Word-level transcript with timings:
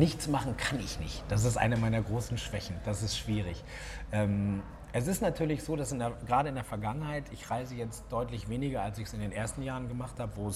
Nichts 0.00 0.28
machen 0.28 0.56
kann 0.56 0.80
ich 0.80 0.98
nicht. 0.98 1.22
Das 1.28 1.44
ist 1.44 1.58
eine 1.58 1.76
meiner 1.76 2.00
großen 2.00 2.38
Schwächen. 2.38 2.74
Das 2.86 3.02
ist 3.02 3.18
schwierig. 3.18 3.62
Ähm, 4.12 4.62
es 4.94 5.06
ist 5.06 5.20
natürlich 5.20 5.62
so, 5.62 5.76
dass 5.76 5.92
in 5.92 5.98
der, 5.98 6.12
gerade 6.26 6.48
in 6.48 6.54
der 6.54 6.64
Vergangenheit, 6.64 7.24
ich 7.32 7.50
reise 7.50 7.74
jetzt 7.74 8.04
deutlich 8.08 8.48
weniger, 8.48 8.80
als 8.80 8.96
ich 8.96 9.08
es 9.08 9.12
in 9.12 9.20
den 9.20 9.30
ersten 9.30 9.62
Jahren 9.62 9.88
gemacht 9.88 10.18
habe, 10.18 10.32
wo 10.36 10.48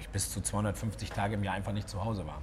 ich 0.00 0.08
bis 0.08 0.32
zu 0.32 0.40
250 0.40 1.10
Tage 1.10 1.34
im 1.34 1.44
Jahr 1.44 1.54
einfach 1.54 1.72
nicht 1.72 1.88
zu 1.88 2.04
Hause 2.04 2.26
war. 2.26 2.42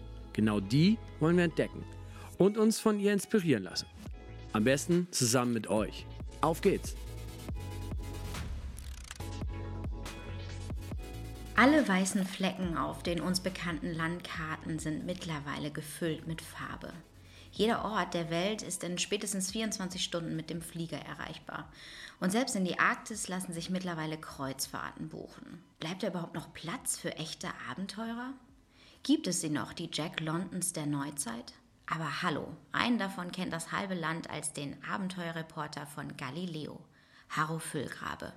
Genau 0.33 0.59
die 0.59 0.97
wollen 1.19 1.37
wir 1.37 1.43
entdecken 1.43 1.83
und 2.37 2.57
uns 2.57 2.79
von 2.79 2.99
ihr 2.99 3.13
inspirieren 3.13 3.63
lassen. 3.63 3.87
Am 4.53 4.63
besten 4.63 5.07
zusammen 5.11 5.53
mit 5.53 5.67
euch. 5.67 6.05
Auf 6.41 6.61
geht's! 6.61 6.95
Alle 11.55 11.87
weißen 11.87 12.25
Flecken 12.25 12.75
auf 12.75 13.03
den 13.03 13.21
uns 13.21 13.39
bekannten 13.39 13.93
Landkarten 13.93 14.79
sind 14.79 15.05
mittlerweile 15.05 15.69
gefüllt 15.69 16.25
mit 16.25 16.41
Farbe. 16.41 16.91
Jeder 17.51 17.85
Ort 17.85 18.13
der 18.13 18.29
Welt 18.29 18.61
ist 18.61 18.83
in 18.83 18.97
spätestens 18.97 19.51
24 19.51 20.03
Stunden 20.03 20.35
mit 20.35 20.49
dem 20.49 20.61
Flieger 20.61 20.97
erreichbar. 20.97 21.71
Und 22.19 22.31
selbst 22.31 22.55
in 22.55 22.65
die 22.65 22.79
Arktis 22.79 23.27
lassen 23.27 23.53
sich 23.53 23.69
mittlerweile 23.69 24.17
Kreuzfahrten 24.17 25.09
buchen. 25.09 25.61
Bleibt 25.79 26.01
da 26.01 26.07
überhaupt 26.07 26.33
noch 26.33 26.53
Platz 26.53 26.97
für 26.97 27.15
echte 27.17 27.49
Abenteurer? 27.69 28.33
Gibt 29.03 29.25
es 29.25 29.41
sie 29.41 29.49
noch, 29.49 29.73
die 29.73 29.89
Jack 29.91 30.19
Londons 30.19 30.73
der 30.73 30.85
Neuzeit? 30.85 31.53
Aber 31.87 32.21
hallo, 32.21 32.55
einen 32.71 32.99
davon 32.99 33.31
kennt 33.31 33.51
das 33.51 33.71
halbe 33.71 33.95
Land 33.95 34.29
als 34.29 34.53
den 34.53 34.77
Abenteuerreporter 34.83 35.87
von 35.87 36.15
Galileo, 36.17 36.79
Harro 37.29 37.57
Füllgrabe. 37.57 38.31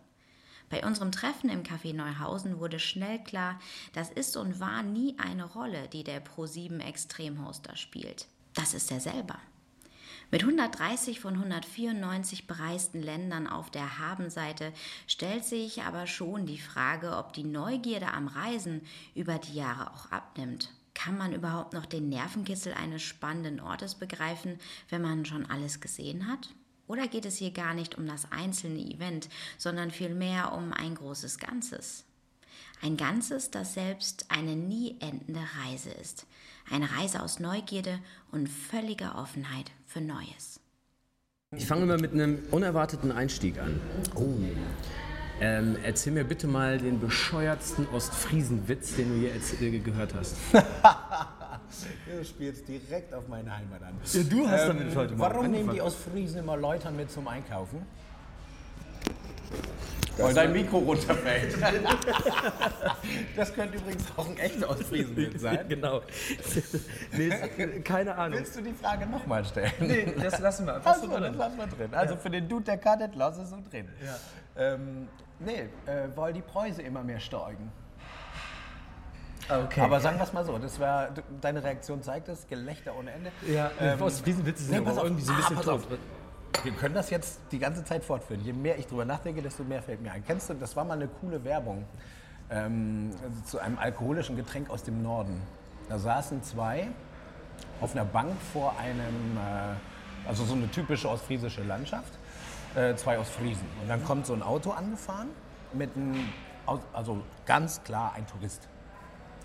Bei 0.70 0.84
unserem 0.86 1.12
Treffen 1.12 1.50
im 1.50 1.64
Café 1.64 1.94
Neuhausen 1.94 2.60
wurde 2.60 2.78
schnell 2.78 3.22
klar, 3.22 3.60
das 3.92 4.10
ist 4.10 4.38
und 4.38 4.58
war 4.58 4.82
nie 4.82 5.18
eine 5.18 5.44
Rolle, 5.44 5.86
die 5.88 6.02
der 6.02 6.24
Pro7 6.24 6.80
Extremhoster 6.80 7.76
spielt. 7.76 8.26
Das 8.54 8.72
ist 8.72 8.90
er 8.90 9.00
selber. 9.00 9.38
Mit 10.30 10.42
130 10.42 11.20
von 11.20 11.34
194 11.34 12.46
bereisten 12.46 13.02
Ländern 13.02 13.46
auf 13.46 13.70
der 13.70 13.98
Habenseite 13.98 14.72
stellt 15.06 15.44
sich 15.44 15.82
aber 15.82 16.06
schon 16.06 16.46
die 16.46 16.58
Frage, 16.58 17.16
ob 17.16 17.32
die 17.32 17.44
Neugierde 17.44 18.08
am 18.08 18.28
Reisen 18.28 18.82
über 19.14 19.38
die 19.38 19.54
Jahre 19.54 19.92
auch 19.92 20.10
abnimmt. 20.10 20.70
Kann 20.94 21.18
man 21.18 21.32
überhaupt 21.32 21.72
noch 21.72 21.86
den 21.86 22.08
Nervenkitzel 22.08 22.72
eines 22.72 23.02
spannenden 23.02 23.60
Ortes 23.60 23.94
begreifen, 23.96 24.58
wenn 24.88 25.02
man 25.02 25.24
schon 25.24 25.50
alles 25.50 25.80
gesehen 25.80 26.28
hat? 26.28 26.48
Oder 26.86 27.08
geht 27.08 27.26
es 27.26 27.38
hier 27.38 27.50
gar 27.50 27.74
nicht 27.74 27.96
um 27.96 28.06
das 28.06 28.30
einzelne 28.30 28.80
Event, 28.80 29.28
sondern 29.58 29.90
vielmehr 29.90 30.52
um 30.52 30.72
ein 30.72 30.94
großes 30.94 31.38
Ganzes? 31.38 32.04
Ein 32.82 32.96
Ganzes, 32.96 33.50
das 33.50 33.74
selbst 33.74 34.30
eine 34.30 34.56
nie 34.56 34.96
endende 35.00 35.42
Reise 35.62 35.90
ist. 35.90 36.26
Eine 36.70 36.88
Reise 36.98 37.22
aus 37.22 37.40
Neugierde 37.40 37.98
und 38.32 38.48
völliger 38.48 39.18
Offenheit 39.18 39.70
für 39.86 40.00
Neues. 40.00 40.60
Ich 41.56 41.66
fange 41.66 41.86
mal 41.86 41.98
mit 41.98 42.12
einem 42.12 42.38
unerwarteten 42.50 43.12
Einstieg 43.12 43.58
an. 43.58 43.80
Oh. 44.14 44.34
Ähm, 45.40 45.76
erzähl 45.82 46.12
mir 46.12 46.24
bitte 46.24 46.46
mal 46.46 46.78
den 46.78 47.00
bescheuertsten 47.00 47.86
Ostfriesen-Witz, 47.92 48.96
den 48.96 49.08
du 49.10 49.14
je 49.16 49.28
äh, 49.28 49.78
gehört 49.80 50.14
hast. 50.14 50.36
du 50.52 52.24
spielst 52.24 52.66
direkt 52.68 53.12
auf 53.12 53.28
meine 53.28 53.54
Heimat 53.56 53.82
an. 53.82 53.94
Ja, 54.12 54.22
du 54.22 54.48
hast 54.48 54.62
ähm, 54.62 54.78
damit 54.78 54.96
heute 54.96 55.14
mal 55.16 55.30
Warum 55.30 55.50
nehmen 55.50 55.72
die 55.74 55.82
Ostfriesen 55.82 56.40
immer 56.40 56.56
Leutern 56.56 56.96
mit 56.96 57.10
zum 57.10 57.28
Einkaufen? 57.28 57.82
Weil 60.16 60.34
dein 60.34 60.52
Mikro 60.52 60.78
runterfällt. 60.78 61.56
das 63.36 63.52
könnte 63.52 63.78
übrigens 63.78 64.04
auch 64.16 64.28
ein 64.28 64.38
echter 64.38 64.70
Ostfriesenwitz 64.70 65.42
sein. 65.42 65.58
genau. 65.68 66.02
Nee, 67.12 67.30
keine 67.82 68.14
Ahnung. 68.16 68.38
Willst 68.38 68.56
du 68.56 68.62
die 68.62 68.74
Frage 68.74 69.06
nochmal 69.06 69.44
stellen? 69.44 69.72
Nee, 69.80 70.14
das 70.22 70.38
lassen 70.38 70.66
wir 70.66 70.76
einfach 70.76 70.92
also, 70.92 71.06
so 71.06 71.12
drin. 71.12 71.22
Das 71.24 71.36
lassen 71.36 71.58
wir 71.58 71.66
drin. 71.66 71.94
Also 71.94 72.14
ja. 72.14 72.20
für 72.20 72.30
den 72.30 72.48
Dude, 72.48 72.64
der 72.64 72.78
cuttet, 72.78 73.16
lass 73.16 73.38
es 73.38 73.50
so 73.50 73.58
drin. 73.70 73.88
Ja. 74.04 74.74
Ähm, 74.74 75.08
nee, 75.40 75.68
äh, 75.86 76.08
weil 76.14 76.32
die 76.32 76.42
Preise 76.42 76.82
immer 76.82 77.02
mehr 77.02 77.18
steigen. 77.18 77.72
Okay. 79.48 79.80
Aber 79.80 80.00
sagen 80.00 80.16
wir 80.16 80.24
es 80.24 80.32
mal 80.32 80.44
so, 80.44 80.56
das 80.58 80.80
war, 80.80 81.08
deine 81.40 81.62
Reaktion 81.62 82.02
zeigt 82.02 82.28
es, 82.28 82.46
Gelächter 82.46 82.96
ohne 82.98 83.10
Ende. 83.10 83.30
Ja, 83.46 83.70
ähm, 83.78 84.00
Ostfriesenwitze 84.00 84.62
sind 84.62 84.84
nee, 84.84 84.90
aber 84.90 85.02
irgendwie 85.02 85.22
so 85.22 85.32
ein 85.32 85.38
bisschen 85.38 85.58
ah, 85.58 85.62
tot 85.62 85.82
wir 86.62 86.72
können 86.72 86.94
das 86.94 87.10
jetzt 87.10 87.40
die 87.52 87.58
ganze 87.58 87.84
Zeit 87.84 88.04
fortführen. 88.04 88.42
Je 88.42 88.52
mehr 88.52 88.78
ich 88.78 88.86
drüber 88.86 89.04
nachdenke, 89.04 89.42
desto 89.42 89.64
mehr 89.64 89.82
fällt 89.82 90.00
mir 90.02 90.12
ein. 90.12 90.24
Kennst 90.24 90.50
du, 90.50 90.54
das 90.54 90.76
war 90.76 90.84
mal 90.84 90.94
eine 90.94 91.08
coole 91.08 91.42
Werbung 91.44 91.84
ähm, 92.50 93.10
zu 93.44 93.58
einem 93.58 93.78
alkoholischen 93.78 94.36
Getränk 94.36 94.70
aus 94.70 94.82
dem 94.82 95.02
Norden. 95.02 95.40
Da 95.88 95.98
saßen 95.98 96.42
zwei 96.42 96.88
auf 97.80 97.94
einer 97.94 98.04
Bank 98.04 98.32
vor 98.52 98.74
einem, 98.78 99.36
äh, 99.36 100.28
also 100.28 100.44
so 100.44 100.54
eine 100.54 100.70
typische 100.70 101.08
ostfriesische 101.08 101.62
Landschaft, 101.62 102.18
äh, 102.74 102.94
zwei 102.94 103.18
Ostfriesen. 103.18 103.66
Und 103.82 103.88
dann 103.88 104.04
kommt 104.04 104.26
so 104.26 104.32
ein 104.32 104.42
Auto 104.42 104.70
angefahren 104.70 105.28
mit 105.72 105.94
einem, 105.96 106.28
also 106.92 107.22
ganz 107.46 107.82
klar 107.82 108.12
ein 108.14 108.26
Tourist. 108.26 108.68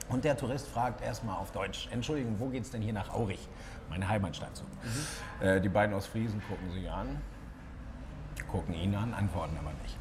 Und 0.10 0.24
der 0.24 0.36
Tourist 0.36 0.68
fragt 0.68 1.02
erstmal 1.02 1.38
auf 1.38 1.52
Deutsch, 1.52 1.88
Entschuldigung, 1.92 2.40
wo 2.40 2.48
geht 2.48 2.64
es 2.64 2.72
denn 2.72 2.82
hier 2.82 2.94
nach 2.94 3.14
Aurich? 3.14 3.48
Meine 3.90 4.08
Heimatstadt 4.08 4.56
so. 4.56 4.64
Mhm. 4.64 5.48
Äh, 5.48 5.62
die 5.62 5.70
beiden 5.70 5.96
aus 5.96 6.08
Friesen 6.08 6.42
gucken 6.48 6.72
sich 6.72 6.90
an, 6.90 7.22
gucken 8.50 8.74
ihn 8.74 8.96
an, 8.96 9.14
antworten 9.14 9.58
aber 9.58 9.72
nicht. 9.84 9.98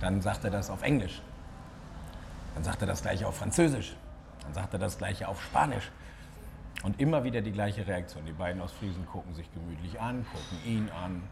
Dann 0.00 0.20
sagt 0.20 0.44
er 0.44 0.50
das 0.50 0.70
auf 0.70 0.82
Englisch. 0.82 1.22
Dann 2.54 2.64
sagt 2.64 2.80
er 2.80 2.86
das 2.86 3.02
gleiche 3.02 3.26
auf 3.26 3.36
Französisch. 3.36 3.96
Dann 4.42 4.54
sagt 4.54 4.72
er 4.72 4.78
das 4.78 4.98
gleiche 4.98 5.28
auf 5.28 5.42
Spanisch. 5.42 5.90
Und 6.82 7.00
immer 7.00 7.24
wieder 7.24 7.40
die 7.40 7.52
gleiche 7.52 7.86
Reaktion. 7.86 8.24
Die 8.24 8.32
beiden 8.32 8.62
aus 8.62 8.72
Friesen 8.72 9.06
gucken 9.06 9.34
sich 9.34 9.52
gemütlich 9.52 10.00
an, 10.00 10.24
gucken 10.32 10.64
ihn 10.64 10.90
an, 10.90 11.22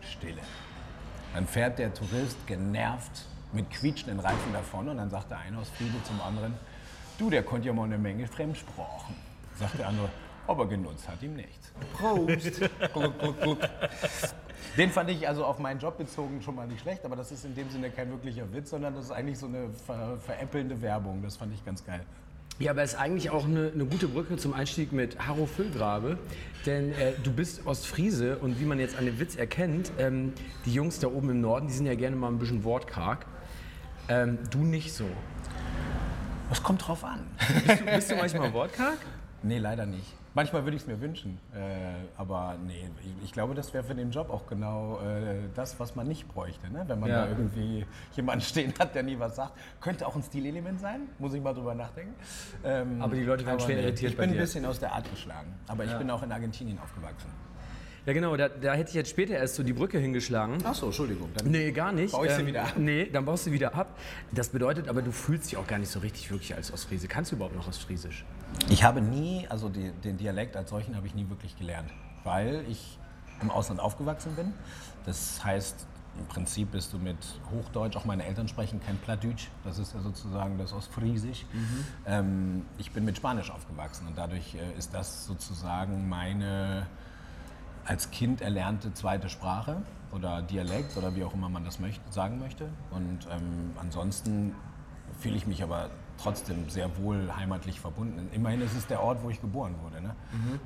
Stille. 0.00 0.40
Dann 1.34 1.46
fährt 1.46 1.78
der 1.78 1.92
Tourist 1.92 2.36
genervt 2.46 3.26
mit 3.52 3.70
quietschenden 3.70 4.20
Reifen 4.20 4.52
davon 4.52 4.88
und 4.88 4.98
dann 4.98 5.10
sagt 5.10 5.30
der 5.30 5.38
eine 5.38 5.58
aus 5.58 5.68
Friede 5.70 6.02
zum 6.04 6.20
anderen, 6.20 6.54
Du, 7.18 7.30
der 7.30 7.42
konnte 7.42 7.68
ja 7.68 7.72
mal 7.72 7.84
eine 7.84 7.98
Menge 7.98 8.26
Fremdsprachen. 8.26 9.14
Sagt 9.58 9.78
der 9.78 9.88
andere, 9.88 10.08
aber 10.46 10.66
genutzt 10.66 11.08
hat 11.08 11.22
ihm 11.22 11.34
nichts. 11.34 11.72
Prost! 11.92 12.60
gluck, 12.92 13.18
gluck, 13.18 13.40
gluck. 13.40 13.58
Den 14.76 14.90
fand 14.90 15.10
ich 15.10 15.28
also 15.28 15.44
auf 15.44 15.58
meinen 15.58 15.80
Job 15.80 15.98
bezogen 15.98 16.40
schon 16.40 16.54
mal 16.54 16.66
nicht 16.66 16.80
schlecht, 16.80 17.04
aber 17.04 17.16
das 17.16 17.30
ist 17.30 17.44
in 17.44 17.54
dem 17.54 17.68
Sinne 17.70 17.90
kein 17.90 18.10
wirklicher 18.10 18.50
Witz, 18.52 18.70
sondern 18.70 18.94
das 18.94 19.06
ist 19.06 19.10
eigentlich 19.10 19.38
so 19.38 19.46
eine 19.46 19.68
ver 19.86 20.16
veräppelnde 20.18 20.80
Werbung. 20.80 21.22
Das 21.22 21.36
fand 21.36 21.52
ich 21.52 21.64
ganz 21.64 21.84
geil. 21.84 22.00
Ja, 22.58 22.70
aber 22.70 22.82
es 22.82 22.92
ist 22.92 22.98
eigentlich 22.98 23.30
auch 23.30 23.44
eine, 23.44 23.72
eine, 23.74 23.84
gute 23.86 24.08
Brücke 24.08 24.36
zum 24.36 24.52
Einstieg 24.52 24.92
mit 24.92 25.18
Harro 25.26 25.46
Füllgrabe, 25.46 26.18
denn 26.66 26.92
äh, 26.92 27.12
du 27.22 27.32
bist 27.32 27.66
Ostfriese 27.66 28.38
und 28.38 28.60
wie 28.60 28.64
man 28.64 28.78
jetzt 28.78 28.96
an 28.96 29.06
dem 29.06 29.18
Witz 29.18 29.36
erkennt, 29.36 29.90
ähm, 29.98 30.32
die 30.64 30.72
Jungs 30.72 30.98
da 31.00 31.08
oben 31.08 31.30
im 31.30 31.40
Norden, 31.40 31.66
die 31.66 31.72
sind 31.72 31.86
ja 31.86 31.94
gerne 31.94 32.14
mal 32.14 32.28
ein 32.28 32.38
bisschen 32.38 32.62
wortkarg. 32.62 33.26
Ähm, 34.08 34.38
du 34.50 34.58
nicht 34.58 34.92
so. 34.92 35.06
Das 36.50 36.62
kommt 36.62 36.86
drauf 36.86 37.02
an. 37.04 37.26
Bist 37.66 37.80
du, 37.80 37.84
bist 37.84 38.10
du 38.10 38.16
manchmal 38.16 38.52
wortkarg? 38.54 38.98
Nee, 39.42 39.58
leider 39.58 39.86
nicht. 39.86 40.14
Manchmal 40.34 40.64
würde 40.64 40.76
ich 40.76 40.82
es 40.82 40.88
mir 40.88 41.00
wünschen, 41.00 41.38
äh, 41.54 41.58
aber 42.16 42.56
nee, 42.66 42.88
ich, 43.02 43.24
ich 43.24 43.32
glaube, 43.32 43.54
das 43.54 43.74
wäre 43.74 43.84
für 43.84 43.94
den 43.94 44.10
Job 44.10 44.30
auch 44.30 44.46
genau 44.46 44.98
äh, 45.00 45.48
das, 45.54 45.78
was 45.78 45.94
man 45.94 46.08
nicht 46.08 46.26
bräuchte. 46.26 46.72
Ne? 46.72 46.84
Wenn 46.86 47.00
man 47.00 47.10
ja. 47.10 47.26
da 47.26 47.28
irgendwie 47.28 47.84
jemanden 48.16 48.42
stehen 48.42 48.72
hat, 48.78 48.94
der 48.94 49.02
nie 49.02 49.18
was 49.18 49.36
sagt. 49.36 49.52
Könnte 49.80 50.06
auch 50.06 50.16
ein 50.16 50.22
Stilelement 50.22 50.80
sein, 50.80 51.02
muss 51.18 51.34
ich 51.34 51.42
mal 51.42 51.52
drüber 51.52 51.74
nachdenken. 51.74 52.14
Ähm, 52.64 53.02
aber 53.02 53.14
die 53.14 53.24
Leute 53.24 53.44
werden 53.44 53.60
schwer 53.60 53.78
irritiert 53.80 54.12
Ich 54.12 54.16
bin 54.16 54.30
ein 54.30 54.36
bisschen 54.36 54.64
aus 54.64 54.80
der 54.80 54.92
Art 54.92 55.10
geschlagen, 55.10 55.52
aber 55.68 55.84
ja. 55.84 55.92
ich 55.92 55.98
bin 55.98 56.10
auch 56.10 56.22
in 56.22 56.32
Argentinien 56.32 56.78
aufgewachsen. 56.78 57.28
Ja, 58.04 58.12
genau, 58.14 58.36
da, 58.36 58.48
da 58.48 58.74
hätte 58.74 58.88
ich 58.88 58.94
jetzt 58.94 59.10
später 59.10 59.34
erst 59.34 59.54
so 59.54 59.62
die 59.62 59.72
Brücke 59.72 59.98
hingeschlagen. 59.98 60.58
Ach 60.64 60.74
so, 60.74 60.86
Entschuldigung. 60.86 61.30
Dann 61.34 61.50
Nee, 61.50 61.70
gar 61.70 61.92
nicht. 61.92 62.12
Ähm, 62.12 62.18
Baue 62.18 62.26
ich 62.26 62.32
sie 62.32 62.46
wieder 62.46 62.64
ab? 62.64 62.72
Nee, 62.76 63.08
dann 63.12 63.24
baust 63.24 63.46
du 63.46 63.52
wieder 63.52 63.74
ab. 63.74 63.96
Das 64.32 64.48
bedeutet 64.48 64.88
aber, 64.88 65.02
du 65.02 65.12
fühlst 65.12 65.52
dich 65.52 65.56
auch 65.56 65.66
gar 65.68 65.78
nicht 65.78 65.90
so 65.90 66.00
richtig 66.00 66.30
wirklich 66.30 66.54
als 66.54 66.72
Ostfriese. 66.72 67.06
Kannst 67.06 67.30
du 67.30 67.36
überhaupt 67.36 67.54
noch 67.54 67.68
Ostfriesisch? 67.68 68.24
Ich 68.68 68.84
habe 68.84 69.00
nie, 69.00 69.46
also 69.48 69.68
die, 69.68 69.90
den 69.90 70.16
Dialekt 70.16 70.56
als 70.56 70.70
solchen 70.70 70.96
habe 70.96 71.06
ich 71.06 71.14
nie 71.14 71.28
wirklich 71.28 71.58
gelernt, 71.58 71.90
weil 72.24 72.64
ich 72.68 72.98
im 73.40 73.50
Ausland 73.50 73.80
aufgewachsen 73.80 74.34
bin. 74.34 74.54
Das 75.04 75.44
heißt, 75.44 75.86
im 76.18 76.26
Prinzip 76.26 76.72
bist 76.72 76.92
du 76.92 76.98
mit 76.98 77.16
Hochdeutsch, 77.50 77.96
auch 77.96 78.04
meine 78.04 78.24
Eltern 78.24 78.46
sprechen 78.46 78.80
kein 78.84 78.98
Plattdeutsch, 78.98 79.48
das 79.64 79.78
ist 79.78 79.94
ja 79.94 80.00
sozusagen 80.00 80.58
das 80.58 80.72
Ostfriesisch. 80.72 81.46
Ähm, 82.06 82.66
ich 82.78 82.92
bin 82.92 83.04
mit 83.04 83.16
Spanisch 83.16 83.50
aufgewachsen 83.50 84.06
und 84.06 84.18
dadurch 84.18 84.54
äh, 84.54 84.78
ist 84.78 84.92
das 84.94 85.26
sozusagen 85.26 86.08
meine 86.08 86.86
als 87.84 88.10
Kind 88.10 88.40
erlernte 88.42 88.94
zweite 88.94 89.28
Sprache 89.28 89.82
oder 90.12 90.42
Dialekt 90.42 90.96
oder 90.96 91.16
wie 91.16 91.24
auch 91.24 91.34
immer 91.34 91.48
man 91.48 91.64
das 91.64 91.80
möchte, 91.80 92.00
sagen 92.12 92.38
möchte. 92.38 92.68
Und 92.90 93.26
ähm, 93.30 93.72
ansonsten 93.80 94.54
fühle 95.18 95.36
ich 95.36 95.46
mich 95.46 95.62
aber 95.62 95.90
trotzdem 96.22 96.68
sehr 96.68 96.88
wohl 96.98 97.30
heimatlich 97.36 97.80
verbunden. 97.80 98.28
Immerhin 98.32 98.62
ist 98.62 98.76
es 98.76 98.86
der 98.86 99.02
Ort, 99.02 99.22
wo 99.22 99.30
ich 99.30 99.40
geboren 99.40 99.74
wurde. 99.82 100.00
Ne? 100.00 100.14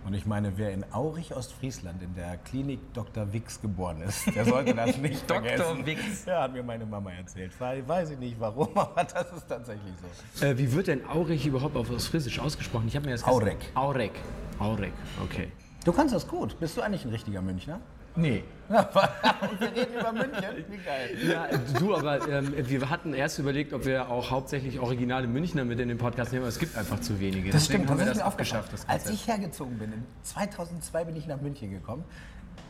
Und 0.05 0.15
ich 0.15 0.27
meine, 0.27 0.57
wer 0.59 0.73
in 0.73 0.85
Aurich, 0.93 1.35
Ostfriesland, 1.35 2.03
in 2.03 2.15
der 2.15 2.37
Klinik 2.39 2.81
Dr. 2.93 3.33
Wix 3.33 3.61
geboren 3.61 4.03
ist, 4.03 4.35
der 4.35 4.45
sollte 4.45 4.75
das 4.75 4.97
nicht 4.99 5.29
Dr. 5.29 5.43
vergessen. 5.43 5.87
Wix. 5.87 6.25
Ja, 6.27 6.43
hat 6.43 6.53
mir 6.53 6.63
meine 6.63 6.85
Mama 6.87 7.13
erzählt. 7.13 7.53
Weiß, 7.59 8.11
ich 8.11 8.19
nicht 8.19 8.39
warum, 8.39 8.69
aber 8.75 9.05
das 9.05 9.33
ist 9.33 9.49
tatsächlich 9.49 9.95
so. 10.35 10.45
Äh, 10.45 10.59
wie 10.59 10.73
wird 10.73 10.89
denn 10.89 11.07
Aurich 11.07 11.47
überhaupt 11.47 11.77
auf 11.77 11.91
Ostfriesisch 11.91 12.39
ausgesprochen? 12.39 12.89
Ich 12.89 12.97
habe 12.97 13.07
mir 13.07 13.13
das 13.13 13.25
Aurek. 13.25 13.71
Aurek. 13.75 14.13
Aurek, 14.59 14.93
okay. 15.23 15.53
Du 15.85 15.93
kannst 15.93 16.15
das 16.15 16.27
gut. 16.27 16.59
Bist 16.59 16.77
du 16.77 16.83
eigentlich 16.83 17.05
ein 17.05 17.11
richtiger 17.11 17.41
Münchner? 17.43 17.81
Nee. 18.17 18.45
Wir 18.69 19.73
reden 19.77 19.95
über 19.95 20.13
München. 20.13 20.65
Wie 20.69 20.77
geil. 20.79 21.17
Ja, 21.25 21.49
du, 21.79 21.95
aber 21.95 22.29
ähm, 22.29 22.53
wir 22.67 22.91
hatten 22.91 23.15
erst 23.15 23.39
überlegt, 23.39 23.73
ob 23.73 23.85
wir 23.85 24.09
auch 24.11 24.31
hauptsächlich 24.33 24.81
originale 24.81 25.29
Münchner 25.29 25.65
mit 25.65 25.79
in 25.79 25.89
den 25.89 25.99
Podcast 25.99 26.33
nehmen, 26.33 26.43
aber 26.43 26.49
es 26.49 26.59
gibt 26.59 26.77
einfach 26.77 27.01
zu 27.01 27.21
wenige. 27.21 27.51
Das 27.53 27.63
Deswegen 27.63 27.85
stimmt, 27.85 27.91
haben 27.91 27.99
wir 27.99 28.07
das 28.07 28.17
ist 28.17 28.21
das 28.21 28.27
aufgeschafft. 28.27 28.73
Das 28.73 28.89
Als 28.89 29.09
ich 29.09 29.29
hergezogen 29.29 29.79
bin, 29.79 29.93
in 29.93 30.05
2002 30.25 31.05
bin 31.05 31.17
ich 31.17 31.27
nach 31.29 31.41
München 31.41 31.71
gekommen. 31.71 32.05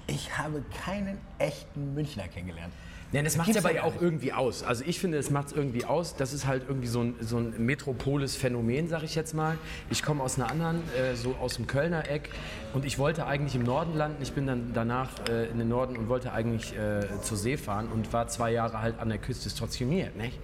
Ich 0.06 0.36
habe 0.36 0.62
keinen 0.84 1.18
echten 1.38 1.94
Münchner 1.94 2.28
kennengelernt. 2.28 2.74
Ja, 3.12 3.22
das 3.22 3.36
macht 3.36 3.48
es 3.48 3.56
aber 3.56 3.72
ja 3.72 3.84
auch 3.84 4.00
irgendwie 4.00 4.32
aus. 4.32 4.64
Also 4.64 4.82
ich 4.84 4.98
finde, 4.98 5.18
es 5.18 5.30
macht 5.30 5.48
es 5.48 5.52
irgendwie 5.52 5.84
aus. 5.84 6.16
Das 6.16 6.32
ist 6.32 6.46
halt 6.46 6.64
irgendwie 6.66 6.88
so 6.88 7.02
ein, 7.02 7.14
so 7.20 7.38
ein 7.38 7.54
metropoles 7.64 8.34
Phänomen, 8.34 8.88
sag 8.88 9.04
ich 9.04 9.14
jetzt 9.14 9.32
mal. 9.32 9.58
Ich 9.90 10.02
komme 10.02 10.22
aus 10.22 10.38
einer 10.38 10.50
anderen, 10.50 10.82
äh, 10.98 11.14
so 11.14 11.36
aus 11.36 11.54
dem 11.54 11.68
Kölner 11.68 12.10
Eck 12.10 12.30
und 12.74 12.84
ich 12.84 12.98
wollte 12.98 13.26
eigentlich 13.26 13.54
im 13.54 13.62
Norden 13.62 13.96
landen. 13.96 14.20
Ich 14.22 14.32
bin 14.32 14.46
dann 14.46 14.72
danach 14.74 15.10
äh, 15.28 15.46
in 15.46 15.58
den 15.58 15.68
Norden 15.68 15.96
und 15.96 16.08
wollte 16.08 16.32
eigentlich 16.32 16.76
äh, 16.76 17.06
zur 17.22 17.36
See 17.36 17.56
fahren 17.56 17.88
und 17.92 18.12
war 18.12 18.26
zwei 18.26 18.50
Jahre 18.50 18.82
halt 18.82 18.98
an 18.98 19.08
der 19.08 19.18
Küste 19.18 19.50
stationiert. 19.50 20.16
Nicht? 20.16 20.38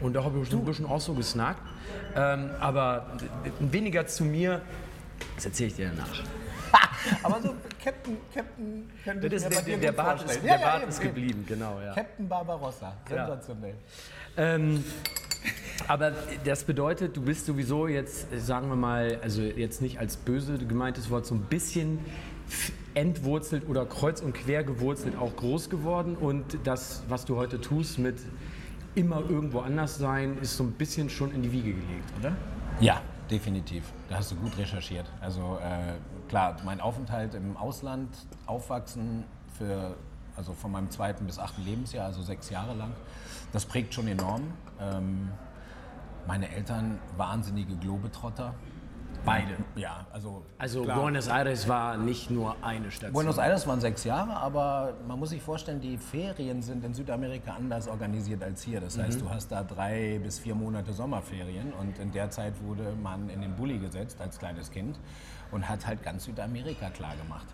Und 0.00 0.12
da 0.12 0.22
habe 0.22 0.38
ich 0.42 0.52
ein 0.52 0.64
bisschen 0.64 0.86
auch 0.86 1.00
so 1.00 1.14
gesnackt. 1.14 1.62
Ähm, 2.14 2.50
aber 2.60 3.06
weniger 3.58 4.06
zu 4.06 4.24
mir, 4.24 4.60
das 5.36 5.46
erzähle 5.46 5.68
ich 5.68 5.76
dir 5.76 5.90
danach. 5.96 6.41
Aber 7.22 7.40
so 7.42 7.54
Captain, 7.82 8.16
Captain, 8.32 8.90
könnte 9.04 9.28
Das 9.28 9.42
ist, 9.42 9.66
der, 9.66 9.76
der, 9.76 9.92
Bart 9.92 10.22
ist, 10.22 10.42
der 10.42 10.50
Ja, 10.50 10.60
ja, 10.60 10.66
Bart 10.66 10.82
eben, 10.82 10.88
ist 10.90 11.00
eben. 11.00 11.14
geblieben, 11.14 11.44
genau. 11.46 11.80
Ja. 11.80 11.94
Captain 11.94 12.28
Barbarossa, 12.28 12.94
sensationell. 13.08 13.74
Ähm, 14.36 14.84
aber 15.88 16.12
das 16.44 16.64
bedeutet, 16.64 17.16
du 17.16 17.22
bist 17.22 17.46
sowieso 17.46 17.88
jetzt, 17.88 18.26
sagen 18.46 18.68
wir 18.68 18.76
mal, 18.76 19.18
also 19.22 19.42
jetzt 19.42 19.82
nicht 19.82 19.98
als 19.98 20.16
böse 20.16 20.58
gemeintes 20.58 21.10
Wort, 21.10 21.26
so 21.26 21.34
ein 21.34 21.42
bisschen 21.42 21.98
entwurzelt 22.94 23.68
oder 23.68 23.86
kreuz 23.86 24.20
und 24.20 24.34
quer 24.34 24.62
gewurzelt 24.64 25.16
auch 25.16 25.34
groß 25.34 25.70
geworden 25.70 26.16
und 26.16 26.58
das, 26.64 27.02
was 27.08 27.24
du 27.24 27.36
heute 27.36 27.60
tust 27.60 27.98
mit 27.98 28.16
immer 28.94 29.20
irgendwo 29.28 29.60
anders 29.60 29.96
sein, 29.96 30.36
ist 30.42 30.56
so 30.56 30.64
ein 30.64 30.72
bisschen 30.72 31.08
schon 31.08 31.32
in 31.34 31.42
die 31.42 31.50
Wiege 31.50 31.72
gelegt, 31.72 32.12
oder? 32.20 32.36
Ja, 32.80 33.00
definitiv. 33.30 33.84
Da 34.08 34.16
hast 34.16 34.32
du 34.32 34.36
gut 34.36 34.56
recherchiert. 34.58 35.06
Also 35.20 35.58
äh, 35.62 35.94
klar, 36.32 36.56
mein 36.64 36.80
Aufenthalt 36.80 37.34
im 37.34 37.58
Ausland, 37.58 38.08
Aufwachsen 38.46 39.24
für, 39.58 39.94
also 40.34 40.54
von 40.54 40.72
meinem 40.72 40.90
zweiten 40.90 41.26
bis 41.26 41.38
achten 41.38 41.62
Lebensjahr, 41.62 42.06
also 42.06 42.22
sechs 42.22 42.48
Jahre 42.48 42.72
lang, 42.72 42.92
das 43.52 43.66
prägt 43.66 43.92
schon 43.92 44.08
enorm. 44.08 44.44
Ähm, 44.80 45.28
meine 46.26 46.48
Eltern 46.48 46.98
wahnsinnige 47.18 47.76
Globetrotter. 47.76 48.54
Beide. 49.26 49.56
Ja, 49.76 50.06
also. 50.10 50.42
Also 50.56 50.84
klar. 50.84 50.98
Buenos 50.98 51.28
Aires 51.28 51.68
war 51.68 51.98
nicht 51.98 52.30
nur 52.30 52.56
eine 52.62 52.90
Station. 52.90 53.12
Buenos 53.12 53.36
Aires 53.36 53.66
waren 53.66 53.82
sechs 53.82 54.02
Jahre, 54.04 54.34
aber 54.34 54.94
man 55.06 55.18
muss 55.18 55.30
sich 55.30 55.42
vorstellen, 55.42 55.82
die 55.82 55.98
Ferien 55.98 56.62
sind 56.62 56.82
in 56.82 56.94
Südamerika 56.94 57.52
anders 57.52 57.88
organisiert 57.88 58.42
als 58.42 58.62
hier. 58.62 58.80
Das 58.80 58.96
heißt, 58.96 59.20
du 59.20 59.28
hast 59.28 59.52
da 59.52 59.62
drei 59.64 60.18
bis 60.18 60.38
vier 60.38 60.54
Monate 60.54 60.94
Sommerferien 60.94 61.74
und 61.74 61.98
in 61.98 62.10
der 62.10 62.30
Zeit 62.30 62.54
wurde 62.64 62.94
man 63.02 63.28
in 63.28 63.42
den 63.42 63.54
Bulli 63.54 63.78
gesetzt 63.78 64.18
als 64.18 64.38
kleines 64.38 64.70
Kind 64.70 64.98
und 65.52 65.68
hat 65.68 65.86
halt 65.86 66.02
ganz 66.02 66.24
Südamerika 66.24 66.90
klar 66.90 67.14
gemacht. 67.16 67.46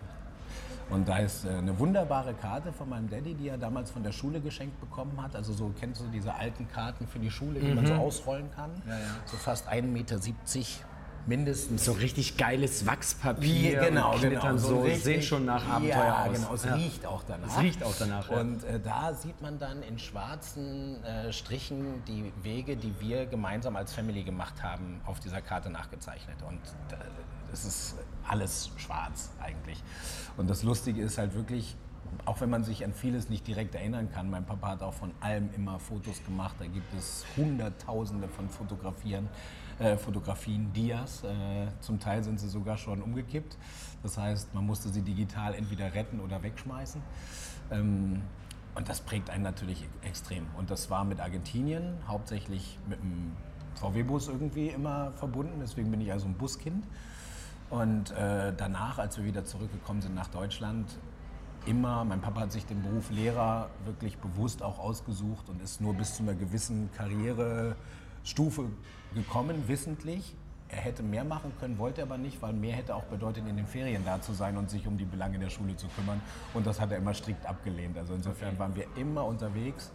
Und 0.89 1.07
da 1.07 1.19
ist 1.19 1.45
äh, 1.45 1.49
eine 1.49 1.77
wunderbare 1.77 2.33
Karte 2.33 2.73
von 2.73 2.89
meinem 2.89 3.07
Daddy, 3.09 3.35
die 3.35 3.49
er 3.49 3.57
damals 3.59 3.91
von 3.91 4.01
der 4.01 4.11
Schule 4.11 4.41
geschenkt 4.41 4.79
bekommen 4.79 5.21
hat. 5.21 5.35
Also 5.35 5.53
so 5.53 5.71
kennst 5.79 6.01
du 6.01 6.07
diese 6.07 6.33
alten 6.33 6.67
Karten 6.67 7.05
für 7.07 7.19
die 7.19 7.29
Schule, 7.29 7.59
die 7.59 7.73
man 7.73 7.85
so 7.85 7.93
ausrollen 7.93 8.49
kann. 8.55 8.71
So 9.25 9.37
fast 9.37 9.69
1,70 9.69 9.81
Meter 9.83 10.17
mindestens. 11.27 11.85
so 11.85 11.91
richtig 11.91 12.37
geiles 12.37 12.87
Wachspapier. 12.87 13.71
Ja, 13.73 13.85
genau, 13.85 14.13
und 14.15 14.21
genau. 14.21 14.39
Knittern 14.39 14.57
so, 14.57 14.81
richtig- 14.81 15.03
sehen 15.03 15.21
schon 15.21 15.45
nach 15.45 15.67
Abenteuer 15.67 15.95
ja, 16.05 16.25
aus. 16.25 16.33
genau. 16.33 16.53
Es 16.53 16.65
Ja. 16.65 16.73
riecht 16.73 17.05
auch 17.05 17.23
danach. 17.27 17.47
Es 17.47 17.59
riecht 17.59 17.83
auch 17.83 17.93
danach, 17.99 18.31
ja. 18.31 18.37
Und 18.39 18.63
äh, 18.63 18.79
da 18.79 19.13
sieht 19.13 19.39
man 19.41 19.59
dann 19.59 19.83
in 19.83 19.99
schwarzen 19.99 21.03
äh, 21.03 21.31
Strichen 21.31 22.03
die 22.07 22.31
Wege, 22.41 22.75
die 22.75 22.93
wir 22.99 23.25
gemeinsam 23.27 23.75
als 23.75 23.93
Family 23.93 24.23
gemacht 24.23 24.63
haben, 24.63 25.01
auf 25.05 25.19
dieser 25.19 25.41
Karte 25.41 25.69
nachgezeichnet. 25.69 26.37
Und 26.47 26.55
äh, 26.91 26.95
es 27.51 27.65
ist 27.65 27.95
alles 28.27 28.71
schwarz 28.77 29.31
eigentlich. 29.41 29.81
Und 30.37 30.49
das 30.49 30.63
Lustige 30.63 31.01
ist 31.01 31.17
halt 31.17 31.33
wirklich, 31.33 31.75
auch 32.25 32.41
wenn 32.41 32.49
man 32.49 32.63
sich 32.63 32.85
an 32.85 32.93
vieles 32.93 33.29
nicht 33.29 33.47
direkt 33.47 33.75
erinnern 33.75 34.11
kann, 34.11 34.29
mein 34.29 34.45
Papa 34.45 34.69
hat 34.69 34.83
auch 34.83 34.93
von 34.93 35.11
allem 35.19 35.49
immer 35.55 35.79
Fotos 35.79 36.23
gemacht. 36.23 36.55
Da 36.59 36.65
gibt 36.65 36.93
es 36.93 37.25
Hunderttausende 37.37 38.27
von 38.27 38.49
Fotografieren, 38.49 39.27
äh, 39.79 39.97
Fotografien, 39.97 40.71
Dias. 40.73 41.23
Äh, 41.23 41.67
zum 41.81 41.99
Teil 41.99 42.23
sind 42.23 42.39
sie 42.39 42.49
sogar 42.49 42.77
schon 42.77 43.01
umgekippt. 43.01 43.57
Das 44.03 44.17
heißt, 44.17 44.53
man 44.53 44.65
musste 44.65 44.89
sie 44.89 45.01
digital 45.01 45.55
entweder 45.55 45.93
retten 45.93 46.19
oder 46.19 46.41
wegschmeißen. 46.43 47.01
Ähm, 47.71 48.21
und 48.75 48.87
das 48.87 49.01
prägt 49.01 49.29
einen 49.29 49.43
natürlich 49.43 49.87
extrem. 50.03 50.45
Und 50.57 50.69
das 50.69 50.89
war 50.89 51.03
mit 51.03 51.19
Argentinien, 51.19 51.97
hauptsächlich 52.07 52.77
mit 52.87 53.01
dem 53.01 53.33
VW-Bus 53.75 54.27
irgendwie 54.27 54.69
immer 54.69 55.11
verbunden. 55.13 55.59
Deswegen 55.59 55.91
bin 55.91 56.01
ich 56.01 56.11
also 56.11 56.27
ein 56.27 56.35
Buskind. 56.35 56.85
Und 57.69 58.11
äh, 58.11 58.51
danach, 58.55 58.97
als 58.97 59.17
wir 59.17 59.25
wieder 59.25 59.45
zurückgekommen 59.45 60.01
sind 60.01 60.15
nach 60.15 60.27
Deutschland, 60.27 60.97
immer, 61.65 62.03
mein 62.03 62.21
Papa 62.21 62.41
hat 62.41 62.51
sich 62.51 62.65
den 62.65 62.81
Beruf 62.81 63.11
Lehrer 63.11 63.69
wirklich 63.85 64.17
bewusst 64.17 64.63
auch 64.63 64.79
ausgesucht 64.79 65.49
und 65.49 65.61
ist 65.61 65.81
nur 65.81 65.93
bis 65.93 66.15
zu 66.15 66.23
einer 66.23 66.33
gewissen 66.33 66.89
Karrierestufe 66.93 68.65
gekommen, 69.13 69.67
wissentlich. 69.67 70.35
Er 70.71 70.81
hätte 70.81 71.01
mehr 71.01 71.23
machen 71.23 71.51
können, 71.59 71.79
wollte 71.79 72.03
aber 72.03 72.17
nicht, 72.19 72.41
weil 72.43 72.53
mehr 72.53 72.75
hätte 72.75 72.95
auch 72.95 73.05
bedeutet, 73.05 73.47
in 73.47 73.57
den 73.57 73.65
Ferien 73.65 74.05
da 74.05 74.21
zu 74.21 74.33
sein 74.33 74.55
und 74.55 74.69
sich 74.69 74.85
um 74.85 74.97
die 74.97 75.05
Belange 75.05 75.39
der 75.39 75.49
Schule 75.49 75.75
zu 75.75 75.87
kümmern. 75.89 76.21
Und 76.53 76.67
das 76.67 76.79
hat 76.79 76.91
er 76.91 76.97
immer 76.97 77.15
strikt 77.15 77.45
abgelehnt. 77.47 77.97
Also 77.97 78.13
insofern 78.13 78.57
waren 78.59 78.75
wir 78.75 78.85
immer 78.95 79.25
unterwegs. 79.25 79.91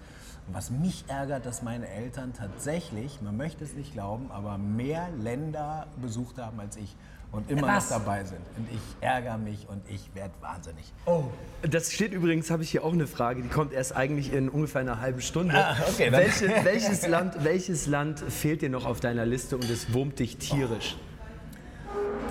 Und 0.48 0.54
was 0.54 0.70
mich 0.70 1.04
ärgert, 1.06 1.46
dass 1.46 1.62
meine 1.62 1.88
Eltern 1.88 2.32
tatsächlich, 2.32 3.22
man 3.22 3.36
möchte 3.36 3.62
es 3.62 3.74
nicht 3.74 3.92
glauben, 3.92 4.32
aber 4.32 4.58
mehr 4.58 5.10
Länder 5.10 5.86
besucht 6.00 6.38
haben 6.38 6.58
als 6.58 6.76
ich 6.76 6.96
und 7.34 7.50
immer 7.50 7.66
Was? 7.66 7.90
noch 7.90 7.98
dabei 7.98 8.22
sind. 8.24 8.40
Und 8.56 8.68
ich 8.70 8.80
ärgere 9.00 9.38
mich 9.38 9.68
und 9.68 9.82
ich 9.88 10.14
werde 10.14 10.32
wahnsinnig. 10.40 10.92
Oh, 11.04 11.24
das 11.62 11.92
steht 11.92 12.12
übrigens, 12.12 12.50
habe 12.50 12.62
ich 12.62 12.70
hier 12.70 12.84
auch 12.84 12.92
eine 12.92 13.06
Frage, 13.06 13.42
die 13.42 13.48
kommt 13.48 13.72
erst 13.72 13.96
eigentlich 13.96 14.32
in 14.32 14.48
ungefähr 14.48 14.82
einer 14.82 15.00
halben 15.00 15.20
Stunde. 15.20 15.54
Ah, 15.56 15.76
okay, 15.88 16.12
Welche, 16.12 16.48
welches, 16.64 17.06
Land, 17.08 17.42
welches 17.42 17.86
Land 17.86 18.20
fehlt 18.20 18.62
dir 18.62 18.70
noch 18.70 18.86
auf 18.86 19.00
deiner 19.00 19.26
Liste 19.26 19.56
und 19.56 19.68
es 19.68 19.92
wurmt 19.92 20.20
dich 20.20 20.36
tierisch? 20.36 20.96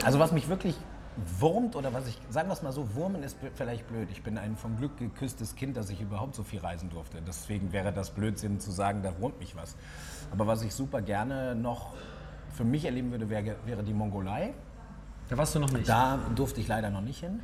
Also 0.06 0.20
was 0.20 0.32
mich 0.32 0.48
wirklich 0.48 0.76
wurmt 1.40 1.76
oder 1.76 1.94
was 1.94 2.08
ich, 2.08 2.18
sagen 2.30 2.48
wir 2.48 2.54
es 2.54 2.64
mal 2.64 2.72
so, 2.72 2.96
wurmen 2.96 3.24
ist 3.24 3.38
vielleicht 3.56 3.88
blöd. 3.88 4.08
Ich 4.12 4.24
bin 4.24 4.38
ein 4.38 4.56
vom 4.56 4.78
Glück 4.78 4.98
geküsstes 4.98 5.56
Kind, 5.56 5.78
dass 5.78 5.90
ich 5.90 6.02
überhaupt 6.02 6.34
so 6.34 6.44
viel 6.44 6.60
reisen 6.60 6.90
durfte. 6.90 7.22
Deswegen 7.28 7.74
wäre 7.74 7.92
das 7.92 8.10
Blödsinn 8.10 8.60
zu 8.60 8.72
sagen, 8.72 9.04
da 9.04 9.14
wurmt 9.20 9.40
mich 9.40 9.56
was. 9.56 9.76
Aber 10.32 10.48
was 10.48 10.64
ich 10.64 10.74
super 10.74 11.02
gerne 11.02 11.56
noch 11.56 11.94
für 12.54 12.64
mich 12.64 12.86
erleben 12.86 13.12
würde, 13.12 13.30
wäre, 13.30 13.56
wäre 13.66 13.84
die 13.84 13.94
Mongolei. 13.94 14.54
Da 15.30 15.38
warst 15.38 15.56
du 15.56 15.60
noch 15.60 15.72
nicht. 15.72 15.88
Da 15.88 16.20
durfte 16.36 16.62
ich 16.62 16.68
leider 16.68 16.90
noch 16.90 17.02
nicht 17.02 17.20
hin. 17.20 17.42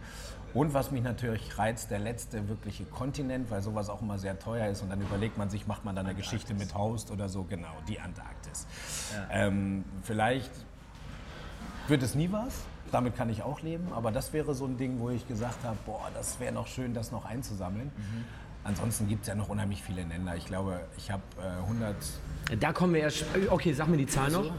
Und 0.53 0.73
was 0.73 0.89
mich 0.89 1.03
natürlich 1.03 1.57
reizt, 1.57 1.91
der 1.91 1.99
letzte 1.99 2.49
wirkliche 2.49 2.83
Kontinent, 2.83 3.51
weil 3.51 3.61
sowas 3.61 3.89
auch 3.89 4.01
immer 4.01 4.17
sehr 4.17 4.39
teuer 4.39 4.67
ist 4.67 4.81
und 4.81 4.89
dann 4.89 4.99
überlegt 4.99 5.37
man 5.37 5.49
sich, 5.49 5.67
macht 5.67 5.85
man 5.85 5.95
da 5.95 6.01
eine 6.01 6.15
Geschichte 6.15 6.55
mit 6.55 6.73
Host 6.73 7.11
oder 7.11 7.29
so, 7.29 7.43
genau, 7.43 7.73
die 7.87 7.99
Antarktis. 7.99 8.65
Ähm, 9.31 9.83
vielleicht 10.03 10.49
wird 11.87 12.01
es 12.01 12.15
nie 12.15 12.31
was, 12.31 12.63
damit 12.91 13.15
kann 13.15 13.29
ich 13.29 13.43
auch 13.43 13.61
leben, 13.61 13.93
aber 13.93 14.11
das 14.11 14.33
wäre 14.33 14.55
so 14.55 14.65
ein 14.65 14.77
Ding, 14.77 14.99
wo 14.99 15.11
ich 15.11 15.27
gesagt 15.27 15.63
habe, 15.63 15.77
boah, 15.85 16.09
das 16.15 16.39
wäre 16.39 16.51
noch 16.51 16.65
schön, 16.65 16.95
das 16.95 17.11
noch 17.11 17.25
einzusammeln. 17.25 17.91
Mhm. 17.95 18.25
Ansonsten 18.63 19.07
gibt 19.07 19.21
es 19.21 19.27
ja 19.27 19.35
noch 19.35 19.49
unheimlich 19.49 19.81
viele 19.81 20.03
Länder. 20.03 20.35
Ich 20.35 20.45
glaube, 20.45 20.81
ich 20.97 21.11
habe 21.11 21.21
äh, 21.39 21.61
100... 21.63 21.95
Da 22.59 22.73
kommen 22.73 22.93
wir 22.93 23.01
erst... 23.01 23.23
Okay, 23.49 23.73
sag 23.73 23.87
mir 23.87 23.97
die 23.97 24.05
Zahl 24.05 24.31
noch. 24.31 24.51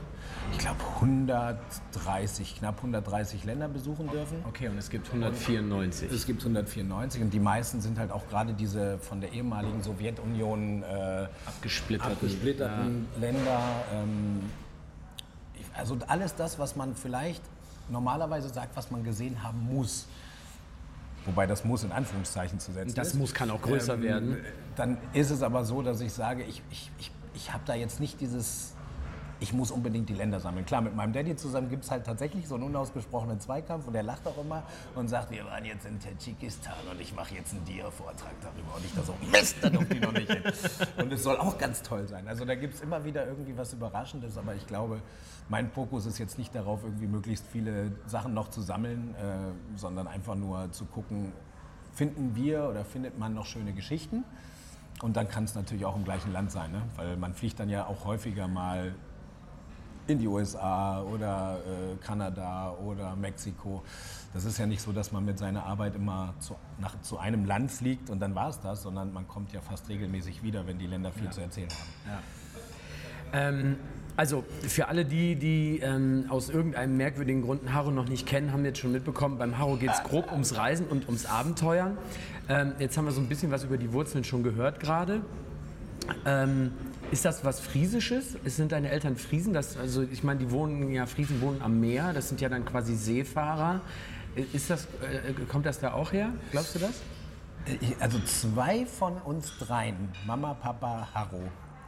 Ich 0.52 0.58
glaube 0.58 0.80
130, 0.96 2.56
knapp 2.56 2.76
130 2.78 3.44
Länder 3.44 3.68
besuchen 3.68 4.08
dürfen. 4.08 4.42
Okay, 4.46 4.68
und 4.68 4.78
es 4.78 4.90
gibt 4.90 5.06
194. 5.06 6.10
Es 6.12 6.26
gibt 6.26 6.40
194 6.40 7.22
und 7.22 7.30
die 7.30 7.40
meisten 7.40 7.80
sind 7.80 7.98
halt 7.98 8.10
auch 8.10 8.28
gerade 8.28 8.52
diese 8.52 8.98
von 8.98 9.20
der 9.20 9.32
ehemaligen 9.32 9.82
Sowjetunion 9.82 10.82
äh, 10.82 11.26
abgesplitterten, 11.46 12.12
abgesplitterten 12.12 13.06
ja. 13.14 13.20
Länder. 13.20 13.60
Ähm, 13.94 14.40
also 15.74 15.96
alles 16.06 16.34
das, 16.34 16.58
was 16.58 16.76
man 16.76 16.94
vielleicht 16.94 17.42
normalerweise 17.88 18.48
sagt, 18.48 18.76
was 18.76 18.90
man 18.90 19.04
gesehen 19.04 19.42
haben 19.42 19.66
muss. 19.72 20.06
Wobei 21.26 21.46
das 21.46 21.64
muss 21.64 21.84
in 21.84 21.92
Anführungszeichen 21.92 22.58
zu 22.58 22.72
setzen 22.72 22.94
Das 22.94 23.08
ist. 23.08 23.14
muss 23.14 23.34
kann 23.34 23.50
auch 23.50 23.60
größer 23.60 23.94
ähm, 23.94 24.02
werden. 24.02 24.36
Dann 24.76 24.96
ist 25.12 25.30
es 25.30 25.42
aber 25.42 25.64
so, 25.64 25.82
dass 25.82 26.00
ich 26.00 26.12
sage, 26.12 26.44
ich, 26.44 26.62
ich, 26.70 26.90
ich, 26.98 27.10
ich 27.34 27.52
habe 27.52 27.62
da 27.66 27.74
jetzt 27.74 28.00
nicht 28.00 28.20
dieses 28.20 28.74
ich 29.40 29.54
muss 29.54 29.70
unbedingt 29.70 30.08
die 30.08 30.14
Länder 30.14 30.38
sammeln. 30.38 30.66
Klar, 30.66 30.82
mit 30.82 30.94
meinem 30.94 31.12
Daddy 31.12 31.34
zusammen 31.34 31.70
gibt 31.70 31.84
es 31.84 31.90
halt 31.90 32.04
tatsächlich 32.04 32.46
so 32.46 32.56
einen 32.56 32.64
unausgesprochenen 32.64 33.40
Zweikampf 33.40 33.86
und 33.86 33.94
der 33.94 34.02
lacht 34.02 34.26
auch 34.26 34.36
immer 34.38 34.62
und 34.94 35.08
sagt, 35.08 35.30
wir 35.30 35.44
waren 35.46 35.64
jetzt 35.64 35.86
in 35.86 35.98
Tadschikistan 35.98 36.74
und 36.90 37.00
ich 37.00 37.14
mache 37.14 37.34
jetzt 37.34 37.54
einen 37.54 37.64
Dia-Vortrag 37.64 38.34
darüber. 38.42 38.76
Und 38.76 38.84
ich 38.84 38.94
da 38.94 39.02
so, 39.02 39.14
Mist, 39.32 39.56
da 39.62 39.70
durfte 39.70 39.94
ich 39.94 40.00
noch 40.02 40.12
nicht 40.12 40.30
hin. 40.30 40.42
Und 40.98 41.12
es 41.12 41.22
soll 41.22 41.38
auch 41.38 41.56
ganz 41.56 41.82
toll 41.82 42.06
sein. 42.06 42.28
Also 42.28 42.44
da 42.44 42.54
gibt 42.54 42.74
es 42.74 42.82
immer 42.82 43.04
wieder 43.04 43.26
irgendwie 43.26 43.56
was 43.56 43.72
Überraschendes, 43.72 44.36
aber 44.36 44.54
ich 44.54 44.66
glaube, 44.66 45.00
mein 45.48 45.70
Fokus 45.70 46.04
ist 46.06 46.18
jetzt 46.18 46.38
nicht 46.38 46.54
darauf, 46.54 46.84
irgendwie 46.84 47.06
möglichst 47.06 47.46
viele 47.46 47.92
Sachen 48.06 48.34
noch 48.34 48.48
zu 48.48 48.60
sammeln, 48.60 49.14
äh, 49.14 49.78
sondern 49.78 50.06
einfach 50.06 50.34
nur 50.34 50.70
zu 50.72 50.84
gucken, 50.84 51.32
finden 51.94 52.36
wir 52.36 52.68
oder 52.68 52.84
findet 52.84 53.18
man 53.18 53.34
noch 53.34 53.46
schöne 53.46 53.72
Geschichten? 53.72 54.24
Und 55.02 55.16
dann 55.16 55.28
kann 55.28 55.44
es 55.44 55.54
natürlich 55.54 55.86
auch 55.86 55.96
im 55.96 56.04
gleichen 56.04 56.30
Land 56.30 56.52
sein, 56.52 56.72
ne? 56.72 56.82
weil 56.96 57.16
man 57.16 57.32
fliegt 57.32 57.58
dann 57.58 57.70
ja 57.70 57.86
auch 57.86 58.04
häufiger 58.04 58.48
mal 58.48 58.94
in 60.10 60.18
die 60.18 60.26
USA 60.26 61.02
oder 61.02 61.58
äh, 61.58 62.04
Kanada 62.04 62.72
oder 62.84 63.16
Mexiko. 63.16 63.82
Das 64.32 64.44
ist 64.44 64.58
ja 64.58 64.66
nicht 64.66 64.80
so, 64.80 64.92
dass 64.92 65.12
man 65.12 65.24
mit 65.24 65.38
seiner 65.38 65.64
Arbeit 65.64 65.96
immer 65.96 66.34
zu, 66.38 66.54
nach, 66.78 67.00
zu 67.02 67.18
einem 67.18 67.44
Land 67.44 67.70
fliegt 67.70 68.10
und 68.10 68.20
dann 68.20 68.34
war 68.34 68.48
es 68.48 68.60
das, 68.60 68.82
sondern 68.82 69.12
man 69.12 69.26
kommt 69.26 69.52
ja 69.52 69.60
fast 69.60 69.88
regelmäßig 69.88 70.42
wieder, 70.42 70.66
wenn 70.66 70.78
die 70.78 70.86
Länder 70.86 71.12
viel 71.12 71.24
ja. 71.24 71.30
zu 71.30 71.40
erzählen 71.40 71.68
haben. 71.70 72.12
Ja. 73.32 73.48
Ähm, 73.48 73.76
also 74.16 74.44
für 74.68 74.88
alle 74.88 75.04
die, 75.04 75.36
die 75.36 75.78
ähm, 75.78 76.26
aus 76.28 76.50
irgendeinem 76.50 76.96
merkwürdigen 76.96 77.42
Grund 77.42 77.72
Haro 77.72 77.90
noch 77.90 78.08
nicht 78.08 78.26
kennen, 78.26 78.52
haben 78.52 78.64
jetzt 78.64 78.78
schon 78.78 78.92
mitbekommen, 78.92 79.38
beim 79.38 79.58
Haro 79.58 79.76
geht 79.76 79.90
es 79.90 80.02
grob 80.02 80.30
ums 80.30 80.56
Reisen 80.56 80.86
und 80.86 81.06
ums 81.06 81.26
Abenteuern. 81.26 81.96
Ähm, 82.48 82.72
jetzt 82.78 82.98
haben 82.98 83.06
wir 83.06 83.12
so 83.12 83.20
ein 83.20 83.28
bisschen 83.28 83.50
was 83.50 83.64
über 83.64 83.78
die 83.78 83.92
Wurzeln 83.92 84.24
schon 84.24 84.42
gehört 84.42 84.80
gerade. 84.80 85.22
Ähm, 86.26 86.72
ist 87.10 87.24
das 87.24 87.44
was 87.44 87.60
Friesisches? 87.60 88.36
Sind 88.44 88.72
deine 88.72 88.90
Eltern 88.90 89.16
Friesen? 89.16 89.52
Das, 89.52 89.76
also 89.76 90.02
ich 90.02 90.22
meine, 90.22 90.40
die 90.40 90.50
wohnen 90.50 90.90
ja, 90.92 91.06
Friesen 91.06 91.40
wohnen 91.40 91.62
am 91.62 91.80
Meer, 91.80 92.12
das 92.12 92.28
sind 92.28 92.40
ja 92.40 92.48
dann 92.48 92.64
quasi 92.64 92.94
Seefahrer. 92.94 93.80
Ist 94.52 94.70
das, 94.70 94.84
äh, 94.84 95.32
kommt 95.48 95.66
das 95.66 95.80
da 95.80 95.92
auch 95.92 96.12
her? 96.12 96.32
Glaubst 96.52 96.74
du 96.74 96.78
das? 96.78 97.02
Also 97.98 98.18
zwei 98.20 98.86
von 98.86 99.18
uns 99.18 99.58
dreien, 99.58 100.08
Mama, 100.26 100.54
Papa, 100.54 101.08
Harro, 101.12 101.42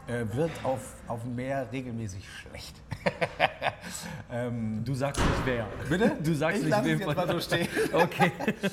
äh, 0.07 0.25
wird 0.35 0.51
auf, 0.65 0.95
auf 1.07 1.23
dem 1.23 1.37
Meer 1.37 1.67
regelmäßig 1.73 2.25
schlecht. 2.29 2.75
ähm, 4.31 4.83
du 4.85 4.95
sagst 4.95 5.21
nicht 5.21 5.47
wer. 5.47 5.67
Bitte? 5.89 6.17
Du 6.23 6.35
sagst 6.35 6.59
ich 6.59 6.65
nicht 6.67 6.85
wer. 6.85 7.01
Ich 7.01 7.17
mal 7.17 7.29
so 7.29 7.41
stehen. 7.41 7.69
okay. 7.93 8.33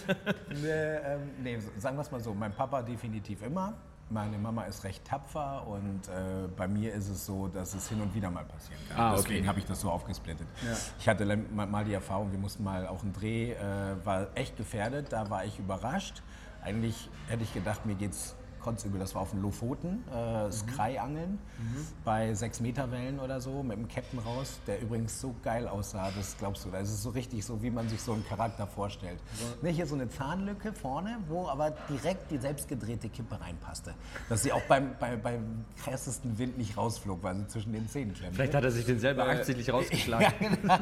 nee, 0.49 0.67
ähm, 0.67 1.19
nee, 1.41 1.59
sagen 1.77 1.97
wir 1.97 2.01
es 2.01 2.11
mal 2.11 2.19
so. 2.19 2.33
Mein 2.33 2.51
Papa 2.51 2.81
definitiv 2.81 3.43
immer. 3.43 3.75
Meine 4.11 4.39
Mama 4.39 4.63
ist 4.63 4.83
recht 4.83 5.05
tapfer 5.05 5.67
und 5.67 6.07
äh, 6.07 6.47
bei 6.57 6.67
mir 6.67 6.93
ist 6.93 7.09
es 7.09 7.27
so, 7.27 7.47
dass 7.47 7.75
es 7.75 7.89
hin 7.89 8.01
und 8.01 8.13
wieder 8.15 8.31
mal 8.31 8.43
passieren 8.43 8.81
kann. 8.89 8.99
Ah, 8.99 9.11
okay. 9.11 9.21
Deswegen 9.21 9.47
habe 9.47 9.59
ich 9.59 9.65
das 9.65 9.81
so 9.81 9.91
aufgesplittet. 9.91 10.47
Ja. 10.65 10.75
Ich 10.99 11.07
hatte 11.07 11.37
mal 11.37 11.85
die 11.85 11.93
Erfahrung, 11.93 12.31
wir 12.31 12.39
mussten 12.39 12.63
mal 12.63 12.87
auch 12.87 13.03
einen 13.03 13.13
Dreh, 13.13 13.51
äh, 13.51 13.95
war 14.03 14.27
echt 14.33 14.57
gefährdet, 14.57 15.13
da 15.13 15.29
war 15.29 15.45
ich 15.45 15.59
überrascht. 15.59 16.23
Eigentlich 16.63 17.09
hätte 17.27 17.43
ich 17.43 17.53
gedacht, 17.53 17.85
mir 17.85 17.95
geht 17.95 18.11
es 18.11 18.35
kotzübel. 18.59 18.99
Das 18.99 19.15
war 19.15 19.21
auf 19.21 19.31
den 19.31 19.41
Lofoten, 19.41 20.03
äh, 20.13 20.45
mhm. 20.45 20.51
Skrei-Angeln 20.51 21.31
mhm. 21.57 21.87
bei 22.03 22.33
6 22.33 22.59
Meter 22.61 22.91
Wellen 22.91 23.19
oder 23.19 23.41
so 23.41 23.63
mit 23.63 23.77
dem 23.77 23.87
Captain 23.87 24.19
raus, 24.19 24.59
der 24.67 24.81
übrigens 24.81 25.19
so 25.19 25.35
geil 25.43 25.67
aussah, 25.67 26.11
das 26.15 26.37
glaubst 26.37 26.65
du. 26.65 26.69
Das 26.69 26.89
ist 26.89 27.03
so 27.03 27.09
richtig 27.09 27.45
so, 27.45 27.61
wie 27.61 27.69
man 27.69 27.89
sich 27.89 28.01
so 28.01 28.13
einen 28.13 28.25
Charakter 28.27 28.67
vorstellt. 28.67 29.19
Ja. 29.39 29.69
Ne, 29.69 29.69
hier 29.69 29.85
so 29.85 29.95
eine 29.95 30.09
Zahnlücke 30.09 30.73
vorne, 30.73 31.17
wo 31.27 31.47
aber 31.47 31.71
direkt 31.89 32.31
die 32.31 32.37
selbstgedrehte 32.37 33.09
Kippe 33.09 33.39
reinpasste. 33.39 33.93
Dass 34.27 34.43
sie 34.43 34.51
auch 34.51 34.61
beim, 34.63 34.95
bei, 34.99 35.15
beim 35.15 35.65
krassesten 35.83 36.37
Wind 36.37 36.57
nicht 36.57 36.77
rausflog, 36.77 37.23
weil 37.23 37.35
sie 37.37 37.47
zwischen 37.47 37.73
den 37.73 37.87
Zähnen 37.87 38.13
klemmte. 38.13 38.35
Vielleicht 38.35 38.55
hat 38.55 38.63
er 38.63 38.71
sich 38.71 38.85
den 38.85 38.99
selber 38.99 39.27
äh, 39.27 39.37
absichtlich 39.37 39.69
rausgeschlagen. 39.73 40.27
ja, 40.41 40.49
genau. 40.49 40.73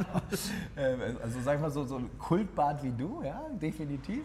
Äh, 0.75 1.15
also 1.21 1.41
sag 1.43 1.55
ich 1.55 1.61
mal 1.61 1.71
so, 1.71 1.85
so 1.85 1.97
ein 1.97 2.09
Kultbart 2.17 2.83
wie 2.83 2.91
du, 2.91 3.23
ja, 3.23 3.41
definitiv. 3.61 4.23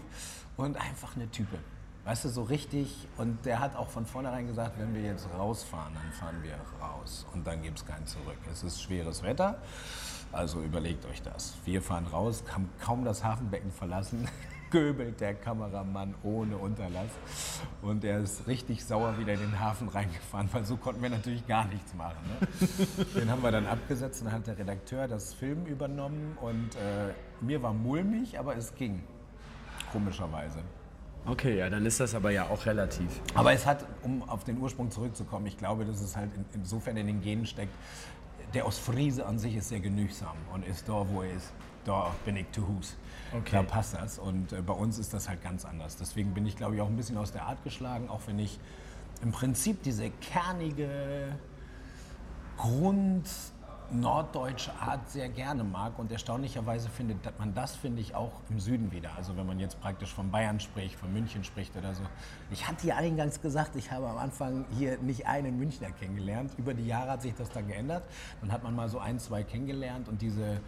Und 0.56 0.76
einfach 0.76 1.16
eine 1.16 1.28
Type. 1.30 1.58
Weißt 2.04 2.24
du, 2.24 2.28
so 2.30 2.42
richtig. 2.42 3.06
Und 3.16 3.46
der 3.46 3.60
hat 3.60 3.76
auch 3.76 3.88
von 3.88 4.06
vornherein 4.06 4.48
gesagt, 4.48 4.78
wenn 4.78 4.92
wir 4.94 5.02
jetzt 5.02 5.28
rausfahren, 5.38 5.94
dann 5.94 6.12
fahren 6.12 6.42
wir 6.42 6.56
raus. 6.84 7.26
Und 7.32 7.46
dann 7.46 7.62
gibt 7.62 7.78
es 7.78 7.86
kein 7.86 8.04
Zurück. 8.06 8.38
Es 8.50 8.64
ist 8.64 8.82
schweres 8.82 9.22
Wetter. 9.22 9.58
Also 10.32 10.62
überlegt 10.62 11.04
euch 11.06 11.22
das. 11.22 11.54
Wir 11.64 11.82
fahren 11.82 12.06
raus, 12.06 12.42
haben 12.52 12.68
kaum 12.80 13.04
das 13.04 13.22
Hafenbecken 13.22 13.70
verlassen, 13.70 14.26
göbelt 14.70 15.20
der 15.20 15.34
Kameramann 15.34 16.14
ohne 16.22 16.56
Unterlass. 16.56 17.10
Und 17.82 18.02
er 18.02 18.18
ist 18.20 18.46
richtig 18.48 18.84
sauer 18.84 19.18
wieder 19.18 19.34
in 19.34 19.40
den 19.40 19.60
Hafen 19.60 19.88
reingefahren, 19.88 20.48
weil 20.52 20.64
so 20.64 20.78
konnten 20.78 21.02
wir 21.02 21.10
natürlich 21.10 21.46
gar 21.46 21.66
nichts 21.66 21.94
machen. 21.94 22.16
Ne? 22.40 23.04
Den 23.20 23.30
haben 23.30 23.42
wir 23.42 23.52
dann 23.52 23.66
abgesetzt 23.66 24.22
und 24.22 24.28
dann 24.28 24.36
hat 24.36 24.46
der 24.46 24.58
Redakteur 24.58 25.06
das 25.06 25.34
Film 25.34 25.66
übernommen. 25.66 26.38
Und 26.40 26.74
äh, 26.76 27.12
mir 27.42 27.62
war 27.62 27.74
mulmig, 27.74 28.38
aber 28.38 28.56
es 28.56 28.74
ging. 28.74 29.02
Komischerweise. 29.92 30.60
Okay, 31.24 31.58
ja, 31.58 31.70
dann 31.70 31.86
ist 31.86 32.00
das 32.00 32.14
aber 32.14 32.30
ja 32.30 32.48
auch 32.48 32.66
relativ. 32.66 33.20
Aber 33.34 33.52
es 33.52 33.64
hat, 33.64 33.84
um 34.02 34.28
auf 34.28 34.42
den 34.44 34.58
Ursprung 34.58 34.90
zurückzukommen, 34.90 35.46
ich 35.46 35.56
glaube, 35.56 35.84
dass 35.84 36.00
es 36.00 36.16
halt 36.16 36.30
in, 36.34 36.44
insofern 36.54 36.96
in 36.96 37.06
den 37.06 37.22
Genen 37.22 37.46
steckt, 37.46 37.72
der 38.54 38.66
Ostfriese 38.66 39.24
an 39.24 39.38
sich 39.38 39.56
ist 39.56 39.68
sehr 39.68 39.80
genügsam 39.80 40.36
und 40.52 40.66
ist 40.66 40.88
da, 40.88 41.06
wo 41.08 41.22
er 41.22 41.32
ist. 41.32 41.52
Da 41.84 42.14
bin 42.24 42.36
ich 42.36 42.50
zu 42.52 42.66
Hus. 42.66 42.96
Okay. 43.32 43.50
Da 43.52 43.62
passt 43.62 43.94
das. 43.94 44.18
Und 44.18 44.52
äh, 44.52 44.62
bei 44.62 44.74
uns 44.74 44.98
ist 44.98 45.14
das 45.14 45.28
halt 45.28 45.42
ganz 45.42 45.64
anders. 45.64 45.96
Deswegen 45.96 46.34
bin 46.34 46.46
ich, 46.46 46.56
glaube 46.56 46.74
ich, 46.74 46.80
auch 46.80 46.88
ein 46.88 46.96
bisschen 46.96 47.16
aus 47.16 47.32
der 47.32 47.46
Art 47.46 47.62
geschlagen, 47.64 48.08
auch 48.08 48.20
wenn 48.26 48.38
ich 48.38 48.58
im 49.22 49.32
Prinzip 49.32 49.82
diese 49.82 50.10
kernige 50.10 51.36
Grund 52.56 53.28
norddeutsche 53.92 54.72
Art 54.80 55.08
sehr 55.10 55.28
gerne 55.28 55.64
mag 55.64 55.98
und 55.98 56.10
erstaunlicherweise 56.10 56.88
findet 56.88 57.38
man 57.38 57.54
das, 57.54 57.76
finde 57.76 58.00
ich, 58.00 58.14
auch 58.14 58.32
im 58.50 58.58
Süden 58.60 58.92
wieder. 58.92 59.10
Also 59.16 59.36
wenn 59.36 59.46
man 59.46 59.58
jetzt 59.58 59.80
praktisch 59.80 60.12
von 60.12 60.30
Bayern 60.30 60.60
spricht, 60.60 60.96
von 60.96 61.12
München 61.12 61.44
spricht 61.44 61.76
oder 61.76 61.94
so. 61.94 62.02
Ich 62.50 62.66
hatte 62.66 62.86
ja 62.86 62.96
eingangs 62.96 63.40
gesagt, 63.40 63.76
ich 63.76 63.90
habe 63.90 64.08
am 64.08 64.18
Anfang 64.18 64.64
hier 64.76 64.98
nicht 64.98 65.26
einen 65.26 65.58
Münchner 65.58 65.90
kennengelernt. 65.90 66.52
Über 66.58 66.74
die 66.74 66.86
Jahre 66.86 67.12
hat 67.12 67.22
sich 67.22 67.34
das 67.34 67.50
dann 67.50 67.68
geändert. 67.68 68.04
Dann 68.40 68.52
hat 68.52 68.62
man 68.62 68.74
mal 68.74 68.88
so 68.88 68.98
ein, 68.98 69.18
zwei 69.18 69.42
kennengelernt 69.42 70.08
und 70.08 70.22
diese, 70.22 70.60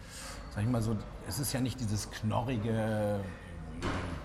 sag 0.53 0.63
ich 0.63 0.69
mal 0.69 0.81
so, 0.81 0.95
es 1.27 1.39
ist 1.39 1.53
ja 1.53 1.61
nicht 1.61 1.79
dieses 1.79 2.09
knorrige, 2.11 3.19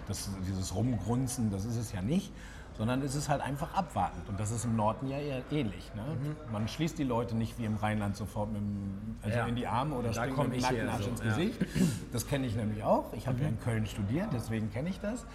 das, 0.06 0.30
dieses 0.46 0.74
Rumgrunzen, 0.74 1.50
das 1.50 1.64
ist 1.64 1.76
es 1.76 1.92
ja 1.92 2.02
nicht, 2.02 2.32
sondern 2.80 3.02
es 3.02 3.14
ist 3.14 3.28
halt 3.28 3.42
einfach 3.42 3.74
abwartend. 3.74 4.26
Und 4.26 4.40
das 4.40 4.50
ist 4.50 4.64
im 4.64 4.74
Norden 4.74 5.06
ja 5.06 5.18
eher 5.18 5.42
ähnlich. 5.50 5.92
Ne? 5.94 6.02
Mhm. 6.02 6.36
Man 6.50 6.66
schließt 6.66 6.98
die 6.98 7.04
Leute 7.04 7.36
nicht 7.36 7.58
wie 7.58 7.66
im 7.66 7.76
Rheinland 7.76 8.16
sofort 8.16 8.50
mit 8.50 8.62
dem, 8.62 9.18
also 9.20 9.36
ja. 9.36 9.46
in 9.46 9.54
die 9.54 9.66
Arme 9.66 9.96
oder 9.96 10.14
springt 10.14 10.38
mit 10.38 10.54
dem 10.54 10.62
Nackenarsch 10.62 11.04
so. 11.04 11.10
ins 11.10 11.20
Gesicht. 11.20 11.60
Ja. 11.60 11.66
Das 12.10 12.26
kenne 12.26 12.46
ich 12.46 12.56
nämlich 12.56 12.82
auch. 12.82 13.12
Ich 13.12 13.26
habe 13.26 13.36
mhm. 13.36 13.42
ja 13.42 13.48
in 13.50 13.60
Köln 13.60 13.84
studiert, 13.84 14.28
deswegen 14.32 14.72
kenne 14.72 14.88
ich 14.88 14.98
das. 14.98 15.26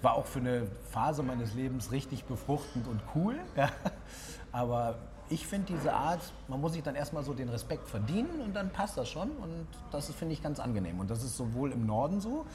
War 0.00 0.14
auch 0.14 0.24
für 0.24 0.38
eine 0.38 0.66
Phase 0.92 1.22
meines 1.22 1.52
Lebens 1.52 1.92
richtig 1.92 2.24
befruchtend 2.24 2.88
und 2.88 3.02
cool. 3.14 3.34
Ja. 3.54 3.68
Aber 4.50 4.96
ich 5.28 5.46
finde 5.46 5.74
diese 5.74 5.92
Art, 5.92 6.20
man 6.48 6.58
muss 6.58 6.72
sich 6.72 6.82
dann 6.82 6.94
erstmal 6.94 7.22
so 7.22 7.34
den 7.34 7.50
Respekt 7.50 7.86
verdienen 7.86 8.40
und 8.42 8.54
dann 8.56 8.70
passt 8.70 8.96
das 8.96 9.10
schon. 9.10 9.30
Und 9.30 9.66
das 9.92 10.10
finde 10.14 10.32
ich 10.32 10.42
ganz 10.42 10.58
angenehm. 10.58 11.00
Und 11.00 11.10
das 11.10 11.22
ist 11.22 11.36
sowohl 11.36 11.72
im 11.72 11.84
Norden 11.84 12.22
so, 12.22 12.46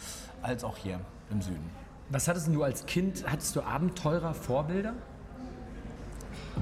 als 0.42 0.64
auch 0.64 0.78
hier 0.78 1.00
im 1.30 1.40
Süden. 1.44 1.70
Was 2.10 2.28
hattest 2.28 2.48
du 2.48 2.64
als 2.64 2.86
Kind? 2.86 3.24
Hattest 3.30 3.56
du 3.56 3.62
Abenteurer, 3.62 4.34
Vorbilder? 4.34 4.94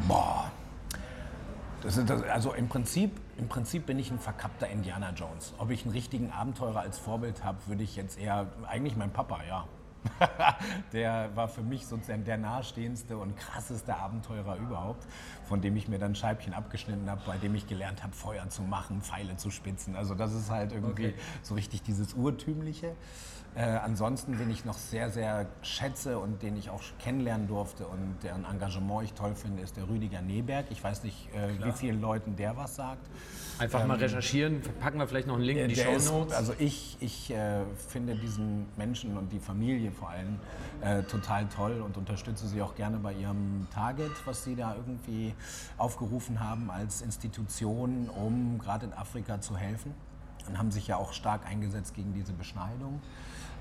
Boah. 0.08 0.51
Das 1.84 1.96
ist 1.96 2.10
das, 2.10 2.24
also 2.24 2.54
im 2.54 2.68
Prinzip, 2.68 3.12
im 3.38 3.48
Prinzip 3.48 3.86
bin 3.86 3.98
ich 3.98 4.12
ein 4.12 4.20
verkappter 4.20 4.68
Indiana 4.68 5.12
Jones. 5.12 5.54
Ob 5.58 5.70
ich 5.70 5.86
einen 5.86 5.94
richtigen 5.94 6.32
Abenteurer 6.32 6.82
als 6.82 6.98
Vorbild 6.98 7.44
habe, 7.44 7.60
würde 7.68 7.84
ich 7.84 7.96
jetzt 7.96 8.20
eher. 8.20 8.48
Eigentlich 8.68 8.98
mein 8.98 9.12
Papa, 9.12 9.39
ja. 9.48 9.66
der 10.94 11.36
war 11.36 11.48
für 11.48 11.62
mich 11.62 11.86
sozusagen 11.86 12.24
der 12.24 12.38
nahestehendste 12.38 13.18
und 13.18 13.36
krasseste 13.38 13.96
Abenteurer 13.96 14.56
überhaupt, 14.58 15.06
von 15.48 15.62
dem 15.62 15.75
ich 15.75 15.88
mir 15.88 16.00
dann 16.00 16.16
Scheibchen 16.16 16.54
abgeschnitten 16.54 17.10
habe, 17.10 17.22
bei 17.25 17.38
dem 17.38 17.56
ich 17.56 17.68
gelernt 17.68 18.04
habe, 18.04 18.13
Feuer 18.13 18.48
zu 18.50 18.62
machen, 18.62 19.01
Pfeile 19.01 19.38
zu 19.38 19.50
spitzen. 19.50 19.96
Also 19.96 20.16
das 20.16 20.34
ist 20.34 20.50
halt 20.50 20.72
irgendwie 20.72 21.08
Okay. 21.08 21.16
so 21.42 21.56
richtig 21.56 21.84
dieses 21.84 22.13
Urtümliche. 22.13 22.96
Äh, 23.58 23.62
ansonsten, 23.62 24.38
den 24.38 24.52
ich 24.52 24.66
noch 24.66 24.78
sehr, 24.78 25.10
sehr 25.10 25.48
schätze 25.64 26.20
und 26.20 26.44
den 26.44 26.58
ich 26.58 26.70
auch 26.70 26.82
kennenlernen 27.00 27.48
durfte 27.48 27.88
und 27.88 28.18
deren 28.22 28.46
Engagement 28.46 29.04
ich 29.04 29.14
toll 29.14 29.34
finde, 29.34 29.64
ist 29.64 29.78
der 29.78 29.90
Rüdiger 29.90 30.22
Neberg. 30.22 30.68
Ich 30.70 30.84
weiß 30.84 31.04
nicht, 31.04 31.28
äh, 31.34 31.66
wie 31.66 31.72
vielen 31.72 32.00
Leuten 32.00 32.36
der 32.36 32.56
was 32.56 32.76
sagt. 32.76 33.02
Einfach 33.58 33.84
mal 33.88 33.98
recherchieren, 33.98 34.62
packen 34.80 35.00
wir 35.00 35.08
vielleicht 35.08 35.26
noch 35.26 35.38
einen 35.38 35.44
Link 35.44 35.60
in 35.60 35.70
die 35.70 35.76
Show 35.76 35.92
Notes. 35.92 36.36
also 36.36 36.54
ich, 36.60 36.98
ich 37.00 37.32
äh, 37.32 37.64
finde 37.88 38.14
diesen 38.14 38.68
Menschen 38.78 39.18
und 39.18 39.32
die 39.32 39.40
Familie 39.40 39.92
vor 39.92 40.12
allem 40.12 40.40
äh, 40.82 41.02
total 41.02 41.48
toll 41.48 41.82
und 41.82 41.98
unterstütze 41.98 42.48
sie 42.48 42.62
auch 42.62 42.76
gerne 42.76 42.98
bei 42.98 43.14
ihrem 43.14 43.66
Target, 43.74 44.12
was 44.26 44.44
sie 44.44 44.56
da 44.56 44.76
irgendwie 44.76 45.34
aufgerufen 45.80 46.40
haben 46.40 46.70
als 46.70 47.02
Institution, 47.02 48.08
um 48.10 48.60
gerade 48.60 48.86
in 48.86 48.94
Afrika 48.94 49.42
zu 49.42 49.58
helfen. 49.58 49.96
Und 50.48 50.60
haben 50.60 50.70
sich 50.70 50.88
ja 50.88 50.98
auch 50.98 51.12
stark 51.12 51.48
eingesetzt 51.48 51.96
gegen 51.96 52.14
diese 52.14 52.34
Beschneidung. 52.34 53.02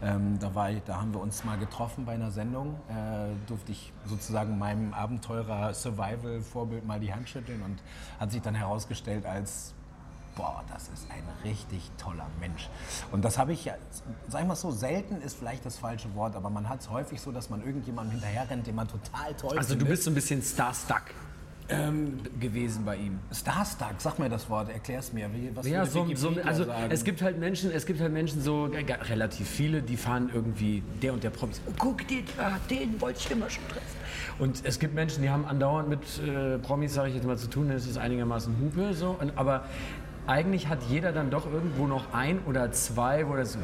Ähm, 0.03 0.39
da, 0.39 0.55
war 0.55 0.71
ich, 0.71 0.83
da 0.85 1.01
haben 1.01 1.13
wir 1.15 1.21
uns 1.21 1.45
mal 1.45 1.57
getroffen 1.59 2.05
bei 2.05 2.13
einer 2.13 2.31
Sendung. 2.31 2.75
Äh, 2.89 3.29
durfte 3.47 3.73
ich 3.73 3.93
sozusagen 4.05 4.59
meinem 4.59 4.93
Abenteurer 4.93 5.73
Survival-Vorbild 5.73 6.87
mal 6.87 7.01
die 7.01 7.13
Hand 7.13 7.29
schütteln 7.29 7.63
und 7.63 7.79
hat 8.21 8.31
sich 8.31 8.43
dann 8.43 8.55
herausgestellt 8.55 9.25
als 9.25 9.73
boah, 10.37 10.63
das 10.71 10.89
ist 10.89 11.11
ein 11.11 11.25
richtig 11.45 11.91
toller 11.97 12.27
Mensch. 12.41 12.69
Und 13.11 13.25
das 13.25 13.39
habe 13.39 13.55
ich, 13.55 13.65
ja, 13.65 13.75
sag 14.29 14.43
ich 14.43 14.47
mal 14.47 14.55
so, 14.55 14.71
selten 14.71 15.21
ist 15.23 15.39
vielleicht 15.39 15.65
das 15.65 15.79
falsche 15.79 16.15
Wort, 16.15 16.37
aber 16.37 16.51
man 16.51 16.69
hat 16.69 16.81
es 16.81 16.91
häufig 16.91 17.21
so, 17.21 17.33
dass 17.33 17.49
man 17.49 17.65
irgendjemandem 17.65 18.13
hinterher 18.13 18.49
rennt, 18.49 18.67
den 18.67 18.75
man 18.75 18.87
total 18.87 19.33
toll 19.35 19.57
Also 19.57 19.71
du 19.71 19.79
findet. 19.81 19.89
bist 19.89 20.03
so 20.05 20.11
ein 20.11 20.15
bisschen 20.15 20.43
starstuck 20.43 21.05
Ähm, 21.69 22.19
gewesen 22.39 22.85
bei 22.85 22.95
ihm. 22.97 23.19
Starstruck, 23.33 23.95
sag 23.99 24.21
mir 24.21 24.29
das 24.29 24.49
Wort, 24.49 24.69
erklär's 24.71 25.13
mir. 25.13 25.29
Was 25.55 25.67
Ja, 25.67 25.85
so, 25.85 26.07
so, 26.15 26.33
also 26.45 26.65
sagen? 26.65 26.91
es 26.91 27.03
gibt 27.03 27.21
halt 27.23 27.41
Menschen, 27.41 27.73
es 27.73 27.87
gibt 27.87 28.01
halt 28.01 28.13
Menschen 28.13 28.41
so 28.41 28.69
g- 28.69 28.93
relativ 28.93 29.49
viele, 29.49 29.83
die 29.83 29.97
fahren 29.97 30.31
irgendwie 30.33 30.85
der 31.03 31.13
und 31.13 31.25
der 31.25 31.31
Promis. 31.31 31.61
Oh, 31.67 31.73
guck 31.77 32.07
dir, 32.07 32.23
ah, 32.39 32.53
den 32.71 33.01
wollte 33.01 33.19
ich 33.19 33.31
immer 33.33 33.51
schon 33.51 33.67
treffen. 33.69 33.97
Und 34.39 34.61
es 34.65 34.79
gibt 34.79 34.95
Menschen, 34.95 35.23
die 35.25 35.31
haben 35.31 35.45
andauernd 35.45 35.89
mit 35.89 36.01
äh, 36.25 36.59
Promis, 36.59 36.95
sage 36.95 37.09
ich 37.09 37.17
jetzt 37.17 37.27
mal, 37.27 37.37
zu 37.37 37.49
tun. 37.49 37.69
Das 37.69 37.85
ist 37.85 37.99
einigermaßen 37.99 38.55
Hupe 38.61 38.95
so. 38.95 39.17
Und, 39.19 39.33
aber 39.37 39.65
eigentlich 40.29 40.69
hat 40.69 40.79
jeder 40.89 41.11
dann 41.11 41.31
doch 41.31 41.51
irgendwo 41.53 41.89
noch 41.89 42.13
ein 42.13 42.39
oder 42.47 42.71
zwei, 42.71 43.27
wo 43.29 43.35
das 43.35 43.55
so. 43.55 43.59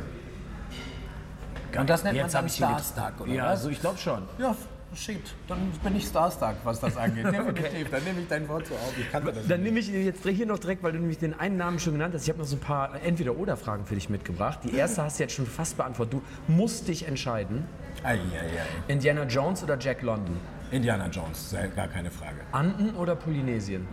Und 1.78 1.88
das 1.88 2.02
nennt 2.04 2.16
Jetzt 2.16 2.34
man 2.34 2.42
dann 2.42 2.50
Starstruck, 2.50 3.20
oder 3.20 3.32
Ja, 3.32 3.44
was? 3.44 3.50
also 3.60 3.70
ich 3.70 3.80
glaube 3.80 3.98
schon. 3.98 4.22
Ja, 4.38 4.56
shit, 4.94 5.34
dann 5.48 5.70
bin 5.82 5.96
ich 5.96 6.06
Starstruck, 6.06 6.56
was 6.64 6.80
das 6.80 6.96
angeht. 6.96 7.24
Definitiv, 7.32 7.90
dann 7.90 8.04
nehme 8.04 8.20
ich 8.20 8.28
dein 8.28 8.48
Wort 8.48 8.66
so 8.66 8.74
auf. 8.74 8.92
Das 9.12 9.48
Dann 9.48 9.62
nehme 9.62 9.78
ich 9.78 9.88
jetzt 9.88 10.26
hier 10.26 10.46
noch 10.46 10.58
direkt, 10.58 10.82
weil 10.82 10.92
du 10.92 10.98
nämlich 10.98 11.18
den 11.18 11.38
einen 11.38 11.56
Namen 11.56 11.78
schon 11.78 11.94
genannt 11.94 12.14
hast. 12.14 12.24
Ich 12.24 12.28
habe 12.28 12.38
noch 12.38 12.46
so 12.46 12.56
ein 12.56 12.60
paar 12.60 13.02
Entweder-Oder-Fragen 13.02 13.84
für 13.86 13.94
dich 13.94 14.10
mitgebracht. 14.10 14.60
Die 14.64 14.74
erste 14.74 15.02
hast 15.02 15.18
du 15.18 15.24
jetzt 15.24 15.34
schon 15.34 15.46
fast 15.46 15.76
beantwortet. 15.76 16.14
Du 16.14 16.52
musst 16.52 16.88
dich 16.88 17.06
entscheiden. 17.06 17.64
Ei, 18.02 18.14
ei, 18.14 18.16
ei. 18.16 18.92
Indiana 18.92 19.24
Jones 19.24 19.62
oder 19.62 19.78
Jack 19.78 20.02
London? 20.02 20.36
Indiana 20.70 21.08
Jones, 21.08 21.54
gar 21.76 21.88
keine 21.88 22.10
Frage. 22.10 22.40
Anden 22.52 22.94
oder 22.94 23.14
Polynesien? 23.14 23.86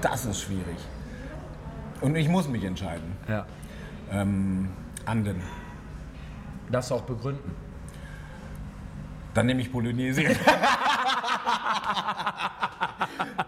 Das 0.00 0.24
ist 0.24 0.42
schwierig. 0.42 0.76
Und 2.00 2.16
ich 2.16 2.28
muss 2.28 2.48
mich 2.48 2.64
entscheiden. 2.64 3.12
Ja. 3.28 3.46
Ähm, 4.10 4.68
Anden. 5.04 5.42
Darfst 6.70 6.90
du 6.90 6.96
auch 6.96 7.02
begründen. 7.02 7.65
Dann 9.36 9.44
nehme 9.46 9.60
ich 9.60 9.70
Polynesien. 9.70 10.34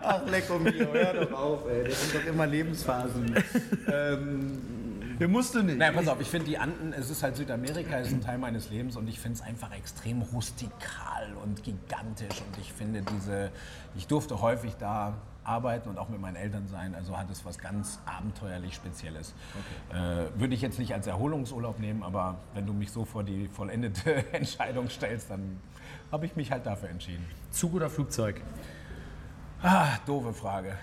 Ach, 0.00 0.20
lecko 0.26 0.58
mio, 0.58 0.92
hör 0.92 1.14
doch 1.24 1.32
auf, 1.32 1.60
ey. 1.70 1.84
Das 1.88 2.02
sind 2.10 2.14
doch 2.22 2.28
immer 2.28 2.46
Lebensphasen. 2.46 3.34
ähm, 3.90 5.16
Der 5.18 5.28
musste 5.28 5.62
nicht. 5.62 5.78
naja, 5.78 5.92
pass 5.92 6.06
auf, 6.08 6.20
ich 6.20 6.28
finde 6.28 6.44
die 6.46 6.58
Anden, 6.58 6.92
es 6.92 7.08
ist 7.08 7.22
halt 7.22 7.36
Südamerika, 7.36 7.98
es 7.98 8.08
ist 8.08 8.12
ein 8.14 8.20
Teil 8.20 8.36
meines 8.38 8.68
Lebens 8.68 8.96
und 8.96 9.08
ich 9.08 9.18
finde 9.18 9.36
es 9.38 9.42
einfach 9.42 9.72
extrem 9.72 10.20
rustikal 10.20 11.32
und 11.42 11.62
gigantisch 11.64 12.42
und 12.42 12.58
ich 12.60 12.70
finde 12.72 13.00
diese, 13.02 13.50
ich 13.96 14.06
durfte 14.06 14.42
häufig 14.42 14.74
da 14.78 15.14
arbeiten 15.52 15.88
und 15.88 15.98
auch 15.98 16.08
mit 16.08 16.20
meinen 16.20 16.36
Eltern 16.36 16.68
sein, 16.68 16.94
also 16.94 17.16
hat 17.16 17.30
es 17.30 17.44
was 17.44 17.58
ganz 17.58 17.98
abenteuerlich 18.04 18.74
Spezielles. 18.74 19.34
Äh, 19.90 19.94
würde 20.38 20.54
ich 20.54 20.60
jetzt 20.60 20.78
nicht 20.78 20.92
als 20.94 21.06
Erholungsurlaub 21.06 21.78
nehmen, 21.80 22.02
aber 22.02 22.36
wenn 22.54 22.66
du 22.66 22.72
mich 22.72 22.92
so 22.92 23.04
vor 23.04 23.24
die 23.24 23.48
vollendete 23.48 24.14
Entscheidung 24.32 24.88
stellst, 24.90 25.30
dann 25.30 25.58
habe 26.12 26.26
ich 26.26 26.36
mich 26.36 26.52
halt 26.52 26.66
dafür 26.66 26.90
entschieden. 26.90 27.24
Zug 27.50 27.74
oder 27.74 27.88
Flugzeug? 27.88 28.40
Ah, 29.62 29.88
doofe 30.06 30.32
Frage. 30.32 30.74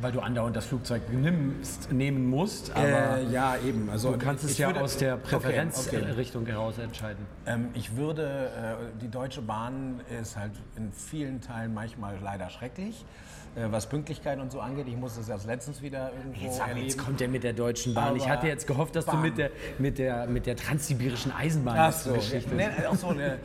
Weil 0.00 0.10
du 0.10 0.20
andauernd 0.20 0.56
das 0.56 0.66
Flugzeug 0.66 1.02
nimmst, 1.12 1.92
nehmen 1.92 2.28
musst, 2.28 2.72
aber 2.74 3.18
Äh, 3.18 3.30
ja, 3.30 3.56
eben. 3.64 3.88
Also 3.88 4.10
du 4.12 4.18
kannst 4.18 4.42
es 4.42 4.58
ja 4.58 4.66
würde- 4.68 4.80
aus 4.80 4.96
der 4.96 5.14
Okay, 5.14 5.22
okay. 5.36 5.36
Präferenzrichtung 5.36 6.46
heraus 6.46 6.78
entscheiden. 6.78 7.24
Ähm, 7.46 7.68
ich 7.74 7.96
würde, 7.96 8.50
äh, 8.96 9.00
die 9.00 9.08
Deutsche 9.08 9.40
Bahn 9.40 10.00
ist 10.20 10.36
halt 10.36 10.50
in 10.76 10.92
vielen 10.92 11.40
Teilen 11.40 11.72
manchmal 11.74 12.16
leider 12.20 12.50
schrecklich, 12.50 13.04
äh, 13.04 13.43
was 13.70 13.86
Pünktlichkeit 13.88 14.40
und 14.40 14.50
so 14.50 14.60
angeht. 14.60 14.86
Ich 14.88 14.96
musste 14.96 15.20
es 15.20 15.28
erst 15.28 15.46
letztens 15.46 15.80
wieder 15.80 16.10
irgendwo 16.12 16.44
Jetzt, 16.44 16.60
erleben. 16.60 16.80
jetzt 16.86 16.98
kommt 16.98 17.20
er 17.20 17.28
mit 17.28 17.44
der 17.44 17.52
Deutschen 17.52 17.94
Bahn. 17.94 18.16
ich 18.16 18.22
Aber 18.24 18.32
hatte 18.32 18.46
jetzt 18.48 18.66
gehofft, 18.66 18.96
dass 18.96 19.04
du 19.04 19.12
Bahn. 19.12 19.22
mit 19.22 19.38
der, 19.38 19.50
mit 19.78 19.98
der, 19.98 20.26
mit 20.26 20.46
der 20.46 20.56
transsibirischen 20.56 21.30
Eisenbahn 21.32 21.76
Ach 21.78 21.92
so, 21.92 22.14
Geschichte. 22.14 22.54
nee, 22.54 22.68
ach 22.90 22.96
so 22.96 23.12
ne, 23.12 23.38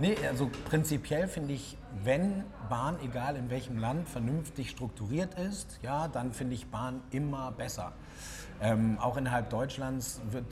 nee, 0.00 0.16
also 0.28 0.50
prinzipiell 0.68 1.28
finde 1.28 1.52
ich, 1.54 1.76
wenn 2.02 2.44
Bahn, 2.68 2.96
egal 3.04 3.36
in 3.36 3.50
welchem 3.50 3.78
Land, 3.78 4.08
vernünftig 4.08 4.70
strukturiert 4.70 5.34
ist, 5.38 5.78
ja, 5.82 6.08
dann 6.08 6.32
finde 6.32 6.54
ich 6.54 6.66
Bahn 6.66 7.00
immer 7.10 7.52
besser. 7.52 7.92
Ähm, 8.60 8.98
auch 9.00 9.16
innerhalb 9.16 9.50
Deutschlands 9.50 10.20
wird, 10.30 10.44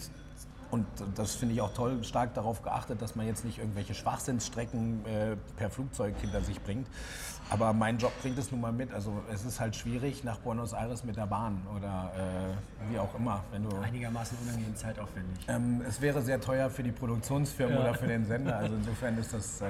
und 0.70 0.86
das 1.16 1.34
finde 1.34 1.54
ich 1.54 1.60
auch 1.60 1.72
toll, 1.74 2.04
stark 2.04 2.34
darauf 2.34 2.62
geachtet, 2.62 3.02
dass 3.02 3.16
man 3.16 3.26
jetzt 3.26 3.44
nicht 3.44 3.58
irgendwelche 3.58 3.94
Schwachsinnsstrecken 3.94 5.04
äh, 5.06 5.36
per 5.56 5.70
Flugzeug 5.70 6.14
hinter 6.20 6.42
sich 6.42 6.60
bringt. 6.62 6.86
Aber 7.50 7.72
mein 7.72 7.98
Job 7.98 8.12
bringt 8.22 8.38
es 8.38 8.50
nun 8.50 8.60
mal 8.60 8.72
mit. 8.72 8.92
Also 8.92 9.12
es 9.32 9.44
ist 9.44 9.58
halt 9.60 9.74
schwierig 9.74 10.24
nach 10.24 10.38
Buenos 10.38 10.72
Aires 10.72 11.04
mit 11.04 11.16
der 11.16 11.26
Bahn 11.26 11.60
oder 11.76 12.12
äh, 12.16 12.92
wie 12.92 12.98
auch 12.98 13.14
immer, 13.16 13.42
wenn 13.52 13.64
du 13.64 13.76
Einigermaßen 13.76 14.38
unangenehm 14.42 14.74
zeitaufwendig. 14.76 15.38
ähm, 15.48 15.82
es 15.86 16.00
wäre 16.00 16.22
sehr 16.22 16.40
teuer 16.40 16.70
für 16.70 16.82
die 16.82 16.92
Produktionsfirmen 16.92 17.76
oder 17.76 17.94
für 17.94 18.06
den 18.06 18.24
Sender. 18.24 18.56
Also 18.56 18.74
insofern 18.76 19.18
ist 19.18 19.34
das. 19.34 19.60
Äh, 19.60 19.66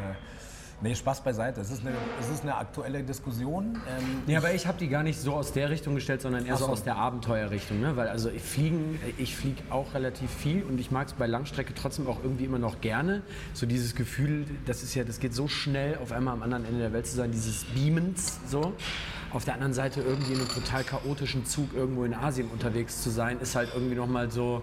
nee, 0.83 0.95
Spaß 0.95 1.23
beiseite. 1.23 1.61
Es 1.61 1.71
ist 1.71 1.81
eine, 1.81 1.95
es 2.21 2.29
ist 2.29 2.43
eine 2.43 2.57
aktuelle 2.57 3.03
Diskussion. 3.03 3.77
Ähm, 3.89 4.23
Ja, 4.27 4.39
aber 4.39 4.55
ich 4.55 4.67
habe 4.67 4.79
die 4.79 4.89
gar 4.89 5.03
nicht 5.03 5.19
so 5.21 5.35
aus 5.35 5.53
der 5.53 5.71
Richtung 5.71 5.95
gestellt, 5.95 6.23
sondern 6.23 6.47
eher 6.47 6.57
so 6.57 6.67
so. 6.67 6.73
aus 6.73 6.85
der 6.85 6.97
Abenteuerrichtung. 6.97 7.81
Ne? 7.81 7.97
Weil 7.97 8.09
also 8.09 8.31
ich 8.31 8.43
fliegen, 8.43 8.99
ich 9.19 9.37
fliege 9.37 9.63
auch 9.71 9.95
relativ 9.95 10.31
viel 10.31 10.63
und 10.63 10.79
ich 10.81 10.91
mag 10.91 11.09
es 11.09 11.13
bei 11.15 11.27
Langstrecke 11.27 11.75
trotzdem 11.75 12.07
auch 12.07 12.23
irgendwie 12.23 12.45
immer 12.45 12.59
noch 12.59 12.81
gerne. 12.81 13.23
So 13.55 13.67
dieses 13.67 13.95
Gefühl, 13.95 14.47
das 14.67 14.83
ist 14.83 14.95
ja, 14.95 15.05
das 15.05 15.21
geht 15.21 15.35
so 15.35 15.49
schnell, 15.49 15.99
auf 15.99 16.13
einmal 16.13 16.35
am 16.35 16.43
anderen 16.43 16.65
Ende 16.65 16.81
der 16.81 16.93
Welt 16.93 17.07
zu 17.07 17.17
sein, 17.17 17.31
dieses 17.31 17.65
Beamens 17.65 18.41
so. 18.49 18.73
Auf 19.33 19.45
der 19.45 19.55
anderen 19.55 19.73
Seite 19.75 20.01
irgendwie 20.01 20.33
in 20.33 20.41
einem 20.41 20.49
total 20.49 20.83
chaotischen 20.83 21.47
Zug 21.47 21.73
irgendwo 21.73 22.05
in 22.05 22.15
Asien 22.15 22.49
unterwegs 22.49 23.01
zu 23.01 23.11
sein, 23.11 23.39
ist 23.41 23.55
halt 23.55 23.71
irgendwie 23.73 23.95
nochmal 23.95 24.29
so 24.29 24.63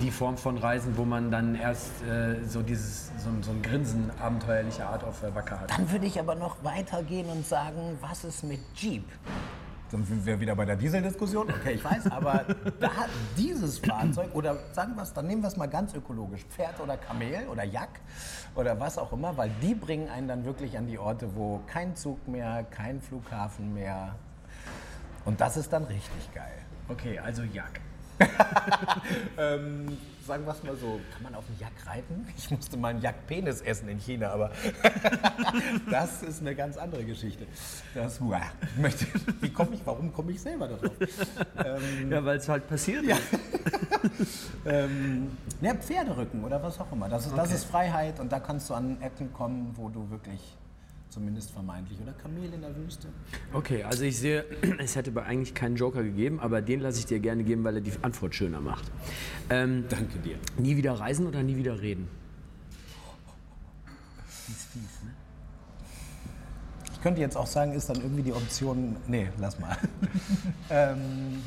die 0.00 0.10
Form 0.10 0.36
von 0.36 0.58
Reisen, 0.58 0.96
wo 0.96 1.04
man 1.04 1.30
dann 1.30 1.54
erst 1.54 2.02
äh, 2.02 2.42
so 2.46 2.62
dieses, 2.62 3.10
so, 3.18 3.28
ein- 3.30 3.42
so 3.42 3.52
ein 3.52 3.62
Grinsen 3.62 4.10
abenteuerlicher 4.20 4.88
Art 4.88 5.04
auf 5.04 5.20
der 5.20 5.34
Wacke 5.34 5.58
hat. 5.60 5.70
dann 5.70 5.90
würde 5.90 6.06
ich 6.06 6.18
aber 6.18 6.34
noch 6.34 6.56
weitergehen 6.64 7.28
und 7.28 7.46
sagen, 7.46 7.96
was 8.00 8.24
ist 8.24 8.42
mit 8.44 8.60
Jeep? 8.74 9.04
Dann 9.90 10.04
sind 10.04 10.26
wir 10.26 10.40
wieder 10.40 10.56
bei 10.56 10.64
der 10.64 10.74
Dieseldiskussion. 10.74 11.48
Okay, 11.48 11.74
ich 11.74 11.84
weiß, 11.84 12.10
aber 12.10 12.44
da 12.80 12.90
dieses 13.36 13.78
Fahrzeug, 13.78 14.34
oder 14.34 14.56
sagen 14.72 14.96
wir 14.96 15.02
es, 15.04 15.12
dann 15.12 15.28
nehmen 15.28 15.42
wir 15.42 15.48
es 15.48 15.56
mal 15.56 15.68
ganz 15.68 15.94
ökologisch, 15.94 16.44
Pferd 16.46 16.80
oder 16.80 16.96
Kamel 16.96 17.46
oder 17.46 17.62
Jack 17.62 18.00
oder 18.56 18.78
was 18.80 18.98
auch 18.98 19.12
immer, 19.12 19.36
weil 19.36 19.50
die 19.62 19.74
bringen 19.76 20.08
einen 20.08 20.26
dann 20.26 20.44
wirklich 20.44 20.76
an 20.76 20.88
die 20.88 20.98
Orte, 20.98 21.28
wo 21.36 21.60
kein 21.68 21.94
Zug 21.94 22.26
mehr, 22.26 22.64
kein 22.70 23.00
Flughafen 23.00 23.72
mehr. 23.74 24.16
Und 25.24 25.40
das 25.40 25.56
ist 25.56 25.72
dann 25.72 25.84
richtig 25.84 26.34
geil. 26.34 26.58
Okay, 26.88 27.18
also 27.20 27.42
Jack. 27.44 27.80
Ähm, 29.36 29.98
sagen 30.26 30.46
wir 30.46 30.52
es 30.52 30.62
mal 30.62 30.76
so, 30.76 31.00
kann 31.12 31.22
man 31.22 31.34
auf 31.34 31.44
einen 31.48 31.58
Jack 31.58 31.72
reiten? 31.86 32.26
Ich 32.36 32.50
musste 32.50 32.76
mal 32.76 32.88
einen 32.88 33.02
Jack-Penis 33.02 33.60
essen 33.60 33.88
in 33.88 33.98
China, 33.98 34.30
aber 34.30 34.50
das 35.90 36.22
ist 36.22 36.40
eine 36.40 36.54
ganz 36.54 36.76
andere 36.76 37.04
Geschichte. 37.04 37.46
Das, 37.94 38.20
uah, 38.20 38.40
möchte, 38.76 39.06
wie 39.40 39.50
komme 39.50 39.74
ich, 39.74 39.80
warum 39.84 40.12
komme 40.12 40.32
ich 40.32 40.40
selber 40.40 40.68
darauf? 40.68 40.92
Ähm, 41.64 42.10
Ja, 42.10 42.24
weil 42.24 42.38
es 42.38 42.48
halt 42.48 42.66
passiert 42.68 43.04
ja. 43.04 43.16
ähm, 44.66 45.30
ja, 45.60 45.74
Pferderücken 45.74 46.44
oder 46.44 46.62
was 46.62 46.80
auch 46.80 46.90
immer. 46.92 47.08
Das 47.08 47.26
ist, 47.26 47.36
das 47.36 47.52
ist 47.52 47.64
Freiheit 47.64 48.20
und 48.20 48.32
da 48.32 48.40
kannst 48.40 48.70
du 48.70 48.74
an 48.74 49.00
Ecken 49.02 49.32
kommen, 49.32 49.72
wo 49.76 49.88
du 49.88 50.08
wirklich 50.10 50.40
zumindest 51.14 51.52
vermeintlich. 51.52 52.00
Oder 52.00 52.12
Kamel 52.12 52.52
in 52.52 52.60
der 52.60 52.74
Wüste. 52.76 53.08
Okay, 53.52 53.84
also 53.84 54.02
ich 54.02 54.18
sehe, 54.18 54.44
es 54.78 54.96
hätte 54.96 55.14
eigentlich 55.22 55.54
keinen 55.54 55.76
Joker 55.76 56.02
gegeben, 56.02 56.40
aber 56.40 56.60
den 56.60 56.80
lasse 56.80 56.98
ich 56.98 57.06
dir 57.06 57.20
gerne 57.20 57.44
geben, 57.44 57.62
weil 57.62 57.76
er 57.76 57.80
die 57.80 57.92
Antwort 58.02 58.34
schöner 58.34 58.60
macht. 58.60 58.90
Ähm, 59.48 59.84
Danke 59.88 60.18
dir. 60.18 60.36
nie 60.58 60.76
wieder 60.76 60.92
reisen 60.94 61.26
oder 61.26 61.42
nie 61.42 61.56
wieder 61.56 61.80
reden? 61.80 62.08
Ich 66.92 67.00
könnte 67.00 67.20
jetzt 67.20 67.36
auch 67.36 67.46
sagen, 67.46 67.72
ist 67.72 67.88
dann 67.88 68.00
irgendwie 68.00 68.22
die 68.22 68.32
Option. 68.32 68.96
Nee, 69.06 69.28
lass 69.38 69.60
mal. 69.60 69.76
ähm, 70.70 71.42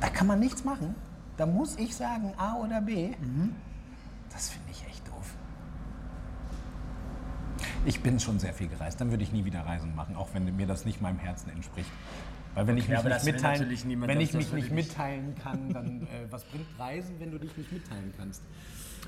da 0.00 0.08
kann 0.08 0.26
man 0.26 0.40
nichts 0.40 0.64
machen. 0.64 0.94
Da 1.36 1.46
muss 1.46 1.76
ich 1.76 1.94
sagen 1.94 2.34
A 2.36 2.56
oder 2.56 2.80
B. 2.80 3.12
Das 4.30 4.50
finde 4.50 4.70
ich 4.70 4.84
echt. 4.86 4.95
Ich 7.86 8.00
bin 8.00 8.18
schon 8.18 8.38
sehr 8.40 8.52
viel 8.52 8.66
gereist. 8.66 9.00
Dann 9.00 9.10
würde 9.10 9.22
ich 9.22 9.32
nie 9.32 9.44
wieder 9.44 9.60
Reisen 9.60 9.94
machen, 9.94 10.16
auch 10.16 10.28
wenn 10.34 10.54
mir 10.56 10.66
das 10.66 10.84
nicht 10.84 11.00
meinem 11.00 11.18
Herzen 11.18 11.50
entspricht. 11.50 11.90
Weil 12.54 12.66
wenn 12.66 12.78
ich 12.78 12.88
mich 12.88 12.98
aber 12.98 13.10
nicht 13.10 13.24
mitteilen, 13.24 13.60
wenn 14.08 14.20
ich 14.20 14.32
mich 14.32 14.50
nicht 14.52 14.66
ich 14.66 14.70
nicht. 14.72 14.88
mitteilen 14.88 15.34
kann, 15.42 15.72
dann 15.72 16.02
äh, 16.02 16.26
was 16.30 16.42
bringt 16.44 16.66
Reisen, 16.78 17.14
wenn 17.20 17.30
du 17.30 17.38
dich 17.38 17.56
nicht 17.56 17.70
mitteilen 17.70 18.12
kannst? 18.18 18.42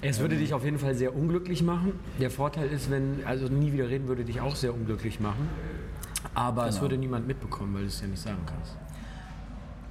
Es 0.01 0.21
würde 0.21 0.37
dich 0.37 0.55
auf 0.55 0.65
jeden 0.65 0.79
Fall 0.79 0.95
sehr 0.95 1.17
unglücklich 1.17 1.63
machen. 1.63 1.93
Der 2.21 2.31
Vorteil 2.31 2.69
ist, 2.69 2.89
wenn, 2.89 3.25
also 3.25 3.49
nie 3.49 3.73
wieder 3.73 3.89
reden 3.89 4.07
würde 4.07 4.25
dich 4.25 4.41
auch 4.41 4.55
sehr 4.55 4.73
unglücklich 4.73 5.19
machen. 5.19 5.49
Aber 6.35 6.69
es 6.69 6.81
würde 6.81 6.97
niemand 6.97 7.27
mitbekommen, 7.27 7.75
weil 7.75 7.83
du 7.83 7.89
es 7.89 8.01
ja 8.01 8.07
nicht 8.07 8.23
sagen 8.23 8.45
kannst. 8.47 8.77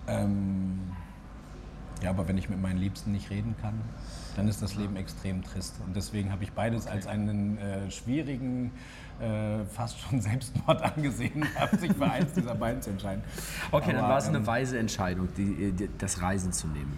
Ähm, 0.08 0.80
ja, 2.02 2.12
aber 2.12 2.28
wenn 2.28 2.38
ich 2.38 2.48
mit 2.48 2.62
meinen 2.62 2.78
Liebsten 2.78 3.12
nicht 3.12 3.30
reden 3.32 3.56
kann, 3.60 3.82
dann 4.38 4.48
ist 4.48 4.62
das 4.62 4.76
Leben 4.76 4.96
extrem 4.96 5.44
trist. 5.44 5.76
Und 5.86 5.96
deswegen 5.96 6.32
habe 6.32 6.44
ich 6.44 6.52
beides 6.54 6.88
als 6.88 7.08
einen 7.08 7.58
äh, 7.58 7.90
schwierigen, 7.90 8.72
äh, 9.20 9.66
fast 9.66 10.00
schon 10.00 10.22
Selbstmord 10.22 10.82
angesehen, 10.82 11.44
habe 11.56 11.76
sich 11.76 11.92
für 11.92 12.10
eins 12.10 12.34
dieser 12.34 12.56
beiden 12.56 12.82
zu 12.82 12.92
entscheiden. 12.92 13.24
Okay, 13.72 13.92
dann 13.92 14.02
Aber, 14.02 14.10
war 14.10 14.18
es 14.20 14.28
eine 14.28 14.38
ähm, 14.38 14.48
weise 14.48 14.78
Entscheidung, 14.78 15.28
die, 15.36 15.72
die, 15.72 15.90
das 15.98 16.22
Reisen 16.22 16.54
zu 16.54 16.68
nehmen. 16.68 16.98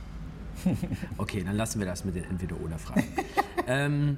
Okay, 1.18 1.42
dann 1.46 1.56
lassen 1.56 1.80
wir 1.80 1.88
das 1.88 2.04
mit 2.04 2.16
den 2.16 2.26
Entweder-Oder-Fragen. 2.26 3.08
ähm, 3.68 4.18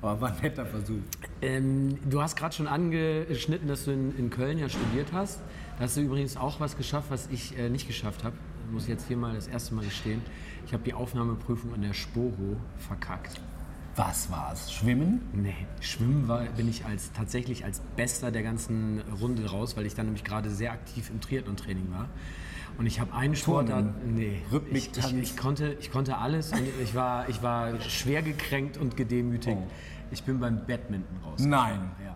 Aber 0.00 0.18
war 0.18 0.30
ein 0.30 0.40
netter 0.40 0.64
Versuch. 0.64 1.00
ähm, 1.42 1.98
du 2.08 2.22
hast 2.22 2.36
gerade 2.36 2.54
schon 2.54 2.66
angeschnitten, 2.66 3.68
dass 3.68 3.84
du 3.84 3.90
in, 3.90 4.16
in 4.16 4.30
Köln 4.30 4.58
ja 4.58 4.70
studiert 4.70 5.08
hast. 5.12 5.40
Da 5.76 5.84
hast 5.84 5.98
du 5.98 6.00
übrigens 6.00 6.38
auch 6.38 6.58
was 6.58 6.78
geschafft, 6.78 7.10
was 7.10 7.28
ich 7.30 7.58
äh, 7.58 7.68
nicht 7.68 7.86
geschafft 7.86 8.24
habe. 8.24 8.34
Muss 8.72 8.84
ich 8.84 8.88
jetzt 8.88 9.06
hier 9.08 9.18
mal 9.18 9.34
das 9.34 9.46
erste 9.46 9.74
Mal 9.74 9.84
gestehen. 9.84 10.22
Ich 10.66 10.72
habe 10.72 10.82
die 10.82 10.94
Aufnahmeprüfung 10.94 11.74
an 11.74 11.82
der 11.82 11.92
Sporo 11.92 12.56
verkackt. 12.78 13.40
Was 13.96 14.30
war's? 14.30 14.72
Schwimmen? 14.72 15.20
Nee, 15.32 15.54
Schwimmen 15.80 16.26
war, 16.26 16.44
bin 16.56 16.68
ich 16.68 16.84
als, 16.84 17.12
tatsächlich 17.12 17.64
als 17.64 17.80
Bester 17.96 18.32
der 18.32 18.42
ganzen 18.42 19.00
Runde 19.20 19.48
raus, 19.48 19.76
weil 19.76 19.86
ich 19.86 19.94
dann 19.94 20.06
nämlich 20.06 20.24
gerade 20.24 20.50
sehr 20.50 20.72
aktiv 20.72 21.10
im 21.10 21.20
Triathlon-Training 21.20 21.92
war. 21.92 22.08
Und 22.76 22.86
ich 22.86 22.98
habe 22.98 23.14
einen 23.14 23.36
Sportart, 23.36 23.86
nee, 24.04 24.42
ich, 24.72 24.90
ich, 24.96 25.14
ich, 25.14 25.36
konnte, 25.36 25.76
ich 25.78 25.92
konnte 25.92 26.18
alles 26.18 26.50
und 26.50 26.62
ich 26.82 26.94
war, 26.96 27.28
ich 27.28 27.40
war 27.40 27.80
schwer 27.80 28.22
gekränkt 28.22 28.76
und 28.76 28.96
gedemütigt. 28.96 29.58
Ich 30.10 30.24
bin 30.24 30.40
beim 30.40 30.66
Badminton 30.66 31.16
raus. 31.24 31.38
Nein. 31.38 31.90
Ja. 32.04 32.13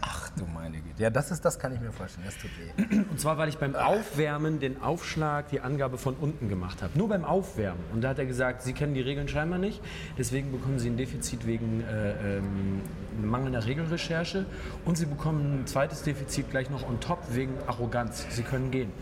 Ach 0.00 0.30
du 0.30 0.44
meine 0.46 0.78
Güte. 0.78 1.02
Ja, 1.02 1.10
das 1.10 1.30
ist, 1.30 1.44
das 1.44 1.58
kann 1.58 1.74
ich 1.74 1.80
mir 1.80 1.92
vorstellen. 1.92 2.26
Das 2.26 2.36
tut 2.38 2.50
weh. 2.58 2.96
Und 3.10 3.20
zwar, 3.20 3.38
weil 3.38 3.48
ich 3.48 3.58
beim 3.58 3.74
Aufwärmen 3.74 4.60
den 4.60 4.80
Aufschlag, 4.82 5.48
die 5.48 5.60
Angabe 5.60 5.98
von 5.98 6.14
unten 6.14 6.48
gemacht 6.48 6.82
habe. 6.82 6.96
Nur 6.96 7.08
beim 7.08 7.24
Aufwärmen. 7.24 7.82
Und 7.92 8.02
da 8.02 8.10
hat 8.10 8.18
er 8.18 8.26
gesagt, 8.26 8.62
Sie 8.62 8.72
kennen 8.72 8.94
die 8.94 9.00
Regeln 9.00 9.28
scheinbar 9.28 9.58
nicht. 9.58 9.80
Deswegen 10.16 10.52
bekommen 10.52 10.78
Sie 10.78 10.88
ein 10.88 10.96
Defizit 10.96 11.46
wegen 11.46 11.82
äh, 11.82 12.38
ähm, 12.38 12.80
mangelnder 13.22 13.64
Regelrecherche. 13.64 14.46
Und 14.84 14.96
Sie 14.96 15.06
bekommen 15.06 15.60
ein 15.60 15.66
zweites 15.66 16.02
Defizit 16.02 16.50
gleich 16.50 16.70
noch 16.70 16.88
on 16.88 17.00
top 17.00 17.18
wegen 17.30 17.54
Arroganz. 17.66 18.26
Sie 18.30 18.42
können 18.42 18.70
gehen. 18.70 18.92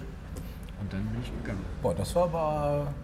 Und 0.81 0.93
dann 0.93 1.05
bin 1.07 1.21
ich 1.23 1.33
gegangen. 1.43 1.65
Boah, 1.83 1.95
das 1.95 2.15
war 2.15 2.25
aber. 2.25 2.95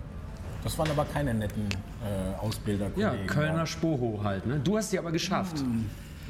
Das 0.62 0.78
waren 0.78 0.90
aber 0.90 1.04
keine 1.06 1.34
netten 1.34 1.66
äh, 2.04 2.38
Ausbilder. 2.40 2.92
Ja, 2.94 3.14
Kölner 3.26 3.66
Spoho 3.66 4.20
halt. 4.22 4.46
Ne? 4.46 4.60
Du 4.62 4.76
hast 4.76 4.90
sie 4.90 4.98
aber 4.98 5.10
geschafft. 5.10 5.64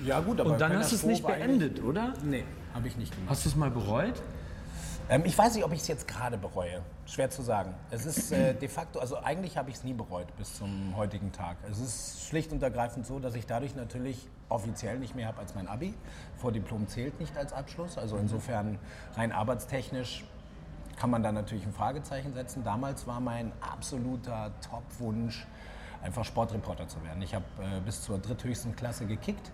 Ja, 0.05 0.21
gut, 0.21 0.41
aber 0.41 0.53
Und 0.53 0.61
dann 0.61 0.77
hast 0.77 0.93
du 0.93 0.97
es 0.97 1.05
nicht 1.05 1.27
beendet, 1.27 1.83
oder? 1.83 2.15
Nee, 2.25 2.45
habe 2.75 2.89
ich 2.89 2.97
nicht 2.97 3.13
gemacht. 3.13 3.31
Hast 3.31 3.45
du 3.45 3.51
es 3.51 3.57
mal 3.57 3.71
bereut? 3.71 4.21
Ähm, 5.09 5.23
ich 5.25 5.37
weiß 5.37 5.55
nicht, 5.55 5.65
ob 5.65 5.73
ich 5.73 5.81
es 5.81 5.89
jetzt 5.89 6.09
gerade 6.09 6.39
bereue. 6.39 6.83
Schwer 7.07 7.31
zu 7.31 7.43
sagen. 7.43 7.75
Es 7.91 8.07
ist 8.07 8.33
äh, 8.33 8.55
de 8.55 8.69
facto, 8.69 8.99
also 8.99 9.17
eigentlich 9.19 9.57
habe 9.57 9.71
ich 9.71 9.77
es 9.77 9.85
nie 9.85 9.93
bereut 9.93 10.35
bis 10.37 10.57
zum 10.57 10.97
heutigen 10.97 11.33
Tag. 11.33 11.57
Es 11.71 11.79
ist 11.81 12.27
schlicht 12.29 12.53
und 12.53 12.63
ergreifend 12.63 13.07
so, 13.07 13.19
dass 13.19 13.35
ich 13.35 13.47
dadurch 13.47 13.75
natürlich 13.75 14.29
offiziell 14.49 14.99
nicht 14.99 15.15
mehr 15.15 15.27
habe 15.27 15.39
als 15.39 15.55
mein 15.55 15.69
Abi. 15.69 15.95
Vordiplom 16.37 16.89
zählt 16.89 17.19
nicht 17.21 17.37
als 17.37 17.53
Abschluss. 17.53 17.99
Also 17.99 18.17
insofern 18.17 18.79
rein 19.17 19.33
arbeitstechnisch 19.33 20.25
kann 20.97 21.11
man 21.11 21.23
da 21.23 21.33
natürlich 21.33 21.67
ein 21.67 21.73
Fragezeichen 21.73 22.33
setzen. 22.33 22.63
Damals 22.65 23.07
war 23.07 23.21
mein 23.21 23.53
absoluter 23.61 24.53
Top-Wunsch, 24.61 25.47
einfach 26.03 26.25
Sportreporter 26.25 26.89
zu 26.89 27.03
werden. 27.05 27.23
Ich 27.23 27.35
habe 27.35 27.45
äh, 27.61 27.81
bis 27.85 28.03
zur 28.03 28.19
dritthöchsten 28.19 28.75
Klasse 28.77 29.07
gekickt. 29.07 29.53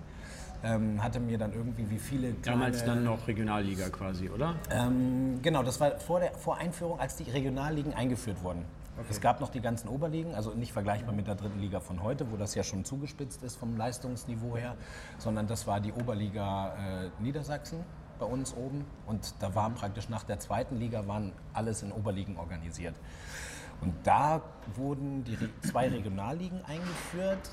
Ähm, 0.65 1.01
hatte 1.01 1.21
mir 1.21 1.39
dann 1.39 1.53
irgendwie 1.53 1.89
wie 1.89 1.99
viele 1.99 2.33
Damals 2.33 2.83
kleine- 2.83 2.97
dann 2.97 3.05
noch 3.05 3.29
Regionalliga 3.29 3.91
quasi, 3.91 4.29
oder? 4.29 4.57
ähm, 4.73 5.39
genau, 5.41 5.63
das 5.63 5.79
war 5.79 6.01
vor 6.01 6.19
der 6.19 6.33
vor 6.33 6.57
Einführung, 6.57 6.99
als 6.99 7.15
die 7.15 7.31
Regionalligen 7.31 7.95
eingeführt 7.95 8.43
wurden. 8.43 8.65
Es 9.09 9.21
gab 9.21 9.41
noch 9.41 9.51
die 9.51 9.61
ganzen 9.61 9.89
Oberligen, 9.89 10.35
also 10.35 10.55
nicht 10.55 10.73
vergleichbar 10.73 11.15
mit 11.15 11.29
der 11.29 11.37
dritten 11.37 11.61
Liga 11.61 11.79
von 11.79 12.03
heute, 12.03 12.33
wo 12.33 12.37
das 12.37 12.57
ja 12.57 12.65
schon 12.65 12.85
zugespitzt 12.85 13.45
ist 13.45 13.57
vom 13.57 13.77
Leistungsniveau 13.77 14.57
her, 14.57 14.75
sondern 15.19 15.47
das 15.47 15.69
war 15.69 15.79
die 15.79 15.93
Oberliga 15.93 16.75
äh, 16.75 17.23
Niedersachsen 17.23 17.85
bei 18.19 18.27
uns 18.27 18.53
oben. 18.53 18.85
Und 19.07 19.35
da 19.39 19.55
waren 19.55 19.77
praktisch 19.77 20.09
nach 20.09 20.25
der 20.25 20.41
zweiten 20.41 20.77
Liga 20.77 21.07
waren 21.07 21.33
alles 21.53 21.85
in 21.85 21.93
Oberligen 21.93 22.37
organisiert. 22.37 22.97
Und 23.81 23.95
da 24.05 24.43
wurden 24.75 25.25
die 25.25 25.39
zwei 25.67 25.89
Regionalligen 25.89 26.65
eingeführt 26.65 27.51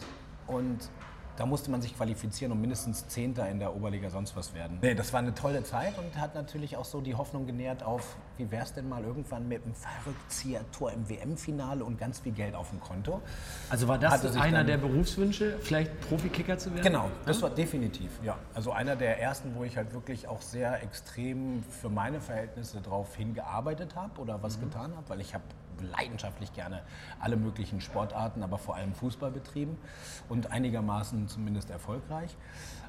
und 0.48 0.90
da 1.38 1.46
musste 1.46 1.70
man 1.70 1.82
sich 1.82 1.96
qualifizieren 1.96 2.52
und 2.54 2.62
mindestens 2.62 3.08
Zehnter 3.08 3.50
in 3.50 3.60
der 3.60 3.76
Oberliga 3.76 4.10
sonst 4.10 4.36
was 4.36 4.54
werden. 4.54 4.78
Nee, 4.82 4.96
das 4.96 5.12
war 5.12 5.20
eine 5.20 5.34
tolle 5.34 5.64
Zeit 5.64 5.98
und 5.98 6.20
hat 6.20 6.34
natürlich 6.34 6.78
auch 6.78 6.86
so 6.86 7.02
die 7.02 7.16
Hoffnung 7.16 7.46
genährt 7.46 7.84
auf, 7.84 8.16
wie 8.38 8.50
wäre 8.52 8.64
es 8.64 8.74
denn 8.74 8.88
mal 8.88 9.04
irgendwann 9.04 9.48
mit 9.48 9.64
einem 9.64 9.76
Verrückzieher-Tor 9.76 10.92
im 10.94 11.10
WM-Finale 11.10 11.84
und 11.84 12.00
ganz 12.00 12.20
viel 12.20 12.32
Geld 12.32 12.56
auf 12.56 12.70
dem 12.70 12.80
Konto. 12.80 13.22
Also 13.70 13.88
war 13.88 13.98
das 13.98 14.14
Hatte 14.14 14.40
einer 14.40 14.64
der 14.64 14.78
Berufswünsche, 14.78 15.58
vielleicht 15.60 16.00
Profikicker 16.08 16.58
zu 16.58 16.72
werden? 16.72 16.84
Genau, 16.84 17.12
das 17.26 17.42
war 17.42 17.50
definitiv, 17.50 18.12
ja. 18.24 18.38
Also 18.54 18.72
einer 18.72 18.96
der 18.96 19.20
ersten, 19.20 19.56
wo 19.56 19.64
ich 19.64 19.76
halt 19.76 19.94
wirklich 19.94 20.28
auch 20.28 20.42
sehr 20.42 20.82
extrem 20.84 21.64
für 21.64 21.90
meine 21.90 22.22
Verhältnisse 22.22 22.80
darauf 22.80 23.14
hingearbeitet 23.16 23.96
habe 23.96 24.22
oder 24.22 24.42
was 24.42 24.60
getan 24.60 24.96
habe, 24.96 25.10
weil 25.10 25.20
ich 25.20 25.34
habe 25.34 25.44
leidenschaftlich 25.82 26.54
gerne 26.54 26.82
alle 27.20 27.38
möglichen 27.38 27.82
Sportarten, 27.82 28.44
aber 28.44 28.58
vor 28.58 28.76
allem 28.76 28.94
Fußball 28.94 29.32
betrieben 29.32 29.78
und 30.30 30.52
einigermaßen 30.52 31.28
zumindest 31.28 31.70
erfolgreich. 31.70 32.36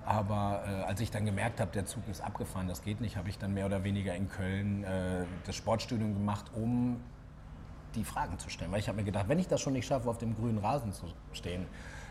Aber 0.05 0.62
äh, 0.66 0.83
als 0.85 1.01
ich 1.01 1.11
dann 1.11 1.25
gemerkt 1.25 1.61
habe, 1.61 1.72
der 1.72 1.85
Zug 1.85 2.07
ist 2.09 2.20
abgefahren, 2.20 2.68
das 2.68 2.83
geht 2.83 3.01
nicht, 3.01 3.16
habe 3.16 3.29
ich 3.29 3.38
dann 3.38 3.55
mehr 3.55 3.66
oder 3.66 3.83
weniger 3.85 4.14
in 4.14 4.29
Köln 4.29 4.85
äh, 4.85 5.25
das 5.44 5.57
Sportstudium 5.57 6.14
gemacht, 6.14 6.46
um 6.55 7.01
die 7.96 8.05
Fragen 8.05 8.38
zu 8.38 8.51
stellen. 8.51 8.70
Weil 8.70 8.81
ich 8.81 8.88
habe 8.88 8.99
mir 8.99 9.05
gedacht, 9.05 9.29
wenn 9.29 9.38
ich 9.38 9.49
das 9.49 9.61
schon 9.61 9.72
nicht 9.72 9.87
schaffe, 9.87 10.09
auf 10.09 10.18
dem 10.18 10.37
grünen 10.37 10.59
Rasen 10.59 10.92
zu 10.92 11.07
stehen, 11.33 11.66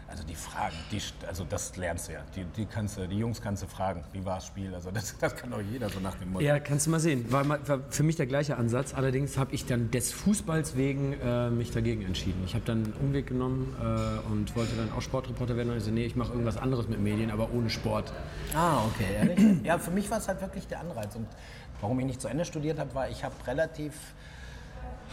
also 0.08 0.24
die 0.24 0.36
Fragen, 0.36 0.76
die, 0.92 1.02
also 1.28 1.46
das 1.50 1.76
lernst 1.78 2.08
du 2.08 2.14
ja. 2.14 2.20
Die, 2.36 2.44
die, 2.44 2.66
kannst 2.66 2.98
du, 2.98 3.08
die 3.08 3.18
Jungs 3.18 3.42
kannst 3.42 3.64
du 3.64 3.68
fragen, 3.68 4.04
wie 4.14 4.24
war 4.24 4.36
das 4.36 4.46
Spiel? 4.46 4.74
Also 4.74 4.92
das, 4.92 5.18
das 5.20 5.36
kann 5.36 5.52
doch 5.52 5.62
jeder 5.62 5.90
so 5.90 6.00
nach 6.00 6.16
dem 6.16 6.32
Motto. 6.32 6.46
Ja, 6.46 6.60
kannst 6.60 6.86
du 6.86 6.92
mal 6.92 7.00
sehen. 7.00 7.32
War, 7.32 7.48
war 7.48 7.80
für 7.90 8.04
mich 8.04 8.16
der 8.16 8.28
gleiche 8.28 8.58
Ansatz. 8.58 8.94
Allerdings 8.94 9.38
habe 9.38 9.54
ich 9.54 9.66
dann 9.66 9.90
des 9.92 10.12
Fußballs 10.12 10.76
wegen 10.76 11.14
äh, 11.14 11.50
mich 11.50 11.72
dagegen 11.72 12.04
entschieden. 12.06 12.44
Ich 12.46 12.54
habe 12.54 12.66
dann 12.66 12.84
einen 12.84 12.94
Umweg 12.94 13.28
genommen 13.28 13.76
äh, 13.80 14.32
und 14.32 14.56
wollte 14.56 14.76
dann 14.76 14.92
auch 14.92 15.02
Sportreporter 15.02 15.58
werden. 15.58 15.72
Und 15.72 15.78
ich 15.78 15.84
so, 15.84 15.92
nee, 15.92 16.06
ich 16.06 16.16
mache 16.16 16.32
irgendwas 16.32 16.58
anderes 16.58 16.88
mit 16.88 17.00
Medien, 17.00 17.32
aber 17.32 17.52
ohne 17.52 17.70
Sport. 17.70 18.14
Ah, 18.56 18.86
okay, 18.86 19.06
ehrlich? 19.16 19.64
ja, 19.64 19.80
für 19.80 19.92
mich 19.92 20.10
war 20.12 20.20
es 20.20 20.28
halt 20.28 20.40
wirklich 20.40 20.68
der 20.68 20.82
Anreiz. 20.82 21.16
Und 21.16 21.28
warum 21.82 22.00
ich 22.00 22.06
nicht 22.06 22.22
zu 22.22 22.28
Ende 22.28 22.46
studiert 22.46 22.78
habe, 22.78 22.94
war, 22.94 23.10
ich 23.10 23.24
habe 23.24 23.34
relativ 23.48 23.94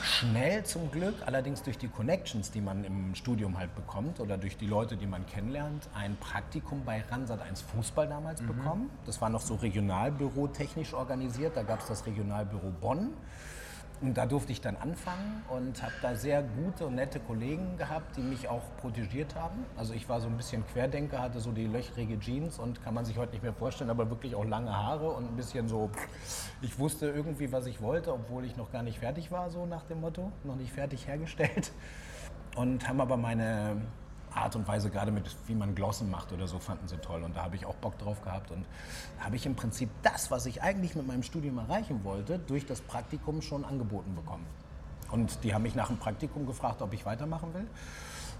schnell 0.03 0.65
zum 0.65 0.91
Glück, 0.91 1.15
allerdings 1.27 1.62
durch 1.62 1.79
die 1.79 1.88
Connections, 1.88 2.51
die 2.51 2.61
man 2.61 2.85
im 2.85 3.15
Studium 3.15 3.59
halt 3.59 3.75
bekommt 3.75 4.21
oder 4.21 4.37
durch 4.37 4.57
die 4.57 4.67
Leute, 4.67 4.97
die 4.97 5.07
man 5.07 5.25
kennenlernt, 5.27 5.88
ein 5.95 6.17
Praktikum 6.17 6.85
bei 6.85 7.03
Ransat 7.11 7.41
1 7.41 7.62
Fußball 7.62 8.09
damals 8.09 8.43
bekommen. 8.43 8.91
Das 9.07 9.21
war 9.21 9.29
noch 9.29 9.41
so 9.41 9.55
Regionalbüro 9.55 10.49
technisch 10.49 10.93
organisiert. 10.93 11.57
Da 11.57 11.62
gab 11.62 11.81
es 11.81 11.87
das 11.87 12.07
Regionalbüro 12.07 12.73
Bonn. 12.81 13.11
Und 14.03 14.19
da 14.19 14.27
durfte 14.27 14.51
ich 14.51 14.61
dann 14.61 14.77
anfangen 14.77 15.45
und 15.49 15.81
habe 15.81 15.93
da 16.03 16.17
sehr 16.17 16.43
gute 16.43 16.87
und 16.87 16.97
nette 16.97 17.21
Kollegen 17.21 17.77
gehabt, 17.79 18.17
die 18.17 18.21
mich 18.21 18.49
auch 18.49 18.62
protegiert 18.81 19.37
haben. 19.37 19.65
Also 19.77 19.95
ich 19.95 20.09
war 20.09 20.21
so 20.21 20.27
ein 20.27 20.37
bisschen 20.37 20.67
Querdenker, 20.67 21.23
hatte 21.23 21.38
so 21.38 21.53
die 21.53 21.69
löchrige 21.69 22.19
Jeans 22.19 22.59
und 22.59 22.83
kann 22.83 22.95
man 22.95 23.05
sich 23.05 23.17
heute 23.17 23.31
nicht 23.31 23.45
mehr 23.45 23.53
vorstellen, 23.53 23.91
aber 23.91 24.11
wirklich 24.11 24.35
auch 24.35 24.45
lange 24.45 24.77
Haare 24.77 25.09
und 25.12 25.29
ein 25.29 25.37
bisschen 25.37 25.69
so, 25.69 25.88
ich 26.62 26.77
wusste 26.81 27.07
irgendwie, 27.07 27.53
was 27.53 27.67
ich 27.67 27.81
wollte, 27.81 28.12
obwohl 28.12 28.45
ich 28.45 28.57
noch 28.57 28.73
gar 28.73 28.83
nicht 28.83 28.99
fertig 28.99 29.31
war, 29.31 29.51
so 29.51 29.67
nach 29.67 29.85
dem 29.85 30.01
Motto, 30.01 30.33
noch 30.43 30.57
nicht 30.57 30.73
fertig 30.73 31.07
hergestellt. 31.07 31.71
Und 32.57 32.88
haben 32.88 33.01
aber 33.01 33.17
meine 33.17 33.83
Art 34.35 34.57
und 34.57 34.66
Weise, 34.66 34.90
gerade 34.90 35.12
mit 35.12 35.25
wie 35.47 35.55
man 35.55 35.75
Glossen 35.75 36.11
macht 36.11 36.33
oder 36.33 36.47
so, 36.47 36.59
fanden 36.59 36.88
sie 36.88 36.97
toll. 36.99 37.23
Und 37.23 37.37
da 37.37 37.45
habe 37.45 37.57
ich 37.57 37.66
auch 37.66 37.75
Bock 37.77 37.99
drauf 37.99 38.23
gehabt. 38.23 38.51
Und 38.51 38.64
habe 39.18 39.37
ich 39.37 39.47
im 39.47 39.55
Prinzip 39.55 39.90
das, 40.03 40.31
was 40.31 40.47
ich 40.47 40.62
eigentlich 40.62 40.95
mit 40.95 41.07
meinem 41.07 41.23
Studium 41.23 41.59
erreichen 41.59 42.05
wollte, 42.05 42.38
durch 42.38 42.66
das 42.66 42.81
Praktikum 42.81 43.42
schon 43.42 43.64
angeboten 43.64 44.14
bekommen. 44.14 44.47
Und 45.11 45.45
die 45.45 45.55
haben 45.55 45.62
mich 45.62 45.75
nach 45.75 45.88
dem 45.88 45.99
Praktikum 45.99 46.47
gefragt, 46.47 46.81
ob 46.83 46.92
ich 46.95 47.05
weitermachen 47.05 47.53
will. 47.55 47.66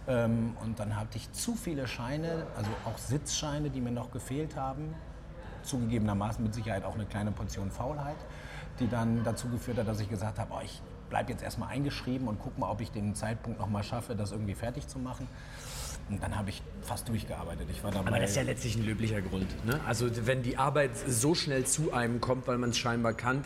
Ähm, 0.09 0.57
und 0.63 0.79
dann 0.79 0.97
hatte 0.97 1.19
ich 1.19 1.31
zu 1.33 1.55
viele 1.55 1.87
Scheine, 1.87 2.47
also 2.57 2.71
auch 2.87 2.99
Sitzscheine, 2.99 3.71
die 3.71 3.81
mir 3.81 3.93
noch 3.93 4.11
gefehlt 4.11 4.57
haben. 4.57 4.95
Zugegebenermaßen 5.63 6.43
mit 6.43 6.55
Sicherheit 6.55 6.85
auch 6.85 6.95
eine 6.95 7.07
kleine 7.07 7.31
Portion 7.31 7.71
Faulheit, 7.71 8.17
die 8.81 8.89
dann 8.89 9.23
dazu 9.23 9.49
geführt 9.49 9.79
hat, 9.79 9.87
dass 9.87 10.01
ich 10.01 10.09
gesagt 10.09 10.39
habe, 10.39 10.53
oh, 10.55 10.61
ich 10.65 10.83
bleibe 11.09 11.31
jetzt 11.31 11.43
erstmal 11.43 11.69
eingeschrieben 11.69 12.27
und 12.27 12.41
gucke 12.41 12.59
mal, 12.59 12.71
ob 12.71 12.81
ich 12.81 12.91
den 12.91 13.15
Zeitpunkt 13.15 13.61
noch 13.61 13.69
mal 13.69 13.83
schaffe, 13.83 14.17
das 14.17 14.33
irgendwie 14.33 14.55
fertig 14.55 14.89
zu 14.89 14.99
machen. 14.99 15.29
Und 16.09 16.23
dann 16.23 16.37
habe 16.37 16.51
ich 16.51 16.63
fast 16.83 17.09
durchgearbeitet. 17.09 17.69
Ich 17.71 17.83
war 17.83 17.91
dabei. 17.91 18.09
Aber 18.09 18.19
das 18.19 18.31
ist 18.31 18.37
ja 18.37 18.43
letztlich 18.43 18.77
ein 18.77 18.85
löblicher 18.85 19.21
Grund. 19.21 19.47
Ne? 19.65 19.81
Also 19.87 20.09
wenn 20.27 20.43
die 20.43 20.59
Arbeit 20.59 20.91
so 20.97 21.35
schnell 21.35 21.65
zu 21.65 21.93
einem 21.93 22.21
kommt, 22.21 22.47
weil 22.47 22.59
man 22.59 22.71
es 22.71 22.79
scheinbar 22.79 23.15
kann, 23.15 23.45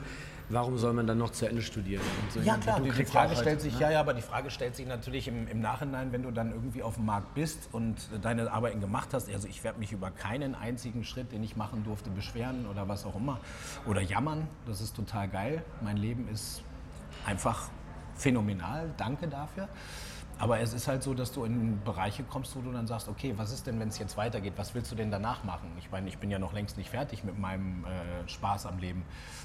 warum 0.49 0.79
soll 0.79 0.93
man 0.93 1.07
dann 1.07 1.19
noch 1.19 1.31
zu 1.31 1.47
Ende 1.47 1.63
studieren? 1.63 2.03
So 2.33 2.41
ja 2.41 2.57
klar, 2.57 2.81
die, 2.81 2.91
die 2.91 3.05
Frage 3.05 3.35
stellt 3.35 3.47
halt, 3.47 3.61
sich, 3.61 3.75
ne? 3.75 3.81
ja, 3.81 3.91
ja, 3.93 4.01
aber 4.01 4.15
die 4.15 4.23
Frage 4.23 4.51
stellt 4.51 4.77
sich 4.77 4.87
natürlich 4.87 5.29
im, 5.29 5.49
im, 5.49 5.61
Nachhinein, 5.61 6.13
wenn 6.13 6.23
du 6.23 6.31
dann 6.31 6.53
irgendwie 6.53 6.83
auf 6.83 6.95
dem 6.95 7.07
Markt 7.07 7.35
bist 7.35 7.69
und 7.73 7.97
deine 8.23 8.51
Arbeiten 8.51 8.81
gemacht 8.81 9.11
hast. 9.13 9.33
Also 9.33 9.49
ich 9.49 9.65
werde 9.65 9.79
mich 9.79 9.93
über 9.93 10.11
keinen 10.11 10.55
einzigen 10.55 11.05
Schritt, 11.05 11.33
den 11.33 11.43
ich 11.43 11.57
machen 11.57 11.85
durfte, 11.85 12.11
beschweren 12.11 12.67
oder 12.67 12.89
was 12.89 13.05
auch 13.05 13.17
immer. 13.17 13.41
Oder 13.87 14.01
jammern. 14.01 14.47
Das 14.67 14.81
ist 14.81 14.95
total 14.95 15.29
geil. 15.29 15.63
Mein 15.83 15.97
Leben 15.97 16.29
ist 16.29 16.63
einfach 17.27 17.69
phänomenal. 18.15 18.91
Danke 18.97 19.29
dafür. 19.29 19.69
Aber 20.39 20.61
es 20.61 20.75
ist 20.75 20.87
halt 20.87 21.03
so, 21.03 21.15
dass 21.15 21.33
du 21.33 21.45
in 21.45 21.83
Bereiche 21.83 22.23
kommst, 22.23 22.55
wo 22.57 22.61
du 22.61 22.71
dann 22.71 22.87
sagst, 22.87 23.09
okay, 23.09 23.33
was 23.37 23.53
ist 23.53 23.67
denn, 23.67 23.81
wenn 23.81 23.89
es 23.89 23.99
jetzt 23.99 24.19
weitergeht? 24.19 24.53
Was 24.57 24.75
willst 24.75 24.93
du 24.93 24.95
denn 24.95 25.11
danach 25.11 25.45
machen? 25.45 25.71
Ich 25.79 25.91
meine, 25.91 26.09
ich 26.09 26.19
bin 26.19 26.31
ja 26.31 26.39
noch 26.39 26.53
längst 26.53 26.77
nicht 26.77 26.91
fertig 26.91 27.25
mit 27.25 27.39
meinem 27.39 27.85
äh, 27.85 28.29
Spaß 28.29 28.67
am 28.67 28.79
Leben. 28.79 29.03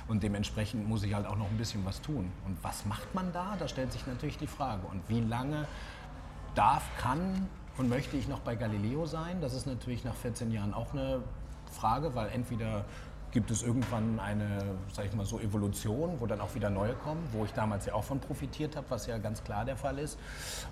Und 0.10 0.22
dementsprechend 0.22 0.88
muss 0.88 1.04
ich 1.04 1.14
halt 1.14 1.26
auch 1.26 1.38
noch 1.38 1.50
ein 1.50 1.58
bisschen 1.58 1.86
was 1.86 2.02
tun. 2.02 2.30
Und 2.46 2.62
was 2.62 2.86
macht 2.86 3.16
man 3.16 3.32
da? 3.32 3.56
Da 3.58 3.70
stellt 3.70 3.94
sich 3.94 4.06
natürlich 4.06 4.38
die 4.38 4.48
Frage. 4.48 4.86
Und 4.88 5.08
wie 5.08 5.22
lange 5.22 5.66
darf, 6.56 6.84
kann 6.98 7.48
und 7.78 7.88
möchte 7.88 8.18
ich 8.18 8.28
noch 8.28 8.40
bei 8.40 8.56
Galileo 8.56 9.06
sein? 9.06 9.40
Das 9.40 9.54
ist 9.54 9.66
natürlich 9.66 10.04
nach 10.04 10.16
14 10.16 10.52
Jahren 10.52 10.74
auch 10.74 10.92
eine 10.92 11.22
Frage, 11.72 12.14
weil 12.16 12.30
entweder 12.30 12.84
gibt 13.32 13.52
es 13.52 13.64
irgendwann 13.64 14.20
eine, 14.20 14.46
sag 14.94 15.06
ich 15.06 15.14
mal 15.14 15.26
so, 15.26 15.40
Evolution, 15.40 16.20
wo 16.20 16.26
dann 16.26 16.42
auch 16.42 16.54
wieder 16.56 16.70
neue 16.70 16.94
kommen, 16.94 17.28
wo 17.32 17.46
ich 17.46 17.54
damals 17.54 17.86
ja 17.86 17.94
auch 17.94 18.04
von 18.04 18.20
profitiert 18.20 18.76
habe, 18.76 18.86
was 18.90 19.08
ja 19.08 19.18
ganz 19.18 19.44
klar 19.44 19.66
der 19.66 19.78
Fall 19.78 20.00
ist. 20.00 20.20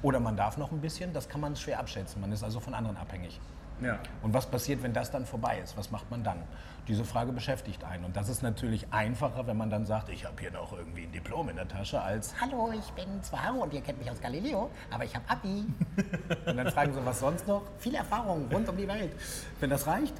Oder 0.01 0.19
man 0.19 0.35
darf 0.35 0.57
noch 0.57 0.71
ein 0.71 0.81
bisschen, 0.81 1.13
das 1.13 1.29
kann 1.29 1.41
man 1.41 1.55
schwer 1.55 1.79
abschätzen. 1.79 2.21
Man 2.21 2.31
ist 2.31 2.43
also 2.43 2.59
von 2.59 2.73
anderen 2.73 2.97
abhängig. 2.97 3.39
Ja. 3.81 3.97
Und 4.21 4.33
was 4.33 4.45
passiert, 4.45 4.83
wenn 4.83 4.91
das 4.91 5.09
dann 5.09 5.25
vorbei 5.25 5.61
ist? 5.63 5.77
Was 5.77 5.89
macht 5.89 6.11
man 6.11 6.21
dann? 6.21 6.43
Diese 6.89 7.05
Frage 7.05 7.31
beschäftigt 7.31 7.85
einen. 7.85 8.03
Und 8.03 8.17
das 8.17 8.27
ist 8.27 8.43
natürlich 8.43 8.91
einfacher, 8.91 9.47
wenn 9.47 9.55
man 9.55 9.69
dann 9.69 9.85
sagt, 9.85 10.09
ich 10.09 10.25
habe 10.25 10.35
hier 10.41 10.51
noch 10.51 10.73
irgendwie 10.73 11.03
ein 11.03 11.11
Diplom 11.13 11.47
in 11.47 11.55
der 11.55 11.67
Tasche, 11.67 12.01
als 12.01 12.33
Hallo, 12.41 12.73
ich 12.73 12.91
bin 12.91 13.23
zwar 13.23 13.55
und 13.55 13.73
ihr 13.73 13.79
kennt 13.79 13.99
mich 13.99 14.11
aus 14.11 14.19
Galileo, 14.19 14.69
aber 14.91 15.05
ich 15.05 15.15
habe 15.15 15.23
Abi. 15.29 15.65
und 16.45 16.57
dann 16.57 16.69
fragen 16.71 16.93
sie, 16.93 17.05
was 17.05 17.19
sonst 17.21 17.47
noch? 17.47 17.61
Viel 17.77 17.95
Erfahrung 17.95 18.49
rund 18.51 18.67
um 18.67 18.75
die 18.75 18.87
Welt. 18.87 19.13
Wenn 19.61 19.69
das 19.69 19.87
reicht, 19.87 20.15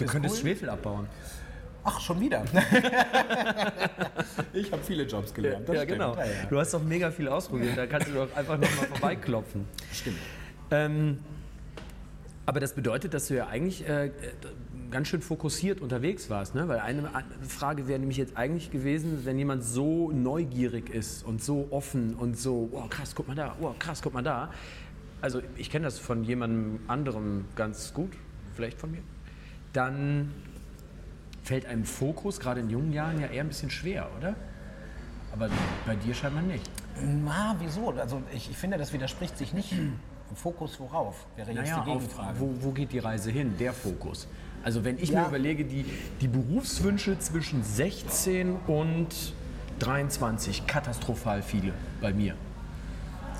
Du 0.00 0.06
könntest 0.06 0.36
cool. 0.36 0.40
Schwefel 0.40 0.70
abbauen. 0.70 1.06
Ach, 1.84 2.00
schon 2.00 2.20
wieder. 2.20 2.44
ich 4.52 4.70
habe 4.70 4.82
viele 4.82 5.04
Jobs 5.04 5.32
gelernt. 5.32 5.68
ja, 5.68 5.84
genau. 5.84 6.14
Ja, 6.14 6.24
ja. 6.24 6.30
Du 6.48 6.58
hast 6.58 6.74
doch 6.74 6.82
mega 6.82 7.10
viel 7.10 7.28
ausprobiert. 7.28 7.76
Da 7.76 7.86
kannst 7.86 8.08
du 8.08 8.12
doch 8.12 8.36
einfach 8.36 8.58
nochmal 8.58 8.86
vorbeiklopfen. 8.88 9.66
Stimmt. 9.92 10.18
Ähm, 10.70 11.18
aber 12.46 12.60
das 12.60 12.74
bedeutet, 12.74 13.14
dass 13.14 13.28
du 13.28 13.34
ja 13.34 13.46
eigentlich 13.46 13.88
äh, 13.88 14.10
ganz 14.90 15.08
schön 15.08 15.22
fokussiert 15.22 15.80
unterwegs 15.80 16.30
warst. 16.30 16.54
Ne? 16.54 16.68
Weil 16.68 16.80
eine 16.80 17.08
Frage 17.46 17.88
wäre 17.88 17.98
nämlich 17.98 18.18
jetzt 18.18 18.36
eigentlich 18.36 18.70
gewesen, 18.70 19.24
wenn 19.24 19.38
jemand 19.38 19.64
so 19.64 20.10
neugierig 20.10 20.90
ist 20.90 21.24
und 21.24 21.42
so 21.42 21.68
offen 21.70 22.14
und 22.14 22.38
so, 22.38 22.68
oh 22.72 22.86
krass, 22.88 23.14
guck 23.14 23.28
mal 23.28 23.34
da, 23.34 23.56
oh 23.60 23.74
krass, 23.78 24.02
guck 24.02 24.14
mal 24.14 24.22
da. 24.22 24.50
Also 25.20 25.42
ich 25.56 25.70
kenne 25.70 25.84
das 25.84 25.98
von 25.98 26.24
jemandem 26.24 26.80
anderem 26.88 27.44
ganz 27.54 27.94
gut, 27.94 28.12
vielleicht 28.54 28.78
von 28.78 28.90
mir. 28.90 29.02
Dann 29.72 30.32
fällt 31.50 31.66
einem 31.66 31.84
Fokus 31.84 32.38
gerade 32.38 32.60
in 32.60 32.70
jungen 32.70 32.92
Jahren 32.92 33.20
ja 33.20 33.26
eher 33.26 33.42
ein 33.42 33.48
bisschen 33.48 33.70
schwer, 33.70 34.08
oder? 34.16 34.36
Aber 35.32 35.48
bei 35.84 35.96
dir 35.96 36.14
scheinbar 36.14 36.44
nicht. 36.44 36.70
Na, 37.02 37.56
wieso? 37.58 37.90
Also 37.90 38.22
ich, 38.32 38.48
ich 38.52 38.56
finde, 38.56 38.78
das 38.78 38.92
widerspricht 38.92 39.36
sich 39.36 39.52
nicht. 39.52 39.74
Fokus 40.36 40.78
worauf? 40.78 41.26
Wäre 41.34 41.50
jetzt 41.50 41.62
naja, 41.62 41.82
die 41.84 41.90
Gegenfrage. 41.90 42.30
Auf, 42.30 42.38
wo, 42.38 42.54
wo, 42.60 42.70
geht 42.70 42.92
die 42.92 43.00
Reise 43.00 43.32
hin? 43.32 43.56
Der 43.58 43.72
Fokus. 43.72 44.28
Also 44.62 44.84
wenn 44.84 44.96
ich 44.98 45.10
ja. 45.10 45.22
mir 45.22 45.28
überlege, 45.28 45.64
die, 45.64 45.84
die 46.20 46.28
Berufswünsche 46.28 47.18
zwischen 47.18 47.64
16 47.64 48.54
und 48.68 49.08
23, 49.80 50.68
katastrophal 50.68 51.42
viele 51.42 51.72
bei 52.00 52.12
mir. 52.12 52.36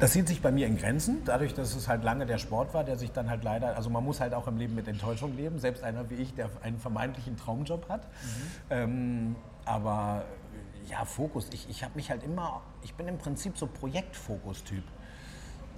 Das 0.01 0.15
sieht 0.15 0.29
sich 0.29 0.41
bei 0.41 0.51
mir 0.51 0.67
in 0.67 0.79
Grenzen, 0.79 1.19
dadurch, 1.27 1.53
dass 1.53 1.77
es 1.77 1.87
halt 1.87 2.05
lange 2.05 2.25
der 2.25 2.39
Sport 2.39 2.73
war, 2.73 2.85
der 2.85 2.97
sich 2.97 3.13
dann 3.13 3.29
halt 3.29 3.45
leider, 3.45 3.77
also 3.77 3.91
man 3.91 4.03
muss 4.03 4.19
halt 4.19 4.33
auch 4.33 4.47
im 4.47 4.57
Leben 4.57 4.75
mit 4.75 4.89
Enttäuschung 4.89 5.37
leben, 5.37 5.59
selbst 5.59 5.85
einer 5.85 6.09
wie 6.09 6.15
ich, 6.15 6.35
der 6.35 6.49
einen 6.63 6.79
vermeintlichen 6.79 7.37
Traumjob 7.37 7.87
hat. 7.91 8.07
Mhm. 8.07 8.41
Ähm, 8.71 9.37
aber 9.67 10.25
ja, 10.89 11.05
Fokus, 11.05 11.49
ich, 11.53 11.69
ich 11.69 11.85
habe 11.85 11.97
mich 11.97 12.11
halt 12.11 12.23
immer, 12.23 12.63
ich 12.83 12.95
bin 12.95 13.09
im 13.09 13.19
Prinzip 13.19 13.59
so 13.59 13.67
Projektfokus-Typ. 13.67 14.85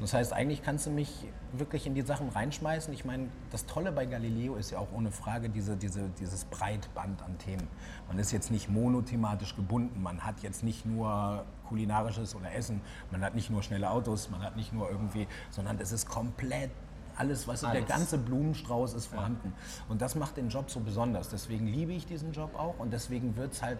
Das 0.01 0.15
heißt, 0.15 0.33
eigentlich 0.33 0.63
kannst 0.63 0.87
du 0.87 0.91
mich 0.91 1.27
wirklich 1.53 1.87
in 1.89 1.95
die 1.95 2.03
Sachen 2.03 2.29
reinschmeißen. 2.29 2.95
Ich 2.95 3.05
meine, 3.05 3.29
das 3.51 3.67
Tolle 3.67 3.91
bei 3.91 4.07
Galileo 4.07 4.55
ist 4.55 4.71
ja 4.71 4.79
auch 4.79 4.93
ohne 4.93 5.11
Frage 5.11 5.49
diese, 5.49 5.77
diese, 5.77 6.09
dieses 6.21 6.45
Breitband 6.45 7.23
an 7.23 7.39
Themen. 7.39 7.67
Man 8.07 8.21
ist 8.21 8.31
jetzt 8.31 8.53
nicht 8.53 8.69
monothematisch 8.69 9.57
gebunden. 9.57 10.01
Man 10.01 10.25
hat 10.25 10.43
jetzt 10.43 10.63
nicht 10.63 10.87
nur 10.87 11.45
kulinarisches 11.73 12.35
oder 12.35 12.55
Essen, 12.55 12.83
man 13.11 13.23
hat 13.23 13.35
nicht 13.35 13.49
nur 13.49 13.63
schnelle 13.63 13.91
Autos, 13.91 14.29
man 14.29 14.43
hat 14.43 14.57
nicht 14.57 14.73
nur 14.75 14.91
irgendwie, 14.91 15.27
sondern 15.51 15.79
es 15.81 15.91
ist 15.91 16.07
komplett 16.07 16.71
alles, 17.17 17.49
was 17.49 17.65
alles. 17.65 17.79
der 17.79 17.97
ganze 17.97 18.19
Blumenstrauß 18.19 18.93
ist 18.95 19.07
vorhanden. 19.07 19.55
Ja. 19.57 19.85
Und 19.89 20.03
das 20.03 20.15
macht 20.15 20.37
den 20.37 20.49
Job 20.49 20.71
so 20.71 20.81
besonders. 20.81 21.31
Deswegen 21.31 21.67
liebe 21.67 21.93
ich 21.93 22.07
diesen 22.07 22.33
Job 22.33 22.55
auch 22.59 22.79
und 22.79 22.93
deswegen 22.93 23.37
wird 23.37 23.53
es 23.53 23.63
halt, 23.63 23.79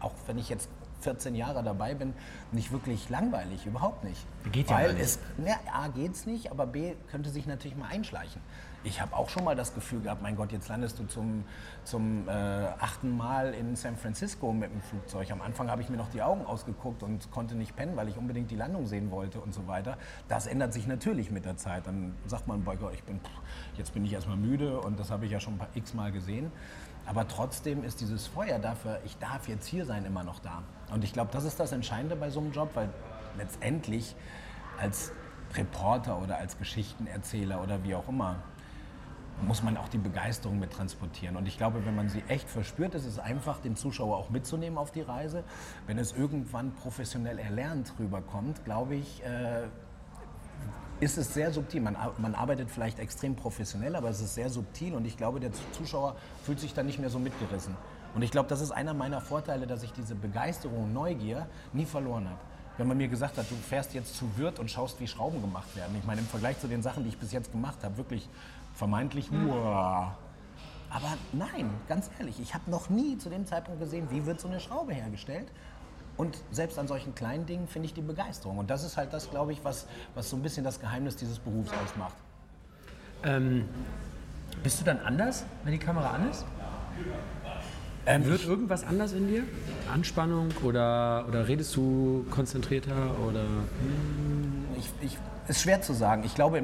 auch 0.00 0.12
wenn 0.26 0.38
ich 0.38 0.48
jetzt 0.48 0.70
14 1.04 1.34
Jahre 1.34 1.62
dabei 1.62 1.94
bin, 1.94 2.14
nicht 2.50 2.72
wirklich 2.72 3.08
langweilig, 3.10 3.66
überhaupt 3.66 4.04
nicht. 4.04 4.26
Geht 4.50 4.70
Weil 4.70 4.88
ja 4.88 4.92
nicht. 4.94 5.02
es, 5.02 5.18
ja, 5.44 5.56
A, 5.72 5.88
geht's 5.88 6.26
nicht, 6.26 6.50
aber 6.50 6.66
B, 6.66 6.94
könnte 7.10 7.30
sich 7.30 7.46
natürlich 7.46 7.76
mal 7.76 7.88
einschleichen. 7.88 8.40
Ich 8.86 9.00
habe 9.00 9.16
auch 9.16 9.30
schon 9.30 9.44
mal 9.44 9.56
das 9.56 9.74
Gefühl 9.74 10.02
gehabt, 10.02 10.20
mein 10.20 10.36
Gott, 10.36 10.52
jetzt 10.52 10.68
landest 10.68 10.98
du 10.98 11.04
zum, 11.04 11.44
zum 11.84 12.28
äh, 12.28 12.32
achten 12.32 13.16
Mal 13.16 13.54
in 13.54 13.76
San 13.76 13.96
Francisco 13.96 14.52
mit 14.52 14.70
dem 14.70 14.82
Flugzeug. 14.82 15.30
Am 15.30 15.40
Anfang 15.40 15.70
habe 15.70 15.80
ich 15.80 15.88
mir 15.88 15.96
noch 15.96 16.10
die 16.10 16.20
Augen 16.20 16.44
ausgeguckt 16.44 17.02
und 17.02 17.30
konnte 17.30 17.54
nicht 17.54 17.74
pennen, 17.76 17.96
weil 17.96 18.08
ich 18.08 18.18
unbedingt 18.18 18.50
die 18.50 18.56
Landung 18.56 18.86
sehen 18.86 19.10
wollte 19.10 19.40
und 19.40 19.54
so 19.54 19.66
weiter. 19.66 19.96
Das 20.28 20.46
ändert 20.46 20.74
sich 20.74 20.86
natürlich 20.86 21.30
mit 21.30 21.46
der 21.46 21.56
Zeit. 21.56 21.86
Dann 21.86 22.14
sagt 22.26 22.46
man, 22.46 22.62
Gott, 22.62 22.92
ich 22.92 23.02
bin, 23.04 23.20
jetzt 23.78 23.94
bin 23.94 24.04
ich 24.04 24.12
erstmal 24.12 24.36
müde 24.36 24.78
und 24.78 25.00
das 25.00 25.10
habe 25.10 25.24
ich 25.24 25.32
ja 25.32 25.40
schon 25.40 25.54
ein 25.54 25.58
paar 25.58 25.68
x 25.74 25.94
Mal 25.94 26.12
gesehen. 26.12 26.52
Aber 27.06 27.28
trotzdem 27.28 27.84
ist 27.84 28.00
dieses 28.00 28.26
Feuer 28.26 28.58
dafür, 28.58 29.00
ich 29.04 29.16
darf 29.18 29.48
jetzt 29.48 29.66
hier 29.66 29.84
sein, 29.84 30.04
immer 30.04 30.24
noch 30.24 30.40
da. 30.40 30.62
Und 30.92 31.04
ich 31.04 31.12
glaube, 31.12 31.30
das 31.32 31.44
ist 31.44 31.58
das 31.58 31.72
Entscheidende 31.72 32.16
bei 32.16 32.30
so 32.30 32.40
einem 32.40 32.52
Job, 32.52 32.70
weil 32.74 32.88
letztendlich 33.36 34.14
als 34.78 35.12
Reporter 35.54 36.20
oder 36.20 36.38
als 36.38 36.58
Geschichtenerzähler 36.58 37.62
oder 37.62 37.82
wie 37.84 37.94
auch 37.94 38.08
immer, 38.08 38.36
muss 39.42 39.62
man 39.62 39.76
auch 39.76 39.88
die 39.88 39.98
Begeisterung 39.98 40.58
mit 40.58 40.72
transportieren. 40.72 41.36
Und 41.36 41.46
ich 41.46 41.58
glaube, 41.58 41.84
wenn 41.84 41.96
man 41.96 42.08
sie 42.08 42.22
echt 42.28 42.48
verspürt, 42.48 42.94
ist 42.94 43.04
es 43.04 43.18
einfach, 43.18 43.60
den 43.60 43.76
Zuschauer 43.76 44.16
auch 44.16 44.30
mitzunehmen 44.30 44.78
auf 44.78 44.92
die 44.92 45.00
Reise. 45.00 45.42
Wenn 45.86 45.98
es 45.98 46.12
irgendwann 46.12 46.72
professionell 46.72 47.38
erlernt 47.38 47.92
rüberkommt, 47.98 48.64
glaube 48.64 48.94
ich, 48.94 49.22
äh, 49.24 49.64
ist 51.00 51.18
es 51.18 51.34
sehr 51.34 51.52
subtil. 51.52 51.80
Man, 51.80 51.96
man 52.18 52.34
arbeitet 52.34 52.70
vielleicht 52.70 52.98
extrem 53.00 53.34
professionell, 53.34 53.96
aber 53.96 54.08
es 54.08 54.20
ist 54.20 54.34
sehr 54.34 54.50
subtil 54.50 54.94
und 54.94 55.04
ich 55.04 55.16
glaube, 55.16 55.40
der 55.40 55.50
Zuschauer 55.72 56.16
fühlt 56.44 56.60
sich 56.60 56.72
dann 56.72 56.86
nicht 56.86 57.00
mehr 57.00 57.10
so 57.10 57.18
mitgerissen. 57.18 57.76
Und 58.14 58.22
ich 58.22 58.30
glaube, 58.30 58.48
das 58.48 58.60
ist 58.60 58.70
einer 58.70 58.94
meiner 58.94 59.20
Vorteile, 59.20 59.66
dass 59.66 59.82
ich 59.82 59.92
diese 59.92 60.14
Begeisterung 60.14 60.84
und 60.84 60.92
Neugier 60.92 61.46
nie 61.72 61.84
verloren 61.84 62.28
habe. 62.28 62.38
Wenn 62.76 62.88
man 62.88 62.96
mir 62.96 63.08
gesagt 63.08 63.38
hat, 63.38 63.50
du 63.50 63.54
fährst 63.54 63.94
jetzt 63.94 64.16
zu 64.16 64.36
Wirt 64.36 64.58
und 64.58 64.70
schaust, 64.70 65.00
wie 65.00 65.06
Schrauben 65.06 65.40
gemacht 65.40 65.74
werden. 65.76 65.94
Ich 65.98 66.04
meine, 66.04 66.20
im 66.20 66.26
Vergleich 66.26 66.58
zu 66.58 66.66
den 66.66 66.82
Sachen, 66.82 67.04
die 67.04 67.10
ich 67.10 67.18
bis 67.18 67.32
jetzt 67.32 67.52
gemacht 67.52 67.78
habe, 67.82 67.96
wirklich 67.96 68.28
vermeintlich 68.74 69.30
nur. 69.30 69.56
Aber 70.90 71.08
nein, 71.32 71.70
ganz 71.88 72.10
ehrlich, 72.18 72.40
ich 72.40 72.54
habe 72.54 72.70
noch 72.70 72.88
nie 72.88 73.18
zu 73.18 73.28
dem 73.28 73.46
Zeitpunkt 73.46 73.80
gesehen, 73.80 74.08
wie 74.10 74.26
wird 74.26 74.40
so 74.40 74.48
eine 74.48 74.60
Schraube 74.60 74.92
hergestellt. 74.92 75.48
Und 76.16 76.38
selbst 76.52 76.78
an 76.78 76.86
solchen 76.86 77.14
kleinen 77.14 77.46
Dingen 77.46 77.66
finde 77.66 77.86
ich 77.86 77.94
die 77.94 78.00
Begeisterung. 78.00 78.58
Und 78.58 78.70
das 78.70 78.84
ist 78.84 78.96
halt 78.96 79.12
das, 79.12 79.30
glaube 79.30 79.52
ich, 79.52 79.64
was, 79.64 79.86
was 80.14 80.30
so 80.30 80.36
ein 80.36 80.42
bisschen 80.42 80.62
das 80.62 80.78
Geheimnis 80.78 81.16
dieses 81.16 81.40
Berufs 81.40 81.72
ausmacht. 81.72 82.14
Ähm, 83.24 83.68
bist 84.62 84.80
du 84.80 84.84
dann 84.84 85.00
anders, 85.00 85.44
wenn 85.64 85.72
die 85.72 85.78
Kamera 85.78 86.10
an 86.10 86.30
ist? 86.30 86.44
Ähm, 88.06 88.24
Wird 88.26 88.44
irgendwas 88.44 88.84
anders 88.84 89.12
in 89.12 89.28
dir? 89.28 89.42
Anspannung 89.92 90.50
oder, 90.62 91.24
oder 91.28 91.48
redest 91.48 91.74
du 91.76 92.26
konzentrierter? 92.30 93.18
Oder? 93.26 93.44
Ich, 94.76 94.90
ich, 95.00 95.18
ist 95.48 95.62
schwer 95.62 95.80
zu 95.80 95.94
sagen. 95.94 96.22
Ich 96.24 96.34
glaube, 96.34 96.62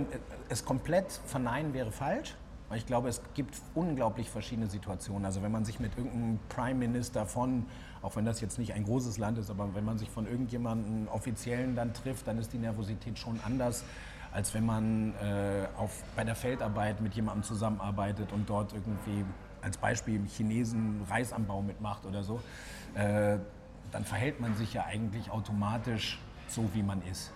es 0.49 0.65
komplett 0.65 1.21
verneinen 1.27 1.73
wäre 1.73 1.93
falsch. 1.93 2.35
Weil 2.71 2.79
ich 2.79 2.87
glaube, 2.87 3.09
es 3.09 3.21
gibt 3.35 3.57
unglaublich 3.75 4.31
verschiedene 4.31 4.69
Situationen. 4.69 5.25
Also 5.25 5.43
wenn 5.43 5.51
man 5.51 5.65
sich 5.65 5.81
mit 5.81 5.91
irgendeinem 5.99 6.39
Prime 6.49 6.79
Minister 6.79 7.27
von, 7.27 7.67
auch 8.01 8.15
wenn 8.15 8.25
das 8.25 8.41
jetzt 8.41 8.61
nicht 8.61 8.75
ein 8.75 8.85
großes 8.85 9.19
Land 9.19 9.39
ist, 9.39 9.51
aber 9.51 9.75
wenn 9.75 9.85
man 9.85 9.99
sich 9.99 10.09
von 10.09 10.25
irgendjemandem 10.25 11.09
Offiziellen 11.09 11.75
dann 11.75 11.93
trifft, 11.93 12.29
dann 12.29 12.39
ist 12.39 12.53
die 12.53 12.59
Nervosität 12.59 13.19
schon 13.19 13.41
anders, 13.45 13.83
als 14.33 14.55
wenn 14.55 14.65
man 14.65 15.15
äh, 15.15 15.67
auf, 15.77 16.05
bei 16.15 16.23
der 16.23 16.37
Feldarbeit 16.37 17.01
mit 17.01 17.13
jemandem 17.15 17.43
zusammenarbeitet 17.43 18.31
und 18.31 18.49
dort 18.49 18.73
irgendwie 18.73 19.25
als 19.63 19.77
Beispiel 19.77 20.21
Chinesen 20.27 21.03
Reisanbau 21.09 21.63
mitmacht 21.63 22.07
oder 22.07 22.23
so. 22.23 22.41
Äh, 22.95 23.39
dann 23.93 24.05
verhält 24.05 24.41
man 24.41 24.57
sich 24.57 24.73
ja 24.75 24.85
eigentlich 24.85 25.31
automatisch 25.31 26.19
so, 26.49 26.69
wie 26.75 26.83
man 26.83 27.03
ist. 27.03 27.33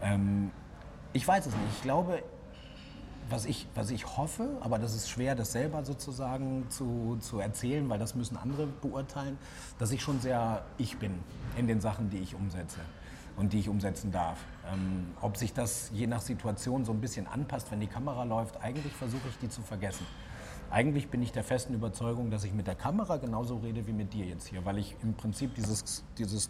Ähm, 0.00 0.50
ich 1.12 1.26
weiß 1.26 1.46
es 1.46 1.52
nicht. 1.52 1.66
Ich 1.76 1.82
glaube, 1.82 2.22
was 3.28 3.46
ich, 3.46 3.66
was 3.74 3.90
ich 3.90 4.16
hoffe, 4.16 4.48
aber 4.60 4.78
das 4.78 4.94
ist 4.94 5.08
schwer, 5.08 5.34
das 5.34 5.52
selber 5.52 5.84
sozusagen 5.84 6.66
zu, 6.68 7.16
zu 7.20 7.38
erzählen, 7.38 7.88
weil 7.88 7.98
das 7.98 8.14
müssen 8.14 8.36
andere 8.36 8.66
beurteilen, 8.66 9.38
dass 9.78 9.90
ich 9.92 10.02
schon 10.02 10.20
sehr 10.20 10.64
ich 10.78 10.98
bin 10.98 11.18
in 11.56 11.66
den 11.66 11.80
Sachen, 11.80 12.10
die 12.10 12.18
ich 12.18 12.34
umsetze 12.34 12.80
und 13.36 13.52
die 13.52 13.60
ich 13.60 13.68
umsetzen 13.68 14.12
darf. 14.12 14.38
Ähm, 14.72 15.06
ob 15.20 15.36
sich 15.36 15.54
das 15.54 15.90
je 15.92 16.06
nach 16.06 16.20
Situation 16.20 16.84
so 16.84 16.92
ein 16.92 17.00
bisschen 17.00 17.26
anpasst, 17.26 17.70
wenn 17.70 17.80
die 17.80 17.86
Kamera 17.86 18.24
läuft, 18.24 18.60
eigentlich 18.60 18.92
versuche 18.92 19.28
ich 19.28 19.38
die 19.38 19.48
zu 19.48 19.62
vergessen. 19.62 20.06
Eigentlich 20.72 21.10
bin 21.10 21.22
ich 21.22 21.32
der 21.32 21.44
festen 21.44 21.74
Überzeugung, 21.74 22.30
dass 22.30 22.44
ich 22.44 22.54
mit 22.54 22.66
der 22.66 22.74
Kamera 22.74 23.18
genauso 23.18 23.56
rede 23.58 23.86
wie 23.86 23.92
mit 23.92 24.14
dir 24.14 24.24
jetzt 24.24 24.46
hier, 24.46 24.64
weil 24.64 24.78
ich 24.78 24.96
im 25.02 25.12
Prinzip 25.12 25.54
dieses, 25.54 26.02
dieses 26.16 26.48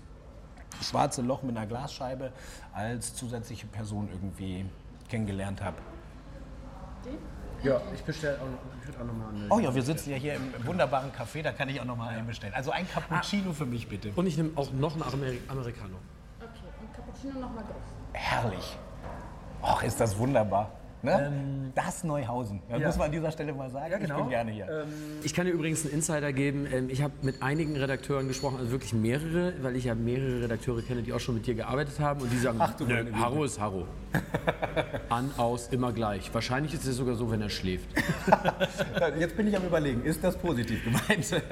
schwarze 0.80 1.22
Loch 1.22 1.42
mit 1.42 1.56
einer 1.56 1.66
Glasscheibe 1.66 2.30
als 2.72 3.16
zusätzliche 3.16 3.66
Person 3.66 4.08
irgendwie 4.12 4.64
kennengelernt 5.08 5.60
habe. 5.60 5.76
Ja, 7.64 7.80
ich 7.92 8.02
bestelle 8.04 8.38
auch, 8.38 8.46
ich 8.80 8.86
würde 8.86 9.00
auch 9.00 9.06
nochmal 9.06 9.34
eine. 9.34 9.46
Oh 9.50 9.58
ja, 9.58 9.74
wir 9.74 9.82
sitzen 9.82 10.10
ja 10.10 10.16
hier 10.16 10.34
im 10.34 10.66
wunderbaren 10.66 11.10
Café, 11.10 11.42
da 11.42 11.50
kann 11.50 11.68
ich 11.68 11.80
auch 11.80 11.84
noch 11.84 11.96
mal 11.96 12.10
einen 12.10 12.26
bestellen. 12.28 12.54
Also 12.54 12.70
ein 12.70 12.88
Cappuccino 12.88 13.52
für 13.52 13.66
mich 13.66 13.88
bitte. 13.88 14.12
Und 14.14 14.26
ich 14.26 14.36
nehme 14.36 14.50
auch 14.54 14.70
noch 14.72 14.94
einen 14.94 15.02
Ameri 15.02 15.40
Americano. 15.48 15.96
Okay, 16.38 16.48
und 16.80 16.94
Cappuccino 16.94 17.40
nochmal 17.40 17.64
groß. 17.64 17.82
Herrlich. 18.12 18.78
Och, 19.62 19.82
ist 19.82 20.00
das 20.00 20.16
wunderbar. 20.16 20.70
Ne? 21.02 21.72
das 21.74 22.04
Neuhausen. 22.04 22.60
Das 22.68 22.80
ja. 22.80 22.86
muss 22.86 22.96
man 22.96 23.06
an 23.06 23.12
dieser 23.12 23.30
Stelle 23.32 23.52
mal 23.52 23.70
sagen. 23.70 24.04
Ich 24.04 24.12
bin 24.14 24.28
gerne 24.28 24.50
hier. 24.50 24.86
Ich 25.22 25.34
kann 25.34 25.46
dir 25.46 25.52
übrigens 25.52 25.84
einen 25.84 25.94
Insider 25.94 26.32
geben. 26.32 26.66
Ähm, 26.72 26.88
Ich 26.90 27.02
habe 27.02 27.12
mit 27.22 27.42
einigen 27.42 27.76
Redakteuren 27.76 28.28
gesprochen, 28.28 28.58
also 28.58 28.70
wirklich 28.70 28.92
mehrere, 28.92 29.54
weil 29.62 29.76
ich 29.76 29.84
ja 29.84 29.94
mehrere 29.94 30.42
Redakteure 30.42 30.82
kenne, 30.82 31.02
die 31.02 31.12
auch 31.12 31.20
schon 31.20 31.34
mit 31.34 31.46
dir 31.46 31.54
gearbeitet 31.54 31.98
haben. 32.00 32.20
Und 32.20 32.30
die 32.32 32.38
sagen, 32.38 32.58
Ach 32.60 32.74
du 32.74 32.84
meine 32.84 33.04
"Nö, 33.04 33.10
Güte." 33.10 33.18
Harro 33.18 33.44
ist 33.44 33.58
Harro. 33.60 33.86
An, 35.08 35.30
aus, 35.36 35.68
immer 35.68 35.92
gleich. 35.92 36.32
Wahrscheinlich 36.34 36.74
ist 36.74 36.86
es 36.86 36.96
sogar 36.96 37.14
so, 37.14 37.30
wenn 37.30 37.40
er 37.40 37.50
schläft. 37.50 37.88
Jetzt 39.18 39.36
bin 39.36 39.46
ich 39.48 39.56
am 39.56 39.64
überlegen, 39.64 40.04
ist 40.04 40.22
das 40.22 40.36
positiv 40.36 40.84
gemeint? 40.84 41.02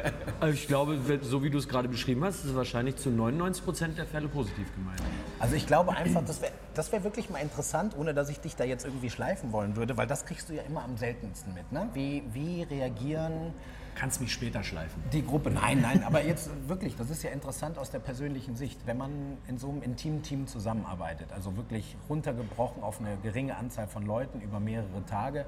Also 0.41 0.55
ich 0.55 0.67
glaube, 0.67 0.99
so 1.23 1.43
wie 1.43 1.51
du 1.51 1.59
es 1.59 1.69
gerade 1.69 1.89
beschrieben 1.89 2.25
hast, 2.25 2.37
ist 2.41 2.47
es 2.47 2.55
wahrscheinlich 2.55 2.97
zu 2.97 3.11
99 3.11 3.63
Prozent 3.63 3.99
der 3.99 4.07
Fälle 4.07 4.27
positiv 4.27 4.75
gemeint. 4.75 5.01
Also 5.39 5.55
ich 5.55 5.67
glaube 5.67 5.93
einfach, 5.93 6.25
das 6.25 6.41
wäre 6.41 6.53
das 6.75 6.93
wär 6.93 7.05
wirklich 7.05 7.29
mal 7.31 7.41
interessant, 7.41 7.95
ohne 7.99 8.15
dass 8.15 8.29
ich 8.31 8.41
dich 8.41 8.57
da 8.57 8.65
jetzt 8.65 8.85
irgendwie 8.87 9.11
schleifen 9.41 9.53
wollen 9.53 9.77
würde, 9.77 9.97
weil 9.97 10.07
das 10.07 10.25
kriegst 10.25 10.49
du 10.49 10.55
ja 10.55 10.63
immer 10.63 10.85
am 10.85 10.97
seltensten 10.97 11.55
mit. 11.55 11.71
Ne? 11.73 11.89
Wie, 11.95 12.23
wie 12.33 12.63
reagieren 12.63 13.53
Kannst 13.97 14.21
mich 14.21 14.33
später 14.33 14.63
schleifen. 14.63 15.03
die 15.13 15.25
Gruppe? 15.25 15.51
Nein, 15.51 15.81
nein, 15.83 16.05
aber 16.05 16.25
jetzt 16.25 16.49
wirklich, 16.69 16.97
das 16.97 17.11
ist 17.11 17.23
ja 17.23 17.31
interessant 17.31 17.77
aus 17.77 17.91
der 17.91 17.99
persönlichen 17.99 18.57
Sicht, 18.57 18.87
wenn 18.87 18.97
man 18.97 19.11
in 19.49 19.59
so 19.59 19.69
einem 19.69 19.83
intimen 19.83 20.23
Team 20.23 20.47
zusammenarbeitet, 20.47 21.33
also 21.33 21.57
wirklich 21.57 21.97
runtergebrochen 22.09 22.83
auf 22.83 23.01
eine 23.01 23.17
geringe 23.23 23.57
Anzahl 23.57 23.89
von 23.89 24.07
Leuten 24.07 24.41
über 24.41 24.61
mehrere 24.61 25.05
Tage, 25.07 25.45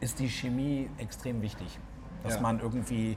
ist 0.00 0.18
die 0.18 0.28
Chemie 0.28 0.90
extrem 0.98 1.40
wichtig. 1.42 1.78
Dass 2.22 2.34
Ja. 2.34 2.40
man 2.40 2.60
irgendwie 2.60 3.16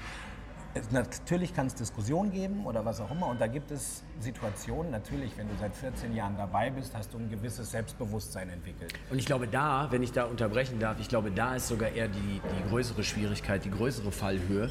Natürlich 0.91 1.53
kann 1.53 1.67
es 1.67 1.75
Diskussionen 1.75 2.31
geben 2.31 2.65
oder 2.65 2.85
was 2.85 3.01
auch 3.01 3.09
immer. 3.11 3.27
Und 3.27 3.41
da 3.41 3.47
gibt 3.47 3.71
es 3.71 4.03
Situationen, 4.19 4.91
natürlich, 4.91 5.37
wenn 5.37 5.47
du 5.47 5.55
seit 5.59 5.75
14 5.75 6.15
Jahren 6.15 6.37
dabei 6.37 6.69
bist, 6.69 6.95
hast 6.95 7.13
du 7.13 7.17
ein 7.17 7.29
gewisses 7.29 7.71
Selbstbewusstsein 7.71 8.49
entwickelt. 8.49 8.93
Und 9.09 9.17
ich 9.17 9.25
glaube, 9.25 9.47
da, 9.47 9.87
wenn 9.91 10.03
ich 10.03 10.11
da 10.11 10.25
unterbrechen 10.25 10.79
darf, 10.79 10.99
ich 10.99 11.09
glaube, 11.09 11.31
da 11.31 11.55
ist 11.55 11.67
sogar 11.67 11.89
eher 11.89 12.07
die, 12.07 12.41
die 12.41 12.69
größere 12.69 13.03
Schwierigkeit, 13.03 13.65
die 13.65 13.71
größere 13.71 14.11
Fallhöhe. 14.11 14.69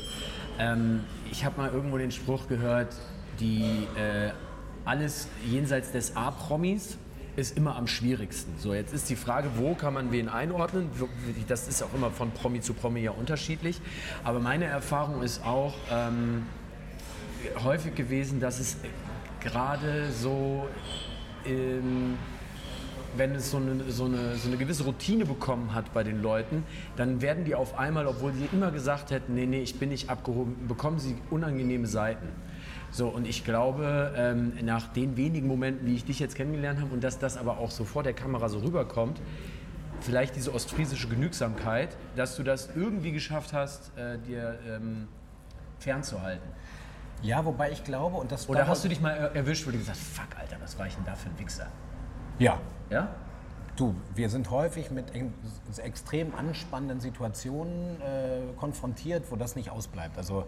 Ähm, 0.58 1.04
ich 1.30 1.44
habe 1.44 1.60
mal 1.60 1.70
irgendwo 1.70 1.98
den 1.98 2.10
Spruch 2.10 2.48
gehört, 2.48 2.94
die 3.40 3.86
äh, 3.96 4.30
alles 4.84 5.28
jenseits 5.44 5.92
des 5.92 6.16
A-Promis 6.16 6.98
ist 7.36 7.56
immer 7.56 7.76
am 7.76 7.86
schwierigsten. 7.86 8.54
So, 8.58 8.74
jetzt 8.74 8.92
ist 8.92 9.08
die 9.10 9.16
Frage, 9.16 9.50
wo 9.56 9.74
kann 9.74 9.94
man 9.94 10.10
wen 10.10 10.28
einordnen? 10.28 10.90
Das 11.48 11.68
ist 11.68 11.82
auch 11.82 11.94
immer 11.94 12.10
von 12.10 12.30
Promi 12.30 12.60
zu 12.60 12.74
Promi 12.74 13.00
ja 13.00 13.10
unterschiedlich. 13.12 13.80
Aber 14.24 14.40
meine 14.40 14.64
Erfahrung 14.64 15.22
ist 15.22 15.44
auch, 15.44 15.74
ähm, 15.90 16.46
häufig 17.62 17.94
gewesen, 17.94 18.40
dass 18.40 18.58
es 18.58 18.76
gerade 19.40 20.10
so, 20.10 20.66
ähm, 21.44 22.16
wenn 23.16 23.34
es 23.34 23.50
so 23.50 23.58
eine, 23.58 23.90
so, 23.90 24.04
eine, 24.04 24.36
so 24.36 24.48
eine 24.48 24.56
gewisse 24.56 24.84
Routine 24.84 25.24
bekommen 25.24 25.74
hat 25.74 25.92
bei 25.94 26.02
den 26.02 26.22
Leuten, 26.22 26.64
dann 26.96 27.22
werden 27.22 27.44
die 27.44 27.54
auf 27.54 27.78
einmal, 27.78 28.06
obwohl 28.06 28.32
sie 28.32 28.48
immer 28.52 28.70
gesagt 28.70 29.10
hätten, 29.10 29.34
nee, 29.34 29.46
nee, 29.46 29.62
ich 29.62 29.78
bin 29.78 29.88
nicht 29.88 30.10
abgehoben, 30.10 30.66
bekommen 30.68 30.98
sie 30.98 31.16
unangenehme 31.30 31.86
Seiten. 31.86 32.28
So, 32.96 33.08
und 33.08 33.26
ich 33.28 33.44
glaube, 33.44 34.14
ähm, 34.16 34.54
nach 34.62 34.90
den 34.94 35.18
wenigen 35.18 35.46
Momenten, 35.46 35.86
wie 35.86 35.96
ich 35.96 36.06
dich 36.06 36.18
jetzt 36.18 36.34
kennengelernt 36.34 36.80
habe 36.80 36.94
und 36.94 37.04
dass 37.04 37.18
das 37.18 37.36
aber 37.36 37.58
auch 37.58 37.70
so 37.70 37.84
vor 37.84 38.02
der 38.02 38.14
Kamera 38.14 38.48
so 38.48 38.60
rüberkommt, 38.60 39.20
vielleicht 40.00 40.34
diese 40.34 40.54
ostfriesische 40.54 41.06
Genügsamkeit, 41.06 41.94
dass 42.16 42.36
du 42.36 42.42
das 42.42 42.70
irgendwie 42.74 43.12
geschafft 43.12 43.52
hast, 43.52 43.92
äh, 43.98 44.16
dir 44.20 44.58
ähm, 44.66 45.08
fernzuhalten. 45.78 46.48
Ja, 47.20 47.44
wobei 47.44 47.70
ich 47.70 47.84
glaube, 47.84 48.16
und 48.16 48.32
das 48.32 48.48
Oder 48.48 48.66
hast 48.66 48.82
du 48.82 48.88
dich 48.88 49.02
mal 49.02 49.10
er- 49.14 49.36
erwischt, 49.36 49.66
wo 49.66 49.70
du 49.72 49.76
gesagt 49.76 49.98
hast, 49.98 50.08
fuck, 50.16 50.28
Alter, 50.40 50.56
was 50.62 50.78
war 50.78 50.86
ich 50.86 50.94
denn 50.94 51.04
da 51.04 51.14
für 51.14 51.28
ein 51.28 51.38
Wichser? 51.38 51.66
Ja, 52.38 52.58
Ja? 52.88 53.08
Du, 53.76 53.94
wir 54.14 54.30
sind 54.30 54.50
häufig 54.50 54.90
mit 54.90 55.12
extrem 55.84 56.34
anspannenden 56.34 56.98
Situationen 57.00 58.00
äh, 58.00 58.38
konfrontiert, 58.56 59.24
wo 59.30 59.36
das 59.36 59.54
nicht 59.54 59.68
ausbleibt. 59.68 60.16
Also 60.16 60.46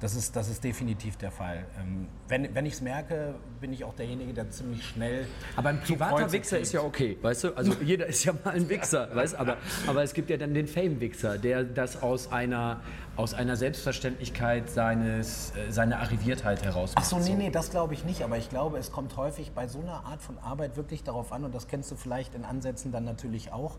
das 0.00 0.14
ist, 0.14 0.34
das 0.34 0.48
ist 0.48 0.64
definitiv 0.64 1.16
der 1.18 1.30
Fall. 1.30 1.64
Ähm, 1.78 2.08
wenn 2.28 2.54
wenn 2.54 2.64
ich 2.64 2.74
es 2.74 2.80
merke, 2.80 3.34
bin 3.60 3.72
ich 3.72 3.84
auch 3.84 3.94
derjenige, 3.94 4.32
der 4.32 4.50
ziemlich 4.50 4.82
schnell. 4.84 5.26
Aber 5.56 5.68
ein 5.68 5.80
privater 5.80 6.32
Wichser 6.32 6.58
ist 6.58 6.72
ja 6.72 6.80
okay, 6.80 7.18
weißt 7.20 7.44
du? 7.44 7.54
Also 7.54 7.74
jeder 7.84 8.06
ist 8.06 8.24
ja 8.24 8.32
mal 8.44 8.54
ein 8.54 8.68
Wichser, 8.68 9.14
weißt 9.14 9.34
aber, 9.36 9.58
aber 9.86 10.02
es 10.02 10.14
gibt 10.14 10.30
ja 10.30 10.38
dann 10.38 10.54
den 10.54 10.66
Fame-Wichser, 10.66 11.36
der 11.36 11.64
das 11.64 12.02
aus 12.02 12.32
einer, 12.32 12.80
aus 13.16 13.34
einer 13.34 13.56
Selbstverständlichkeit 13.56 14.70
seines, 14.70 15.52
äh, 15.54 15.70
seiner 15.70 15.98
Arriviertheit 15.98 16.62
heraus 16.62 16.92
Ach 16.94 17.04
so, 17.04 17.16
macht. 17.16 17.28
nee, 17.28 17.34
nee, 17.34 17.50
das 17.50 17.70
glaube 17.70 17.92
ich 17.92 18.04
nicht. 18.04 18.22
Aber 18.22 18.38
ich 18.38 18.48
glaube, 18.48 18.78
es 18.78 18.92
kommt 18.92 19.16
häufig 19.18 19.52
bei 19.52 19.68
so 19.68 19.80
einer 19.80 20.06
Art 20.06 20.22
von 20.22 20.38
Arbeit 20.38 20.76
wirklich 20.76 21.04
darauf 21.04 21.30
an, 21.32 21.44
und 21.44 21.54
das 21.54 21.68
kennst 21.68 21.90
du 21.90 21.96
vielleicht 21.96 22.34
in 22.34 22.44
Ansätzen 22.44 22.90
dann 22.90 23.04
natürlich 23.04 23.52
auch, 23.52 23.76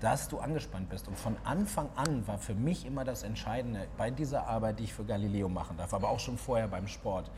dass 0.00 0.28
du 0.28 0.38
angespannt 0.38 0.88
bist. 0.88 1.08
Und 1.08 1.18
von 1.18 1.36
Anfang 1.44 1.88
an 1.96 2.26
war 2.26 2.38
für 2.38 2.54
mich 2.54 2.86
immer 2.86 3.04
das 3.04 3.22
Entscheidende 3.22 3.86
bei 3.96 4.10
dieser 4.10 4.46
Arbeit, 4.46 4.78
die 4.78 4.84
ich 4.84 4.92
für 4.92 5.04
Galileo 5.04 5.48
machen 5.48 5.76
darf, 5.76 5.94
aber 5.94 6.10
auch 6.10 6.20
schon 6.20 6.38
vorher 6.38 6.68
beim 6.68 6.86
Sport, 6.86 7.30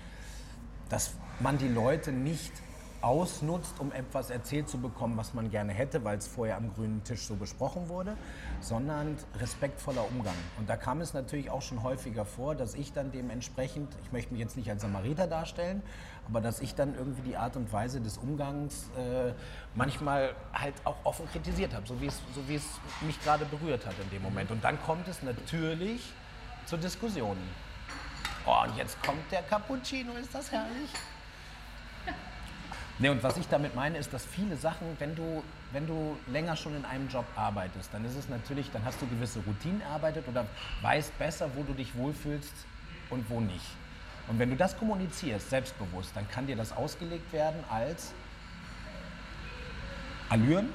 dass 0.89 1.15
man 1.41 1.59
die 1.59 1.69
Leute 1.69 2.13
nicht 2.13 2.53
ausnutzt, 3.01 3.79
um 3.79 3.93
etwas 3.93 4.31
erzählt 4.31 4.69
zu 4.69 4.79
bekommen, 4.79 5.17
was 5.17 5.35
man 5.35 5.51
gerne 5.51 5.73
hätte, 5.73 6.05
weil 6.05 6.19
es 6.19 6.27
vorher 6.27 6.57
am 6.57 6.73
grünen 6.75 7.05
Tisch 7.05 7.23
so 7.27 7.37
besprochen 7.37 7.89
wurde, 7.89 8.17
sondern 8.61 9.17
respektvoller 9.39 10.05
Umgang. 10.11 10.35
Und 10.59 10.69
da 10.69 10.77
kam 10.77 11.01
es 11.01 11.15
natürlich 11.15 11.51
auch 11.51 11.63
schon 11.63 11.83
häufiger 11.83 12.25
vor, 12.25 12.55
dass 12.55 12.75
ich 12.75 12.93
dann 12.93 13.13
dementsprechend, 13.13 13.89
ich 14.05 14.13
möchte 14.13 14.33
mich 14.33 14.41
jetzt 14.41 14.57
nicht 14.57 14.71
als 14.71 14.83
Samariter 14.83 15.27
darstellen, 15.27 15.83
aber 16.29 16.41
dass 16.41 16.61
ich 16.61 16.75
dann 16.75 16.95
irgendwie 16.95 17.23
die 17.23 17.37
Art 17.37 17.57
und 17.57 17.73
Weise 17.73 18.01
des 18.01 18.19
Umgangs 18.19 18.91
äh, 18.99 19.33
manchmal 19.75 20.35
halt 20.53 20.75
auch 20.85 20.97
offen 21.05 21.27
kritisiert 21.31 21.75
habe, 21.75 21.87
so 21.87 22.01
wie 22.01 22.11
so 22.11 22.47
wie 22.49 22.57
es 22.57 22.67
mich 23.01 23.23
gerade 23.23 23.45
berührt 23.47 23.87
hat 23.87 23.95
in 24.03 24.11
dem 24.11 24.23
Moment. 24.23 24.51
Und 24.51 24.63
dann 24.63 24.81
kommt 24.83 25.09
es 25.09 25.23
natürlich 25.23 26.13
zu 26.67 26.77
Diskussionen. 26.77 27.43
Oh, 28.47 28.65
und 28.67 28.77
jetzt 28.77 29.03
kommt 29.03 29.31
der 29.31 29.43
Cappuccino, 29.43 30.13
ist 30.15 30.35
das 30.35 30.51
herrlich? 30.51 30.91
Nee, 33.01 33.11
und 33.11 33.23
was 33.23 33.37
ich 33.37 33.47
damit 33.49 33.77
meine, 33.77 33.97
ist, 33.97 34.13
dass 34.13 34.25
viele 34.25 34.57
Sachen, 34.57 34.97
wenn 34.99 35.15
du, 35.15 35.45
wenn 35.73 35.87
du 35.87 36.17
länger 36.27 36.57
schon 36.57 36.75
in 36.75 36.85
einem 36.85 37.09
Job 37.09 37.25
arbeitest, 37.37 37.95
dann 37.95 38.05
ist 38.05 38.17
es 38.17 38.29
natürlich, 38.29 38.71
dann 38.73 38.85
hast 38.85 39.01
du 39.01 39.07
gewisse 39.07 39.39
Routinen 39.41 39.81
erarbeitet 39.81 40.27
oder 40.27 40.47
weißt 40.83 41.17
besser, 41.17 41.49
wo 41.55 41.63
du 41.63 41.75
dich 41.75 41.97
wohlfühlst 41.97 42.53
und 43.11 43.31
wo 43.31 43.41
nicht. 43.41 43.65
Und 44.27 44.39
wenn 44.39 44.51
du 44.51 44.57
das 44.57 44.77
kommunizierst, 44.77 45.49
selbstbewusst, 45.49 46.11
dann 46.15 46.29
kann 46.29 46.47
dir 46.47 46.57
das 46.57 46.73
ausgelegt 46.73 47.33
werden 47.33 47.63
als 47.71 48.13
Allüren 50.29 50.69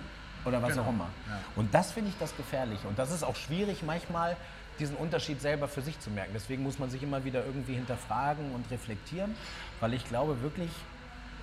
oder 0.45 0.61
was 0.61 0.77
auch 0.77 0.87
immer. 0.89 1.09
Und 1.55 1.73
das 1.73 1.91
finde 1.91 2.09
ich 2.09 2.17
das 2.17 2.35
Gefährliche. 2.35 2.87
Und 2.87 2.97
das 2.97 3.11
ist 3.11 3.23
auch 3.23 3.35
schwierig 3.35 3.83
manchmal, 3.83 4.37
diesen 4.79 4.95
Unterschied 4.95 5.39
selber 5.39 5.67
für 5.67 5.81
sich 5.81 5.99
zu 5.99 6.09
merken. 6.09 6.31
Deswegen 6.33 6.63
muss 6.63 6.79
man 6.79 6.89
sich 6.89 7.03
immer 7.03 7.23
wieder 7.25 7.45
irgendwie 7.45 7.75
hinterfragen 7.75 8.53
und 8.53 8.71
reflektieren, 8.71 9.35
weil 9.79 9.93
ich 9.93 10.07
glaube 10.07 10.41
wirklich, 10.41 10.71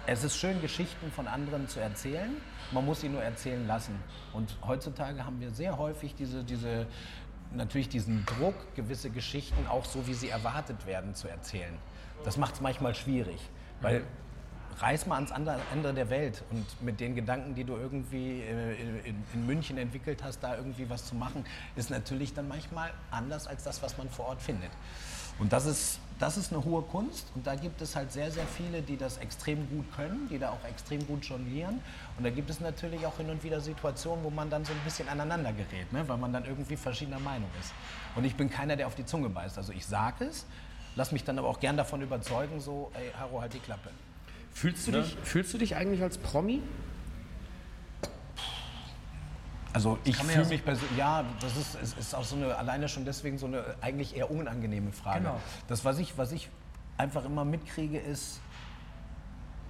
es 0.06 0.24
ist 0.24 0.36
schön, 0.36 0.60
Geschichten 0.60 1.10
von 1.12 1.28
anderen 1.28 1.68
zu 1.68 1.80
erzählen. 1.80 2.36
Man 2.72 2.84
muss 2.84 3.00
sie 3.00 3.08
nur 3.08 3.22
erzählen 3.22 3.66
lassen. 3.66 3.94
Und 4.32 4.56
heutzutage 4.66 5.24
haben 5.24 5.40
wir 5.40 5.50
sehr 5.50 5.78
häufig 5.78 6.14
diese, 6.14 6.44
diese, 6.44 6.86
natürlich 7.52 7.88
diesen 7.88 8.24
Druck, 8.26 8.54
gewisse 8.74 9.10
Geschichten 9.10 9.66
auch 9.68 9.84
so, 9.84 10.06
wie 10.06 10.14
sie 10.14 10.28
erwartet 10.28 10.86
werden, 10.86 11.14
zu 11.14 11.28
erzählen. 11.28 11.74
Das 12.24 12.36
macht 12.36 12.54
es 12.54 12.60
manchmal 12.60 12.94
schwierig, 12.94 13.40
weil 13.80 14.04
reis 14.78 15.06
mal 15.06 15.16
ans 15.16 15.32
andere 15.32 15.60
Ende 15.72 15.92
der 15.92 16.10
Welt 16.10 16.42
und 16.50 16.82
mit 16.82 17.00
den 17.00 17.14
Gedanken, 17.14 17.54
die 17.54 17.64
du 17.64 17.76
irgendwie 17.76 18.40
äh, 18.40 18.74
in, 19.04 19.24
in 19.34 19.46
München 19.46 19.78
entwickelt 19.78 20.22
hast, 20.22 20.40
da 20.40 20.56
irgendwie 20.56 20.88
was 20.88 21.06
zu 21.06 21.14
machen, 21.14 21.44
ist 21.76 21.90
natürlich 21.90 22.34
dann 22.34 22.48
manchmal 22.48 22.90
anders 23.10 23.46
als 23.46 23.64
das, 23.64 23.82
was 23.82 23.98
man 23.98 24.08
vor 24.08 24.26
Ort 24.26 24.42
findet. 24.42 24.70
Und 25.38 25.52
das 25.52 25.66
ist, 25.66 26.00
das 26.20 26.36
ist 26.36 26.52
eine 26.52 26.62
hohe 26.62 26.82
Kunst 26.82 27.26
und 27.34 27.46
da 27.46 27.54
gibt 27.54 27.80
es 27.80 27.96
halt 27.96 28.12
sehr, 28.12 28.30
sehr 28.30 28.46
viele, 28.46 28.82
die 28.82 28.98
das 28.98 29.16
extrem 29.16 29.68
gut 29.70 29.86
können, 29.96 30.28
die 30.30 30.38
da 30.38 30.50
auch 30.50 30.64
extrem 30.68 31.04
gut 31.06 31.24
jonglieren. 31.24 31.80
Und 32.18 32.24
da 32.24 32.30
gibt 32.30 32.50
es 32.50 32.60
natürlich 32.60 33.06
auch 33.06 33.16
hin 33.16 33.30
und 33.30 33.42
wieder 33.42 33.60
Situationen, 33.60 34.22
wo 34.22 34.28
man 34.28 34.50
dann 34.50 34.62
so 34.64 34.72
ein 34.72 34.78
bisschen 34.84 35.08
aneinander 35.08 35.52
gerät, 35.52 35.90
ne? 35.92 36.06
weil 36.06 36.18
man 36.18 36.30
dann 36.30 36.44
irgendwie 36.44 36.76
verschiedener 36.76 37.20
Meinung 37.20 37.48
ist. 37.58 37.72
Und 38.14 38.24
ich 38.24 38.36
bin 38.36 38.50
keiner, 38.50 38.76
der 38.76 38.86
auf 38.86 38.94
die 38.94 39.06
Zunge 39.06 39.30
beißt. 39.30 39.56
Also 39.56 39.72
ich 39.72 39.86
sage 39.86 40.26
es, 40.26 40.44
lass 40.94 41.10
mich 41.10 41.24
dann 41.24 41.38
aber 41.38 41.48
auch 41.48 41.58
gern 41.58 41.78
davon 41.78 42.02
überzeugen, 42.02 42.60
so, 42.60 42.92
ey, 42.94 43.10
Haro, 43.18 43.40
halt 43.40 43.54
die 43.54 43.58
Klappe. 43.58 43.88
Fühlst 44.52 44.86
du, 44.88 44.92
dich, 44.92 45.16
fühlst 45.22 45.54
du 45.54 45.58
dich 45.58 45.74
eigentlich 45.74 46.02
als 46.02 46.18
Promi? 46.18 46.60
Also 49.72 49.98
ich 50.04 50.16
fühle 50.16 50.44
mich 50.46 50.64
persönlich, 50.64 50.98
ja, 50.98 51.24
das 51.40 51.56
ist, 51.56 51.74
ist, 51.76 51.98
ist 51.98 52.14
auch 52.14 52.24
so 52.24 52.36
eine, 52.36 52.56
alleine 52.56 52.88
schon 52.88 53.04
deswegen 53.04 53.38
so 53.38 53.46
eine 53.46 53.62
eigentlich 53.80 54.16
eher 54.16 54.30
unangenehme 54.30 54.90
Frage. 54.92 55.20
Genau. 55.20 55.40
Das, 55.68 55.84
was 55.84 55.98
ich, 55.98 56.18
was 56.18 56.32
ich 56.32 56.48
einfach 56.96 57.24
immer 57.24 57.44
mitkriege, 57.44 57.98
ist, 57.98 58.40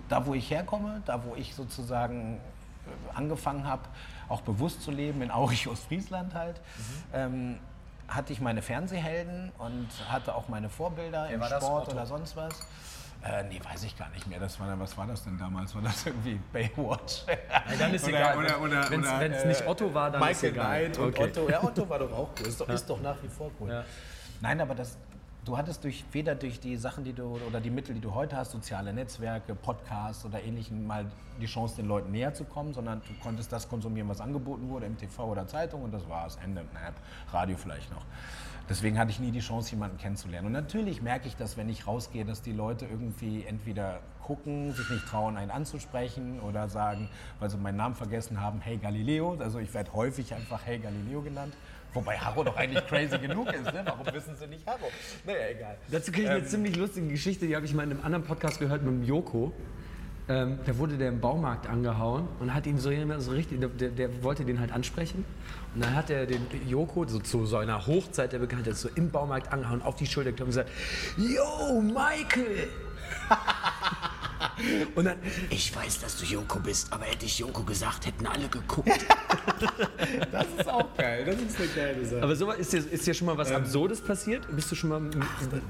da 0.08 0.24
wo 0.26 0.34
ich 0.34 0.50
herkomme, 0.50 1.02
da 1.04 1.22
wo 1.24 1.34
ich 1.36 1.54
sozusagen 1.54 2.36
äh, 2.36 3.16
angefangen 3.16 3.66
habe, 3.66 3.82
auch 4.28 4.40
bewusst 4.40 4.82
zu 4.82 4.90
leben, 4.90 5.20
in 5.22 5.30
Aurich, 5.30 5.68
Ostfriesland 5.68 6.34
halt, 6.34 6.56
Mhm. 6.56 6.94
ähm, 7.12 7.58
hatte 8.08 8.32
ich 8.32 8.40
meine 8.40 8.60
Fernsehhelden 8.62 9.52
und 9.58 9.88
hatte 10.08 10.34
auch 10.34 10.48
meine 10.48 10.68
Vorbilder 10.68 11.28
im 11.30 11.40
war 11.40 11.48
das? 11.48 11.62
Sport 11.62 11.92
oder 11.92 12.06
sonst 12.06 12.34
was. 12.36 12.54
Äh, 13.22 13.44
nee, 13.44 13.60
weiß 13.62 13.84
ich 13.84 13.96
gar 13.98 14.08
nicht 14.10 14.26
mehr. 14.26 14.40
Das 14.40 14.58
war, 14.58 14.78
was 14.80 14.96
war 14.96 15.06
das 15.06 15.24
denn 15.24 15.36
damals? 15.36 15.74
War 15.74 15.82
das 15.82 16.06
irgendwie 16.06 16.40
Baywatch? 16.52 17.24
dann 17.78 17.92
ist 17.92 18.04
Oder- 18.08 18.18
egal. 18.18 18.38
oder- 18.38 18.60
oder- 18.62 18.90
Wenn's- 18.90 19.06
oder, 19.08 19.20
wenn's 19.20 19.44
nicht 19.44 19.66
Otto 19.66 19.92
war, 19.92 20.10
dann 20.10 20.22
ist 20.22 20.28
Michael 20.42 20.52
egal. 20.52 20.80
Knight 20.86 20.98
und 20.98 21.08
Okay. 21.18 21.24
Otto. 21.24 21.48
Ja, 21.50 21.62
Otto 21.62 21.88
war 21.88 21.98
doch 21.98 22.12
auch 22.12 22.28
cool. 22.40 22.46
Ist 22.46 22.60
doch, 22.60 22.68
ist 22.68 22.88
doch 22.88 23.00
nach 23.02 23.22
wie 23.22 23.28
vor 23.28 23.50
cool. 23.60 23.68
Ja. 23.70 23.84
Nein, 24.40 24.58
aber 24.62 24.74
das, 24.74 24.96
du 25.44 25.54
hattest 25.58 25.84
durch, 25.84 26.02
weder 26.12 26.34
durch 26.34 26.60
die 26.60 26.76
Sachen, 26.78 27.04
die 27.04 27.12
du 27.12 27.38
oder 27.46 27.60
die 27.60 27.68
Mittel, 27.68 27.94
die 27.94 28.00
du 28.00 28.14
heute 28.14 28.36
hast, 28.36 28.52
soziale 28.52 28.90
Netzwerke, 28.94 29.54
Podcasts 29.54 30.24
oder 30.24 30.42
ähnlichen, 30.42 30.86
mal 30.86 31.04
die 31.38 31.46
Chance, 31.46 31.76
den 31.76 31.88
Leuten 31.88 32.10
näher 32.12 32.32
zu 32.32 32.44
kommen, 32.44 32.72
sondern 32.72 33.02
du 33.06 33.12
konntest 33.22 33.52
das 33.52 33.68
konsumieren, 33.68 34.08
was 34.08 34.22
angeboten 34.22 34.66
wurde 34.70 34.86
im 34.86 34.96
TV 34.96 35.26
oder 35.26 35.46
Zeitung 35.46 35.82
und 35.82 35.92
das 35.92 36.08
war 36.08 36.26
es. 36.26 36.36
Ende. 36.36 36.64
Naja, 36.72 36.92
Radio 37.32 37.56
vielleicht 37.58 37.90
noch. 37.92 38.04
Deswegen 38.70 39.00
hatte 39.00 39.10
ich 39.10 39.18
nie 39.18 39.32
die 39.32 39.40
Chance, 39.40 39.72
jemanden 39.72 39.98
kennenzulernen. 39.98 40.46
Und 40.46 40.52
natürlich 40.52 41.02
merke 41.02 41.26
ich 41.26 41.34
das, 41.34 41.56
wenn 41.56 41.68
ich 41.68 41.88
rausgehe, 41.88 42.24
dass 42.24 42.40
die 42.40 42.52
Leute 42.52 42.86
irgendwie 42.86 43.44
entweder 43.44 43.98
gucken, 44.22 44.72
sich 44.72 44.88
nicht 44.90 45.08
trauen, 45.08 45.36
einen 45.36 45.50
anzusprechen 45.50 46.38
oder 46.38 46.68
sagen, 46.68 47.08
weil 47.40 47.50
sie 47.50 47.56
meinen 47.56 47.78
Namen 47.78 47.96
vergessen 47.96 48.40
haben, 48.40 48.60
hey 48.60 48.76
Galileo. 48.76 49.36
Also 49.40 49.58
ich 49.58 49.74
werde 49.74 49.92
häufig 49.92 50.32
einfach 50.34 50.60
Hey 50.64 50.78
Galileo 50.78 51.20
genannt. 51.20 51.52
Wobei 51.92 52.16
Harro 52.16 52.44
doch 52.44 52.56
eigentlich 52.56 52.86
crazy 52.86 53.18
genug 53.18 53.52
ist. 53.52 53.64
Ne? 53.64 53.82
Warum 53.84 54.06
wissen 54.14 54.36
sie 54.36 54.46
nicht 54.46 54.64
Harro? 54.64 54.88
Naja, 55.26 55.48
egal. 55.50 55.76
Dazu 55.90 56.12
kenne 56.12 56.26
ich 56.26 56.30
eine 56.30 56.44
ziemlich 56.44 56.76
lustige 56.76 57.08
Geschichte, 57.08 57.48
die 57.48 57.56
habe 57.56 57.66
ich 57.66 57.74
mal 57.74 57.82
in 57.82 57.90
einem 57.90 58.04
anderen 58.04 58.24
Podcast 58.24 58.60
gehört 58.60 58.84
mit 58.84 58.92
dem 58.92 59.02
Joko. 59.02 59.52
Ähm, 60.30 60.60
da 60.64 60.78
wurde 60.78 60.96
der 60.96 61.08
im 61.08 61.20
Baumarkt 61.20 61.66
angehauen 61.66 62.28
und 62.38 62.54
hat 62.54 62.64
ihn 62.64 62.78
so, 62.78 62.90
so 63.18 63.32
richtig, 63.32 63.58
der, 63.60 63.88
der 63.88 64.22
wollte 64.22 64.44
den 64.44 64.60
halt 64.60 64.70
ansprechen. 64.70 65.24
Und 65.74 65.84
dann 65.84 65.96
hat 65.96 66.08
er 66.08 66.24
den 66.24 66.46
Joko 66.68 67.04
so 67.04 67.18
zu 67.18 67.46
seiner 67.46 67.84
Hochzeit 67.84 68.32
der 68.32 68.38
Bekanntheit 68.38 68.76
so 68.76 68.88
im 68.94 69.10
Baumarkt 69.10 69.52
angehauen, 69.52 69.82
auf 69.82 69.96
die 69.96 70.06
Schulter 70.06 70.30
geklopft 70.30 70.56
und 70.56 70.64
gesagt, 70.64 70.70
Yo, 71.16 71.80
Michael! 71.80 72.68
und 74.94 75.04
dann, 75.04 75.16
ich 75.50 75.74
weiß, 75.74 76.00
dass 76.00 76.16
du 76.16 76.24
Joko 76.24 76.60
bist, 76.60 76.92
aber 76.92 77.06
hätte 77.06 77.26
ich 77.26 77.40
Joko 77.40 77.64
gesagt, 77.64 78.06
hätten 78.06 78.24
alle 78.28 78.48
geguckt. 78.48 78.88
Das 80.32 80.46
ist 80.58 80.68
auch 80.68 80.96
geil. 80.96 81.24
Das 81.26 81.34
ist 81.36 81.58
eine 81.58 81.68
geile 81.68 82.06
Sache. 82.06 82.22
Aber 82.22 82.34
so, 82.34 82.50
ist, 82.52 82.72
dir, 82.72 82.78
ist 82.78 83.06
dir 83.06 83.12
schon 83.12 83.26
mal 83.26 83.36
was 83.36 83.52
Absurdes 83.52 84.00
passiert? 84.00 84.46
Bist 84.54 84.70
du 84.70 84.74
schon 84.74 84.90
mal. 84.90 85.02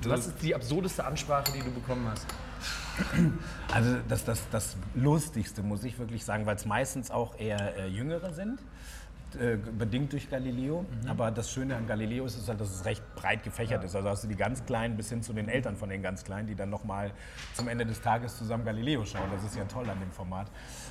was 0.04 0.28
ist 0.28 0.42
die 0.42 0.54
absurdeste 0.54 1.04
Ansprache, 1.04 1.50
die 1.52 1.58
du 1.58 1.72
bekommen 1.72 2.06
hast? 2.08 2.26
Also 3.72 3.96
das, 4.08 4.24
das, 4.24 4.48
das 4.50 4.76
Lustigste, 4.94 5.62
muss 5.62 5.84
ich 5.84 5.98
wirklich 5.98 6.24
sagen, 6.24 6.44
weil 6.44 6.56
es 6.56 6.66
meistens 6.66 7.10
auch 7.10 7.38
eher 7.38 7.76
äh, 7.76 7.86
Jüngere 7.88 8.32
sind, 8.32 8.60
äh, 9.38 9.56
bedingt 9.56 10.12
durch 10.12 10.28
Galileo. 10.28 10.84
Aber 11.06 11.30
das 11.30 11.52
Schöne 11.52 11.76
an 11.76 11.86
Galileo 11.86 12.24
ist, 12.26 12.36
ist 12.36 12.48
halt, 12.48 12.60
dass 12.60 12.74
es 12.74 12.84
recht 12.84 13.02
breit 13.14 13.44
gefächert 13.44 13.84
ist. 13.84 13.94
Also 13.94 14.08
hast 14.08 14.24
du 14.24 14.28
die 14.28 14.34
ganz 14.34 14.64
Kleinen 14.64 14.96
bis 14.96 15.08
hin 15.08 15.22
zu 15.22 15.32
den 15.32 15.48
Eltern 15.48 15.76
von 15.76 15.88
den 15.88 16.02
ganz 16.02 16.24
Kleinen, 16.24 16.48
die 16.48 16.56
dann 16.56 16.70
nochmal 16.70 17.12
zum 17.54 17.68
Ende 17.68 17.86
des 17.86 18.00
Tages 18.00 18.36
zusammen 18.36 18.64
Galileo 18.64 19.04
schauen. 19.04 19.30
Das 19.32 19.44
ist 19.44 19.56
ja 19.56 19.64
toll 19.64 19.88
an 19.88 20.00
dem 20.00 20.10
Format. 20.10 20.48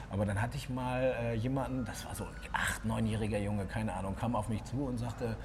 Aber 0.10 0.26
dann 0.26 0.41
hatte 0.41 0.55
ich 0.55 0.70
mal 0.70 1.16
äh, 1.22 1.34
jemanden, 1.36 1.84
das 1.84 2.05
war 2.05 2.16
so 2.16 2.24
ein 2.24 2.32
acht-, 2.53 2.86
neunjähriger 2.86 3.39
Junge, 3.39 3.66
keine 3.66 3.93
Ahnung, 3.93 4.16
kam 4.16 4.36
auf 4.36 4.47
mich 4.47 4.64
zu 4.64 4.86
und 4.86 4.97
sagte, 4.97 5.36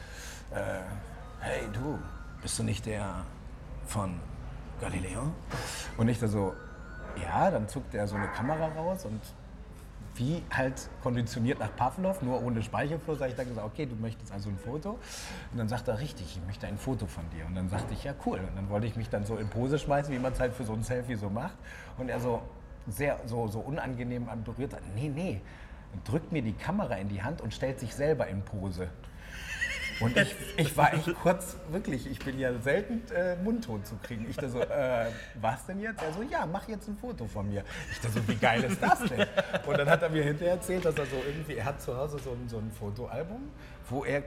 äh, 0.52 0.80
hey 1.40 1.68
du, 1.72 1.98
bist 2.42 2.58
du 2.58 2.62
nicht 2.62 2.86
der 2.86 3.24
von 3.86 4.20
Galileo? 4.85 5.32
Und 5.97 6.09
ich 6.09 6.18
da 6.18 6.28
so, 6.28 6.53
ja, 7.20 7.51
dann 7.51 7.68
zuckt 7.68 7.95
er 7.95 8.07
so 8.07 8.16
eine 8.16 8.28
Kamera 8.28 8.68
raus 8.68 9.05
und 9.05 9.20
wie 10.16 10.43
halt 10.51 10.89
konditioniert 11.03 11.59
nach 11.59 11.74
Pavlov, 11.74 12.22
nur 12.22 12.41
ohne 12.41 12.62
Speichelfluss, 12.62 13.18
habe 13.18 13.30
ich 13.30 13.37
dann 13.37 13.49
gesagt, 13.49 13.66
okay, 13.66 13.87
du 13.87 13.97
möchtest 13.97 14.30
also 14.30 14.49
ein 14.49 14.59
Foto. 14.59 14.91
Und 15.51 15.59
dann 15.59 15.68
sagt 15.68 15.89
er, 15.89 15.99
richtig, 15.99 16.37
ich 16.37 16.47
möchte 16.47 16.68
ein 16.68 16.78
Foto 16.78 17.07
von 17.07 17.24
dir. 17.30 17.47
Und 17.47 17.57
dann 17.57 17.68
sagte 17.68 17.95
ich, 17.95 18.05
ja, 18.05 18.14
cool. 18.24 18.39
Und 18.39 18.55
dann 18.55 18.70
wollte 18.70 18.87
ich 18.87 18.95
mich 18.95 19.09
dann 19.09 19.24
so 19.24 19.37
in 19.37 19.49
Pose 19.49 19.76
schmeißen, 19.76 20.14
wie 20.14 20.18
man 20.20 20.32
es 20.32 20.39
halt 20.39 20.55
für 20.55 20.64
so 20.64 20.72
ein 20.72 20.85
Selfie 20.85 21.16
so 21.16 21.30
macht. 21.30 21.57
Und 21.99 22.11
er 22.11 22.20
so 22.20 22.43
sehr, 22.87 23.18
so, 23.26 23.49
so 23.49 23.59
unangenehm 23.59 24.28
berührt 24.45 24.74
hat, 24.74 24.82
nee, 24.95 25.09
nee, 25.09 25.41
und 25.93 26.09
drückt 26.09 26.30
mir 26.32 26.43
die 26.43 26.53
Kamera 26.53 26.95
in 26.95 27.09
die 27.09 27.22
Hand 27.22 27.41
und 27.41 27.55
stellt 27.55 27.80
sich 27.80 27.95
selber 27.95 28.26
in 28.28 28.43
Pose. 28.43 28.89
Und 30.01 30.16
ich, 30.16 30.34
ich 30.57 30.76
war 30.76 30.92
echt 30.92 31.12
kurz, 31.14 31.57
wirklich, 31.70 32.07
ich 32.11 32.18
bin 32.18 32.38
ja 32.38 32.53
selten 32.61 33.03
äh, 33.14 33.36
mundtot 33.36 33.86
zu 33.86 33.97
kriegen. 34.03 34.26
Ich 34.28 34.36
da 34.36 34.49
so, 34.49 34.61
äh, 34.61 35.07
was 35.40 35.66
denn 35.66 35.80
jetzt? 35.80 36.03
Er 36.03 36.12
so, 36.12 36.22
ja, 36.22 36.47
mach 36.47 36.68
jetzt 36.68 36.88
ein 36.88 36.97
Foto 36.97 37.26
von 37.26 37.49
mir. 37.49 37.64
Ich 37.90 38.01
da 38.01 38.09
so, 38.09 38.26
wie 38.26 38.36
geil 38.36 38.64
ist 38.64 38.82
das 38.82 39.01
denn? 39.01 39.26
Und 39.66 39.78
dann 39.78 39.88
hat 39.88 40.03
er 40.03 40.11
mir 40.11 40.24
hinterher 40.24 40.55
erzählt, 40.55 40.84
dass 40.84 40.97
er 40.97 41.07
so 41.07 41.16
irgendwie, 41.26 41.55
er 41.55 41.64
hat 41.64 41.80
zu 41.80 41.97
Hause 41.97 42.18
so 42.18 42.30
ein, 42.30 42.49
so 42.49 42.59
ein 42.59 42.70
Fotoalbum, 42.72 43.51
wo 43.88 44.05
er 44.05 44.22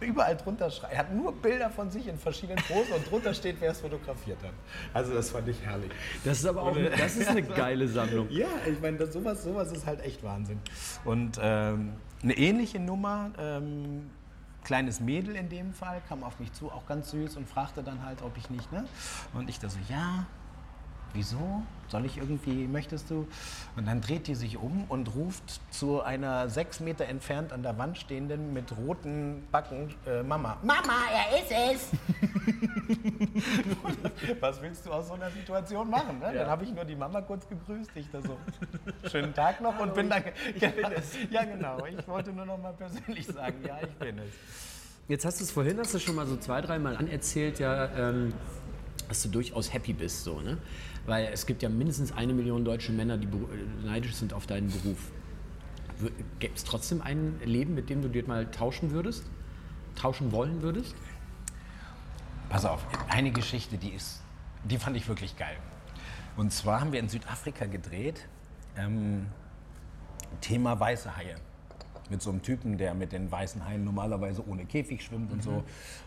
überall 0.00 0.36
drunter 0.36 0.70
schreibt. 0.70 0.92
Er 0.92 0.98
hat 0.98 1.14
nur 1.14 1.32
Bilder 1.32 1.70
von 1.70 1.90
sich 1.90 2.08
in 2.08 2.18
verschiedenen 2.18 2.62
Posen 2.64 2.92
und 2.92 3.08
drunter 3.08 3.32
steht, 3.34 3.56
wer 3.60 3.70
es 3.70 3.80
fotografiert 3.80 4.42
hat. 4.42 4.52
Also 4.92 5.14
das 5.14 5.30
fand 5.30 5.48
ich 5.48 5.60
herrlich. 5.62 5.90
Das 6.24 6.40
ist 6.40 6.46
aber 6.46 6.62
auch 6.62 6.76
eine, 6.76 6.90
das 6.90 7.16
ist 7.16 7.28
eine 7.28 7.42
geile 7.42 7.86
Sammlung. 7.88 8.28
Ja, 8.30 8.48
ich 8.66 8.80
meine, 8.80 9.06
sowas, 9.06 9.44
sowas 9.44 9.72
ist 9.72 9.86
halt 9.86 10.04
echt 10.04 10.22
Wahnsinn. 10.22 10.58
Und 11.04 11.38
ähm, 11.40 11.92
eine 12.22 12.36
ähnliche 12.36 12.80
Nummer, 12.80 13.30
ähm, 13.38 14.10
kleines 14.64 15.00
Mädel 15.00 15.36
in 15.36 15.48
dem 15.48 15.72
Fall, 15.72 16.00
kam 16.08 16.22
auf 16.22 16.38
mich 16.40 16.52
zu, 16.52 16.70
auch 16.70 16.86
ganz 16.86 17.10
süß 17.10 17.36
und 17.36 17.48
fragte 17.48 17.82
dann 17.82 18.04
halt, 18.04 18.22
ob 18.22 18.36
ich 18.36 18.50
nicht, 18.50 18.70
ne? 18.72 18.86
Und 19.34 19.48
ich 19.48 19.58
da 19.58 19.68
so, 19.68 19.78
ja, 19.88 20.26
wieso? 21.14 21.62
Soll 21.88 22.06
ich 22.06 22.16
irgendwie, 22.16 22.66
möchtest 22.66 23.10
du? 23.10 23.26
Und 23.76 23.86
dann 23.86 24.00
dreht 24.00 24.26
die 24.26 24.34
sich 24.34 24.56
um 24.56 24.84
und 24.88 25.14
ruft 25.14 25.60
zu 25.70 26.00
einer 26.00 26.48
sechs 26.48 26.80
Meter 26.80 27.04
entfernt 27.04 27.52
an 27.52 27.62
der 27.62 27.76
Wand 27.76 27.98
stehenden 27.98 28.54
mit 28.54 28.74
roten 28.76 29.46
Backen 29.52 29.94
äh, 30.06 30.22
Mama. 30.22 30.56
Mama, 30.62 30.94
er 31.12 31.38
ist 31.38 31.50
es! 31.50 31.90
Was 34.40 34.62
willst 34.62 34.86
du 34.86 34.92
aus 34.92 35.08
so 35.08 35.14
einer 35.14 35.30
Situation 35.30 35.90
machen? 35.90 36.18
Ne? 36.18 36.32
Dann 36.34 36.48
habe 36.48 36.64
ich 36.64 36.72
nur 36.72 36.84
die 36.84 36.96
Mama 36.96 37.20
kurz 37.20 37.46
gegrüßt, 37.46 37.90
ich 37.94 38.10
da 38.10 38.22
so, 38.22 38.38
schönen 39.10 39.34
Tag 39.34 39.60
noch 39.60 39.78
und 39.78 39.94
bin 39.94 40.08
dann, 40.08 40.24
ja, 40.58 40.70
ja 41.30 41.44
genau, 41.44 41.84
ich 41.84 42.08
wollte 42.08 42.32
nur 42.32 42.46
noch 42.46 42.58
mal 42.58 42.72
persönlich 42.72 43.26
sagen, 43.26 43.56
ja, 43.66 43.78
ich 43.82 43.94
bin 43.96 44.18
es. 44.18 44.32
Jetzt 45.08 45.24
hast 45.24 45.40
du 45.40 45.44
es 45.44 45.50
vorhin, 45.50 45.78
hast 45.78 45.92
du 45.92 45.98
schon 45.98 46.14
mal 46.14 46.26
so 46.26 46.36
zwei, 46.36 46.60
dreimal 46.60 46.96
anerzählt, 46.96 47.58
ja, 47.58 47.86
ähm, 47.96 48.32
dass 49.12 49.22
du 49.24 49.28
durchaus 49.28 49.74
happy 49.74 49.92
bist, 49.92 50.24
so, 50.24 50.40
ne? 50.40 50.56
Weil 51.04 51.26
es 51.26 51.44
gibt 51.44 51.62
ja 51.62 51.68
mindestens 51.68 52.12
eine 52.12 52.32
Million 52.32 52.64
deutsche 52.64 52.92
Männer, 52.92 53.18
die 53.18 53.26
äh, 53.26 53.84
neidisch 53.84 54.14
sind 54.14 54.32
auf 54.32 54.46
deinen 54.46 54.70
Beruf. 54.70 55.12
Gäbe 56.38 56.54
es 56.54 56.64
trotzdem 56.64 57.02
ein 57.02 57.38
Leben, 57.44 57.74
mit 57.74 57.90
dem 57.90 58.00
du 58.00 58.08
dir 58.08 58.26
mal 58.26 58.50
tauschen 58.50 58.90
würdest? 58.90 59.24
Tauschen 59.96 60.32
wollen 60.32 60.62
würdest? 60.62 60.94
Pass 62.48 62.64
auf, 62.64 62.86
eine 63.10 63.32
Geschichte, 63.32 63.76
die 63.76 63.90
ist, 63.90 64.22
die 64.64 64.78
fand 64.78 64.96
ich 64.96 65.06
wirklich 65.06 65.36
geil. 65.36 65.58
Und 66.38 66.50
zwar 66.50 66.80
haben 66.80 66.92
wir 66.92 67.00
in 67.00 67.10
Südafrika 67.10 67.66
gedreht, 67.66 68.26
ähm, 68.78 69.26
Thema 70.40 70.80
weiße 70.80 71.14
Haie. 71.18 71.36
Mit 72.10 72.22
so 72.22 72.30
einem 72.30 72.42
Typen, 72.42 72.78
der 72.78 72.94
mit 72.94 73.12
den 73.12 73.30
weißen 73.30 73.64
Haien 73.64 73.84
normalerweise 73.84 74.46
ohne 74.46 74.64
Käfig 74.66 75.02
schwimmt 75.02 75.32
und 75.32 75.42
so. 75.42 75.64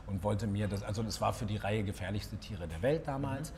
Und 0.07 0.23
wollte 0.23 0.47
mir 0.47 0.67
das, 0.67 0.83
also 0.83 1.03
das 1.03 1.21
war 1.21 1.33
für 1.33 1.45
die 1.45 1.57
Reihe 1.57 1.83
gefährlichste 1.83 2.37
Tiere 2.37 2.67
der 2.67 2.81
Welt 2.81 3.07
damals. 3.07 3.53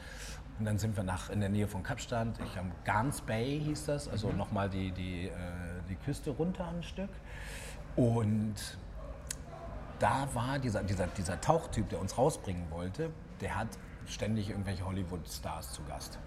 Und 0.60 0.66
dann 0.66 0.78
sind 0.80 0.96
wir 0.96 1.04
nach 1.04 1.30
in 1.30 1.40
der 1.40 1.50
Nähe 1.50 1.68
von 1.68 1.84
Kapstadt, 1.84 2.28
ich 2.44 2.58
am 2.58 2.72
Garns 2.84 3.22
Bay 3.22 3.62
hieß 3.64 3.86
das, 3.86 4.08
also 4.08 4.32
nochmal 4.32 4.70
die, 4.70 4.92
die, 4.92 5.28
äh, 5.28 5.32
die 5.88 5.96
Küste 5.96 6.32
runter 6.32 6.68
ein 6.68 6.82
Stück. 6.82 7.12
Und 7.96 8.56
da 10.00 10.28
war 10.34 10.58
dieser, 10.60 10.84
dieser, 10.84 11.08
dieser 11.08 11.40
Tauchtyp, 11.42 11.90
der 11.90 12.00
uns 12.00 12.18
rausbringen 12.18 12.70
wollte, 12.72 13.12
der 13.42 13.56
hat 13.56 13.68
ständig 14.08 14.50
irgendwelche 14.50 14.86
Hollywood-Stars 14.86 15.74
zu 15.74 15.84
Gast. 15.84 16.18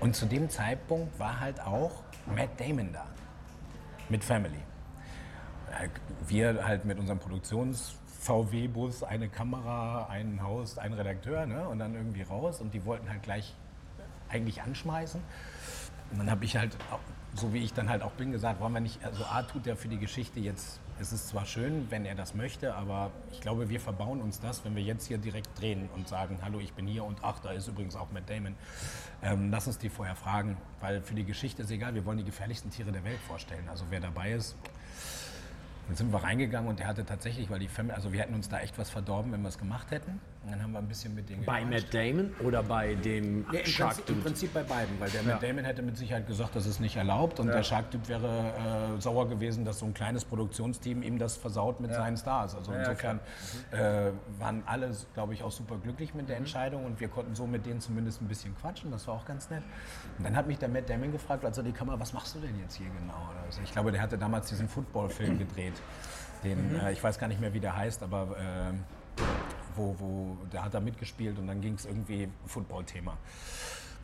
Und 0.00 0.14
zu 0.14 0.26
dem 0.26 0.48
Zeitpunkt 0.50 1.18
war 1.18 1.40
halt 1.40 1.60
auch 1.60 2.02
Matt 2.26 2.60
Damon 2.60 2.92
da. 2.92 3.06
Mit 4.08 4.22
Family. 4.22 4.60
Äh, 5.80 5.88
Wir 6.28 6.66
halt 6.66 6.84
mit 6.84 6.98
unserem 6.98 7.18
Produktions-VW-Bus, 7.18 9.02
eine 9.02 9.28
Kamera, 9.28 10.06
ein 10.06 10.42
Haus, 10.42 10.78
ein 10.78 10.92
Redakteur 10.92 11.46
ne? 11.46 11.68
und 11.68 11.78
dann 11.78 11.94
irgendwie 11.94 12.22
raus. 12.22 12.60
Und 12.60 12.74
die 12.74 12.84
wollten 12.84 13.08
halt 13.08 13.22
gleich 13.22 13.54
eigentlich 14.28 14.62
anschmeißen. 14.62 15.20
Und 16.10 16.18
dann 16.18 16.30
habe 16.30 16.44
ich 16.44 16.56
halt, 16.56 16.76
so 17.34 17.52
wie 17.52 17.58
ich 17.58 17.72
dann 17.72 17.88
halt 17.88 18.02
auch 18.02 18.12
bin, 18.12 18.32
gesagt, 18.32 18.60
wollen 18.60 18.72
wir 18.72 18.80
nicht, 18.80 19.04
also 19.04 19.24
A 19.24 19.42
tut 19.42 19.66
der 19.66 19.76
für 19.76 19.88
die 19.88 19.98
Geschichte 19.98 20.40
jetzt, 20.40 20.80
es 21.00 21.12
ist 21.12 21.28
zwar 21.28 21.44
schön, 21.44 21.90
wenn 21.90 22.06
er 22.06 22.14
das 22.14 22.34
möchte, 22.34 22.74
aber 22.74 23.10
ich 23.32 23.40
glaube, 23.40 23.68
wir 23.68 23.80
verbauen 23.80 24.22
uns 24.22 24.40
das, 24.40 24.64
wenn 24.64 24.76
wir 24.76 24.82
jetzt 24.82 25.06
hier 25.06 25.18
direkt 25.18 25.60
drehen 25.60 25.90
und 25.94 26.08
sagen, 26.08 26.38
hallo, 26.42 26.60
ich 26.60 26.72
bin 26.72 26.86
hier 26.86 27.04
und 27.04 27.18
ach, 27.22 27.40
da 27.40 27.50
ist 27.50 27.66
übrigens 27.68 27.96
auch 27.96 28.10
Matt 28.12 28.30
Damon. 28.30 28.54
Ähm, 29.22 29.50
lass 29.50 29.66
uns 29.66 29.78
die 29.78 29.88
vorher 29.88 30.14
fragen, 30.14 30.56
weil 30.80 31.02
für 31.02 31.14
die 31.14 31.24
Geschichte 31.24 31.62
ist 31.62 31.70
egal, 31.70 31.94
wir 31.94 32.04
wollen 32.06 32.18
die 32.18 32.24
gefährlichsten 32.24 32.70
Tiere 32.70 32.92
der 32.92 33.04
Welt 33.04 33.18
vorstellen. 33.26 33.68
Also 33.68 33.84
wer 33.90 34.00
dabei 34.00 34.32
ist, 34.32 34.56
dann 35.86 35.96
sind 35.96 36.12
wir 36.12 36.22
reingegangen 36.22 36.68
und 36.68 36.78
der 36.78 36.86
hatte 36.86 37.04
tatsächlich, 37.04 37.50
weil 37.50 37.58
die 37.58 37.68
Family, 37.68 37.94
also 37.94 38.12
wir 38.12 38.20
hätten 38.20 38.34
uns 38.34 38.48
da 38.48 38.60
echt 38.60 38.78
was 38.78 38.90
verdorben, 38.90 39.32
wenn 39.32 39.42
wir 39.42 39.48
es 39.48 39.58
gemacht 39.58 39.90
hätten. 39.90 40.20
Und 40.46 40.52
dann 40.52 40.62
haben 40.62 40.70
wir 40.72 40.78
ein 40.78 40.86
bisschen 40.86 41.12
mit 41.12 41.28
denen 41.28 41.44
Bei 41.44 41.64
gequatscht. 41.64 41.92
Matt 41.92 41.94
Damon 41.94 42.30
oder 42.44 42.62
bei 42.62 42.94
dem 42.94 43.44
Nee, 43.50 43.58
im, 43.58 43.66
Shark 43.66 43.96
Prinzip, 43.96 44.08
Im? 44.16 44.22
Prinzip 44.22 44.54
bei 44.54 44.62
beiden, 44.62 45.00
weil 45.00 45.10
der 45.10 45.22
Ja. 45.22 45.32
Matt 45.32 45.42
Damon 45.42 45.64
hätte 45.64 45.82
mit 45.82 45.96
Sicherheit 45.96 46.26
gesagt, 46.28 46.54
das 46.54 46.66
ist 46.66 46.78
nicht 46.78 46.94
erlaubt 46.96 47.40
und 47.40 47.48
der 47.48 47.64
Shark-Typ 47.64 48.08
wäre 48.08 48.94
äh, 48.96 49.00
sauer 49.00 49.28
gewesen, 49.28 49.64
dass 49.64 49.80
so 49.80 49.86
ein 49.86 49.92
kleines 49.94 50.24
Produktionsteam 50.24 51.02
ihm 51.02 51.18
das 51.18 51.36
versaut 51.36 51.80
mit 51.80 51.92
seinen 51.92 52.16
Stars. 52.16 52.54
Also 52.54 52.72
insofern 52.72 53.18
äh, 53.72 54.12
waren 54.38 54.62
alle, 54.66 54.92
glaube 55.14 55.34
ich, 55.34 55.42
auch 55.42 55.50
super 55.50 55.78
glücklich 55.82 56.14
mit 56.14 56.26
Mhm. 56.26 56.28
der 56.28 56.36
Entscheidung 56.36 56.84
und 56.84 57.00
wir 57.00 57.08
konnten 57.08 57.34
so 57.34 57.44
mit 57.46 57.66
denen 57.66 57.80
zumindest 57.80 58.22
ein 58.22 58.28
bisschen 58.28 58.56
quatschen, 58.56 58.92
das 58.92 59.06
war 59.08 59.14
auch 59.14 59.24
ganz 59.24 59.50
nett. 59.50 59.62
Und 60.18 60.24
dann 60.24 60.36
hat 60.36 60.46
mich 60.46 60.58
der 60.58 60.68
Matt 60.68 60.88
Damon 60.88 61.10
gefragt, 61.10 61.44
als 61.44 61.58
er 61.58 61.64
die 61.64 61.72
Kamera, 61.72 61.98
was 61.98 62.12
machst 62.12 62.36
du 62.36 62.38
denn 62.38 62.56
jetzt 62.60 62.76
hier 62.76 62.86
genau? 62.86 63.14
Oder 63.30 63.50
so. 63.50 63.60
Ich 63.64 63.72
glaube, 63.72 63.90
der 63.90 64.00
hatte 64.00 64.16
damals 64.16 64.48
diesen 64.48 64.68
Football-Film 64.68 65.38
gedreht, 65.40 65.74
den, 66.44 66.72
Mhm. 66.74 66.80
äh, 66.80 66.92
ich 66.92 67.02
weiß 67.02 67.18
gar 67.18 67.26
nicht 67.26 67.40
mehr, 67.40 67.52
wie 67.52 67.60
der 67.60 67.76
heißt, 67.76 68.04
aber... 68.04 68.36
Wo, 69.76 69.94
wo 69.98 70.36
der 70.52 70.64
hat 70.64 70.74
da 70.74 70.80
mitgespielt 70.80 71.38
und 71.38 71.46
dann 71.46 71.60
ging 71.60 71.74
es 71.74 71.84
irgendwie 71.84 72.28
Football-Thema, 72.46 73.16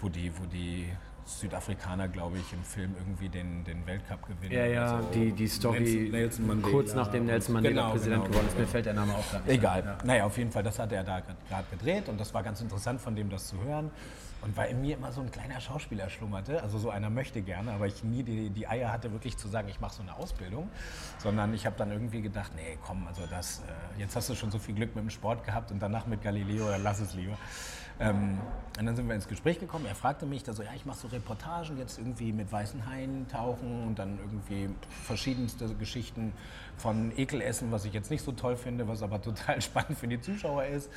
wo 0.01 0.09
die, 0.09 0.31
wo 0.39 0.45
die 0.47 0.89
Südafrikaner, 1.25 2.09
glaube 2.09 2.39
ich, 2.39 2.53
im 2.53 2.62
Film 2.62 2.95
irgendwie 2.99 3.29
den, 3.29 3.64
den 3.64 3.87
Weltcup 3.87 4.27
gewinnen. 4.27 4.53
Ja, 4.53 4.66
ja, 4.66 4.97
Also 4.97 5.09
die, 5.14 5.33
die 5.33 5.47
Story 5.47 6.09
Nelson, 6.11 6.47
Nelson 6.47 6.62
kurz 6.62 6.95
nachdem 6.95 7.27
Nelson 7.27 7.55
Mandela 7.55 7.75
Genau, 7.75 7.91
Präsident 7.93 8.25
genau, 8.25 8.31
geworden 8.31 8.49
ist. 8.49 8.59
Mir 8.59 8.66
fällt 8.66 8.87
der 8.87 8.95
Name 8.95 9.14
auch 9.14 9.31
gerade 9.31 9.45
nicht 9.45 9.59
Egal. 9.59 9.85
Ja. 9.85 9.99
Naja, 10.05 10.25
auf 10.25 10.37
jeden 10.37 10.51
Fall, 10.51 10.62
das 10.62 10.79
hat 10.79 10.93
er 10.93 11.05
da 11.05 11.20
gerade 11.20 11.66
gedreht 11.70 12.09
und 12.09 12.20
das 12.20 12.35
war 12.35 12.43
ganz 12.43 12.61
interessant 12.61 13.01
von 13.01 13.14
dem, 13.14 13.31
das 13.31 13.47
zu 13.47 13.62
hören. 13.62 13.91
Und 14.43 14.57
weil 14.57 14.70
in 14.70 14.80
mir 14.80 14.97
immer 14.97 15.12
so 15.12 15.20
ein 15.20 15.30
kleiner 15.30 15.61
Schauspieler 15.61 16.11
schlummerte, 16.11 16.62
also 16.62 16.78
so 16.78 16.90
einer 16.90 17.11
möchte 17.11 17.43
gerne, 17.43 17.72
aber 17.72 17.86
ich 17.86 18.03
nie 18.03 18.24
die, 18.24 18.51
die 18.51 18.66
Eier 18.66 18.93
hatte, 18.93 19.12
wirklich 19.12 19.36
zu 19.36 19.47
sagen, 19.47 19.68
ich 19.68 19.80
mache 19.80 19.95
so 19.95 20.03
eine 20.03 20.16
Ausbildung, 20.16 20.68
sondern 21.18 21.55
ich 21.55 21.64
habe 21.64 21.76
dann 21.76 21.93
irgendwie 21.93 22.22
gedacht, 22.22 22.51
nee, 22.57 22.76
komm, 22.84 23.07
also 23.07 23.22
das, 23.30 23.61
äh, 23.61 24.01
jetzt 24.01 24.16
hast 24.16 24.28
du 24.30 24.34
schon 24.34 24.51
so 24.51 24.59
viel 24.59 24.74
Glück 24.74 24.97
mit 24.97 25.05
dem 25.05 25.11
Sport 25.11 25.45
gehabt 25.45 25.70
und 25.70 25.80
danach 25.80 26.07
mit 26.07 26.22
Galileo, 26.22 26.68
dann 26.68 26.82
lass 26.82 27.01
es 27.01 27.14
lieber. 27.14 27.38
Ähm, 28.03 28.38
und 28.78 28.86
dann 28.86 28.96
sind 28.96 29.07
wir 29.07 29.14
ins 29.14 29.28
Gespräch 29.28 29.61
gekommen. 29.61 29.86
Er 29.86 29.94
fragte 29.94 30.26
mich, 30.26 30.42
da 30.42 30.55
so, 30.55 30.62
ja, 30.62 30.70
ich 30.74 30.86
mache 30.86 30.98
so 30.98 31.09
Reportagen 31.09 31.78
jetzt 31.78 31.98
irgendwie 31.98 32.32
mit 32.32 32.50
weißen 32.50 32.86
Haien 32.86 33.28
tauchen 33.28 33.86
und 33.86 33.98
dann 33.98 34.18
irgendwie 34.18 34.70
verschiedenste 35.05 35.72
Geschichten 35.74 36.32
von 36.78 37.16
Ekelessen, 37.16 37.70
was 37.70 37.84
ich 37.84 37.92
jetzt 37.92 38.11
nicht 38.11 38.24
so 38.24 38.32
toll 38.32 38.57
finde, 38.57 38.88
was 38.88 39.03
aber 39.03 39.20
total 39.20 39.61
spannend 39.62 39.98
für 39.98 40.09
die 40.09 40.20
Zuschauer 40.20 40.64
ist, 40.64 40.90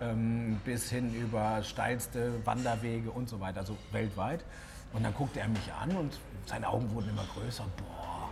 ähm, 0.00 0.60
bis 0.64 0.90
hin 0.90 1.14
über 1.14 1.62
steilste 1.62 2.44
Wanderwege 2.44 3.10
und 3.10 3.28
so 3.28 3.40
weiter, 3.40 3.60
also 3.60 3.76
weltweit. 3.92 4.44
Und 4.92 5.04
dann 5.04 5.14
guckte 5.14 5.40
er 5.40 5.48
mich 5.48 5.72
an 5.80 5.96
und 5.96 6.18
seine 6.46 6.68
Augen 6.68 6.92
wurden 6.92 7.10
immer 7.10 7.24
größer. 7.32 7.64
Boah, 7.76 8.28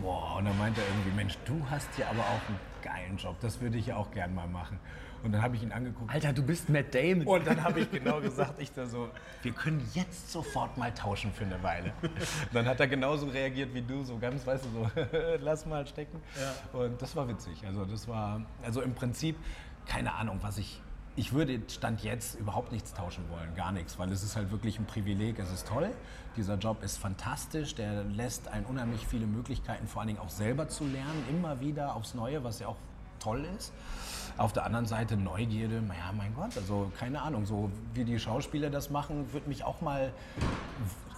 boah. 0.00 0.38
Und 0.38 0.46
dann 0.46 0.58
meinte 0.58 0.80
er 0.80 0.88
irgendwie, 0.88 1.14
Mensch, 1.14 1.36
du 1.44 1.54
hast 1.70 1.88
ja 1.98 2.06
aber 2.08 2.22
auch 2.22 2.48
einen 2.48 2.58
geilen 2.84 3.16
Job, 3.16 3.36
das 3.40 3.60
würde 3.60 3.78
ich 3.78 3.86
ja 3.86 3.96
auch 3.96 4.12
gern 4.12 4.34
mal 4.34 4.46
machen. 4.46 4.78
Und 5.24 5.32
dann 5.32 5.40
habe 5.40 5.56
ich 5.56 5.62
ihn 5.62 5.72
angeguckt. 5.72 6.12
Alter, 6.12 6.34
du 6.34 6.42
bist 6.42 6.68
Matt 6.68 6.94
Damon. 6.94 7.26
Und 7.26 7.46
dann 7.46 7.64
habe 7.64 7.80
ich 7.80 7.90
genau 7.90 8.20
gesagt, 8.20 8.60
ich 8.60 8.70
da 8.72 8.84
so, 8.84 9.08
wir 9.42 9.52
können 9.52 9.82
jetzt 9.94 10.30
sofort 10.30 10.76
mal 10.76 10.92
tauschen 10.92 11.32
für 11.32 11.44
eine 11.44 11.62
Weile. 11.62 11.94
Dann 12.52 12.66
hat 12.66 12.78
er 12.78 12.86
genauso 12.86 13.28
reagiert 13.28 13.72
wie 13.72 13.80
du, 13.80 14.04
so 14.04 14.18
ganz, 14.18 14.46
weißt 14.46 14.66
du, 14.66 14.68
so, 14.68 14.90
lass 15.40 15.64
mal 15.64 15.86
stecken. 15.86 16.20
Und 16.74 17.00
das 17.00 17.16
war 17.16 17.26
witzig. 17.26 17.66
Also 17.66 17.86
das 17.86 18.06
war, 18.06 18.42
also 18.62 18.82
im 18.82 18.94
Prinzip, 18.94 19.36
keine 19.86 20.12
Ahnung, 20.14 20.40
was 20.42 20.58
ich, 20.58 20.82
ich 21.16 21.32
würde 21.32 21.60
Stand 21.68 22.02
jetzt 22.02 22.34
überhaupt 22.38 22.72
nichts 22.72 22.92
tauschen 22.92 23.24
wollen, 23.30 23.54
gar 23.54 23.72
nichts, 23.72 23.98
weil 23.98 24.10
es 24.10 24.22
ist 24.22 24.36
halt 24.36 24.50
wirklich 24.50 24.78
ein 24.78 24.86
Privileg, 24.86 25.38
es 25.38 25.52
ist 25.52 25.68
toll. 25.68 25.90
Dieser 26.36 26.56
Job 26.56 26.82
ist 26.82 26.98
fantastisch, 26.98 27.74
der 27.74 28.02
lässt 28.04 28.48
einen 28.48 28.66
unheimlich 28.66 29.06
viele 29.06 29.26
Möglichkeiten, 29.26 29.86
vor 29.86 30.00
allen 30.00 30.08
Dingen 30.08 30.20
auch 30.20 30.30
selber 30.30 30.68
zu 30.68 30.84
lernen, 30.84 31.24
immer 31.30 31.60
wieder 31.60 31.94
aufs 31.94 32.14
Neue, 32.14 32.42
was 32.42 32.58
ja 32.58 32.66
auch 32.66 32.76
toll 33.20 33.46
ist. 33.56 33.72
Auf 34.36 34.52
der 34.52 34.66
anderen 34.66 34.86
Seite 34.86 35.16
Neugierde, 35.16 35.80
naja, 35.80 36.12
mein 36.16 36.34
Gott, 36.34 36.56
also 36.56 36.90
keine 36.98 37.22
Ahnung, 37.22 37.46
so 37.46 37.70
wie 37.94 38.04
die 38.04 38.18
Schauspieler 38.18 38.68
das 38.68 38.90
machen, 38.90 39.32
würde 39.32 39.48
mich 39.48 39.62
auch 39.62 39.80
mal 39.80 40.12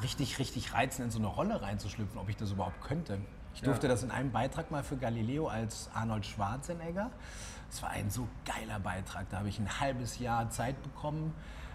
richtig, 0.03 0.39
richtig 0.39 0.75
reizen, 0.75 1.07
in 1.07 1.11
so 1.11 1.19
eine 1.19 1.29
Rolle 1.29 1.63
reinzuschlüpfen, 1.63 2.19
ob 2.21 2.29
ich 2.29 2.37
das 2.37 2.53
überhaupt 2.53 2.83
könnte. 2.83 3.19
Ich 3.55 3.63
durfte 3.63 3.89
das 3.89 4.03
in 4.03 4.11
einem 4.11 4.33
Beitrag 4.33 4.71
mal 4.71 4.83
für 4.85 4.99
Galileo 4.99 5.49
als 5.49 5.89
Arnold 5.95 6.27
Schwarzenegger. 6.27 7.11
Es 7.71 7.83
war 7.83 7.91
ein 7.91 8.11
so 8.11 8.27
geiler 8.45 8.79
Beitrag, 8.81 9.29
da 9.31 9.39
habe 9.39 9.49
ich 9.49 9.59
ein 9.59 9.81
halbes 9.81 10.19
Jahr 10.19 10.49
Zeit 10.51 10.81
bekommen, 10.83 11.33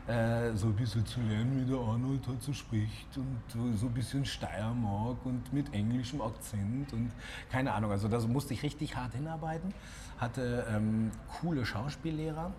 äh, 0.07 0.53
so 0.55 0.67
ein 0.67 0.75
bisschen 0.75 1.05
zu 1.05 1.21
lernen, 1.21 1.61
wie 1.61 1.69
der 1.71 1.79
Arnold 1.79 2.27
halt 2.27 2.41
so 2.41 2.53
spricht 2.53 3.15
und 3.17 3.37
so- 3.49 3.71
so 3.77 3.85
ein 3.85 3.93
bisschen 3.93 4.25
Steiermark 4.25 5.17
und 5.25 5.53
mit 5.53 5.73
englischem 5.73 6.21
Akzent 6.21 6.91
und 6.93 7.11
keine 7.51 7.71
Ahnung. 7.73 7.91
Also 7.91 8.07
da 8.07 8.19
musste 8.19 8.53
ich 8.53 8.63
richtig 8.63 8.95
hart 8.95 9.13
hinarbeiten, 9.13 9.73
hatte 10.17 10.65
ähm, 10.71 11.11
coole 11.39 11.65
Schauspiellehrer 11.65 12.51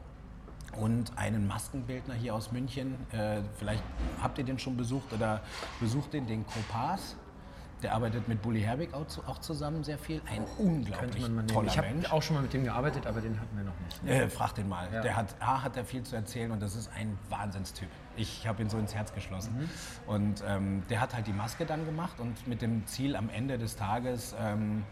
und 0.78 1.18
einen 1.18 1.46
Maskenbildner 1.48 2.14
hier 2.14 2.34
aus 2.34 2.52
München. 2.52 2.94
Äh, 3.10 3.42
vielleicht 3.58 3.82
habt 4.22 4.38
ihr 4.38 4.44
den 4.44 4.58
schon 4.58 4.76
besucht 4.76 5.12
oder 5.12 5.40
besucht 5.80 6.12
den, 6.12 6.26
den 6.26 6.46
Kopas. 6.46 7.16
Der 7.82 7.94
arbeitet 7.94 8.28
mit 8.28 8.40
Bully 8.42 8.60
Herbig 8.60 8.94
auch, 8.94 9.06
zu- 9.08 9.22
auch 9.26 9.38
zusammen 9.38 9.82
sehr 9.82 9.98
viel. 9.98 10.22
Ein 10.30 10.44
unglaublich 10.58 11.24
toller 11.48 11.66
Ich 11.68 11.78
habe 11.78 11.88
auch 12.10 12.22
schon 12.22 12.36
mal 12.36 12.42
mit 12.42 12.52
dem 12.52 12.64
gearbeitet, 12.64 13.06
aber 13.06 13.20
den 13.20 13.38
hatten 13.40 13.56
wir 13.56 13.64
noch 13.64 13.72
nicht. 13.84 14.04
Äh, 14.06 14.28
frag 14.28 14.54
den 14.54 14.68
mal. 14.68 14.88
Ja. 14.92 15.00
Der 15.02 15.16
hat, 15.16 15.34
A, 15.40 15.62
hat 15.62 15.76
er 15.76 15.84
viel 15.84 16.02
zu 16.04 16.14
erzählen 16.14 16.50
und 16.52 16.60
das 16.62 16.76
ist 16.76 16.90
ein 16.96 17.18
Wahnsinnstyp. 17.28 17.88
Ich 18.16 18.46
habe 18.46 18.62
ihn 18.62 18.68
so 18.68 18.78
ins 18.78 18.94
Herz 18.94 19.12
geschlossen. 19.12 19.54
Mhm. 19.58 19.68
Und 20.12 20.44
ähm, 20.46 20.82
der 20.90 21.00
hat 21.00 21.14
halt 21.14 21.26
die 21.26 21.32
Maske 21.32 21.66
dann 21.66 21.84
gemacht 21.84 22.20
und 22.20 22.46
mit 22.46 22.62
dem 22.62 22.86
Ziel 22.86 23.16
am 23.16 23.28
Ende 23.30 23.58
des 23.58 23.74
Tages 23.76 24.34
ähm, 24.40 24.84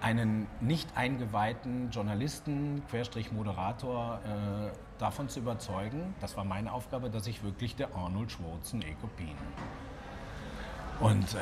einen 0.00 0.46
nicht 0.60 0.96
eingeweihten 0.96 1.90
Journalisten, 1.90 2.82
Querstrich 2.90 3.32
Moderator, 3.32 4.20
äh, 4.24 4.70
davon 4.98 5.28
zu 5.28 5.40
überzeugen, 5.40 6.14
das 6.20 6.36
war 6.36 6.44
meine 6.44 6.72
Aufgabe, 6.72 7.10
dass 7.10 7.26
ich 7.26 7.42
wirklich 7.42 7.74
der 7.74 7.94
Arnold 7.96 8.30
Schwarzenegger 8.30 9.08
bin. 9.16 9.34
Und 11.00 11.34
äh, 11.34 11.38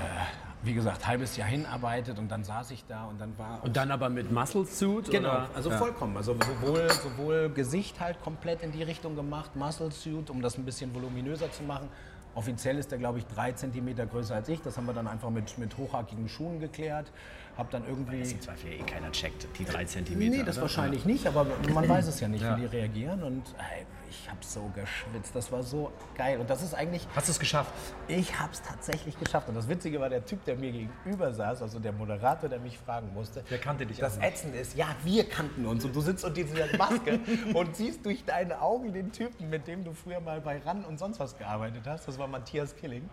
wie 0.63 0.75
gesagt, 0.75 1.07
halbes 1.07 1.37
Jahr 1.37 1.49
hinarbeitet 1.49 2.19
und 2.19 2.31
dann 2.31 2.45
saß 2.45 2.71
ich 2.71 2.85
da 2.87 3.05
und 3.07 3.21
dann 3.21 3.37
war 3.37 3.63
Und 3.65 3.77
dann 3.77 3.91
aber 3.91 4.09
mit 4.09 4.31
Muscle 4.31 4.65
Suit? 4.65 5.11
Genau, 5.11 5.29
Oder? 5.31 5.49
also 5.55 5.71
Ja. 5.71 5.79
vollkommen. 5.79 6.17
Also 6.17 6.35
sowohl, 6.35 6.89
sowohl 6.91 7.51
Gesicht 7.51 7.99
halt 8.01 8.21
komplett 8.23 8.63
in 8.63 8.71
die 8.73 8.83
Richtung 8.83 9.17
gemacht, 9.17 9.57
Muscle 9.57 9.91
Suit, 9.91 10.31
um 10.31 10.41
das 10.41 10.57
ein 10.59 10.65
bisschen 10.65 10.95
voluminöser 10.95 11.51
zu 11.51 11.63
machen. 11.65 11.89
Offiziell 12.35 12.79
ist 12.79 12.91
er, 12.93 12.97
glaube 12.99 13.19
ich, 13.19 13.27
drei 13.27 13.53
Zentimeter 13.53 14.07
größer 14.07 14.37
als 14.37 14.49
ich. 14.49 14.63
Das 14.63 14.77
haben 14.79 14.87
wir 14.87 14.95
dann 14.95 15.07
einfach 15.07 15.29
mit, 15.29 15.59
mit 15.59 15.77
hochhackigen 15.77 16.29
Schuhen 16.31 16.61
geklärt. 16.61 17.13
Hab 17.59 17.71
dann 17.71 17.87
irgendwie... 17.87 18.21
Das 18.21 18.33
im 18.33 18.41
Zweifel 18.41 18.73
ja 18.73 18.79
eh 18.79 18.83
keiner 18.87 19.13
checkt, 19.13 19.47
die 19.59 19.65
drei 19.67 19.85
Zentimeter. 19.85 20.37
Nee, 20.39 20.43
das 20.43 20.57
oder? 20.57 20.63
wahrscheinlich 20.63 21.05
nicht, 21.05 21.27
aber 21.27 21.45
man 21.75 21.87
weiß 21.87 22.07
es 22.07 22.21
ja 22.21 22.29
nicht, 22.29 22.43
Ja. 22.43 22.57
wie 22.57 22.61
die 22.63 22.67
reagieren. 22.69 23.23
Und 23.23 23.43
ey, 23.59 23.85
ich 24.13 24.29
habe 24.29 24.41
so 24.43 24.71
geschwitzt. 24.75 25.35
Das 25.35 25.51
war 25.51 25.63
so 25.63 25.91
geil. 26.17 26.39
Und 26.39 26.51
das 26.51 26.63
ist 26.63 26.75
eigentlich... 26.75 27.07
Hast 27.17 27.29
du 27.29 27.33
es 27.33 27.39
geschafft? 27.39 27.73
Ich 28.09 28.39
habe 28.39 28.53
es 28.53 28.61
tatsächlich 28.61 29.19
geschafft. 29.19 29.49
Und 29.49 29.55
das 29.55 29.69
Witzige 29.69 30.01
war, 30.01 30.09
der 30.09 30.25
Typ, 30.25 30.45
der 30.45 30.57
mir 30.57 30.71
gegenüber 30.71 31.33
saß, 31.33 31.63
also 31.63 31.79
der 31.79 31.93
Moderator, 31.93 32.49
der 32.49 32.61
mich 32.61 32.79
fragen 32.79 33.13
musste. 33.15 33.43
Der 33.51 33.59
kannte 33.59 33.87
dich 33.87 33.99
Das. 33.99 34.19
Ätzende 34.19 34.59
ist, 34.59 34.77
ja, 34.77 34.87
wir 35.03 35.29
kannten 35.29 35.65
uns. 35.67 35.85
Und 35.85 35.97
du 35.97 36.01
sitzt 36.01 36.25
unter 36.25 36.43
dieser 36.43 36.77
Maske 36.77 37.21
und 37.55 37.75
siehst 37.75 38.05
durch 38.05 38.25
deine 38.25 38.61
Augen 38.61 38.93
den 38.93 39.13
Typen, 39.13 39.49
mit 39.49 39.67
dem 39.67 39.85
du 39.85 39.95
früher 39.95 40.21
mal 40.21 40.41
bei 40.41 40.59
RAN 40.59 40.85
und 40.85 40.99
sonst 40.99 41.19
was 41.19 41.37
gearbeitet 41.39 41.85
hast. 41.87 42.07
Das 42.07 42.19
war 42.19 42.29
Matthias 42.29 42.77
Killing. 42.77 43.09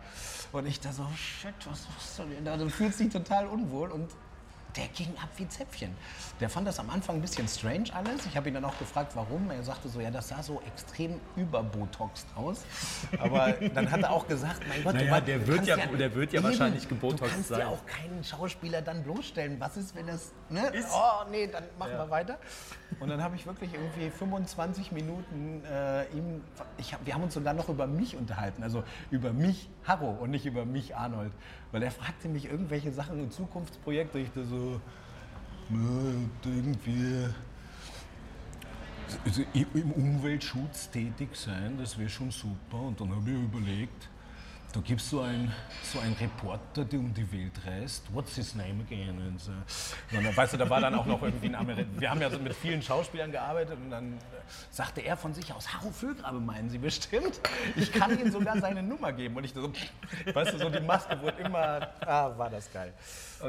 Und 0.52 0.68
ich 0.68 0.80
da 0.80 0.92
so, 0.92 1.08
shit, 1.16 1.54
was 1.70 1.88
machst 1.88 2.20
du 2.20 2.24
denn 2.24 2.44
da? 2.44 2.58
Du 2.58 2.70
fühlst 2.70 3.00
dich 3.00 3.10
total 3.10 3.48
unwohl. 3.48 3.92
Und 3.92 4.10
der 4.76 4.88
ging 4.90 5.10
ab 5.22 5.30
wie 5.38 5.48
Zäpfchen. 5.48 5.96
Der 6.40 6.50
fand 6.50 6.68
das 6.68 6.80
am 6.80 6.90
Anfang 6.90 7.16
ein 7.16 7.22
bisschen 7.22 7.48
strange 7.48 7.86
alles. 7.94 8.26
Ich 8.28 8.38
habe 8.38 8.48
ihn 8.50 8.54
dann 8.54 8.66
auch 8.66 8.78
gefragt, 8.78 9.14
warum. 9.16 9.50
Er 9.50 9.64
sagte 9.64 9.90
so, 9.90 10.00
ja, 10.00 10.12
das 10.12 10.28
sah 10.30 10.44
so 10.44 10.62
extrem 10.68 11.20
überbotoxt 11.36 12.28
aus. 12.36 12.64
Aber 13.20 13.52
dann 13.74 13.90
hat 13.92 14.02
er 14.04 14.12
auch 14.12 14.28
gesagt, 14.28 14.62
mein 14.70 14.84
Gott, 14.84 14.94
Naja, 14.94 15.20
du, 15.20 15.26
der 15.26 15.40
du 15.40 15.48
wird 15.48 15.56
kannst 15.58 15.70
ja- 15.70 15.86
der 15.98 16.14
wird 16.16 16.34
ja 16.34 16.44
wahrscheinlich 16.44 16.84
Du 16.84 16.90
gebotoxt 16.90 17.34
kannst 17.34 17.50
sein. 17.50 17.60
ja 17.62 17.68
auch 17.68 17.86
keinen 17.86 18.24
Schauspieler 18.24 18.82
dann 18.82 19.04
bloßstellen. 19.04 19.60
Was 19.60 19.76
ist, 19.76 19.96
wenn 19.96 20.08
das, 20.08 20.32
ne? 20.50 20.72
Oh, 20.94 21.26
nee, 21.32 21.48
dann 21.48 21.64
machen 21.78 21.94
wir 21.94 22.10
weiter. 22.10 22.38
Und 23.00 23.10
dann 23.10 23.22
habe 23.24 23.36
ich 23.36 23.46
wirklich 23.46 23.74
irgendwie 23.74 24.10
25 24.10 24.92
Minuten 24.92 25.64
äh, 25.66 26.06
ihm, 26.16 26.42
ich 26.78 26.96
wir 27.04 27.14
haben 27.14 27.24
uns 27.24 27.34
sogar 27.34 27.54
noch 27.54 27.70
über 27.70 27.88
mich 27.88 28.16
unterhalten, 28.16 28.64
also 28.64 28.84
über 29.12 29.32
mich, 29.34 29.70
Harro, 29.86 30.12
und 30.12 30.32
nicht 30.32 30.46
über 30.46 30.66
mich, 30.66 30.96
Arnold. 30.96 31.32
Weil 31.72 31.84
er 31.84 31.92
fragte 31.92 32.28
mich 32.28 32.46
irgendwelche 32.46 32.92
Sachen 32.92 33.20
und 33.22 33.34
Zukunftsprojekte. 33.34 34.20
Ich 34.20 34.32
da 34.34 34.44
so, 34.44 34.82
ne, 35.70 36.30
irgendwie 36.46 37.28
also 39.26 39.44
im 39.54 39.92
Umweltschutz 39.92 40.90
tätig 40.92 41.30
sein, 41.34 41.78
das 41.78 41.98
wäre 41.98 42.10
schon 42.10 42.32
super. 42.32 42.80
Und 42.80 43.00
dann 43.02 43.16
habe 43.16 43.30
ich 43.30 43.36
überlegt, 43.36 44.10
da 44.72 44.80
gibt 44.82 45.02
es 45.02 45.10
so 45.10 45.22
einen 45.22 45.52
so 45.84 46.00
einen 46.00 46.14
Reporter, 46.14 46.86
der 46.86 47.00
um 47.00 47.12
die 47.14 47.32
Welt 47.32 47.54
reist. 47.66 48.04
What's 48.14 48.36
his 48.36 48.54
name 48.54 48.84
again? 48.84 49.18
Und 49.18 49.40
so. 49.40 49.52
Und 49.52 50.24
dann, 50.24 50.36
weißt 50.36 50.54
du, 50.54 50.58
da 50.58 50.70
war 50.70 50.80
dann 50.80 50.94
auch 50.94 51.06
noch 51.06 51.22
irgendwie 51.24 51.48
ein 51.48 51.56
Amerikaner. 51.56 52.00
Wir 52.00 52.10
haben 52.10 52.22
ja 52.22 52.30
so 52.30 52.38
mit 52.38 52.54
vielen 52.54 52.82
Schauspielern 52.82 53.32
gearbeitet 53.32 53.78
und 53.84 53.90
dann 53.90 54.14
äh, 54.14 54.18
sagte 54.70 55.02
er 55.02 55.18
von 55.18 55.34
sich 55.34 55.52
aus, 55.54 55.74
Harro 55.74 55.90
Füllgrabe 55.90 56.40
meinen 56.40 56.70
Sie 56.70 56.78
bestimmt? 56.78 57.42
Ich 57.76 57.92
kann 57.92 58.18
Ihnen 58.20 58.32
sogar 58.32 58.60
seine 58.60 58.84
Nummer 58.84 59.12
geben. 59.12 59.38
Und 59.38 59.44
ich 59.44 59.54
so, 59.54 59.72
weißt 60.34 60.54
du, 60.54 60.58
so 60.60 60.70
die 60.70 60.82
Maske 60.82 61.20
wurde 61.22 61.42
immer, 61.42 61.90
ah, 62.02 62.38
war 62.38 62.50
das 62.50 62.72
geil. 62.72 62.94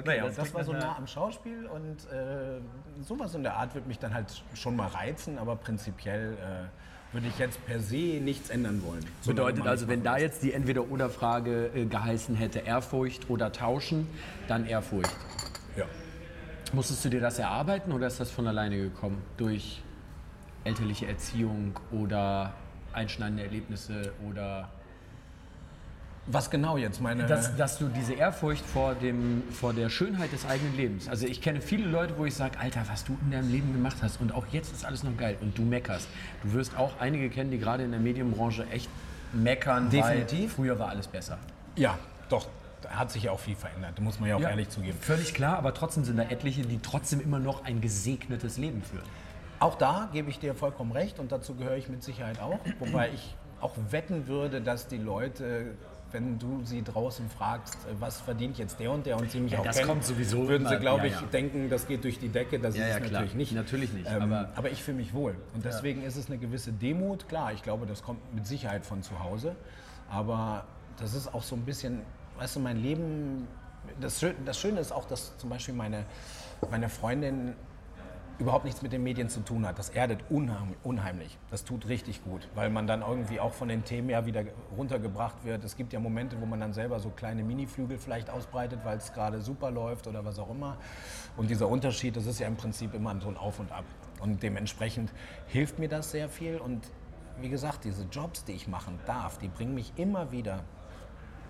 naja, 0.04 0.24
das 0.24 0.36
das 0.36 0.54
war 0.54 0.64
so 0.64 0.72
nah 0.72 0.96
am 0.96 1.06
Schauspiel 1.06 1.66
und 1.66 2.10
äh, 2.10 2.60
sowas 3.02 3.34
in 3.34 3.42
der 3.42 3.56
Art 3.56 3.74
wird 3.74 3.86
mich 3.86 3.98
dann 3.98 4.14
halt 4.14 4.42
schon 4.54 4.74
mal 4.76 4.88
reizen, 4.88 5.38
aber 5.38 5.56
prinzipiell 5.56 6.34
äh, 6.34 6.79
würde 7.12 7.26
ich 7.26 7.38
jetzt 7.38 7.64
per 7.66 7.80
se 7.80 8.20
nichts 8.20 8.50
ändern 8.50 8.82
wollen. 8.84 9.04
Bedeutet 9.26 9.66
also, 9.66 9.88
wenn 9.88 10.02
da 10.02 10.18
jetzt 10.18 10.42
die 10.42 10.52
Entweder-Oder-Frage 10.52 11.70
äh, 11.74 11.84
geheißen 11.86 12.34
hätte, 12.34 12.60
Ehrfurcht 12.60 13.28
oder 13.28 13.52
Tauschen, 13.52 14.06
dann 14.48 14.66
Ehrfurcht. 14.66 15.14
Ja. 15.76 15.86
Musstest 16.72 17.04
du 17.04 17.08
dir 17.08 17.20
das 17.20 17.38
erarbeiten 17.38 17.92
oder 17.92 18.06
ist 18.06 18.20
das 18.20 18.30
von 18.30 18.46
alleine 18.46 18.76
gekommen? 18.76 19.20
Durch 19.36 19.82
elterliche 20.62 21.06
Erziehung 21.06 21.72
oder 21.90 22.54
einschneidende 22.92 23.42
Erlebnisse 23.42 24.12
oder 24.28 24.68
Was 26.32 26.50
genau 26.50 26.76
jetzt? 26.76 27.00
Meine, 27.00 27.26
dass, 27.26 27.56
dass 27.56 27.78
du 27.78 27.88
diese 27.88 28.12
Ehrfurcht 28.14 28.64
vor, 28.64 28.94
dem, 28.94 29.42
vor 29.50 29.72
der 29.72 29.88
Schönheit 29.88 30.32
des 30.32 30.46
eigenen 30.46 30.76
Lebens. 30.76 31.08
Also 31.08 31.26
ich 31.26 31.40
kenne 31.42 31.60
viele 31.60 31.88
Leute, 31.88 32.16
wo 32.18 32.24
ich 32.24 32.34
sage, 32.34 32.58
Alter, 32.58 32.82
was 32.88 33.04
du 33.04 33.18
in 33.24 33.32
deinem 33.32 33.50
Leben 33.50 33.72
gemacht 33.72 33.96
hast 34.02 34.20
und 34.20 34.32
auch 34.32 34.46
jetzt 34.52 34.72
ist 34.72 34.84
alles 34.84 35.02
noch 35.02 35.16
geil 35.16 35.36
und 35.40 35.58
du 35.58 35.62
meckerst. 35.62 36.08
Du 36.42 36.52
wirst 36.52 36.76
auch 36.76 36.92
einige 37.00 37.30
kennen, 37.30 37.50
die 37.50 37.58
gerade 37.58 37.82
in 37.82 37.90
der 37.90 38.00
Medienbranche 38.00 38.64
echt 38.70 38.88
meckern, 39.32 39.92
weil 39.92 40.18
Definitiv. 40.24 40.54
früher 40.54 40.78
war 40.78 40.88
alles 40.88 41.08
besser. 41.08 41.38
ja, 41.76 41.98
doch, 42.28 42.48
da 42.82 42.90
hat 42.90 43.10
sich 43.10 43.24
ja 43.24 43.32
auch 43.32 43.40
viel 43.40 43.56
verändert, 43.56 43.92
da 43.96 44.02
muss 44.02 44.20
man 44.20 44.28
ja 44.28 44.36
auch 44.36 44.40
ehrlich 44.40 44.68
zugeben. 44.68 44.96
Völlig 45.00 45.34
klar, 45.34 45.58
aber 45.58 45.74
trotzdem 45.74 46.04
sind 46.04 46.16
da 46.16 46.22
etliche, 46.22 46.62
die 46.62 46.78
trotzdem 46.80 47.20
immer 47.20 47.40
noch 47.40 47.64
ein 47.64 47.80
gesegnetes 47.80 48.56
Leben 48.56 48.82
führen. 48.82 49.04
Auch 49.58 49.74
da 49.74 50.08
gebe 50.12 50.30
ich 50.30 50.38
dir 50.38 50.54
vollkommen 50.54 50.92
recht 50.92 51.18
und 51.18 51.32
dazu 51.32 51.54
gehöre 51.54 51.76
ich 51.76 51.88
mit 51.88 52.02
Sicherheit 52.02 52.40
auch. 52.40 52.60
Wobei 52.78 53.10
ich 53.10 53.34
auch 53.60 53.74
wetten 53.90 54.26
würde, 54.26 54.60
dass 54.60 54.88
die 54.88 54.96
Leute, 54.96 55.74
wenn 56.12 56.38
du 56.38 56.64
sie 56.64 56.82
draußen 56.82 57.28
fragst, 57.30 57.74
äh, 57.74 57.94
was 58.00 58.20
verdient 58.20 58.58
jetzt 58.58 58.78
der 58.80 58.90
und 58.90 59.06
der 59.06 59.16
und 59.16 59.30
sie 59.30 59.40
mich 59.40 59.52
Ja, 59.52 59.60
auch 59.60 59.64
das 59.64 59.76
kennen, 59.76 59.88
kommt 59.88 60.04
sowieso 60.04 60.48
würden 60.48 60.66
sie, 60.68 60.76
glaube 60.78 61.06
ja, 61.08 61.14
ich, 61.14 61.20
ja. 61.20 61.26
denken, 61.28 61.68
das 61.70 61.86
geht 61.86 62.04
durch 62.04 62.18
die 62.18 62.28
Decke. 62.28 62.58
Das 62.58 62.76
Ja, 62.76 62.84
ist 62.84 62.90
ja, 62.90 62.96
es 62.96 63.10
natürlich 63.12 63.34
nicht. 63.34 63.52
Natürlich 63.52 63.92
nicht, 63.92 64.08
Ähm, 64.10 64.22
aber- 64.22 64.48
aber, 64.56 64.70
ich 64.70 64.82
fühle 64.82 64.96
mich 64.98 65.12
wohl. 65.14 65.36
Und 65.54 65.64
deswegen 65.64 66.02
ist 66.02 66.16
es 66.16 66.26
eine 66.28 66.38
gewisse 66.38 66.72
Demut. 66.72 67.28
Klar, 67.28 67.52
ich 67.52 67.62
glaube, 67.62 67.86
das 67.86 68.02
kommt 68.02 68.34
mit 68.34 68.46
Sicherheit 68.46 68.84
von 68.84 69.02
zu 69.02 69.18
Hause. 69.22 69.54
Aber 70.10 70.64
das 70.98 71.14
ist 71.14 71.32
auch 71.32 71.42
so 71.42 71.54
ein 71.56 71.64
bisschen, 71.64 72.00
weißt 72.38 72.56
du, 72.56 72.60
mein 72.60 72.82
Leben. 72.82 73.46
Das, 74.00 74.22
Schö- 74.22 74.34
das 74.44 74.58
Schöne 74.58 74.80
ist 74.80 74.92
auch, 74.92 75.06
dass 75.06 75.36
zum 75.38 75.48
Beispiel 75.50 75.74
meine, 75.74 76.04
meine 76.70 76.88
Freundin 76.88 77.54
überhaupt 78.40 78.64
nichts 78.64 78.80
mit 78.82 78.92
den 78.92 79.02
Medien 79.02 79.28
zu 79.28 79.40
tun 79.40 79.66
hat. 79.66 79.78
Das 79.78 79.90
erdet 79.90 80.20
unheim- 80.30 80.74
unheimlich. 80.82 81.38
Das 81.50 81.64
tut 81.64 81.86
richtig 81.88 82.24
gut, 82.24 82.48
weil 82.54 82.70
man 82.70 82.86
dann 82.86 83.02
irgendwie 83.02 83.38
auch 83.38 83.52
von 83.52 83.68
den 83.68 83.84
Themen 83.84 84.08
her 84.08 84.24
wieder 84.26 84.44
runtergebracht 84.76 85.44
wird. 85.44 85.62
Es 85.62 85.76
gibt 85.76 85.92
ja 85.92 86.00
Momente, 86.00 86.40
wo 86.40 86.46
man 86.46 86.58
dann 86.58 86.72
selber 86.72 86.98
so 87.00 87.10
kleine 87.10 87.44
Miniflügel 87.44 87.98
vielleicht 87.98 88.30
ausbreitet, 88.30 88.80
weil 88.82 88.96
es 88.96 89.12
gerade 89.12 89.40
super 89.42 89.70
läuft 89.70 90.06
oder 90.06 90.24
was 90.24 90.38
auch 90.38 90.50
immer. 90.50 90.78
Und 91.36 91.50
dieser 91.50 91.68
Unterschied, 91.68 92.16
das 92.16 92.26
ist 92.26 92.40
ja 92.40 92.48
im 92.48 92.56
Prinzip 92.56 92.94
immer 92.94 93.20
so 93.20 93.28
ein 93.28 93.36
Auf 93.36 93.60
und 93.60 93.70
Ab. 93.70 93.84
Und 94.20 94.42
dementsprechend 94.42 95.12
hilft 95.46 95.78
mir 95.78 95.88
das 95.88 96.10
sehr 96.10 96.28
viel. 96.28 96.58
Und 96.58 96.86
wie 97.40 97.50
gesagt, 97.50 97.84
diese 97.84 98.04
Jobs, 98.10 98.44
die 98.44 98.52
ich 98.52 98.68
machen 98.68 98.98
darf, 99.06 99.38
die 99.38 99.48
bringen 99.48 99.74
mich 99.74 99.92
immer 99.96 100.32
wieder 100.32 100.64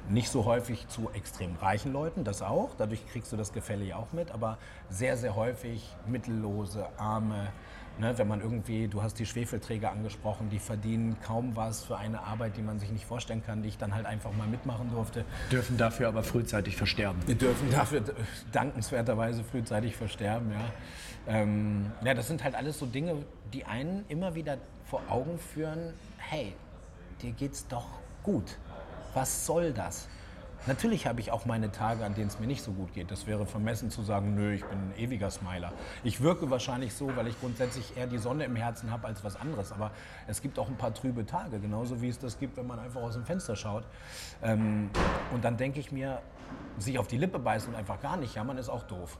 nicht 0.09 0.29
so 0.29 0.45
häufig 0.45 0.89
zu 0.89 1.11
extrem 1.13 1.55
reichen 1.57 1.93
Leuten, 1.93 2.25
das 2.25 2.43
auch. 2.43 2.71
Dadurch 2.77 3.07
kriegst 3.09 3.33
du 3.33 3.37
das 3.37 3.53
Gefälle 3.53 3.85
ja 3.85 3.97
auch 3.97 4.13
mit. 4.13 4.31
Aber 4.33 4.59
sehr, 4.89 5.17
sehr 5.17 5.37
häufig 5.37 5.87
mittellose, 6.07 6.87
arme. 6.99 7.53
Ne, 7.99 8.17
wenn 8.17 8.29
man 8.29 8.41
irgendwie, 8.41 8.89
du 8.89 9.03
hast 9.03 9.19
die 9.19 9.27
Schwefelträger 9.27 9.91
angesprochen, 9.91 10.49
die 10.49 10.59
verdienen 10.59 11.17
kaum 11.23 11.55
was 11.55 11.85
für 11.85 11.99
eine 11.99 12.23
Arbeit, 12.23 12.57
die 12.57 12.63
man 12.63 12.79
sich 12.79 12.91
nicht 12.91 13.05
vorstellen 13.05 13.43
kann, 13.45 13.63
die 13.63 13.69
ich 13.69 13.77
dann 13.77 13.95
halt 13.95 14.07
einfach 14.07 14.33
mal 14.33 14.47
mitmachen 14.47 14.91
durfte. 14.91 15.27
Dürfen 15.53 15.77
dafür 15.77 16.09
aber 16.09 16.23
frühzeitig 16.23 16.77
versterben. 16.77 17.21
Wir 17.27 17.35
dürfen 17.35 17.71
dafür 17.71 17.99
äh, 17.99 18.13
dankenswerterweise 18.53 19.45
frühzeitig 19.45 19.97
versterben. 19.97 20.51
Ja. 20.53 20.61
Ähm, 21.27 21.93
ja, 22.03 22.15
das 22.15 22.29
sind 22.29 22.43
halt 22.43 22.55
alles 22.55 22.79
so 22.79 22.87
Dinge, 22.87 23.17
die 23.53 23.67
einen 23.67 24.07
immer 24.09 24.35
wieder 24.35 24.57
vor 24.87 25.03
Augen 25.11 25.39
führen, 25.39 25.93
hey, 26.17 26.55
dir 27.21 27.33
geht's 27.33 27.67
doch 27.69 27.87
gut. 28.23 28.57
Was 29.15 29.47
soll 29.47 29.73
das? 29.73 30.09
Natürlich 30.67 31.07
habe 31.07 31.21
ich 31.21 31.33
auch 31.33 31.47
meine 31.47 31.73
Tage, 31.73 32.05
an 32.05 32.15
denen 32.15 32.29
es 32.29 32.39
mir 32.39 32.47
nicht 32.47 32.63
so 32.63 32.73
gut 32.73 32.93
geht. 32.93 33.11
Das 33.11 33.27
wäre 33.27 33.47
vermessen 33.47 33.91
zu 33.91 34.03
sagen, 34.03 34.35
nö, 34.35 34.53
ich 34.53 34.63
bin 34.63 34.79
ein 34.79 34.93
ewiger 34.99 35.31
Smiler. 35.31 35.73
Ich 36.05 36.21
wirke 36.21 36.51
wahrscheinlich 36.51 36.93
so, 36.93 37.17
weil 37.17 37.29
ich 37.29 37.41
grundsätzlich 37.41 37.97
eher 37.97 38.07
die 38.07 38.19
Sonne 38.19 38.45
im 38.45 38.57
Herzen 38.57 38.91
habe 38.91 39.07
als 39.07 39.25
was 39.25 39.37
anderes. 39.37 39.73
Aber 39.73 39.91
es 40.27 40.43
gibt 40.43 40.59
auch 40.59 40.69
ein 40.69 40.77
paar 40.77 40.93
trübe 40.93 41.25
Tage, 41.25 41.61
genauso 41.61 42.03
wie 42.03 42.11
es 42.11 42.19
das 42.19 42.39
gibt, 42.39 42.59
wenn 42.59 42.67
man 42.67 42.79
einfach 42.79 43.01
aus 43.01 43.15
dem 43.15 43.25
Fenster 43.25 43.57
schaut. 43.57 43.85
Ähm, 44.43 44.91
und 45.33 45.45
dann 45.45 45.57
denke 45.57 45.81
ich 45.81 45.93
mir, 45.93 46.21
sich 46.79 46.99
auf 46.99 47.07
die 47.07 47.17
Lippe 47.17 47.39
beißen 47.39 47.73
und 47.73 47.79
einfach 47.79 48.01
gar 48.01 48.19
nicht 48.19 48.35
jammern, 48.35 48.59
ist 48.59 48.69
auch 48.69 48.83
doof. 48.83 49.19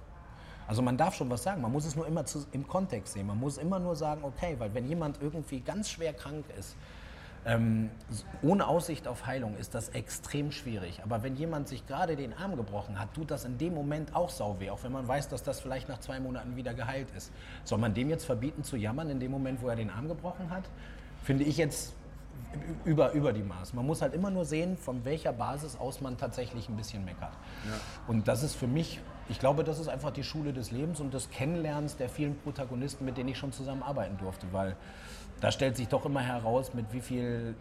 Also 0.69 0.83
man 0.83 0.99
darf 0.99 1.15
schon 1.15 1.31
was 1.31 1.43
sagen, 1.43 1.63
man 1.63 1.73
muss 1.73 1.87
es 1.87 1.97
nur 1.97 2.07
immer 2.07 2.27
zu, 2.27 2.47
im 2.53 2.69
Kontext 2.69 3.15
sehen. 3.15 3.27
Man 3.27 3.41
muss 3.41 3.57
immer 3.57 3.79
nur 3.79 3.97
sagen, 3.97 4.23
okay, 4.25 4.57
weil 4.59 4.75
wenn 4.75 4.87
jemand 4.87 5.21
irgendwie 5.23 5.61
ganz 5.61 5.91
schwer 5.91 6.13
krank 6.13 6.45
ist, 6.59 6.77
ähm, 7.47 7.91
ohne 8.43 8.67
Aussicht 8.67 9.09
auf 9.09 9.27
Heilung 9.27 9.57
ist 9.57 9.75
das 9.75 9.91
extrem 9.91 10.53
schwierig. 10.53 11.01
Aber 11.03 11.23
wenn 11.23 11.37
jemand 11.37 11.69
sich 11.69 11.87
gerade 11.87 12.17
den 12.17 12.35
Arm 12.35 12.57
gebrochen 12.57 12.99
hat, 12.99 13.15
tut 13.15 13.31
das 13.31 13.45
in 13.45 13.57
dem 13.57 13.75
Moment 13.75 14.15
auch 14.15 14.31
sau 14.31 14.61
weh, 14.61 14.71
auch 14.71 14.83
wenn 14.83 14.93
man 14.93 15.09
weiß, 15.09 15.29
dass 15.29 15.43
das 15.43 15.61
vielleicht 15.61 15.89
nach 15.89 16.01
zwei 16.01 16.21
Monaten 16.21 16.57
wieder 16.57 16.75
geheilt 16.75 17.09
ist. 17.17 17.33
Soll 17.65 17.79
man 17.79 17.95
dem 17.95 18.11
jetzt 18.11 18.25
verbieten 18.25 18.63
zu 18.63 18.77
jammern 18.77 19.09
in 19.09 19.21
dem 19.21 19.31
Moment, 19.31 19.63
wo 19.63 19.69
er 19.69 19.77
den 19.77 19.91
Arm 19.91 20.09
gebrochen 20.09 20.51
hat? 20.51 20.65
Finde 21.23 21.45
ich 21.45 21.57
jetzt 21.57 21.95
über, 22.85 23.13
über 23.13 23.33
die 23.33 23.43
Maß. 23.43 23.75
Man 23.75 23.87
muss 23.87 24.03
halt 24.03 24.15
immer 24.15 24.31
nur 24.31 24.45
sehen, 24.45 24.77
von 24.77 25.05
welcher 25.05 25.33
Basis 25.33 25.77
aus 25.77 26.01
man 26.01 26.19
tatsächlich 26.19 26.69
ein 26.69 26.77
bisschen 26.77 27.05
meckert. 27.05 27.33
Und 28.09 28.29
das 28.29 28.43
ist 28.43 28.55
für 28.55 28.67
mich, 28.67 29.01
ich 29.29 29.39
glaube, 29.39 29.65
das 29.65 29.79
ist 29.79 29.89
einfach 29.89 30.11
die 30.11 30.25
Schule 30.25 30.53
des 30.53 30.71
Lebens 30.71 31.01
und 31.01 31.15
des 31.15 31.31
Kennenlernens 31.31 31.97
der 31.97 32.09
vielen 32.09 32.37
Protagonisten, 32.39 33.05
mit 33.05 33.17
denen 33.17 33.29
ich 33.29 33.39
schon 33.39 33.53
zusammenarbeiten 33.53 34.19
durfte. 34.19 34.47
Weil 34.53 34.77
da 35.41 35.51
stellt 35.51 35.77
sich 35.77 35.89
doch 35.89 36.05
immer 36.05 36.21
heraus, 36.21 36.75
mit 36.75 36.93
wie 36.93 37.01
viel 37.01 37.55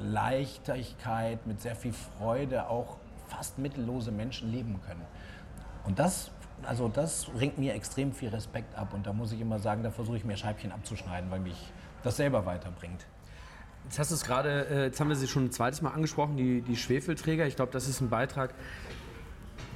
Leichtigkeit, 0.00 1.46
mit 1.46 1.60
sehr 1.60 1.76
viel 1.76 1.92
Freude 1.92 2.68
auch 2.68 2.96
fast 3.28 3.58
mittellose 3.58 4.10
Menschen 4.10 4.50
leben 4.50 4.80
können. 4.86 5.02
Und 5.84 5.98
das, 5.98 6.30
also 6.62 6.88
das 6.88 7.28
ringt 7.38 7.58
mir 7.58 7.74
extrem 7.74 8.12
viel 8.12 8.30
Respekt 8.30 8.76
ab. 8.76 8.92
Und 8.94 9.06
da 9.06 9.12
muss 9.12 9.32
ich 9.32 9.40
immer 9.40 9.58
sagen, 9.58 9.82
da 9.82 9.90
versuche 9.90 10.16
ich 10.16 10.24
mir 10.24 10.36
Scheibchen 10.36 10.72
abzuschneiden, 10.72 11.30
weil 11.30 11.40
mich 11.40 11.72
das 12.02 12.16
selber 12.16 12.46
weiterbringt. 12.46 13.06
Jetzt 13.84 13.98
hast 13.98 14.10
du 14.10 14.14
es 14.14 14.24
gerade, 14.24 14.66
äh, 14.68 14.84
jetzt 14.84 15.00
haben 15.00 15.08
wir 15.08 15.16
sie 15.16 15.28
schon 15.28 15.46
ein 15.46 15.52
zweites 15.52 15.82
Mal 15.82 15.90
angesprochen, 15.90 16.36
die, 16.36 16.62
die 16.62 16.76
Schwefelträger. 16.76 17.46
Ich 17.46 17.56
glaube, 17.56 17.72
das 17.72 17.88
ist 17.88 18.00
ein 18.00 18.10
Beitrag, 18.10 18.54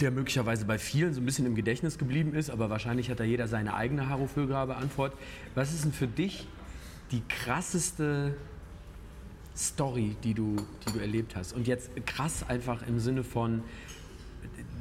der 0.00 0.10
möglicherweise 0.10 0.64
bei 0.64 0.78
vielen 0.78 1.14
so 1.14 1.20
ein 1.20 1.24
bisschen 1.24 1.46
im 1.46 1.54
Gedächtnis 1.54 1.98
geblieben 1.98 2.34
ist, 2.34 2.50
aber 2.50 2.68
wahrscheinlich 2.68 3.10
hat 3.10 3.20
da 3.20 3.24
jeder 3.24 3.48
seine 3.48 3.74
eigene 3.74 4.08
Haro-Füllgrabe-Antwort. 4.08 5.14
Was 5.54 5.72
ist 5.72 5.84
denn 5.84 5.92
für 5.92 6.06
dich 6.06 6.46
die 7.10 7.22
krasseste 7.28 8.34
Story, 9.56 10.16
die 10.24 10.34
du, 10.34 10.56
die 10.86 10.92
du 10.92 10.98
erlebt 10.98 11.36
hast? 11.36 11.52
Und 11.52 11.66
jetzt 11.66 11.90
krass 12.06 12.48
einfach 12.48 12.86
im 12.86 12.98
Sinne 12.98 13.24
von, 13.24 13.62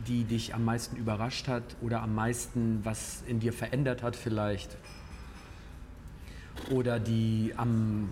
die 0.07 0.23
dich 0.23 0.53
am 0.53 0.65
meisten 0.65 0.95
überrascht 0.95 1.47
hat 1.47 1.63
oder 1.81 2.01
am 2.01 2.15
meisten 2.15 2.79
was 2.83 3.23
in 3.27 3.39
dir 3.39 3.53
verändert 3.53 4.03
hat 4.03 4.15
vielleicht? 4.15 4.77
Oder 6.69 6.99
die 6.99 7.53
am, 7.57 8.09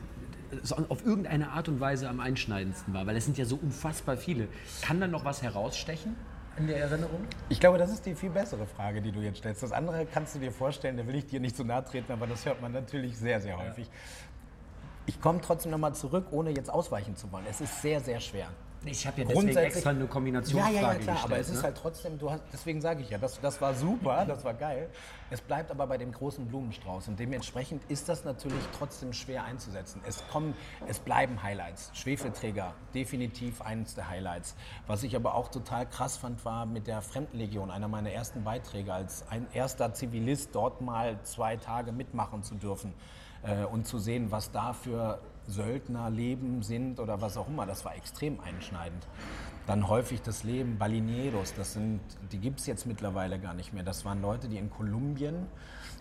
auf 0.90 1.06
irgendeine 1.06 1.52
Art 1.52 1.68
und 1.70 1.80
Weise 1.80 2.10
am 2.10 2.20
einschneidendsten 2.20 2.94
war? 2.94 3.08
Weil 3.08 3.16
es 3.16 3.26
sind 3.26 3.38
ja 3.38 3.46
so 3.46 3.56
unfassbar 3.56 4.18
viele. 4.18 4.48
Kann 4.82 5.00
da 5.00 5.08
noch 5.08 5.26
was 5.26 5.42
herausstechen? 5.42 6.16
In 6.58 6.68
der 6.68 6.78
Erinnerung? 6.78 7.26
Ich 7.50 7.60
glaube, 7.60 7.78
das 7.78 7.92
ist 7.92 8.06
die 8.06 8.16
viel 8.16 8.30
bessere 8.30 8.66
Frage, 8.66 9.02
die 9.02 9.12
du 9.12 9.20
jetzt 9.22 9.38
stellst. 9.38 9.64
Das 9.64 9.72
andere 9.72 10.06
kannst 10.06 10.36
du 10.36 10.40
dir 10.40 10.52
vorstellen, 10.52 10.98
da 10.98 11.08
will 11.08 11.16
ich 11.16 11.28
dir 11.28 11.40
nicht 11.40 11.56
zu 11.56 11.64
nahe 11.64 11.84
treten, 11.84 12.12
aber 12.12 12.28
das 12.28 12.46
hört 12.46 12.62
man 12.62 12.72
natürlich 12.72 13.18
sehr, 13.18 13.40
sehr 13.42 13.58
häufig. 13.58 13.88
Ja. 13.88 13.94
Ich 15.08 15.20
komme 15.20 15.42
trotzdem 15.42 15.72
nochmal 15.72 15.96
zurück, 15.96 16.28
ohne 16.32 16.52
jetzt 16.52 16.70
ausweichen 16.70 17.16
zu 17.16 17.32
wollen. 17.32 17.46
Es 17.50 17.62
ist 17.62 17.82
sehr, 17.82 18.00
sehr 18.00 18.20
schwer. 18.20 18.50
Ich 18.84 19.06
habe 19.06 19.22
ja 19.22 19.28
deswegen 19.28 19.56
extra 19.58 19.92
eine 19.92 20.08
Kombinationsfrage 20.08 20.76
Ja, 20.76 20.82
ja, 20.82 20.94
ja, 20.94 21.00
klar, 21.00 21.14
gestellt, 21.16 21.32
aber 21.32 21.40
es 21.40 21.50
ne? 21.50 21.54
ist 21.56 21.64
halt 21.64 21.78
trotzdem, 21.78 22.18
du 22.18 22.32
hast, 22.32 22.42
deswegen 22.52 22.82
sage 22.82 23.02
ich 23.02 23.12
ja, 23.12 23.20
das, 23.20 23.40
das 23.40 23.62
war 23.62 23.76
super, 23.76 24.26
das 24.26 24.44
war 24.44 24.56
geil. 24.56 24.90
Es 25.30 25.40
bleibt 25.40 25.70
aber 25.70 25.86
bei 25.86 26.00
dem 26.00 26.12
großen 26.12 26.48
Blumenstrauß 26.48 27.08
und 27.08 27.20
dementsprechend 27.20 27.84
ist 27.90 28.10
das 28.10 28.26
natürlich 28.26 28.64
trotzdem 28.78 29.14
schwer 29.14 29.44
einzusetzen. 29.44 30.02
Es 30.08 30.28
kommen, 30.30 30.56
es 30.88 30.98
bleiben 30.98 31.44
Highlights. 31.44 31.92
Schwefelträger, 31.94 32.74
definitiv 32.96 33.62
eines 33.62 33.94
der 33.94 34.10
Highlights. 34.10 34.56
Was 34.88 35.04
ich 35.04 35.16
aber 35.16 35.36
auch 35.36 35.50
total 35.50 35.86
krass 35.88 36.18
fand, 36.18 36.44
war 36.44 36.66
mit 36.66 36.88
der 36.88 37.04
Fremdenlegion, 37.04 37.70
einer 37.70 37.88
meiner 37.88 38.12
ersten 38.12 38.44
Beiträge, 38.44 38.94
als 38.94 39.26
ein 39.30 39.46
erster 39.54 39.94
Zivilist 39.94 40.56
dort 40.56 40.82
mal 40.82 41.22
zwei 41.22 41.56
Tage 41.56 41.92
mitmachen 41.92 42.42
zu 42.42 42.56
dürfen 42.56 42.94
äh, 43.44 43.64
und 43.64 43.86
zu 43.86 44.00
sehen, 44.00 44.32
was 44.32 44.52
da 44.52 44.74
für 44.74 45.20
Söldnerleben 45.52 46.64
sind 46.64 47.00
oder 47.00 47.22
was 47.22 47.38
auch 47.38 47.48
immer. 47.48 47.66
Das 47.66 47.86
war 47.86 47.96
extrem 47.96 48.40
einschneidend. 48.40 49.08
Dann 49.68 49.88
häufig 49.88 50.22
das 50.22 50.44
Leben 50.44 50.78
Balineros, 50.78 51.54
das 51.54 51.74
sind, 51.74 52.00
die 52.32 52.40
gibt 52.40 52.60
es 52.60 52.66
jetzt 52.66 52.88
mittlerweile 52.88 53.38
gar 53.40 53.54
nicht 53.54 53.74
mehr. 53.74 53.84
Das 53.84 54.06
waren 54.06 54.22
Leute, 54.22 54.48
die 54.48 54.58
in 54.58 54.72
Kolumbien 54.72 55.48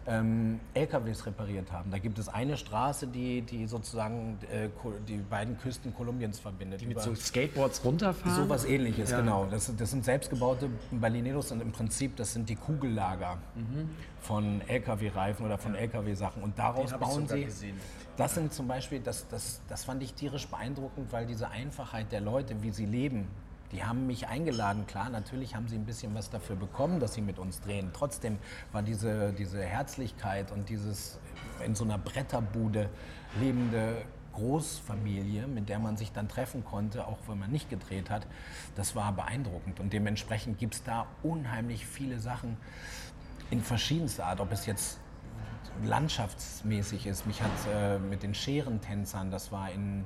ähm, 0.07 0.61
LKWs 0.75 1.27
repariert 1.27 1.71
haben. 1.71 1.91
Da 1.91 1.99
gibt 1.99 2.19
es 2.19 2.29
eine 2.29 2.57
Straße, 2.57 3.07
die, 3.07 3.43
die 3.43 3.67
sozusagen 3.67 4.39
äh, 4.51 4.69
die 5.07 5.19
beiden 5.19 5.59
Küsten 5.59 5.95
Kolumbiens 5.95 6.39
verbindet. 6.39 6.81
Die 6.81 6.87
mit 6.87 7.01
so 7.01 7.15
Skateboards 7.15 7.85
runterfahren? 7.85 8.35
So 8.35 8.49
was 8.49 8.65
ähnliches, 8.65 9.11
ja. 9.11 9.21
genau. 9.21 9.47
Das, 9.51 9.71
das, 9.77 9.91
sind 9.91 10.05
selbstgebaute 10.05 10.71
Balineros 10.91 11.53
und 11.53 11.61
im 11.61 11.73
Prinzip, 11.73 12.17
das 12.17 12.33
sind 12.33 12.49
die 12.49 12.57
Kugellager 12.57 13.39
mhm. 13.55 13.91
Von 14.21 14.61
LKW-Reifen 14.67 15.45
oder 15.45 15.59
von 15.59 15.75
LKW-Sachen. 15.75 16.43
Und 16.43 16.59
daraus 16.59 16.93
bauen 16.93 17.27
sie. 17.27 17.45
Gesehen. 17.45 17.77
Das 18.17 18.35
sind 18.35 18.53
zum 18.53 18.69
Beispiel, 18.69 19.01
das, 19.01 19.29
das, 19.29 19.63
das 19.69 19.85
fand 19.85 20.03
ich 20.03 20.15
tierisch 20.15 20.47
beeindruckend, 20.47 21.13
weil 21.13 21.27
diese 21.27 21.49
Einfachheit 21.49 22.13
der 22.13 22.21
Leute, 22.21 22.63
wie 22.63 22.71
sie 22.71 22.85
leben, 22.85 23.29
die 23.73 23.85
haben 23.85 24.07
mich 24.07 24.27
eingeladen, 24.27 24.87
klar, 24.87 25.09
natürlich 25.11 25.55
haben 25.55 25.69
sie 25.69 25.77
ein 25.77 25.87
bisschen 25.87 26.15
was 26.15 26.29
dafür 26.29 26.57
bekommen, 26.57 26.99
dass 26.99 27.15
sie 27.15 27.21
mit 27.21 27.39
uns 27.39 27.61
drehen. 27.61 27.91
Trotzdem 27.93 28.39
war 28.73 28.83
diese, 28.83 29.33
diese 29.33 29.63
Herzlichkeit 29.63 30.51
und 30.51 30.69
dieses 30.69 31.19
in 31.65 31.75
so 31.75 31.85
einer 31.85 31.99
Bretterbude 31.99 32.91
lebende 33.39 34.03
Großfamilie, 34.33 35.47
mit 35.47 35.69
der 35.69 35.79
man 35.79 35.97
sich 35.97 36.13
dann 36.13 36.29
treffen 36.29 36.65
konnte, 36.65 37.07
auch 37.07 37.19
wenn 37.27 37.39
man 37.39 37.51
nicht 37.51 37.69
gedreht 37.71 38.11
hat, 38.11 38.27
das 38.75 38.95
war 38.95 39.13
beeindruckend. 39.13 39.81
Und 39.81 39.93
dementsprechend 39.93 40.59
gibt 40.59 40.75
es 40.75 40.83
da 40.83 41.07
unheimlich 41.23 41.87
viele 41.87 42.19
Sachen 42.19 42.57
in 43.51 43.61
verschiedenster 43.61 44.27
Art, 44.27 44.41
ob 44.41 44.53
es 44.53 44.67
jetzt 44.67 44.99
landschaftsmäßig 45.85 47.07
ist. 47.07 47.27
Mich 47.27 47.43
hat 47.43 47.51
äh, 47.73 47.99
mit 47.99 48.23
den 48.23 48.35
Scherentänzern, 48.35 49.31
das 49.31 49.51
war 49.53 49.71
in 49.71 50.05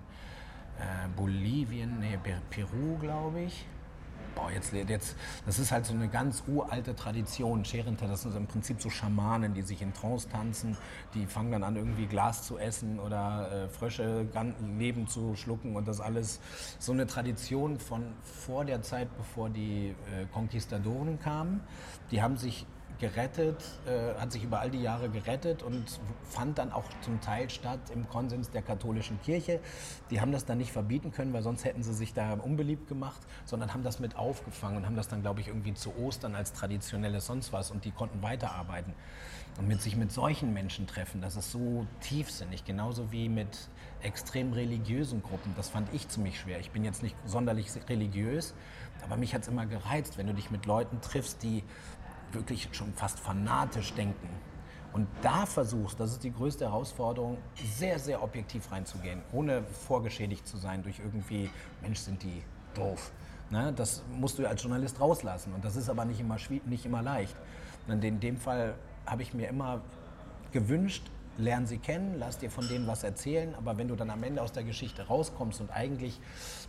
äh, 0.79 1.09
Bolivien, 1.17 2.01
nee, 2.01 2.19
Peru, 2.51 2.99
glaube 2.99 3.43
ich. 3.43 3.67
Boah, 4.35 4.51
jetzt, 4.51 4.73
jetzt, 4.73 5.15
das 5.47 5.61
ist 5.61 5.71
halt 5.71 5.87
so 5.87 5.95
eine 5.95 6.09
ganz 6.09 6.43
uralte 6.49 6.97
Tradition. 6.97 7.65
Scherentänzer, 7.65 8.09
das 8.09 8.23
sind 8.23 8.35
im 8.35 8.49
Prinzip 8.49 8.83
so 8.83 8.91
Schamanen, 8.91 9.55
die 9.55 9.63
sich 9.63 9.81
in 9.81 9.93
Trance 9.93 10.29
tanzen. 10.29 10.77
Die 11.15 11.27
fangen 11.27 11.53
dann 11.53 11.63
an, 11.63 11.77
irgendwie 11.77 12.07
Glas 12.07 12.43
zu 12.43 12.59
essen 12.59 12.99
oder 12.99 13.67
äh, 13.67 13.69
Frösche 13.69 14.27
Leben 14.77 15.07
zu 15.07 15.37
schlucken 15.37 15.77
und 15.77 15.87
das 15.87 16.01
alles. 16.01 16.41
So 16.81 16.91
eine 16.91 17.07
Tradition 17.07 17.79
von 17.79 18.13
vor 18.25 18.65
der 18.65 18.83
Zeit, 18.83 19.09
bevor 19.17 19.51
die 19.51 19.91
äh, 19.91 20.27
Konquistadoren 20.33 21.21
kamen. 21.21 21.61
Die 22.11 22.21
haben 22.21 22.37
sich 22.37 22.67
gerettet, 22.99 23.63
äh, 23.87 24.19
hat 24.21 24.33
sich 24.33 24.45
über 24.45 24.61
all 24.61 24.71
die 24.71 24.81
Jahre 24.81 25.09
gerettet 25.09 25.63
und 25.63 25.85
fand 26.25 26.59
dann 26.59 26.73
auch 26.73 26.85
zum 27.03 27.21
Teil 27.21 27.51
statt 27.51 27.91
im 27.93 28.09
Konsens 28.09 28.51
der 28.51 28.63
katholischen 28.63 29.21
Kirche. 29.23 29.61
Die 30.11 30.21
haben 30.21 30.33
das 30.33 30.45
dann 30.45 30.59
nicht 30.59 30.73
verbieten 30.73 31.11
können, 31.11 31.33
weil 31.33 31.43
sonst 31.43 31.65
hätten 31.65 31.83
sie 31.83 31.95
sich 31.95 32.15
da 32.15 32.35
unbeliebt 32.35 32.89
gemacht, 32.89 33.21
sondern 33.45 33.75
haben 33.75 33.83
das 33.83 33.99
mit 33.99 34.17
aufgefangen 34.17 34.79
und 34.79 34.87
haben 34.87 34.97
das 34.97 35.09
dann, 35.09 35.23
glaube 35.23 35.41
ich, 35.41 35.49
irgendwie 35.49 35.75
zu 35.75 35.97
Ostern 35.97 36.35
als 36.35 36.53
traditionelles 36.53 37.27
sonst 37.27 37.53
was 37.53 37.71
und 37.71 37.85
die 37.85 37.91
konnten 37.91 38.23
weiterarbeiten. 38.23 38.95
Und 39.59 39.69
mit 39.69 39.81
sich 39.81 39.97
mit 39.97 40.11
solchen 40.11 40.53
Menschen 40.53 40.87
treffen, 40.87 41.21
das 41.21 41.37
ist 41.37 41.53
so 41.53 41.87
tiefsinnig, 42.01 42.65
genauso 42.65 43.13
wie 43.13 43.29
mit 43.29 43.69
extrem 44.03 44.53
religiösen 44.53 45.23
Gruppen. 45.23 45.55
Das 45.57 45.69
fand 45.69 45.93
ich 45.95 46.09
ziemlich 46.09 46.41
schwer. 46.41 46.59
Ich 46.59 46.71
bin 46.71 46.85
jetzt 46.85 47.03
nicht 47.03 47.17
sonderlich 47.25 47.71
religiös, 47.89 48.55
aber 49.05 49.17
mich 49.17 49.35
hat 49.35 49.43
es 49.43 49.49
immer 49.49 49.67
gereizt, 49.67 50.19
wenn 50.19 50.27
du 50.27 50.35
dich 50.35 50.51
mit 50.51 50.67
Leuten 50.67 51.01
triffst, 51.01 51.43
die 51.43 51.63
wirklich 52.33 52.69
schon 52.73 52.93
fast 52.95 53.21
fanatisch 53.21 53.93
denken. 53.95 54.29
Und 54.93 55.09
da 55.23 55.45
versuchst, 55.45 55.99
das 55.99 56.13
ist 56.13 56.23
die 56.23 56.33
größte 56.33 56.67
Herausforderung, 56.67 57.39
sehr, 57.77 57.99
sehr 57.99 58.23
objektiv 58.23 58.71
reinzugehen, 58.71 59.23
ohne 59.33 59.65
vorgeschädigt 59.65 60.47
zu 60.47 60.57
sein 60.57 60.85
durch 60.85 61.01
irgendwie, 61.01 61.51
Mensch, 61.83 61.99
sind 61.99 62.23
die 62.23 62.43
doof. 62.75 63.11
Ne? 63.51 63.73
Das 63.75 64.05
musst 64.13 64.39
du 64.39 64.47
als 64.47 64.63
Journalist 64.63 65.01
rauslassen. 65.01 65.53
Und 65.53 65.65
das 65.65 65.75
ist 65.75 65.89
aber 65.89 66.05
nicht 66.05 66.21
immer, 66.21 66.37
nicht 66.67 66.87
immer 66.87 67.03
leicht. 67.03 67.37
Und 67.89 68.05
in 68.05 68.21
dem 68.21 68.37
Fall 68.37 68.77
habe 69.05 69.23
ich 69.23 69.35
mir 69.35 69.49
immer 69.49 69.81
gewünscht, 70.53 71.11
lern 71.39 71.67
sie 71.67 71.79
kennen, 71.79 72.15
lass 72.19 72.39
dir 72.39 72.51
von 72.51 72.67
denen 72.69 72.87
was 72.87 73.03
erzählen, 73.03 73.55
aber 73.57 73.77
wenn 73.77 73.89
du 73.89 73.97
dann 73.97 74.11
am 74.11 74.23
Ende 74.23 74.41
aus 74.41 74.53
der 74.53 74.63
Geschichte 74.63 75.07
rauskommst 75.07 75.61
und 75.61 75.71
eigentlich 75.71 76.21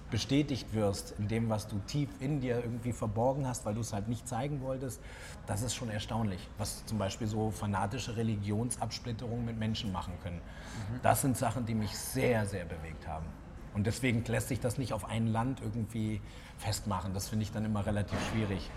bestätigt 0.09 0.73
wirst 0.73 1.13
in 1.19 1.27
dem, 1.27 1.49
was 1.49 1.67
du 1.67 1.79
tief 1.87 2.09
in 2.19 2.39
dir 2.41 2.57
irgendwie 2.57 2.93
verborgen 2.93 3.47
hast, 3.47 3.65
weil 3.65 3.75
du 3.75 3.81
es 3.81 3.93
halt 3.93 4.07
nicht 4.07 4.27
zeigen 4.27 4.61
wolltest, 4.61 5.01
das 5.47 5.61
ist 5.61 5.75
schon 5.75 5.89
erstaunlich, 5.89 6.47
was 6.57 6.85
zum 6.85 6.97
Beispiel 6.97 7.27
so 7.27 7.51
fanatische 7.51 8.15
Religionsabsplitterungen 8.15 9.45
mit 9.45 9.57
Menschen 9.57 9.91
machen 9.91 10.13
können. 10.23 10.37
Mhm. 10.37 10.99
Das 11.03 11.21
sind 11.21 11.37
Sachen, 11.37 11.65
die 11.65 11.75
mich 11.75 11.95
sehr, 11.97 12.45
sehr 12.45 12.65
bewegt 12.65 13.07
haben. 13.07 13.25
Und 13.73 13.85
deswegen 13.85 14.23
lässt 14.25 14.47
sich 14.47 14.59
das 14.59 14.77
nicht 14.77 14.93
auf 14.93 15.05
ein 15.05 15.27
Land 15.27 15.61
irgendwie 15.61 16.21
festmachen. 16.57 17.13
Das 17.13 17.27
finde 17.27 17.43
ich 17.43 17.51
dann 17.51 17.65
immer 17.65 17.85
relativ 17.85 18.17
schwierig. 18.31 18.69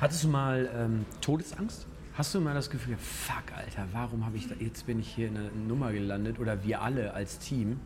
Hattest 0.00 0.24
du 0.24 0.28
mal 0.28 0.68
ähm, 0.74 1.06
Todesangst? 1.20 1.86
Hast 2.14 2.34
du 2.34 2.40
mal 2.40 2.52
das 2.52 2.68
Gefühl, 2.68 2.96
fuck, 2.98 3.56
Alter, 3.56 3.86
warum 3.92 4.26
habe 4.26 4.36
ich 4.36 4.48
da, 4.48 4.54
jetzt 4.56 4.86
bin 4.86 4.98
ich 4.98 5.08
hier 5.08 5.28
in 5.28 5.36
einer 5.36 5.50
Nummer 5.50 5.92
gelandet 5.92 6.38
oder 6.40 6.62
wir 6.64 6.82
alle 6.82 7.14
als 7.14 7.38
Team? 7.38 7.80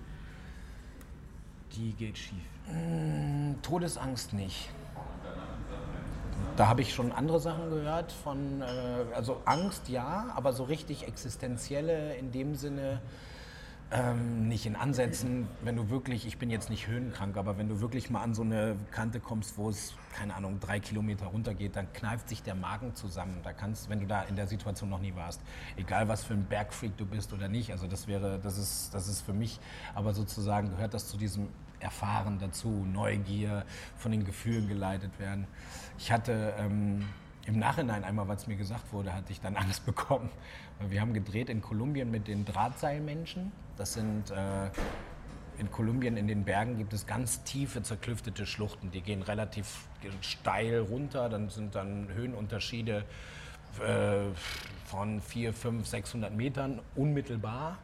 Die 1.77 1.93
geht 1.93 2.19
schief. 2.19 2.43
Mm, 2.73 3.61
Todesangst 3.63 4.33
nicht. 4.33 4.71
Da 6.57 6.69
habe 6.69 6.81
ich 6.81 6.95
schon 6.95 7.13
andere 7.13 7.39
Sachen 7.39 7.69
gehört 7.69 8.13
von, 8.13 8.63
äh, 8.63 8.65
also 9.15 9.43
Angst 9.45 9.91
ja, 9.91 10.33
aber 10.35 10.55
so 10.55 10.65
richtig 10.65 11.07
existenzielle 11.07 12.15
in 12.17 12.33
dem 12.33 12.55
Sinne, 12.55 13.03
ähm, 13.93 14.49
nicht 14.49 14.65
in 14.65 14.75
Ansätzen, 14.75 15.49
wenn 15.63 15.77
du 15.77 15.91
wirklich, 15.91 16.27
ich 16.27 16.39
bin 16.39 16.49
jetzt 16.51 16.71
nicht 16.71 16.89
höhenkrank, 16.89 17.37
aber 17.37 17.59
wenn 17.59 17.69
du 17.69 17.81
wirklich 17.81 18.09
mal 18.09 18.23
an 18.23 18.35
so 18.35 18.43
eine 18.43 18.77
Kante 18.91 19.21
kommst, 19.21 19.59
wo 19.59 19.69
es, 19.69 19.95
keine 20.17 20.35
Ahnung, 20.35 20.59
drei 20.59 20.81
Kilometer 20.81 21.27
runter 21.27 21.53
geht, 21.53 21.77
dann 21.77 21.93
kneift 21.93 22.29
sich 22.29 22.43
der 22.43 22.55
Magen 22.55 22.95
zusammen. 22.95 23.39
Da 23.45 23.53
kannst, 23.53 23.91
wenn 23.91 24.01
du 24.01 24.07
da 24.07 24.23
in 24.23 24.35
der 24.35 24.47
Situation 24.47 24.89
noch 24.89 25.01
nie 25.01 25.15
warst, 25.15 25.43
egal 25.77 26.09
was 26.09 26.25
für 26.25 26.35
ein 26.35 26.47
Bergfreak 26.47 26.97
du 26.97 27.05
bist 27.05 27.35
oder 27.35 27.49
nicht, 27.49 27.71
also 27.71 27.87
das 27.87 28.09
wäre, 28.09 28.41
das 28.43 28.57
ist, 28.57 28.95
das 28.95 29.09
ist 29.09 29.21
für 29.21 29.35
mich, 29.35 29.61
aber 29.95 30.15
sozusagen 30.15 30.71
gehört 30.71 30.95
das 30.95 31.07
zu 31.07 31.19
diesem 31.19 31.49
Erfahren 31.81 32.39
dazu, 32.39 32.69
Neugier, 32.69 33.65
von 33.97 34.13
den 34.13 34.25
Gefühlen 34.25 34.69
geleitet 34.69 35.19
werden. 35.19 35.47
Ich 35.99 36.13
hatte 36.13 36.55
ähm, 36.59 37.05
im 37.47 37.59
Nachhinein 37.59 38.05
einmal, 38.05 38.29
es 38.31 38.47
mir 38.47 38.57
gesagt 38.57 38.93
wurde, 38.93 39.15
hatte 39.15 39.33
ich 39.33 39.41
dann 39.41 39.57
Angst 39.57 39.87
bekommen. 39.87 40.31
Wir 40.89 41.01
haben 41.01 41.15
gedreht 41.15 41.49
in 41.49 41.63
Kolumbien 41.63 42.11
mit 42.11 42.29
den 42.29 42.45
Drahtseilmenschen. 42.45 43.53
Das 43.77 43.95
sind 43.95 44.31
äh, 44.31 44.71
in 45.59 45.71
Kolumbien 45.71 46.17
in 46.17 46.29
den 46.29 46.45
Bergen 46.45 46.77
gibt 46.77 46.93
es 46.93 47.07
ganz 47.07 47.43
tiefe 47.45 47.83
zerklüftete 47.83 48.47
Schluchten. 48.47 48.91
Die 48.91 49.01
gehen 49.01 49.23
relativ 49.23 49.87
steil 50.21 50.81
runter. 50.81 51.29
Dann 51.29 51.49
sind 51.49 51.75
dann 51.75 52.09
Höhenunterschiede 52.13 53.05
äh, 53.81 54.19
von 54.85 55.21
4, 55.21 55.53
5, 55.53 55.87
600 55.87 56.35
Metern 56.35 56.81
unmittelbar. 56.95 57.79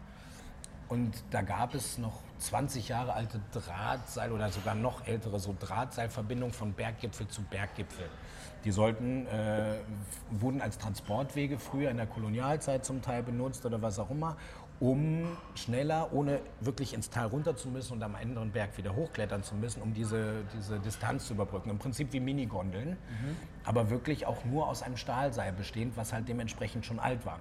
Und 0.93 1.25
da 1.31 1.41
gab 1.41 1.75
es 1.75 1.97
noch 1.97 2.21
20 2.37 2.89
Jahre 2.89 3.15
alte 3.15 3.41
Drahtseil 3.51 4.31
oder 4.31 4.51
sogar 4.51 4.75
noch 4.75 5.07
ältere 5.07 5.41
so 5.41 5.57
Drahtseilverbindungen 5.59 6.53
von 6.53 6.75
Berggipfel 6.75 7.27
zu 7.29 7.41
Berggipfel. 7.45 8.05
Die 8.67 8.73
sollten, 8.73 9.27
äh, 9.27 9.77
wurden 10.33 10.61
als 10.61 10.77
Transportwege 10.77 11.59
früher 11.59 11.91
in 11.91 11.97
der 11.97 12.07
Kolonialzeit 12.07 12.85
zum 12.85 13.01
Teil 13.01 13.23
benutzt 13.23 13.65
oder 13.65 13.81
was 13.81 13.99
auch 13.99 14.11
immer, 14.11 14.37
um 14.81 15.35
schneller, 15.55 16.13
ohne 16.13 16.41
wirklich 16.61 16.93
ins 16.93 17.09
Tal 17.09 17.29
runter 17.29 17.57
zu 17.57 17.71
müssen 17.71 17.95
und 17.95 18.03
am 18.03 18.15
anderen 18.15 18.53
Berg 18.53 18.77
wieder 18.77 18.95
hochklettern 18.95 19.43
zu 19.43 19.55
müssen, 19.55 19.81
um 19.81 19.95
diese, 19.95 20.45
diese 20.55 20.79
Distanz 20.79 21.27
zu 21.27 21.33
überbrücken. 21.33 21.71
Im 21.71 21.79
Prinzip 21.79 22.13
wie 22.13 22.21
Minigondeln, 22.21 22.91
mhm. 22.91 23.37
aber 23.65 23.89
wirklich 23.89 24.27
auch 24.27 24.45
nur 24.45 24.69
aus 24.69 24.83
einem 24.83 24.99
Stahlseil 24.99 25.55
bestehend, 25.55 25.97
was 25.97 26.13
halt 26.13 26.29
dementsprechend 26.29 26.85
schon 26.85 26.99
alt 26.99 27.25
war. 27.25 27.39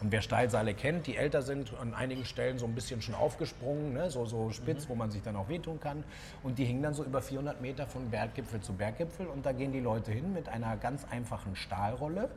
Und 0.00 0.12
wer 0.12 0.22
Steilseile 0.22 0.74
kennt, 0.74 1.06
die 1.06 1.16
älter 1.16 1.42
sind, 1.42 1.72
an 1.80 1.92
einigen 1.92 2.24
Stellen 2.24 2.58
so 2.58 2.66
ein 2.66 2.74
bisschen 2.74 3.02
schon 3.02 3.14
aufgesprungen, 3.14 3.94
ne? 3.94 4.10
so, 4.10 4.26
so 4.26 4.50
spitz, 4.50 4.84
mhm. 4.84 4.90
wo 4.90 4.94
man 4.94 5.10
sich 5.10 5.22
dann 5.22 5.34
auch 5.34 5.48
wehtun 5.48 5.80
kann. 5.80 6.04
Und 6.42 6.58
die 6.58 6.64
hingen 6.64 6.82
dann 6.82 6.94
so 6.94 7.02
über 7.04 7.20
400 7.20 7.60
Meter 7.60 7.86
von 7.86 8.10
Berggipfel 8.10 8.60
zu 8.60 8.74
Berggipfel. 8.74 9.26
Und 9.26 9.44
da 9.44 9.52
gehen 9.52 9.72
die 9.72 9.80
Leute 9.80 10.12
hin 10.12 10.32
mit 10.32 10.48
einer 10.48 10.76
ganz 10.76 11.04
einfachen 11.10 11.56
Stahlrolle, 11.56 12.30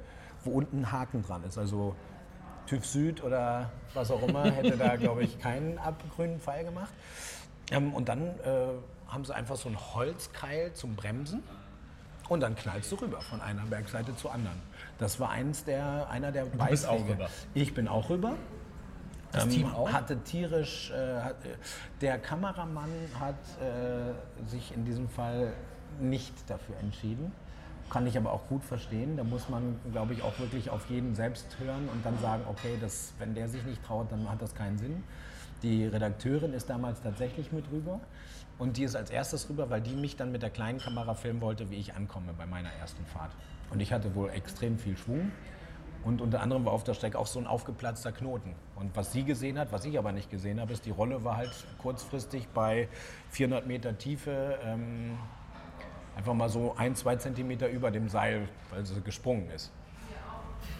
wo 0.44 0.52
unten 0.52 0.80
ein 0.80 0.92
Haken 0.92 1.24
dran 1.24 1.44
ist. 1.44 1.58
Also 1.58 1.96
TÜV 2.66 2.86
Süd 2.86 3.24
oder 3.24 3.70
was 3.94 4.10
auch 4.10 4.28
immer 4.28 4.46
hätte 4.46 4.78
da, 4.78 4.96
glaube 4.96 5.24
ich, 5.24 5.40
keinen 5.40 5.80
grünen 6.16 6.40
Pfeil 6.40 6.66
gemacht. 6.66 6.94
Ähm, 7.72 7.94
und 7.94 8.10
dann 8.10 8.22
äh, 8.22 8.68
haben 9.08 9.26
sie 9.26 9.36
einfach 9.36 9.56
so 9.56 9.70
einen 9.70 9.78
Holzkeil 9.94 10.74
zum 10.74 10.96
Bremsen. 10.96 11.44
Und 12.28 12.40
dann 12.40 12.56
knallst 12.56 12.92
du 12.92 12.96
rüber 12.96 13.20
von 13.22 13.42
einer 13.42 13.64
Bergseite 13.66 14.16
zur 14.16 14.34
anderen. 14.34 14.58
Das 15.02 15.20
war 15.20 15.32
eins 15.32 15.64
der, 15.64 16.08
einer 16.12 16.32
der. 16.32 16.46
Du 16.46 16.64
bist 16.70 16.88
auch 16.88 17.04
rüber. 17.10 17.28
Ich 17.56 17.74
bin 17.74 17.88
auch 17.88 18.12
rüber. 18.12 18.36
Das 19.32 19.46
ähm, 19.46 19.50
Team 19.50 19.74
auch? 19.74 19.92
Hatte 19.92 20.20
tierisch, 20.20 20.92
äh, 20.92 21.22
hat, 21.22 21.38
der 22.02 22.20
Kameramann 22.20 22.92
hat 23.20 23.34
äh, 23.60 24.48
sich 24.48 24.72
in 24.76 24.86
diesem 24.86 25.10
Fall 25.10 25.54
nicht 26.00 26.48
dafür 26.48 26.76
entschieden. 26.78 27.32
Kann 27.90 28.06
ich 28.06 28.16
aber 28.16 28.32
auch 28.32 28.48
gut 28.48 28.64
verstehen. 28.64 29.18
Da 29.18 29.24
muss 29.24 29.50
man, 29.50 29.80
glaube 29.92 30.14
ich, 30.14 30.22
auch 30.22 30.38
wirklich 30.38 30.70
auf 30.70 30.88
jeden 30.88 31.16
selbst 31.16 31.48
hören 31.58 31.90
und 31.92 32.06
dann 32.06 32.20
sagen, 32.20 32.44
okay, 32.48 32.78
das, 32.80 33.14
wenn 33.18 33.34
der 33.34 33.48
sich 33.48 33.64
nicht 33.64 33.84
traut, 33.84 34.12
dann 34.12 34.30
hat 34.30 34.40
das 34.40 34.54
keinen 34.54 34.78
Sinn. 34.78 35.04
Die 35.64 35.88
Redakteurin 35.88 36.54
ist 36.54 36.70
damals 36.70 37.02
tatsächlich 37.02 37.52
mit 37.52 37.66
rüber. 37.72 38.02
Und 38.60 38.78
die 38.78 38.84
ist 38.84 38.96
als 38.96 39.10
erstes 39.10 39.50
rüber, 39.50 39.72
weil 39.72 39.82
die 39.82 39.96
mich 39.96 40.16
dann 40.16 40.32
mit 40.32 40.44
der 40.44 40.52
kleinen 40.52 40.78
Kamera 40.78 41.16
filmen 41.16 41.42
wollte, 41.42 41.72
wie 41.72 41.78
ich 41.78 41.96
ankomme 41.96 42.34
bei 42.38 42.46
meiner 42.46 42.72
ersten 42.74 43.04
Fahrt. 43.08 43.32
Und 43.72 43.80
ich 43.80 43.92
hatte 43.94 44.14
wohl 44.16 44.30
extrem 44.30 44.78
viel 44.78 44.98
Schwung. 44.98 45.32
Und 46.04 46.20
unter 46.20 46.42
anderem 46.42 46.66
war 46.66 46.74
auf 46.74 46.84
der 46.84 46.94
Strecke 46.94 47.18
auch 47.18 47.28
so 47.28 47.40
ein 47.40 47.46
aufgeplatzter 47.46 48.12
Knoten. 48.12 48.56
Und 48.76 48.96
was 48.96 49.14
sie 49.14 49.24
gesehen 49.24 49.60
hat, 49.60 49.72
was 49.72 49.86
ich 49.86 49.98
aber 49.98 50.12
nicht 50.12 50.32
gesehen 50.32 50.60
habe, 50.60 50.74
ist, 50.74 50.86
die 50.86 50.92
Rolle 50.92 51.24
war 51.24 51.38
halt 51.38 51.52
kurzfristig 51.78 52.48
bei 52.50 52.88
400 53.30 53.68
Meter 53.68 53.98
Tiefe 53.98 54.58
ähm, 54.66 55.18
einfach 56.16 56.34
mal 56.34 56.50
so 56.50 56.74
ein, 56.78 56.96
zwei 56.96 57.16
Zentimeter 57.18 57.70
über 57.70 57.92
dem 57.92 58.10
Seil, 58.10 58.48
weil 58.72 58.84
sie 58.86 59.00
gesprungen 59.02 59.50
ist. 59.52 59.72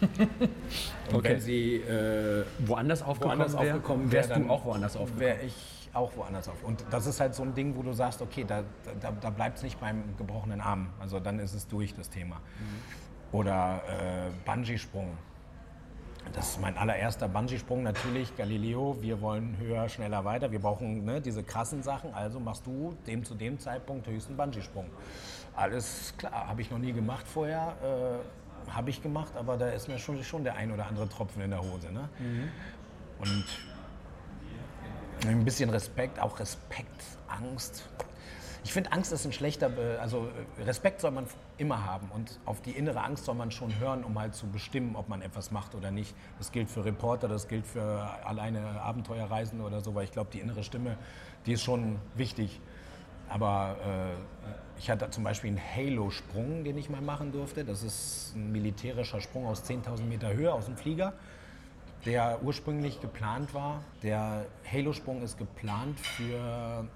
Und 0.00 1.14
okay. 1.14 1.30
wenn 1.30 1.40
sie 1.40 1.76
äh, 1.76 2.44
woanders 2.58 3.02
aufgekommen, 3.02 3.38
woanders 3.38 3.52
wär, 3.60 3.74
aufgekommen 3.74 4.12
wärst 4.12 4.36
du 4.36 4.50
auch 4.50 4.64
woanders 4.64 4.96
aufgekommen? 4.96 5.20
Wäre 5.20 5.42
ich 5.42 5.54
auch 5.92 6.16
woanders 6.16 6.48
auf. 6.48 6.62
Und 6.64 6.84
das 6.90 7.06
ist 7.06 7.20
halt 7.20 7.34
so 7.34 7.42
ein 7.42 7.54
Ding, 7.54 7.76
wo 7.76 7.82
du 7.82 7.92
sagst, 7.92 8.22
okay, 8.22 8.44
da, 8.44 8.62
da, 9.00 9.10
da 9.12 9.30
bleibt 9.30 9.58
es 9.58 9.62
nicht 9.62 9.78
beim 9.80 10.16
gebrochenen 10.16 10.60
Arm. 10.60 10.88
Also 11.00 11.20
dann 11.20 11.38
ist 11.38 11.54
es 11.54 11.68
durch, 11.68 11.94
das 11.94 12.08
Thema. 12.08 12.36
Mhm. 12.36 13.36
Oder 13.36 13.82
äh, 13.88 14.30
Bungee-Sprung. 14.44 15.16
Das 16.32 16.50
ist 16.50 16.60
mein 16.60 16.76
allererster 16.78 17.28
Bungee-Sprung. 17.28 17.82
Natürlich, 17.82 18.34
Galileo, 18.36 18.96
wir 19.00 19.20
wollen 19.20 19.56
höher, 19.58 19.88
schneller, 19.88 20.24
weiter. 20.24 20.50
Wir 20.50 20.60
brauchen 20.60 21.04
ne, 21.04 21.20
diese 21.20 21.42
krassen 21.42 21.82
Sachen. 21.82 22.14
Also 22.14 22.40
machst 22.40 22.66
du 22.66 22.96
dem 23.06 23.24
zu 23.24 23.34
dem 23.34 23.58
Zeitpunkt 23.58 24.06
höchsten 24.06 24.36
Bungee-Sprung. 24.36 24.86
Alles 25.54 26.14
klar, 26.16 26.48
habe 26.48 26.62
ich 26.62 26.70
noch 26.70 26.78
nie 26.78 26.92
gemacht 26.92 27.26
vorher. 27.26 27.76
Äh, 27.82 28.70
habe 28.70 28.90
ich 28.90 29.02
gemacht, 29.02 29.32
aber 29.36 29.56
da 29.56 29.68
ist 29.70 29.88
mir 29.88 29.98
schon, 29.98 30.22
schon 30.22 30.44
der 30.44 30.54
ein 30.54 30.70
oder 30.70 30.86
andere 30.86 31.08
Tropfen 31.08 31.42
in 31.42 31.50
der 31.50 31.60
Hose. 31.60 31.92
Ne? 31.92 32.08
Mhm. 32.18 32.48
Und 33.18 33.44
ein 35.26 35.44
bisschen 35.44 35.70
Respekt, 35.70 36.18
auch 36.20 36.38
Respekt, 36.38 37.02
Angst. 37.28 37.84
Ich 38.64 38.72
finde, 38.72 38.92
Angst 38.92 39.12
ist 39.12 39.24
ein 39.24 39.32
schlechter, 39.32 39.70
also 40.00 40.28
Respekt 40.64 41.00
soll 41.00 41.10
man 41.10 41.26
immer 41.58 41.84
haben 41.84 42.08
und 42.14 42.38
auf 42.44 42.62
die 42.62 42.70
innere 42.70 43.02
Angst 43.02 43.24
soll 43.24 43.34
man 43.34 43.50
schon 43.50 43.76
hören, 43.80 44.04
um 44.04 44.18
halt 44.18 44.34
zu 44.34 44.46
bestimmen, 44.46 44.94
ob 44.94 45.08
man 45.08 45.20
etwas 45.20 45.50
macht 45.50 45.74
oder 45.74 45.90
nicht. 45.90 46.14
Das 46.38 46.52
gilt 46.52 46.70
für 46.70 46.84
Reporter, 46.84 47.26
das 47.26 47.48
gilt 47.48 47.66
für 47.66 48.08
alleine 48.24 48.80
Abenteuerreisen 48.80 49.60
oder 49.60 49.80
so, 49.80 49.94
weil 49.94 50.04
ich 50.04 50.12
glaube, 50.12 50.30
die 50.32 50.38
innere 50.38 50.62
Stimme, 50.62 50.96
die 51.44 51.54
ist 51.54 51.62
schon 51.62 51.98
wichtig. 52.14 52.60
Aber 53.28 53.76
äh, 53.84 54.78
ich 54.78 54.90
hatte 54.90 55.10
zum 55.10 55.24
Beispiel 55.24 55.50
einen 55.50 55.60
Halo-Sprung, 55.60 56.62
den 56.64 56.76
ich 56.78 56.88
mal 56.88 57.00
machen 57.00 57.32
durfte. 57.32 57.64
Das 57.64 57.82
ist 57.82 58.34
ein 58.36 58.52
militärischer 58.52 59.20
Sprung 59.20 59.46
aus 59.46 59.64
10.000 59.64 60.04
Meter 60.04 60.32
Höhe 60.32 60.52
aus 60.52 60.66
dem 60.66 60.76
Flieger 60.76 61.14
der 62.04 62.40
ursprünglich 62.42 63.00
geplant 63.00 63.54
war. 63.54 63.82
Der 64.02 64.46
Halo-Sprung 64.70 65.22
ist 65.22 65.38
geplant 65.38 65.98
für 66.00 66.86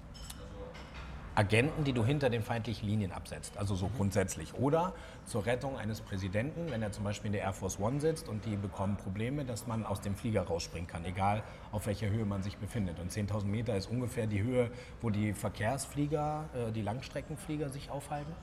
Agenten, 1.37 1.83
die 1.83 1.93
du 1.93 2.03
hinter 2.03 2.31
den 2.31 2.41
feindlichen 2.41 2.89
Linien 2.89 3.11
absetzt, 3.11 3.57
also 3.57 3.75
so 3.75 3.89
grundsätzlich. 3.95 4.55
Oder 4.55 4.93
zur 5.25 5.45
Rettung 5.45 5.77
eines 5.77 6.01
Präsidenten, 6.01 6.71
wenn 6.71 6.81
er 6.81 6.91
zum 6.91 7.03
Beispiel 7.03 7.27
in 7.27 7.33
der 7.33 7.43
Air 7.43 7.53
Force 7.53 7.79
One 7.79 8.01
sitzt 8.01 8.27
und 8.27 8.43
die 8.45 8.55
bekommen 8.55 8.97
Probleme, 8.97 9.45
dass 9.45 9.67
man 9.67 9.85
aus 9.85 10.01
dem 10.01 10.15
Flieger 10.15 10.41
rausspringen 10.41 10.87
kann, 10.87 11.05
egal 11.05 11.43
auf 11.71 11.85
welcher 11.85 12.09
Höhe 12.09 12.25
man 12.25 12.41
sich 12.41 12.57
befindet. 12.57 12.99
Und 12.99 13.11
10.000 13.11 13.45
Meter 13.45 13.77
ist 13.77 13.87
ungefähr 13.87 14.25
die 14.25 14.41
Höhe, 14.41 14.71
wo 14.99 15.11
die 15.11 15.33
Verkehrsflieger, 15.33 16.45
äh, 16.55 16.71
die 16.71 16.81
Langstreckenflieger 16.81 17.69
sich 17.69 17.91
aufhalten. 17.91 18.33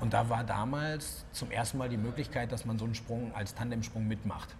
Und 0.00 0.14
da 0.14 0.30
war 0.30 0.42
damals 0.42 1.26
zum 1.32 1.50
ersten 1.50 1.76
Mal 1.76 1.90
die 1.90 1.98
Möglichkeit, 1.98 2.50
dass 2.50 2.64
man 2.64 2.78
so 2.78 2.86
einen 2.86 2.94
Sprung 2.94 3.34
als 3.34 3.54
Tandemsprung 3.54 4.08
mitmacht. 4.08 4.56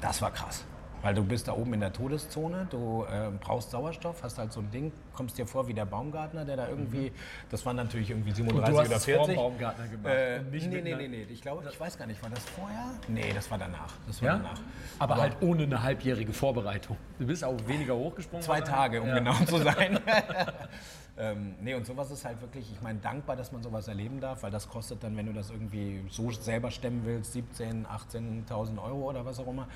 Das 0.00 0.20
war 0.22 0.30
krass. 0.30 0.64
Weil 1.02 1.14
du 1.14 1.22
bist 1.22 1.46
da 1.46 1.52
oben 1.52 1.74
in 1.74 1.80
der 1.80 1.92
Todeszone, 1.92 2.66
du 2.70 3.04
äh, 3.04 3.30
brauchst 3.38 3.70
Sauerstoff, 3.70 4.22
hast 4.22 4.38
halt 4.38 4.52
so 4.52 4.60
ein 4.60 4.70
Ding, 4.70 4.92
kommst 5.12 5.38
dir 5.38 5.46
vor 5.46 5.68
wie 5.68 5.74
der 5.74 5.84
Baumgartner, 5.84 6.44
der 6.44 6.56
da 6.56 6.68
irgendwie, 6.68 7.10
mhm. 7.10 7.14
das 7.50 7.64
waren 7.64 7.76
natürlich 7.76 8.10
irgendwie 8.10 8.32
37 8.32 8.74
du 8.74 8.80
hast 8.80 8.88
oder 8.88 9.00
40. 9.00 9.34
Vor 9.36 9.44
Baumgartner 9.44 9.88
gemacht. 9.88 10.12
Äh, 10.12 10.40
nee, 10.50 10.80
nee, 10.82 10.94
nee, 10.96 11.08
nee, 11.08 11.26
ich 11.30 11.42
glaube, 11.42 11.62
ich 11.70 11.78
weiß 11.78 11.98
gar 11.98 12.06
nicht, 12.06 12.20
war 12.22 12.30
das 12.30 12.44
vorher? 12.44 12.86
Nee, 13.08 13.30
das 13.32 13.48
war 13.50 13.58
danach. 13.58 13.92
Das 14.06 14.20
war 14.20 14.28
ja? 14.28 14.36
danach. 14.38 14.60
Aber, 14.98 15.14
Aber, 15.14 15.22
halt 15.22 15.36
ohne 15.42 15.64
eine 15.64 15.82
halbjährige 15.82 16.32
Vorbereitung. 16.32 16.96
Du 17.18 17.26
bist 17.26 17.44
auch 17.44 17.56
weniger 17.68 17.94
hochgesprungen. 17.94 18.42
Zwei 18.42 18.62
Tage, 18.62 19.00
um 19.00 19.08
ja. 19.08 19.18
genau 19.18 19.34
zu 19.44 19.58
sein. 19.58 20.00
Ähm, 21.18 21.54
nee, 21.62 21.74
und 21.74 21.86
sowas 21.86 22.10
ist 22.10 22.24
halt 22.24 22.40
wirklich, 22.42 22.70
ich 22.70 22.82
meine, 22.82 22.98
dankbar, 22.98 23.36
dass 23.36 23.50
man 23.50 23.62
sowas 23.62 23.88
erleben 23.88 24.20
darf, 24.20 24.42
weil 24.42 24.50
das 24.50 24.68
kostet 24.68 25.02
dann, 25.02 25.16
wenn 25.16 25.26
du 25.26 25.32
das 25.32 25.50
irgendwie 25.50 26.04
so 26.10 26.30
selber 26.30 26.70
stemmen 26.70 27.02
willst, 27.04 27.34
17.000, 27.34 27.86
18.000 27.86 28.82
Euro 28.82 29.08
oder 29.10 29.24
was 29.24 29.38
auch 29.38 29.48
immer. 29.48 29.66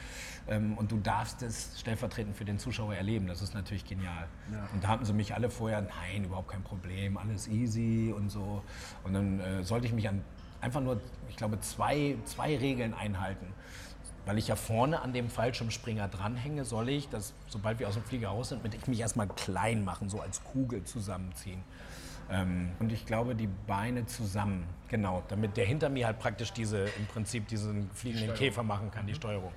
Ähm, 0.49 0.77
und 0.77 0.93
du 0.93 0.99
darfst 0.99 1.43
es 1.43 1.81
stellvertretend 1.81 2.37
für 2.37 2.45
den 2.45 2.59
Zuschauer 2.59 2.95
erleben. 2.95 3.27
Das 3.27 3.41
ist 3.41 3.55
natürlich 3.55 3.87
genial. 3.87 4.29
Ja. 4.53 4.69
Und 4.75 4.85
da 4.85 4.89
hatten 4.89 5.05
sie 5.05 5.15
mich 5.15 5.35
alle 5.35 5.49
vorher, 5.49 5.81
nein, 5.81 6.25
überhaupt 6.25 6.49
kein 6.49 6.63
Problem, 6.63 7.17
alles 7.17 7.49
easy 7.49 8.13
und 8.15 8.31
so. 8.31 8.63
Und 9.05 9.15
dann 9.15 9.41
äh, 9.41 9.65
sollte 9.65 9.87
ich 9.87 9.93
mich 9.95 10.09
an 10.09 10.23
einfach 10.61 10.83
nur, 10.83 11.01
ich 11.31 11.37
glaube, 11.37 11.59
zwei, 11.61 12.17
zwei 12.27 12.57
Regeln 12.57 12.93
einhalten 12.93 13.47
weil 14.31 14.39
ich 14.39 14.47
ja 14.47 14.55
vorne 14.55 15.03
an 15.03 15.13
dem 15.13 15.29
Fallschirmspringer 15.29 16.07
dranhänge, 16.07 16.65
soll 16.65 16.89
ich, 16.89 17.09
dass, 17.09 17.35
sobald 17.49 17.81
wir 17.81 17.89
aus 17.89 17.95
dem 17.95 18.05
Flieger 18.05 18.29
raus 18.29 18.51
sind, 18.51 18.63
mit 18.63 18.77
ich 18.77 18.87
mich 18.87 19.01
erstmal 19.01 19.27
klein 19.27 19.85
machen, 19.85 20.09
so 20.09 20.21
als 20.21 20.45
Kugel 20.45 20.85
zusammenziehen. 20.85 21.65
Ähm, 22.31 22.71
und 22.79 22.93
ich 22.93 23.07
glaube, 23.07 23.35
die 23.35 23.49
Beine 23.67 24.07
zusammen, 24.07 24.63
genau, 24.87 25.25
damit 25.27 25.57
der 25.57 25.67
hinter 25.67 25.89
mir 25.89 26.07
halt 26.07 26.21
praktisch 26.21 26.53
diese, 26.53 26.85
im 26.85 27.07
Prinzip 27.13 27.49
diesen 27.49 27.91
fliegenden 27.91 28.33
Käfer 28.35 28.63
machen 28.63 28.93
kann, 28.93 29.09
die 29.09 29.17
Steuerung 29.17 29.51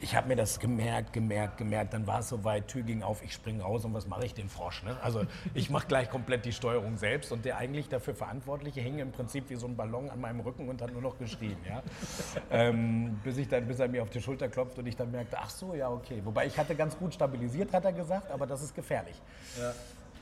ich 0.00 0.16
habe 0.16 0.28
mir 0.28 0.36
das 0.36 0.58
gemerkt, 0.58 1.12
gemerkt, 1.12 1.58
gemerkt. 1.58 1.92
Dann 1.92 2.06
war 2.06 2.20
es 2.20 2.28
soweit, 2.28 2.68
Tür 2.68 2.82
ging 2.82 3.02
auf, 3.02 3.22
ich 3.22 3.32
springe 3.32 3.62
raus 3.62 3.84
und 3.84 3.92
was 3.94 4.06
mache 4.06 4.24
ich 4.24 4.34
den 4.34 4.48
Frosch? 4.48 4.82
Ne? 4.82 4.96
Also 5.02 5.24
ich 5.54 5.70
mache 5.70 5.86
gleich 5.86 6.10
komplett 6.10 6.44
die 6.44 6.52
Steuerung 6.52 6.96
selbst 6.96 7.32
und 7.32 7.44
der 7.44 7.58
eigentlich 7.58 7.88
dafür 7.88 8.14
Verantwortliche 8.14 8.80
hing 8.80 8.98
im 8.98 9.12
Prinzip 9.12 9.50
wie 9.50 9.56
so 9.56 9.66
ein 9.66 9.76
Ballon 9.76 10.08
an 10.10 10.20
meinem 10.20 10.40
Rücken 10.40 10.68
und 10.68 10.80
hat 10.80 10.92
nur 10.92 11.02
noch 11.02 11.18
geschrien. 11.18 11.56
Ja? 11.68 11.82
ähm, 12.50 13.20
bis, 13.22 13.36
ich 13.36 13.48
dann, 13.48 13.66
bis 13.66 13.78
er 13.78 13.88
mir 13.88 14.02
auf 14.02 14.10
die 14.10 14.20
Schulter 14.20 14.48
klopft 14.48 14.78
und 14.78 14.86
ich 14.86 14.96
dann 14.96 15.10
merkte, 15.10 15.36
ach 15.38 15.50
so, 15.50 15.74
ja, 15.74 15.90
okay. 15.90 16.20
Wobei 16.24 16.46
ich 16.46 16.58
hatte 16.58 16.74
ganz 16.74 16.96
gut 16.96 17.14
stabilisiert, 17.14 17.72
hat 17.72 17.84
er 17.84 17.92
gesagt, 17.92 18.30
aber 18.30 18.46
das 18.46 18.62
ist 18.62 18.74
gefährlich. 18.74 19.20
Ja. 19.58 19.72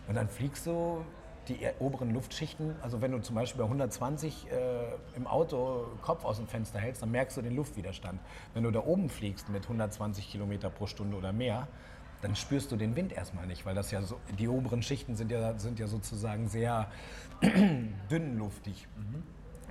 Und 0.09 0.15
dann 0.15 0.29
fliegst 0.29 0.67
du 0.67 1.05
die 1.49 1.59
oberen 1.79 2.13
Luftschichten, 2.13 2.75
also 2.83 3.01
wenn 3.01 3.13
du 3.13 3.21
zum 3.21 3.35
Beispiel 3.35 3.59
bei 3.59 3.65
120 3.65 4.51
äh, 4.51 5.17
im 5.17 5.27
Auto 5.27 5.87
Kopf 6.03 6.25
aus 6.25 6.37
dem 6.37 6.47
Fenster 6.47 6.79
hältst, 6.79 7.03
dann 7.03 7.11
merkst 7.11 7.37
du 7.37 7.43
den 7.43 7.57
Luftwiderstand. 7.57 8.21
Wenn 8.55 8.65
du 8.65 8.71
da 8.71 8.81
oben 8.81 9.09
fliegst 9.09 9.49
mit 9.49 9.65
120 9.65 10.31
Kilometer 10.31 10.71
pro 10.71 10.87
Stunde 10.87 11.17
oder 11.17 11.33
mehr, 11.33 11.69
dann 12.21 12.35
spürst 12.35 12.73
du 12.73 12.77
den 12.77 12.97
Wind 12.97 13.13
erstmal 13.13 13.47
nicht, 13.47 13.65
weil 13.65 13.75
das 13.75 13.91
ja 13.91 14.03
so, 14.03 14.19
die 14.39 14.49
oberen 14.49 14.83
Schichten 14.83 15.15
sind 15.15 15.31
ja, 15.31 15.59
sind 15.59 15.79
ja 15.79 15.87
sozusagen 15.87 16.49
sehr 16.49 16.91
dünnluftig. 18.11 18.89
Mhm. 18.97 19.23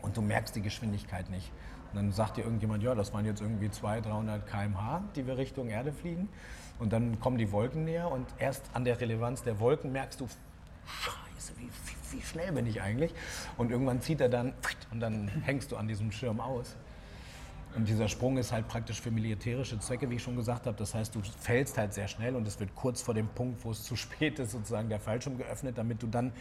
Und 0.02 0.16
du 0.16 0.22
merkst 0.22 0.56
die 0.56 0.62
Geschwindigkeit 0.62 1.30
nicht. 1.30 1.52
Und 1.92 1.98
dann 1.98 2.12
sagt 2.12 2.38
dir 2.38 2.44
irgendjemand, 2.44 2.84
ja, 2.84 2.96
das 2.96 3.14
waren 3.14 3.26
jetzt 3.26 3.42
irgendwie 3.42 3.70
200, 3.70 4.06
300 4.06 4.48
km/h, 4.48 5.04
die 5.16 5.28
wir 5.28 5.38
Richtung 5.38 5.70
Erde 5.70 5.92
fliegen. 5.92 6.30
Und 6.80 6.94
dann 6.94 7.20
kommen 7.20 7.38
die 7.38 7.52
Wolken 7.52 7.86
näher 7.86 8.12
und 8.12 8.28
erst 8.38 8.64
an 8.74 8.86
der 8.86 9.00
Relevanz 9.00 9.44
der 9.44 9.60
Wolken 9.60 9.92
merkst 9.92 10.22
du, 10.22 10.28
Scheiße, 11.38 11.54
wie, 11.58 11.66
wie, 11.68 12.18
wie 12.18 12.22
schnell 12.26 12.52
bin 12.52 12.66
ich 12.66 12.82
eigentlich? 12.82 13.14
Und 13.58 13.72
irgendwann 13.72 14.02
zieht 14.02 14.22
er 14.22 14.30
dann 14.30 14.54
und 14.92 15.00
dann 15.00 15.28
hängst 15.44 15.72
du 15.72 15.78
an 15.78 15.88
diesem 15.88 16.12
Schirm 16.12 16.40
aus. 16.40 16.76
Und 17.76 17.88
dieser 17.88 18.08
Sprung 18.08 18.38
ist 18.38 18.52
halt 18.52 18.68
praktisch 18.68 19.00
für 19.02 19.12
militärische 19.12 19.78
Zwecke, 19.80 20.10
wie 20.10 20.16
ich 20.16 20.24
schon 20.24 20.36
gesagt 20.36 20.66
habe. 20.66 20.76
Das 20.78 20.96
heißt, 20.96 21.14
du 21.14 21.22
fällst 21.40 21.78
halt 21.78 21.94
sehr 21.94 22.08
schnell 22.08 22.36
und 22.36 22.48
es 22.48 22.60
wird 22.60 22.74
kurz 22.74 23.04
vor 23.04 23.14
dem 23.14 23.28
Punkt, 23.28 23.64
wo 23.64 23.70
es 23.70 23.84
zu 23.84 23.96
spät 23.96 24.40
ist, 24.40 24.52
sozusagen 24.52 24.90
der 24.90 25.00
Fallschirm 25.00 25.38
geöffnet, 25.38 25.78
damit 25.78 26.02
du 26.02 26.08
dann, 26.08 26.32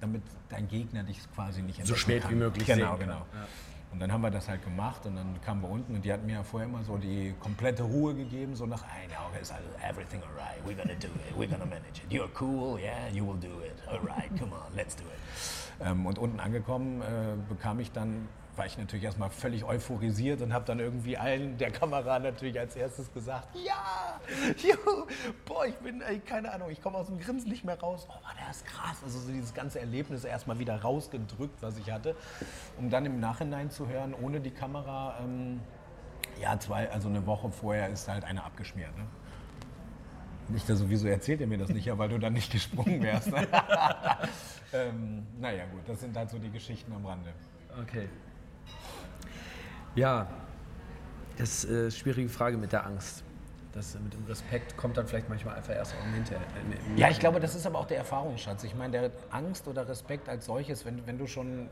damit 0.00 0.22
dein 0.50 0.68
Gegner 0.68 1.02
dich 1.02 1.18
quasi 1.34 1.62
nicht 1.62 1.84
So 1.84 1.96
spät 1.96 2.22
kann. 2.22 2.30
wie 2.30 2.36
möglich 2.36 2.66
Genau, 2.66 2.96
genau. 2.96 3.26
Ja. 3.34 3.46
Und 3.94 4.00
dann 4.00 4.10
haben 4.10 4.22
wir 4.22 4.30
das 4.32 4.48
halt 4.48 4.64
gemacht 4.64 5.06
und 5.06 5.14
dann 5.14 5.40
kamen 5.40 5.62
wir 5.62 5.70
unten 5.70 5.94
und 5.94 6.04
die 6.04 6.12
hatten 6.12 6.26
mir 6.26 6.32
ja 6.32 6.42
vorher 6.42 6.68
immer 6.68 6.82
so 6.82 6.96
die 6.96 7.32
komplette 7.38 7.84
Ruhe 7.84 8.12
gegeben, 8.12 8.56
so 8.56 8.66
nach, 8.66 8.82
hey, 8.88 9.06
now 9.06 9.30
is 9.40 9.52
everything 9.88 10.20
alright, 10.24 10.58
we're 10.66 10.74
gonna 10.74 10.98
do 10.98 11.06
it, 11.06 11.32
we're 11.38 11.48
gonna 11.48 11.64
manage 11.64 12.02
it. 12.02 12.10
You're 12.12 12.28
cool, 12.40 12.76
yeah, 12.76 13.08
you 13.12 13.24
will 13.24 13.38
do 13.38 13.62
it, 13.62 13.76
alright, 13.86 14.28
come 14.36 14.52
on, 14.52 14.74
let's 14.74 14.96
do 14.96 15.04
it. 15.04 15.86
Ähm, 15.86 16.06
und 16.06 16.18
unten 16.18 16.40
angekommen 16.40 17.02
äh, 17.02 17.36
bekam 17.48 17.78
ich 17.78 17.92
dann 17.92 18.26
war 18.56 18.66
ich 18.66 18.78
natürlich 18.78 19.04
erstmal 19.04 19.30
völlig 19.30 19.64
euphorisiert 19.64 20.40
und 20.42 20.52
habe 20.52 20.64
dann 20.64 20.78
irgendwie 20.78 21.16
allen 21.16 21.56
der 21.58 21.70
Kamera 21.70 22.18
natürlich 22.18 22.58
als 22.58 22.76
erstes 22.76 23.12
gesagt, 23.12 23.48
ja, 23.54 24.20
juhu, 24.56 25.06
boah, 25.44 25.66
ich 25.66 25.74
bin, 25.76 26.00
ey, 26.02 26.20
keine 26.20 26.52
Ahnung, 26.52 26.70
ich 26.70 26.80
komme 26.80 26.98
aus 26.98 27.06
dem 27.06 27.18
Grinsen 27.18 27.50
nicht 27.50 27.64
mehr 27.64 27.78
raus. 27.78 28.06
Oh, 28.08 28.28
der 28.40 28.50
ist 28.50 28.64
krass. 28.66 28.98
Also 29.04 29.18
so 29.18 29.32
dieses 29.32 29.54
ganze 29.54 29.80
Erlebnis 29.80 30.24
erstmal 30.24 30.58
wieder 30.58 30.80
rausgedrückt, 30.80 31.62
was 31.62 31.78
ich 31.78 31.90
hatte, 31.90 32.14
um 32.78 32.90
dann 32.90 33.06
im 33.06 33.20
Nachhinein 33.20 33.70
zu 33.70 33.88
hören, 33.88 34.14
ohne 34.14 34.40
die 34.40 34.52
Kamera, 34.52 35.18
ähm, 35.20 35.60
ja, 36.40 36.58
zwei, 36.58 36.90
also 36.90 37.08
eine 37.08 37.26
Woche 37.26 37.50
vorher 37.50 37.88
ist 37.88 38.08
halt 38.08 38.24
einer 38.24 38.44
abgeschmiert. 38.44 38.96
Ne? 38.96 39.06
Nicht 40.48 40.68
da 40.68 40.76
sowieso 40.76 41.08
erzählt 41.08 41.40
er 41.40 41.46
mir 41.46 41.58
das 41.58 41.70
nicht, 41.70 41.86
ja, 41.86 41.96
weil 41.96 42.10
du 42.10 42.18
dann 42.18 42.34
nicht 42.34 42.52
gesprungen 42.52 43.02
wärst. 43.02 43.30
Ähm, 44.74 45.24
naja, 45.38 45.66
gut, 45.66 45.82
das 45.86 46.00
sind 46.00 46.16
halt 46.16 46.30
so 46.30 46.36
die 46.36 46.50
Geschichten 46.50 46.92
am 46.92 47.06
Rande. 47.06 47.32
Okay. 47.80 48.08
Ja, 49.94 50.26
das 51.38 51.64
ist 51.64 51.70
eine 51.70 51.90
schwierige 51.90 52.28
Frage 52.28 52.56
mit 52.56 52.72
der 52.72 52.86
Angst. 52.86 53.22
Das 53.72 53.98
mit 53.98 54.14
dem 54.14 54.24
Respekt 54.26 54.76
kommt 54.76 54.96
dann 54.96 55.06
vielleicht 55.06 55.28
manchmal 55.28 55.56
einfach 55.56 55.74
erst 55.74 55.94
auch 55.94 56.14
hinterher. 56.14 56.46
Ja, 56.96 57.10
ich 57.10 57.18
glaube, 57.18 57.40
das 57.40 57.56
ist 57.56 57.66
aber 57.66 57.80
auch 57.80 57.86
der 57.86 57.98
Erfahrungsschatz. 57.98 58.62
Ich 58.62 58.74
meine, 58.74 58.92
der 59.00 59.10
Angst 59.30 59.66
oder 59.66 59.88
Respekt 59.88 60.28
als 60.28 60.46
solches, 60.46 60.84
wenn, 60.84 61.04
wenn 61.06 61.18
du 61.18 61.26
schon, 61.26 61.68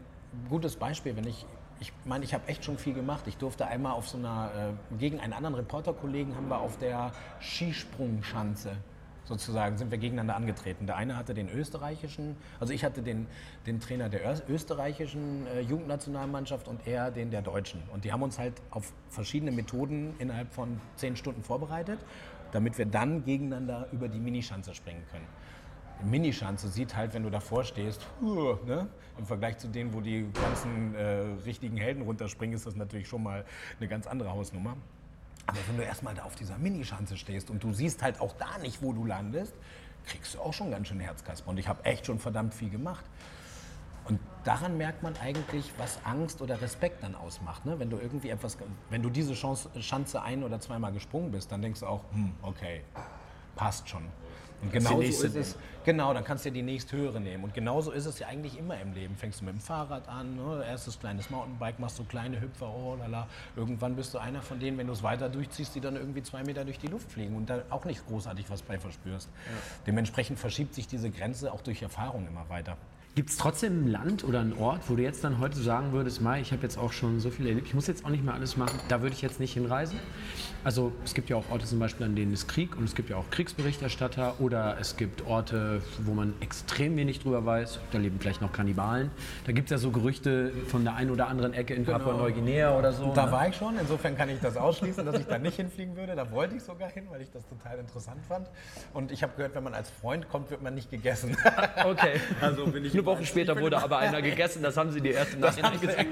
gutes 0.48 0.74
Beispiel, 0.74 1.14
wenn 1.14 1.26
ich, 1.26 1.46
ich 1.78 1.92
meine, 2.04 2.24
ich 2.24 2.34
habe 2.34 2.48
echt 2.48 2.64
schon 2.64 2.76
viel 2.76 2.94
gemacht. 2.94 3.26
Ich 3.26 3.36
durfte 3.36 3.66
einmal 3.66 3.92
auf 3.92 4.08
so 4.08 4.18
einer, 4.18 4.50
äh, 4.92 4.96
gegen 4.98 5.20
einen 5.20 5.32
anderen 5.32 5.54
Reporterkollegen 5.54 6.34
haben 6.34 6.48
wir 6.48 6.58
auf 6.58 6.76
der 6.78 7.12
Skisprungschanze 7.40 8.76
sozusagen 9.24 9.78
sind 9.78 9.90
wir 9.90 9.98
gegeneinander 9.98 10.36
angetreten. 10.36 10.86
Der 10.86 10.96
eine 10.96 11.16
hatte 11.16 11.34
den 11.34 11.48
österreichischen, 11.48 12.36
also 12.60 12.72
ich 12.72 12.84
hatte 12.84 13.02
den, 13.02 13.26
den 13.66 13.80
Trainer 13.80 14.08
der 14.08 14.20
österreichischen 14.48 15.46
äh, 15.46 15.60
Jugendnationalmannschaft 15.60 16.68
und 16.68 16.86
er 16.86 17.10
den 17.10 17.30
der 17.30 17.42
deutschen. 17.42 17.82
Und 17.92 18.04
die 18.04 18.12
haben 18.12 18.22
uns 18.22 18.38
halt 18.38 18.54
auf 18.70 18.92
verschiedene 19.08 19.52
Methoden 19.52 20.14
innerhalb 20.18 20.52
von 20.52 20.80
zehn 20.96 21.16
Stunden 21.16 21.42
vorbereitet, 21.42 21.98
damit 22.52 22.78
wir 22.78 22.86
dann 22.86 23.24
gegeneinander 23.24 23.88
über 23.92 24.08
die 24.08 24.18
Minischanze 24.18 24.74
springen 24.74 25.04
können. 25.10 25.26
Die 26.02 26.08
Minischanze 26.08 26.68
sieht 26.68 26.96
halt, 26.96 27.14
wenn 27.14 27.22
du 27.22 27.30
davor 27.30 27.62
stehst, 27.64 28.06
uh, 28.20 28.56
ne? 28.66 28.88
im 29.18 29.26
Vergleich 29.26 29.58
zu 29.58 29.68
denen, 29.68 29.94
wo 29.94 30.00
die 30.00 30.26
ganzen 30.32 30.94
äh, 30.94 31.20
richtigen 31.44 31.76
Helden 31.76 32.02
runterspringen, 32.02 32.56
ist 32.56 32.66
das 32.66 32.74
natürlich 32.74 33.06
schon 33.06 33.22
mal 33.22 33.44
eine 33.78 33.88
ganz 33.88 34.06
andere 34.06 34.32
Hausnummer. 34.32 34.76
Aber 35.46 35.58
wenn 35.68 35.76
du 35.76 35.82
erstmal 35.82 36.14
da 36.14 36.22
auf 36.22 36.34
dieser 36.34 36.58
Minischanze 36.58 37.16
stehst 37.16 37.50
und 37.50 37.62
du 37.62 37.72
siehst 37.72 38.02
halt 38.02 38.20
auch 38.20 38.34
da 38.34 38.58
nicht, 38.58 38.82
wo 38.82 38.92
du 38.92 39.04
landest, 39.04 39.54
kriegst 40.06 40.34
du 40.34 40.40
auch 40.40 40.52
schon 40.52 40.70
ganz 40.70 40.88
schön 40.88 41.00
Herzkasper. 41.00 41.50
Und 41.50 41.58
ich 41.58 41.68
habe 41.68 41.84
echt 41.84 42.06
schon 42.06 42.18
verdammt 42.18 42.54
viel 42.54 42.70
gemacht. 42.70 43.04
Und 44.04 44.18
daran 44.44 44.76
merkt 44.76 45.02
man 45.02 45.16
eigentlich, 45.18 45.72
was 45.78 46.00
Angst 46.04 46.42
oder 46.42 46.60
Respekt 46.60 47.02
dann 47.02 47.14
ausmacht. 47.14 47.64
Ne? 47.64 47.78
Wenn 47.78 47.88
du 47.88 47.98
irgendwie 47.98 48.30
etwas, 48.30 48.58
wenn 48.90 49.02
du 49.02 49.10
diese 49.10 49.34
Chance, 49.34 49.70
Schanze 49.80 50.22
ein- 50.22 50.42
oder 50.42 50.60
zweimal 50.60 50.92
gesprungen 50.92 51.30
bist, 51.30 51.52
dann 51.52 51.62
denkst 51.62 51.80
du 51.80 51.86
auch, 51.86 52.04
hm, 52.12 52.32
okay, 52.42 52.82
passt 53.54 53.88
schon. 53.88 54.02
Und 54.62 54.72
genauso 54.72 55.00
ist 55.00 55.36
es. 55.36 55.56
Genau, 55.84 56.14
dann 56.14 56.22
kannst 56.22 56.44
du 56.44 56.50
ja 56.50 56.54
die 56.54 56.62
nächsthöhere 56.62 57.20
nehmen. 57.20 57.42
Und 57.42 57.54
genauso 57.54 57.90
ist 57.90 58.06
es 58.06 58.20
ja 58.20 58.28
eigentlich 58.28 58.56
immer 58.56 58.80
im 58.80 58.92
Leben. 58.94 59.16
Fängst 59.16 59.40
du 59.40 59.44
mit 59.44 59.54
dem 59.54 59.60
Fahrrad 59.60 60.08
an, 60.08 60.36
ne? 60.36 60.64
erstes 60.64 60.98
kleines 61.00 61.28
Mountainbike, 61.28 61.80
machst 61.80 61.98
du 61.98 62.04
kleine 62.04 62.40
Hüpfer, 62.40 62.72
oh 62.72 62.96
lala. 62.96 63.26
Irgendwann 63.56 63.96
bist 63.96 64.14
du 64.14 64.18
einer 64.18 64.42
von 64.42 64.60
denen, 64.60 64.78
wenn 64.78 64.86
du 64.86 64.92
es 64.92 65.02
weiter 65.02 65.28
durchziehst, 65.28 65.74
die 65.74 65.80
dann 65.80 65.96
irgendwie 65.96 66.22
zwei 66.22 66.44
Meter 66.44 66.64
durch 66.64 66.78
die 66.78 66.86
Luft 66.86 67.10
fliegen 67.10 67.34
und 67.34 67.50
da 67.50 67.62
auch 67.70 67.84
nicht 67.84 68.06
großartig 68.06 68.48
was 68.48 68.62
bei 68.62 68.78
verspürst. 68.78 69.28
Ja. 69.28 69.52
Dementsprechend 69.88 70.38
verschiebt 70.38 70.74
sich 70.74 70.86
diese 70.86 71.10
Grenze 71.10 71.52
auch 71.52 71.62
durch 71.62 71.82
Erfahrung 71.82 72.28
immer 72.28 72.48
weiter. 72.48 72.76
Gibt 73.14 73.28
es 73.28 73.36
trotzdem 73.36 73.84
ein 73.84 73.88
Land 73.88 74.24
oder 74.24 74.40
einen 74.40 74.54
Ort, 74.54 74.88
wo 74.88 74.96
du 74.96 75.02
jetzt 75.02 75.22
dann 75.22 75.38
heute 75.38 75.60
sagen 75.60 75.92
würdest, 75.92 76.22
Mai, 76.22 76.40
ich 76.40 76.50
habe 76.50 76.62
jetzt 76.62 76.78
auch 76.78 76.92
schon 76.92 77.20
so 77.20 77.28
viel 77.28 77.46
erlebt, 77.46 77.66
ich 77.66 77.74
muss 77.74 77.86
jetzt 77.86 78.06
auch 78.06 78.08
nicht 78.08 78.24
mehr 78.24 78.32
alles 78.32 78.56
machen, 78.56 78.80
da 78.88 79.02
würde 79.02 79.14
ich 79.14 79.20
jetzt 79.20 79.38
nicht 79.38 79.52
hinreisen? 79.52 79.98
Also 80.64 80.92
es 81.04 81.12
gibt 81.12 81.28
ja 81.28 81.36
auch 81.36 81.50
Orte 81.50 81.66
zum 81.66 81.78
Beispiel, 81.78 82.06
an 82.06 82.14
denen 82.14 82.32
es 82.32 82.46
Krieg 82.46 82.74
und 82.74 82.84
es 82.84 82.94
gibt 82.94 83.10
ja 83.10 83.16
auch 83.16 83.28
Kriegsberichterstatter 83.30 84.40
oder 84.40 84.78
es 84.80 84.96
gibt 84.96 85.26
Orte, 85.26 85.82
wo 85.98 86.14
man 86.14 86.32
extrem 86.40 86.96
wenig 86.96 87.20
drüber 87.20 87.44
weiß, 87.44 87.80
da 87.90 87.98
leben 87.98 88.18
vielleicht 88.18 88.40
noch 88.40 88.52
Kannibalen. 88.52 89.10
Da 89.44 89.52
gibt 89.52 89.66
es 89.66 89.72
ja 89.72 89.78
so 89.78 89.90
Gerüchte 89.90 90.52
von 90.68 90.84
der 90.84 90.94
einen 90.94 91.10
oder 91.10 91.28
anderen 91.28 91.52
Ecke 91.52 91.74
in 91.74 91.84
genau. 91.84 91.98
Papua-Neuguinea 91.98 92.78
oder 92.78 92.94
so. 92.94 93.12
Da 93.12 93.26
ne? 93.26 93.32
war 93.32 93.48
ich 93.48 93.56
schon, 93.56 93.76
insofern 93.78 94.16
kann 94.16 94.30
ich 94.30 94.40
das 94.40 94.56
ausschließen, 94.56 95.04
dass 95.04 95.18
ich 95.18 95.26
da 95.26 95.38
nicht 95.38 95.56
hinfliegen 95.58 95.96
würde. 95.96 96.14
Da 96.14 96.30
wollte 96.30 96.54
ich 96.54 96.62
sogar 96.62 96.88
hin, 96.88 97.04
weil 97.10 97.20
ich 97.20 97.30
das 97.30 97.46
total 97.46 97.78
interessant 97.78 98.24
fand. 98.26 98.48
Und 98.94 99.10
ich 99.10 99.22
habe 99.22 99.32
gehört, 99.36 99.54
wenn 99.54 99.64
man 99.64 99.74
als 99.74 99.90
Freund 99.90 100.30
kommt, 100.30 100.50
wird 100.50 100.62
man 100.62 100.74
nicht 100.74 100.90
gegessen. 100.90 101.36
Okay. 101.84 102.20
also 102.40 102.66
bin 102.66 102.84
ich 102.84 103.01
eine 103.02 103.16
Woche 103.16 103.26
später 103.26 103.60
wurde 103.60 103.82
aber 103.82 103.98
einer 103.98 104.22
gegessen, 104.22 104.62
das 104.62 104.76
haben 104.76 104.90
Sie 104.90 105.00
die 105.00 105.10
erste 105.10 105.38
Nachhinein 105.38 105.80
gesagt. 105.80 106.06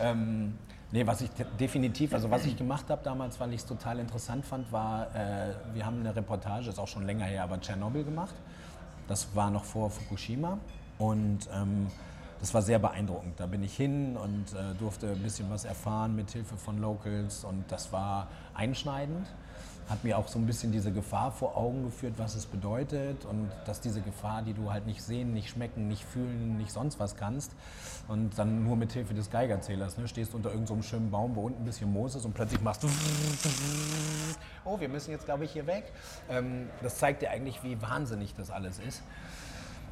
ähm, 0.00 0.54
nee, 0.90 1.06
was 1.06 1.20
ich 1.20 1.30
definitiv, 1.58 2.14
also 2.14 2.30
was 2.30 2.44
ich 2.46 2.56
gemacht 2.56 2.86
habe 2.88 3.02
damals, 3.04 3.38
weil 3.40 3.52
ich 3.52 3.60
es 3.60 3.66
total 3.66 3.98
interessant 3.98 4.44
fand, 4.44 4.70
war, 4.72 5.08
äh, 5.14 5.54
wir 5.74 5.86
haben 5.86 6.00
eine 6.00 6.14
Reportage, 6.14 6.68
ist 6.68 6.78
auch 6.78 6.88
schon 6.88 7.04
länger 7.04 7.24
her, 7.24 7.44
aber 7.44 7.60
Tschernobyl 7.60 8.04
gemacht. 8.04 8.34
Das 9.08 9.34
war 9.34 9.50
noch 9.50 9.64
vor 9.64 9.90
Fukushima 9.90 10.58
und 10.98 11.48
ähm, 11.52 11.88
das 12.40 12.54
war 12.54 12.62
sehr 12.62 12.78
beeindruckend. 12.78 13.38
Da 13.38 13.46
bin 13.46 13.62
ich 13.62 13.76
hin 13.76 14.16
und 14.16 14.52
äh, 14.52 14.74
durfte 14.78 15.08
ein 15.08 15.22
bisschen 15.22 15.50
was 15.50 15.64
erfahren 15.64 16.16
mit 16.16 16.30
Hilfe 16.30 16.56
von 16.56 16.78
Locals 16.78 17.44
und 17.44 17.64
das 17.70 17.92
war 17.92 18.28
einschneidend 18.54 19.26
hat 19.92 20.04
mir 20.04 20.16
auch 20.16 20.26
so 20.26 20.38
ein 20.38 20.46
bisschen 20.46 20.72
diese 20.72 20.90
Gefahr 20.90 21.30
vor 21.30 21.56
Augen 21.56 21.84
geführt, 21.84 22.14
was 22.16 22.34
es 22.34 22.46
bedeutet 22.46 23.26
und 23.26 23.50
dass 23.66 23.80
diese 23.80 24.00
Gefahr, 24.00 24.42
die 24.42 24.54
du 24.54 24.72
halt 24.72 24.86
nicht 24.86 25.02
sehen, 25.02 25.34
nicht 25.34 25.50
schmecken, 25.50 25.86
nicht 25.86 26.02
fühlen, 26.04 26.56
nicht 26.56 26.72
sonst 26.72 26.98
was 26.98 27.16
kannst 27.16 27.52
und 28.08 28.38
dann 28.38 28.64
nur 28.64 28.76
mit 28.76 28.92
Hilfe 28.92 29.12
des 29.12 29.30
Geigerzählers 29.30 29.98
ne, 29.98 30.08
stehst 30.08 30.34
unter 30.34 30.50
irgendeinem 30.50 30.82
so 30.82 30.88
schönen 30.88 31.10
Baum, 31.10 31.36
wo 31.36 31.42
unten 31.42 31.62
ein 31.62 31.66
bisschen 31.66 31.92
Moos 31.92 32.14
ist 32.14 32.24
und 32.24 32.32
plötzlich 32.32 32.62
machst 32.62 32.82
du 32.82 32.88
oh, 34.64 34.80
wir 34.80 34.88
müssen 34.88 35.10
jetzt 35.10 35.26
glaube 35.26 35.44
ich 35.44 35.52
hier 35.52 35.66
weg. 35.66 35.92
Ähm, 36.30 36.70
das 36.82 36.96
zeigt 36.96 37.20
dir 37.20 37.30
eigentlich, 37.30 37.62
wie 37.62 37.80
wahnsinnig 37.82 38.34
das 38.34 38.50
alles 38.50 38.78
ist. 38.78 39.02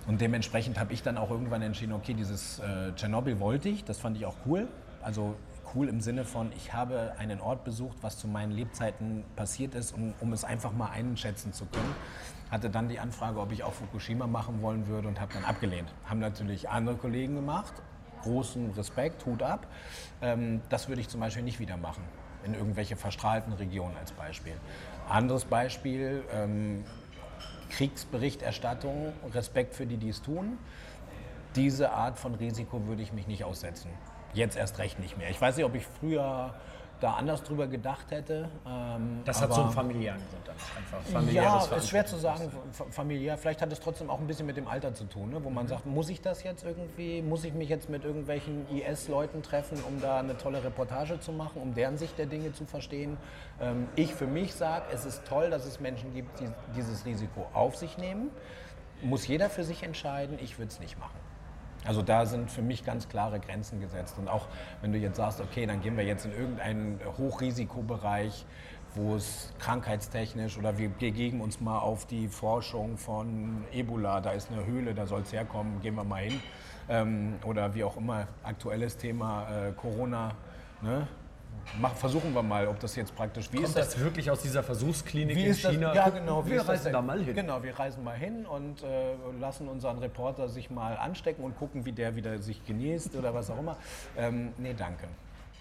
Und 0.06 0.22
dementsprechend 0.22 0.80
habe 0.80 0.94
ich 0.94 1.02
dann 1.02 1.18
auch 1.18 1.30
irgendwann 1.30 1.60
entschieden, 1.60 1.92
okay, 1.92 2.14
dieses 2.14 2.58
äh, 2.60 2.92
Tschernobyl 2.94 3.38
wollte 3.38 3.68
ich, 3.68 3.84
das 3.84 3.98
fand 3.98 4.16
ich 4.16 4.24
auch 4.24 4.36
cool. 4.46 4.66
Also 5.02 5.36
cool 5.74 5.88
im 5.88 6.00
Sinne 6.00 6.24
von, 6.24 6.52
ich 6.52 6.72
habe 6.72 7.12
einen 7.18 7.40
Ort 7.40 7.64
besucht, 7.64 7.98
was 8.02 8.18
zu 8.18 8.28
meinen 8.28 8.52
Lebzeiten 8.52 9.24
passiert 9.36 9.74
ist, 9.74 9.92
um, 9.92 10.14
um 10.20 10.32
es 10.32 10.44
einfach 10.44 10.72
mal 10.72 10.90
einschätzen 10.90 11.52
zu 11.52 11.66
können. 11.66 11.94
Hatte 12.50 12.70
dann 12.70 12.88
die 12.88 12.98
Anfrage, 12.98 13.38
ob 13.40 13.52
ich 13.52 13.62
auch 13.62 13.72
Fukushima 13.72 14.26
machen 14.26 14.62
wollen 14.62 14.86
würde 14.86 15.08
und 15.08 15.20
habe 15.20 15.32
dann 15.34 15.44
abgelehnt. 15.44 15.92
Haben 16.04 16.20
natürlich 16.20 16.68
andere 16.68 16.96
Kollegen 16.96 17.36
gemacht. 17.36 17.72
Großen 18.22 18.70
Respekt, 18.72 19.24
Hut 19.24 19.42
ab. 19.42 19.66
Ähm, 20.20 20.60
das 20.68 20.88
würde 20.88 21.00
ich 21.00 21.08
zum 21.08 21.20
Beispiel 21.20 21.42
nicht 21.42 21.60
wieder 21.60 21.76
machen. 21.76 22.02
In 22.44 22.54
irgendwelche 22.54 22.96
verstrahlten 22.96 23.52
Regionen 23.52 23.96
als 23.96 24.12
Beispiel. 24.12 24.54
Anderes 25.08 25.44
Beispiel, 25.44 26.24
ähm, 26.32 26.84
Kriegsberichterstattung, 27.70 29.12
Respekt 29.32 29.74
für 29.74 29.86
die, 29.86 29.96
die 29.96 30.08
es 30.08 30.20
tun. 30.20 30.58
Diese 31.56 31.92
Art 31.92 32.18
von 32.18 32.34
Risiko 32.34 32.86
würde 32.86 33.02
ich 33.02 33.12
mich 33.12 33.26
nicht 33.26 33.44
aussetzen. 33.44 33.90
Jetzt 34.32 34.56
erst 34.56 34.78
recht 34.78 34.98
nicht 34.98 35.18
mehr. 35.18 35.30
Ich 35.30 35.40
weiß 35.40 35.56
nicht, 35.56 35.64
ob 35.64 35.74
ich 35.74 35.86
früher 35.86 36.54
da 37.00 37.14
anders 37.14 37.42
drüber 37.42 37.66
gedacht 37.66 38.10
hätte. 38.10 38.48
Ähm, 38.66 39.22
das 39.24 39.40
hat 39.40 39.52
so 39.52 39.62
einen 39.62 39.70
familiären 39.70 40.20
Grund 40.30 40.46
dann 40.46 40.56
einfach. 40.76 41.00
Familiäres 41.10 41.70
ja, 41.70 41.76
ist 41.76 41.88
schwer 41.88 42.06
zu 42.06 42.16
sagen, 42.16 42.50
familiär. 42.90 43.38
Vielleicht 43.38 43.62
hat 43.62 43.72
es 43.72 43.80
trotzdem 43.80 44.10
auch 44.10 44.20
ein 44.20 44.26
bisschen 44.26 44.46
mit 44.46 44.56
dem 44.56 44.68
Alter 44.68 44.94
zu 44.94 45.04
tun, 45.04 45.30
ne? 45.30 45.42
wo 45.42 45.50
man 45.50 45.64
mhm. 45.64 45.68
sagt, 45.68 45.86
muss 45.86 46.08
ich 46.10 46.20
das 46.20 46.42
jetzt 46.42 46.64
irgendwie, 46.64 47.22
muss 47.22 47.44
ich 47.44 47.54
mich 47.54 47.68
jetzt 47.68 47.88
mit 47.88 48.04
irgendwelchen 48.04 48.66
IS-Leuten 48.70 49.42
treffen, 49.42 49.78
um 49.88 50.00
da 50.00 50.18
eine 50.18 50.36
tolle 50.36 50.62
Reportage 50.62 51.18
zu 51.20 51.32
machen, 51.32 51.60
um 51.62 51.74
deren 51.74 51.96
Sicht 51.96 52.18
der 52.18 52.26
Dinge 52.26 52.52
zu 52.52 52.66
verstehen. 52.66 53.16
Ähm, 53.60 53.88
ich 53.96 54.14
für 54.14 54.26
mich 54.26 54.54
sage, 54.54 54.84
es 54.92 55.04
ist 55.04 55.24
toll, 55.24 55.50
dass 55.50 55.64
es 55.64 55.80
Menschen 55.80 56.12
gibt, 56.14 56.40
die 56.40 56.48
dieses 56.76 57.06
Risiko 57.06 57.46
auf 57.54 57.76
sich 57.76 57.98
nehmen. 57.98 58.30
Muss 59.02 59.26
jeder 59.26 59.48
für 59.48 59.64
sich 59.64 59.82
entscheiden, 59.82 60.38
ich 60.40 60.58
würde 60.58 60.70
es 60.70 60.78
nicht 60.78 60.98
machen. 60.98 61.19
Also 61.84 62.02
da 62.02 62.26
sind 62.26 62.50
für 62.50 62.62
mich 62.62 62.84
ganz 62.84 63.08
klare 63.08 63.40
Grenzen 63.40 63.80
gesetzt. 63.80 64.16
Und 64.18 64.28
auch 64.28 64.46
wenn 64.82 64.92
du 64.92 64.98
jetzt 64.98 65.16
sagst, 65.16 65.40
okay, 65.40 65.66
dann 65.66 65.80
gehen 65.80 65.96
wir 65.96 66.04
jetzt 66.04 66.26
in 66.26 66.32
irgendeinen 66.32 67.00
Hochrisikobereich, 67.18 68.44
wo 68.94 69.14
es 69.14 69.52
krankheitstechnisch 69.58 70.58
oder 70.58 70.76
wir 70.76 70.88
begeben 70.88 71.40
uns 71.40 71.60
mal 71.60 71.78
auf 71.78 72.06
die 72.06 72.28
Forschung 72.28 72.96
von 72.96 73.64
Ebola, 73.72 74.20
da 74.20 74.32
ist 74.32 74.50
eine 74.50 74.66
Höhle, 74.66 74.94
da 74.94 75.06
soll 75.06 75.22
es 75.22 75.32
herkommen, 75.32 75.80
gehen 75.80 75.94
wir 75.94 76.04
mal 76.04 76.22
hin. 76.22 76.40
Ähm, 76.88 77.34
oder 77.44 77.74
wie 77.74 77.84
auch 77.84 77.96
immer, 77.96 78.26
aktuelles 78.42 78.96
Thema 78.96 79.46
äh, 79.48 79.72
Corona. 79.72 80.32
Ne? 80.82 81.06
Mach, 81.78 81.94
versuchen 81.94 82.34
wir 82.34 82.42
mal, 82.42 82.66
ob 82.66 82.80
das 82.80 82.96
jetzt 82.96 83.14
praktisch, 83.14 83.52
wie 83.52 83.56
Kommt 83.56 83.68
ist 83.68 83.76
das? 83.76 83.90
das 83.90 84.00
wirklich 84.00 84.30
aus 84.30 84.42
dieser 84.42 84.62
Versuchsklinik 84.62 85.36
Wie 85.36 85.44
in 85.44 85.50
ist 85.50 85.64
das? 85.64 85.72
China? 85.72 85.94
Ja, 85.94 86.08
genau. 86.08 86.44
Wir 86.46 86.62
reisen 86.62 86.92
da 86.92 87.02
mal 87.02 87.22
hin. 87.22 87.34
Genau, 87.34 87.62
wir 87.62 87.78
reisen 87.78 88.04
mal 88.04 88.16
hin 88.16 88.46
und 88.46 88.82
äh, 88.82 89.14
lassen 89.38 89.68
unseren 89.68 89.98
Reporter 89.98 90.48
sich 90.48 90.70
mal 90.70 90.96
anstecken 90.96 91.44
und 91.44 91.56
gucken, 91.56 91.84
wie 91.84 91.92
der 91.92 92.16
wieder 92.16 92.38
sich 92.38 92.64
genießt 92.64 93.14
oder 93.16 93.34
was 93.34 93.50
auch 93.50 93.58
immer. 93.58 93.76
Ähm, 94.16 94.52
nee, 94.58 94.74
danke. 94.76 95.06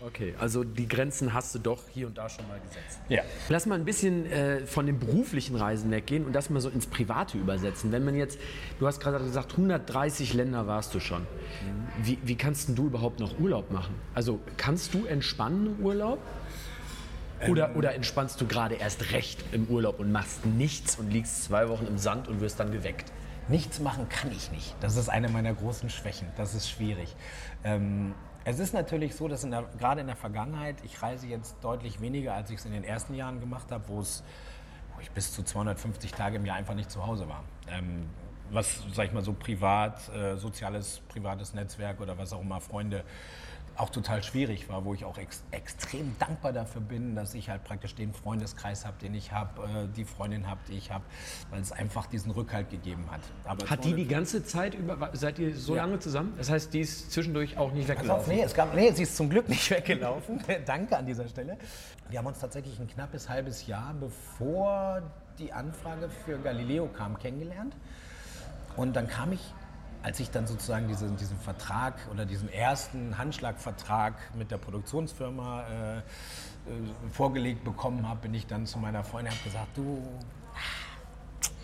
Okay, 0.02 0.34
also 0.40 0.64
die 0.64 0.88
Grenzen 0.88 1.34
hast 1.34 1.54
du 1.56 1.60
doch 1.60 1.82
hier 1.90 2.08
und 2.08 2.18
da 2.18 2.30
schon 2.30 2.48
mal 2.48 2.60
gesetzt. 2.60 3.02
Ja. 3.10 3.22
Lass 3.50 3.66
mal 3.66 3.76
ein 3.76 3.84
bisschen 3.84 4.26
äh, 4.32 4.66
von 4.66 4.86
den 4.86 4.98
beruflichen 4.98 5.58
Reisen 5.58 5.92
weggehen 5.92 6.26
und 6.26 6.32
das 6.32 6.50
mal 6.50 6.62
so 6.62 6.70
ins 6.70 6.88
Private 6.88 7.38
übersetzen. 7.38 7.92
Wenn 7.92 8.06
man 8.06 8.16
jetzt, 8.16 8.40
du 8.80 8.88
hast 8.88 9.02
gerade 9.02 9.20
gesagt, 9.20 9.52
130 9.52 10.34
Länder 10.34 10.68
warst 10.68 10.96
du 10.96 11.02
schon. 11.02 11.28
Wie, 12.02 12.18
wie 12.24 12.36
kannst 12.36 12.70
du 12.78 12.86
überhaupt 12.86 13.20
noch 13.20 13.40
Urlaub 13.40 13.72
machen? 13.72 13.94
Also 14.14 14.40
kannst 14.56 14.94
du 14.94 15.06
entspannen 15.06 15.76
im 15.78 15.86
Urlaub? 15.86 16.20
Oder, 17.48 17.76
oder 17.76 17.94
entspannst 17.94 18.40
du 18.42 18.48
gerade 18.48 18.76
erst 18.76 19.12
recht 19.12 19.44
im 19.54 19.68
Urlaub 19.68 20.00
und 20.00 20.12
machst 20.12 20.46
nichts 20.46 20.98
und 20.98 21.10
liegst 21.12 21.44
zwei 21.44 21.70
Wochen 21.70 21.88
im 21.88 21.98
Sand 21.98 22.28
und 22.28 22.42
wirst 22.42 22.60
dann 22.60 22.72
geweckt? 22.72 23.12
Nichts 23.48 23.80
machen 23.80 24.08
kann 24.10 24.32
ich 24.32 24.52
nicht. 24.52 24.76
Das 24.82 24.96
ist 24.96 25.10
eine 25.10 25.30
meiner 25.30 25.54
großen 25.54 25.90
Schwächen. 25.90 26.28
Das 26.38 26.54
ist 26.54 26.70
schwierig. 26.70 27.16
Ähm, 27.64 28.14
es 28.50 28.60
ist 28.60 28.74
natürlich 28.74 29.16
so, 29.16 29.28
dass 29.28 29.44
in 29.44 29.52
der, 29.52 29.64
gerade 29.78 30.02
in 30.02 30.08
der 30.08 30.16
Vergangenheit, 30.16 30.78
ich 30.84 31.02
reise 31.04 31.28
jetzt 31.28 31.56
deutlich 31.62 32.02
weniger, 32.02 32.34
als 32.34 32.50
ich 32.50 32.58
es 32.58 32.66
in 32.66 32.72
den 32.72 32.84
ersten 32.84 33.14
Jahren 33.14 33.40
gemacht 33.40 33.72
habe, 33.72 33.84
wo 33.88 34.02
ich 35.02 35.12
bis 35.12 35.34
zu 35.34 35.44
250 35.44 36.12
Tage 36.12 36.38
im 36.38 36.46
Jahr 36.46 36.58
einfach 36.58 36.74
nicht 36.74 36.90
zu 36.90 37.06
Hause 37.06 37.30
war. 37.30 37.44
Ähm, 37.70 38.10
was, 38.52 38.82
sag 38.94 39.06
ich 39.06 39.12
mal, 39.12 39.24
so 39.24 39.34
privat, 39.34 40.10
äh, 40.10 40.36
soziales, 40.36 41.02
privates 41.10 41.54
Netzwerk 41.54 42.02
oder 42.02 42.18
was 42.18 42.34
auch 42.34 42.42
immer, 42.42 42.60
Freunde, 42.60 43.04
auch 43.80 43.90
total 43.90 44.22
schwierig 44.24 44.68
war, 44.70 44.84
wo 44.84 44.94
ich 44.94 45.06
auch 45.06 45.18
ex 45.18 45.42
extrem 45.52 46.16
dankbar 46.20 46.52
dafür 46.52 46.82
bin, 46.82 47.16
dass 47.16 47.34
ich 47.34 47.50
halt 47.50 47.64
praktisch 47.64 47.96
den 47.96 48.14
Freundeskreis 48.14 48.86
habe, 48.86 48.98
den 49.02 49.14
ich 49.16 49.32
habe, 49.32 49.64
äh, 49.64 49.88
die 49.96 50.04
Freundin 50.06 50.48
habe, 50.50 50.60
die 50.68 50.74
ich 50.78 50.92
habe, 50.92 51.04
weil 51.50 51.62
es 51.62 51.72
einfach 51.72 52.06
diesen 52.08 52.32
Rückhalt 52.32 52.70
gegeben 52.70 53.06
hat. 53.10 53.22
Aber 53.46 53.66
Hat 53.70 53.86
die 53.86 53.94
die 53.94 54.08
ganze 54.08 54.44
Zeit 54.44 54.76
über, 54.76 55.10
seid 55.14 55.40
ihr 55.40 55.56
so 55.56 55.76
Ja. 55.76 55.84
lange 55.84 56.00
zusammen? 56.00 56.34
Das 56.38 56.50
heißt, 56.50 56.74
die 56.74 56.82
ist 56.82 57.12
zwischendurch 57.12 57.58
auch 57.58 57.72
nicht 57.72 57.88
Pass 57.88 57.98
auf, 57.98 58.02
weggelaufen? 58.28 58.36
nee, 58.36 58.42
es 58.44 58.54
gab, 58.54 58.74
nee, 58.76 58.92
sie 58.92 59.04
ist 59.04 59.16
zum 59.16 59.30
Glück 59.30 59.48
nicht 59.48 59.70
weggelaufen. 59.72 60.40
Danke 60.66 60.98
an 60.98 61.06
dieser 61.06 61.28
Stelle. 61.28 61.58
Wir 62.10 62.20
haben 62.20 62.28
uns 62.28 62.40
tatsächlich 62.40 62.78
ein 62.80 62.88
knappes 62.88 63.30
halbes 63.30 63.66
Jahr, 63.68 63.94
bevor 63.94 65.02
die 65.38 65.54
Anfrage 65.54 66.10
für 66.26 66.38
Galileo 66.40 66.88
kam, 66.88 67.18
kennengelernt. 67.18 67.76
Und 68.76 68.96
dann 68.96 69.08
kam 69.08 69.32
ich, 69.32 69.54
als 70.02 70.20
ich 70.20 70.32
dann 70.32 70.48
sozusagen 70.48 70.88
diesen, 70.88 71.18
diesen 71.18 71.38
Vertrag 71.40 71.96
oder 72.12 72.26
diesen 72.26 72.50
ersten 72.50 73.18
Handschlagvertrag 73.18 74.14
mit 74.36 74.52
der 74.52 74.58
Produktionsfirma 74.58 75.64
äh, 75.64 75.98
äh, 75.98 76.02
vorgelegt 77.12 77.64
bekommen 77.64 78.08
habe, 78.08 78.22
bin 78.22 78.34
ich 78.34 78.48
dann 78.48 78.66
zu 78.66 78.80
meiner 78.80 79.04
Freundin 79.04 79.34
und 79.34 79.40
habe 79.40 79.50
gesagt, 79.50 79.78
du, 79.78 80.02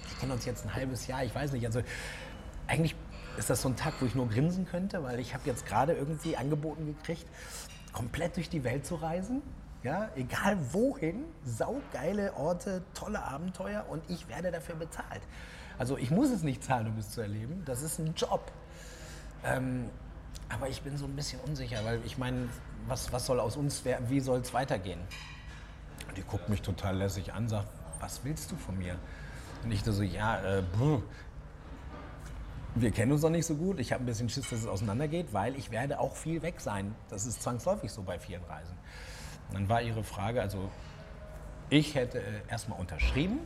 wir 0.10 0.20
kennen 0.20 0.32
uns 0.34 0.46
jetzt 0.46 0.66
ein 0.66 0.74
halbes 0.74 1.08
Jahr, 1.08 1.24
ich 1.24 1.34
weiß 1.34 1.54
nicht, 1.54 1.66
also 1.66 1.82
eigentlich 2.68 2.96
ist 3.38 3.50
das 3.50 3.62
so 3.62 3.70
ein 3.70 3.76
Tag, 3.76 3.94
wo 4.00 4.06
ich 4.06 4.16
nur 4.16 4.30
grinsen 4.30 4.66
könnte, 4.66 5.04
weil 5.04 5.20
ich 5.20 5.34
habe 5.34 5.44
jetzt 5.46 5.66
gerade 5.66 5.94
irgendwie 5.94 6.38
angeboten 6.38 6.86
gekriegt, 6.86 7.26
komplett 7.92 8.36
durch 8.36 8.50
die 8.50 8.64
Welt 8.64 8.86
zu 8.86 8.96
reisen. 8.96 9.42
Ja, 9.84 10.10
egal 10.16 10.58
wohin, 10.72 11.26
saugeile 11.44 12.34
Orte, 12.36 12.82
tolle 12.96 13.24
Abenteuer 13.24 13.86
und 13.88 14.02
ich 14.10 14.28
werde 14.28 14.52
dafür 14.52 14.76
bezahlt. 14.76 15.22
Also 15.78 15.98
ich 15.98 16.12
muss 16.12 16.30
es 16.30 16.44
nicht 16.44 16.64
zahlen, 16.64 16.88
um 16.88 16.98
es 16.98 17.12
zu 17.12 17.22
erleben. 17.22 17.64
Das 17.66 17.82
ist 17.82 18.00
ein 18.00 18.14
Job. 18.16 18.52
Ähm, 19.44 19.90
aber 20.50 20.70
ich 20.70 20.82
bin 20.82 20.98
so 20.98 21.06
ein 21.06 21.16
bisschen 21.16 21.40
unsicher, 21.42 21.84
weil 21.84 22.00
ich 22.06 22.18
meine, 22.18 22.50
was, 22.88 23.12
was 23.12 23.26
soll 23.26 23.40
aus 23.40 23.58
uns 23.58 23.84
werden, 23.86 24.10
wie 24.10 24.20
soll 24.20 24.40
es 24.40 24.54
weitergehen? 24.54 25.00
Die 26.16 26.22
guckt 26.22 26.50
mich 26.50 26.62
total 26.62 26.98
lässig 26.98 27.34
an, 27.34 27.50
sagt, 27.50 27.68
was 28.00 28.24
willst 28.24 28.52
du 28.52 28.56
von 28.56 28.78
mir? 28.78 28.96
Und 29.64 29.72
ich 29.72 29.84
so, 29.84 30.04
ja, 30.04 30.40
äh, 30.44 30.64
wir 32.76 32.92
kennen 32.92 33.12
uns 33.12 33.22
noch 33.22 33.30
nicht 33.30 33.46
so 33.46 33.56
gut. 33.56 33.80
Ich 33.80 33.92
habe 33.92 34.04
ein 34.04 34.06
bisschen 34.06 34.30
Schiss, 34.30 34.50
dass 34.50 34.60
es 34.60 34.68
auseinandergeht, 34.68 35.34
weil 35.34 35.56
ich 35.56 35.72
werde 35.72 36.00
auch 36.00 36.16
viel 36.16 36.42
weg 36.42 36.62
sein. 36.62 36.94
Das 37.10 37.26
ist 37.26 37.42
zwangsläufig 37.42 37.92
so 37.92 38.04
bei 38.04 38.20
vielen 38.20 38.44
Reisen. 38.44 38.78
Und 39.48 39.56
dann 39.56 39.70
war 39.70 39.82
ihre 39.82 40.04
Frage, 40.04 40.42
also 40.42 40.70
ich 41.70 41.96
hätte 41.96 42.22
erstmal 42.48 42.80
unterschrieben 42.80 43.40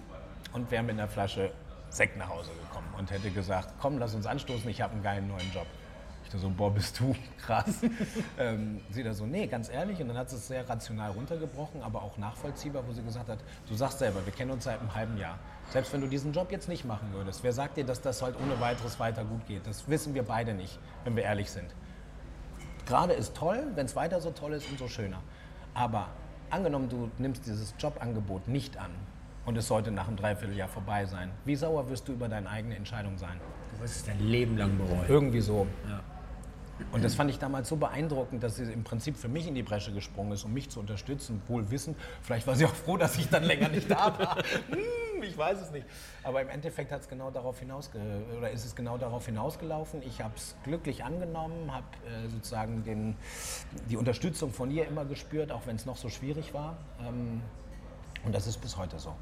und 0.52 0.72
wäre 0.72 0.84
mit 0.84 0.94
einer 0.94 1.08
Flasche 1.08 1.52
Sekt 1.90 2.18
nach 2.18 2.30
Hause 2.30 2.52
gekommen 2.52 2.88
und 2.98 3.12
hätte 3.12 3.32
gesagt, 3.32 3.74
komm, 3.80 3.98
lass 3.98 4.14
uns 4.14 4.26
anstoßen, 4.26 4.70
ich 4.70 4.82
habe 4.82 4.94
einen 4.94 5.04
geilen 5.04 5.28
neuen 5.28 5.52
Job. 5.54 5.66
Ich 6.24 6.30
da 6.30 6.38
so, 6.38 6.50
boah, 6.50 6.72
bist 6.72 7.00
du 7.00 7.16
krass. 7.40 7.82
ähm, 8.38 8.82
sie 8.92 9.02
da 9.02 9.14
so, 9.14 9.26
nee, 9.26 9.48
ganz 9.48 9.70
ehrlich. 9.70 10.00
Und 10.00 10.10
dann 10.10 10.18
hat 10.18 10.30
sie 10.30 10.36
es 10.36 10.48
sehr 10.48 10.68
rational 10.70 11.12
runtergebrochen, 11.12 11.82
aber 11.82 12.04
auch 12.04 12.18
nachvollziehbar, 12.18 12.84
wo 12.88 12.94
sie 12.94 13.02
gesagt 13.02 13.30
hat, 13.30 13.40
du 13.68 13.74
sagst 13.74 14.00
selber, 14.00 14.24
wir 14.24 14.32
kennen 14.34 14.52
uns 14.52 14.66
seit 14.66 14.80
einem 14.80 14.94
halben 14.94 15.18
Jahr. 15.18 15.40
Selbst 15.72 15.92
wenn 15.92 16.02
du 16.02 16.08
diesen 16.08 16.32
Job 16.32 16.52
jetzt 16.52 16.70
nicht 16.70 16.86
machen 16.86 17.12
würdest, 17.14 17.44
wer 17.44 17.54
sagt 17.54 17.78
dir, 17.78 17.84
dass 17.84 18.02
das 18.02 18.22
halt 18.22 18.36
ohne 18.40 18.60
weiteres 18.60 19.00
weiter 19.00 19.24
gut 19.24 19.46
geht? 19.48 19.66
Das 19.66 19.90
wissen 19.90 20.14
wir 20.14 20.24
beide 20.24 20.54
nicht, 20.54 20.78
wenn 21.04 21.16
wir 21.16 21.24
ehrlich 21.24 21.50
sind. 21.50 21.74
Gerade 22.86 23.14
ist 23.14 23.36
toll, 23.36 23.66
wenn 23.76 23.88
es 23.88 23.96
weiter 23.96 24.22
so 24.22 24.32
toll 24.32 24.54
ist, 24.54 24.70
umso 24.70 24.88
schöner. 24.88 25.22
Aber 25.74 26.10
angenommen, 26.50 26.90
du 26.90 27.10
nimmst 27.18 27.46
dieses 27.46 27.74
Jobangebot 27.80 28.48
nicht 28.48 28.78
an 28.78 28.92
und 29.50 29.58
es 29.58 29.68
sollte 29.68 29.90
nach 29.90 30.08
einem 30.08 30.16
Dreivierteljahr 30.16 30.68
vorbei 30.68 31.06
sein, 31.08 31.32
wie 31.44 31.56
sauer 31.56 31.90
wirst 31.90 32.08
du 32.08 32.14
über 32.14 32.30
deine 32.30 32.48
eigene 32.48 32.76
Entscheidung 32.76 33.18
sein? 33.18 33.36
Du 33.74 33.82
wirst 33.82 33.96
es 33.96 34.06
dein 34.06 34.20
Leben 34.20 34.58
lang 34.58 34.78
bereuen. 34.78 35.06
Irgendwie 35.08 35.42
so. 35.42 35.66
Und 36.92 37.04
das 37.04 37.16
fand 37.16 37.32
ich 37.32 37.40
damals 37.40 37.68
so 37.68 37.76
beeindruckend, 37.76 38.44
dass 38.44 38.58
sie 38.58 38.72
im 38.72 38.84
Prinzip 38.84 39.18
für 39.18 39.28
mich 39.28 39.48
in 39.48 39.56
die 39.56 39.64
Bresche 39.64 39.92
gesprungen 39.92 40.34
ist, 40.34 40.44
um 40.44 40.54
mich 40.54 40.70
zu 40.70 40.80
unterstützen, 40.80 41.42
wohl 41.48 41.72
wissend. 41.72 41.98
Vielleicht 42.22 42.46
war 42.46 42.56
sie 42.56 42.66
auch 42.68 42.76
froh, 42.76 42.96
dass 42.96 43.18
ich 43.18 43.28
dann 43.28 43.44
länger 43.44 43.70
nicht 43.70 43.90
da 43.90 44.18
war. 44.20 44.38
Hm, 44.70 45.24
ich 45.24 45.36
weiß 45.36 45.60
es 45.62 45.72
nicht. 45.72 45.88
Aber 46.24 46.42
im 46.44 46.50
Endeffekt 46.50 46.92
hat 46.92 47.02
es 47.02 47.10
genau 47.10 47.32
darauf 47.32 47.58
oder 48.38 48.52
ist 48.52 48.66
es 48.66 48.76
genau 48.76 49.00
darauf 49.00 49.26
hinausgelaufen. 49.26 50.04
Ich 50.04 50.22
habe 50.22 50.34
es 50.38 50.56
glücklich 50.64 51.04
angenommen, 51.04 51.74
habe 51.74 51.88
äh, 52.06 52.30
sozusagen 52.30 52.84
den, 52.84 53.16
die 53.90 53.98
Unterstützung 53.98 54.54
von 54.54 54.70
ihr 54.70 54.88
immer 54.88 55.06
gespürt, 55.06 55.52
auch 55.52 55.66
wenn 55.66 55.76
es 55.76 55.88
noch 55.88 55.98
so 55.98 56.08
schwierig 56.08 56.54
war. 56.54 56.78
Ähm, 57.02 57.42
und 58.24 58.36
das 58.36 58.48
ist 58.48 58.62
bis 58.62 58.78
heute 58.78 59.00
so. 59.00 59.16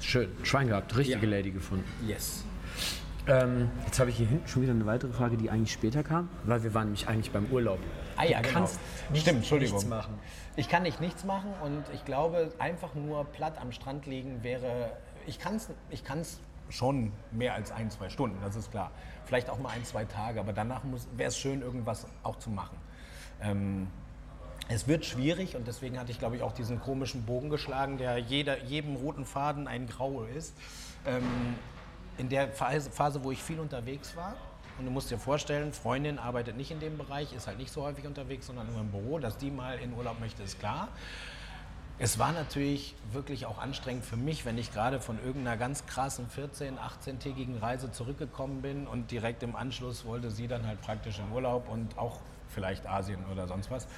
Schön, 0.00 0.30
Schwein 0.44 0.68
gehabt, 0.68 0.96
richtige 0.96 1.26
Ja. 1.26 1.36
Lady 1.36 1.50
gefunden. 1.50 1.84
Yes. 2.06 2.44
Ähm, 3.26 3.70
jetzt 3.84 4.00
habe 4.00 4.08
ich 4.10 4.16
hier 4.16 4.26
hinten 4.26 4.48
schon 4.48 4.62
wieder 4.62 4.72
eine 4.72 4.86
weitere 4.86 5.12
Frage, 5.12 5.36
die 5.36 5.50
eigentlich 5.50 5.72
später 5.72 6.02
kam, 6.02 6.30
weil 6.44 6.62
wir 6.62 6.72
waren 6.72 6.84
nämlich 6.84 7.08
eigentlich 7.08 7.30
beim 7.30 7.44
Urlaub. 7.46 7.78
Ah 8.16 8.24
ja, 8.24 8.38
du 8.38 8.44
genau. 8.48 8.60
kannst 8.60 8.80
nicht, 9.10 9.22
Stimmt, 9.22 9.38
Entschuldigung. 9.38 9.76
nichts 9.76 9.88
machen. 9.90 10.14
Ich 10.56 10.68
kann 10.68 10.82
nicht 10.82 11.00
nichts 11.00 11.24
machen 11.24 11.52
und 11.62 11.84
ich 11.92 12.04
glaube, 12.04 12.52
einfach 12.58 12.94
nur 12.94 13.24
platt 13.26 13.60
am 13.60 13.70
Strand 13.72 14.06
liegen 14.06 14.42
wäre. 14.42 14.92
Ich 15.26 15.38
kann 15.38 15.56
es 15.56 15.68
ich 15.90 16.04
kann's 16.04 16.40
schon 16.70 17.12
mehr 17.30 17.54
als 17.54 17.70
ein, 17.70 17.90
zwei 17.90 18.08
Stunden, 18.08 18.38
das 18.42 18.56
ist 18.56 18.70
klar. 18.70 18.90
Vielleicht 19.24 19.50
auch 19.50 19.58
mal 19.58 19.70
ein, 19.70 19.84
zwei 19.84 20.04
Tage, 20.04 20.40
aber 20.40 20.52
danach 20.52 20.82
wäre 21.16 21.28
es 21.28 21.36
schön, 21.38 21.60
irgendwas 21.60 22.06
auch 22.22 22.36
zu 22.36 22.50
machen. 22.50 22.78
Ähm, 23.42 23.88
es 24.68 24.86
wird 24.86 25.04
schwierig 25.04 25.56
und 25.56 25.66
deswegen 25.66 25.98
hatte 25.98 26.12
ich, 26.12 26.18
glaube 26.18 26.36
ich, 26.36 26.42
auch 26.42 26.52
diesen 26.52 26.80
komischen 26.80 27.24
Bogen 27.24 27.48
geschlagen, 27.48 27.98
der 27.98 28.18
jeder, 28.18 28.62
jedem 28.64 28.96
roten 28.96 29.24
Faden 29.24 29.66
ein 29.66 29.86
Grau 29.86 30.24
ist. 30.24 30.54
Ähm, 31.06 31.24
in 32.18 32.28
der 32.28 32.48
Phase, 32.48 33.24
wo 33.24 33.30
ich 33.30 33.42
viel 33.42 33.60
unterwegs 33.60 34.14
war, 34.16 34.36
und 34.78 34.84
du 34.84 34.92
musst 34.92 35.10
dir 35.10 35.18
vorstellen, 35.18 35.72
Freundin 35.72 36.18
arbeitet 36.20 36.56
nicht 36.56 36.70
in 36.70 36.78
dem 36.78 36.98
Bereich, 36.98 37.32
ist 37.32 37.48
halt 37.48 37.58
nicht 37.58 37.72
so 37.72 37.82
häufig 37.82 38.06
unterwegs, 38.06 38.46
sondern 38.46 38.70
nur 38.70 38.80
im 38.80 38.90
Büro, 38.90 39.18
dass 39.18 39.36
die 39.36 39.50
mal 39.50 39.78
in 39.78 39.92
Urlaub 39.92 40.20
möchte, 40.20 40.42
ist 40.44 40.60
klar. 40.60 40.88
Es 41.98 42.20
war 42.20 42.30
natürlich 42.30 42.94
wirklich 43.10 43.44
auch 43.46 43.58
anstrengend 43.58 44.04
für 44.04 44.16
mich, 44.16 44.44
wenn 44.44 44.56
ich 44.56 44.72
gerade 44.72 45.00
von 45.00 45.18
irgendeiner 45.18 45.56
ganz 45.56 45.84
krassen 45.86 46.28
14-, 46.28 46.74
18-tägigen 46.78 47.58
Reise 47.58 47.90
zurückgekommen 47.90 48.62
bin 48.62 48.86
und 48.86 49.10
direkt 49.10 49.42
im 49.42 49.56
Anschluss 49.56 50.04
wollte 50.04 50.30
sie 50.30 50.46
dann 50.46 50.64
halt 50.64 50.80
praktisch 50.80 51.18
in 51.18 51.32
Urlaub 51.32 51.68
und 51.68 51.98
auch 51.98 52.20
vielleicht 52.48 52.86
Asien 52.86 53.24
oder 53.32 53.48
sonst 53.48 53.72
was, 53.72 53.88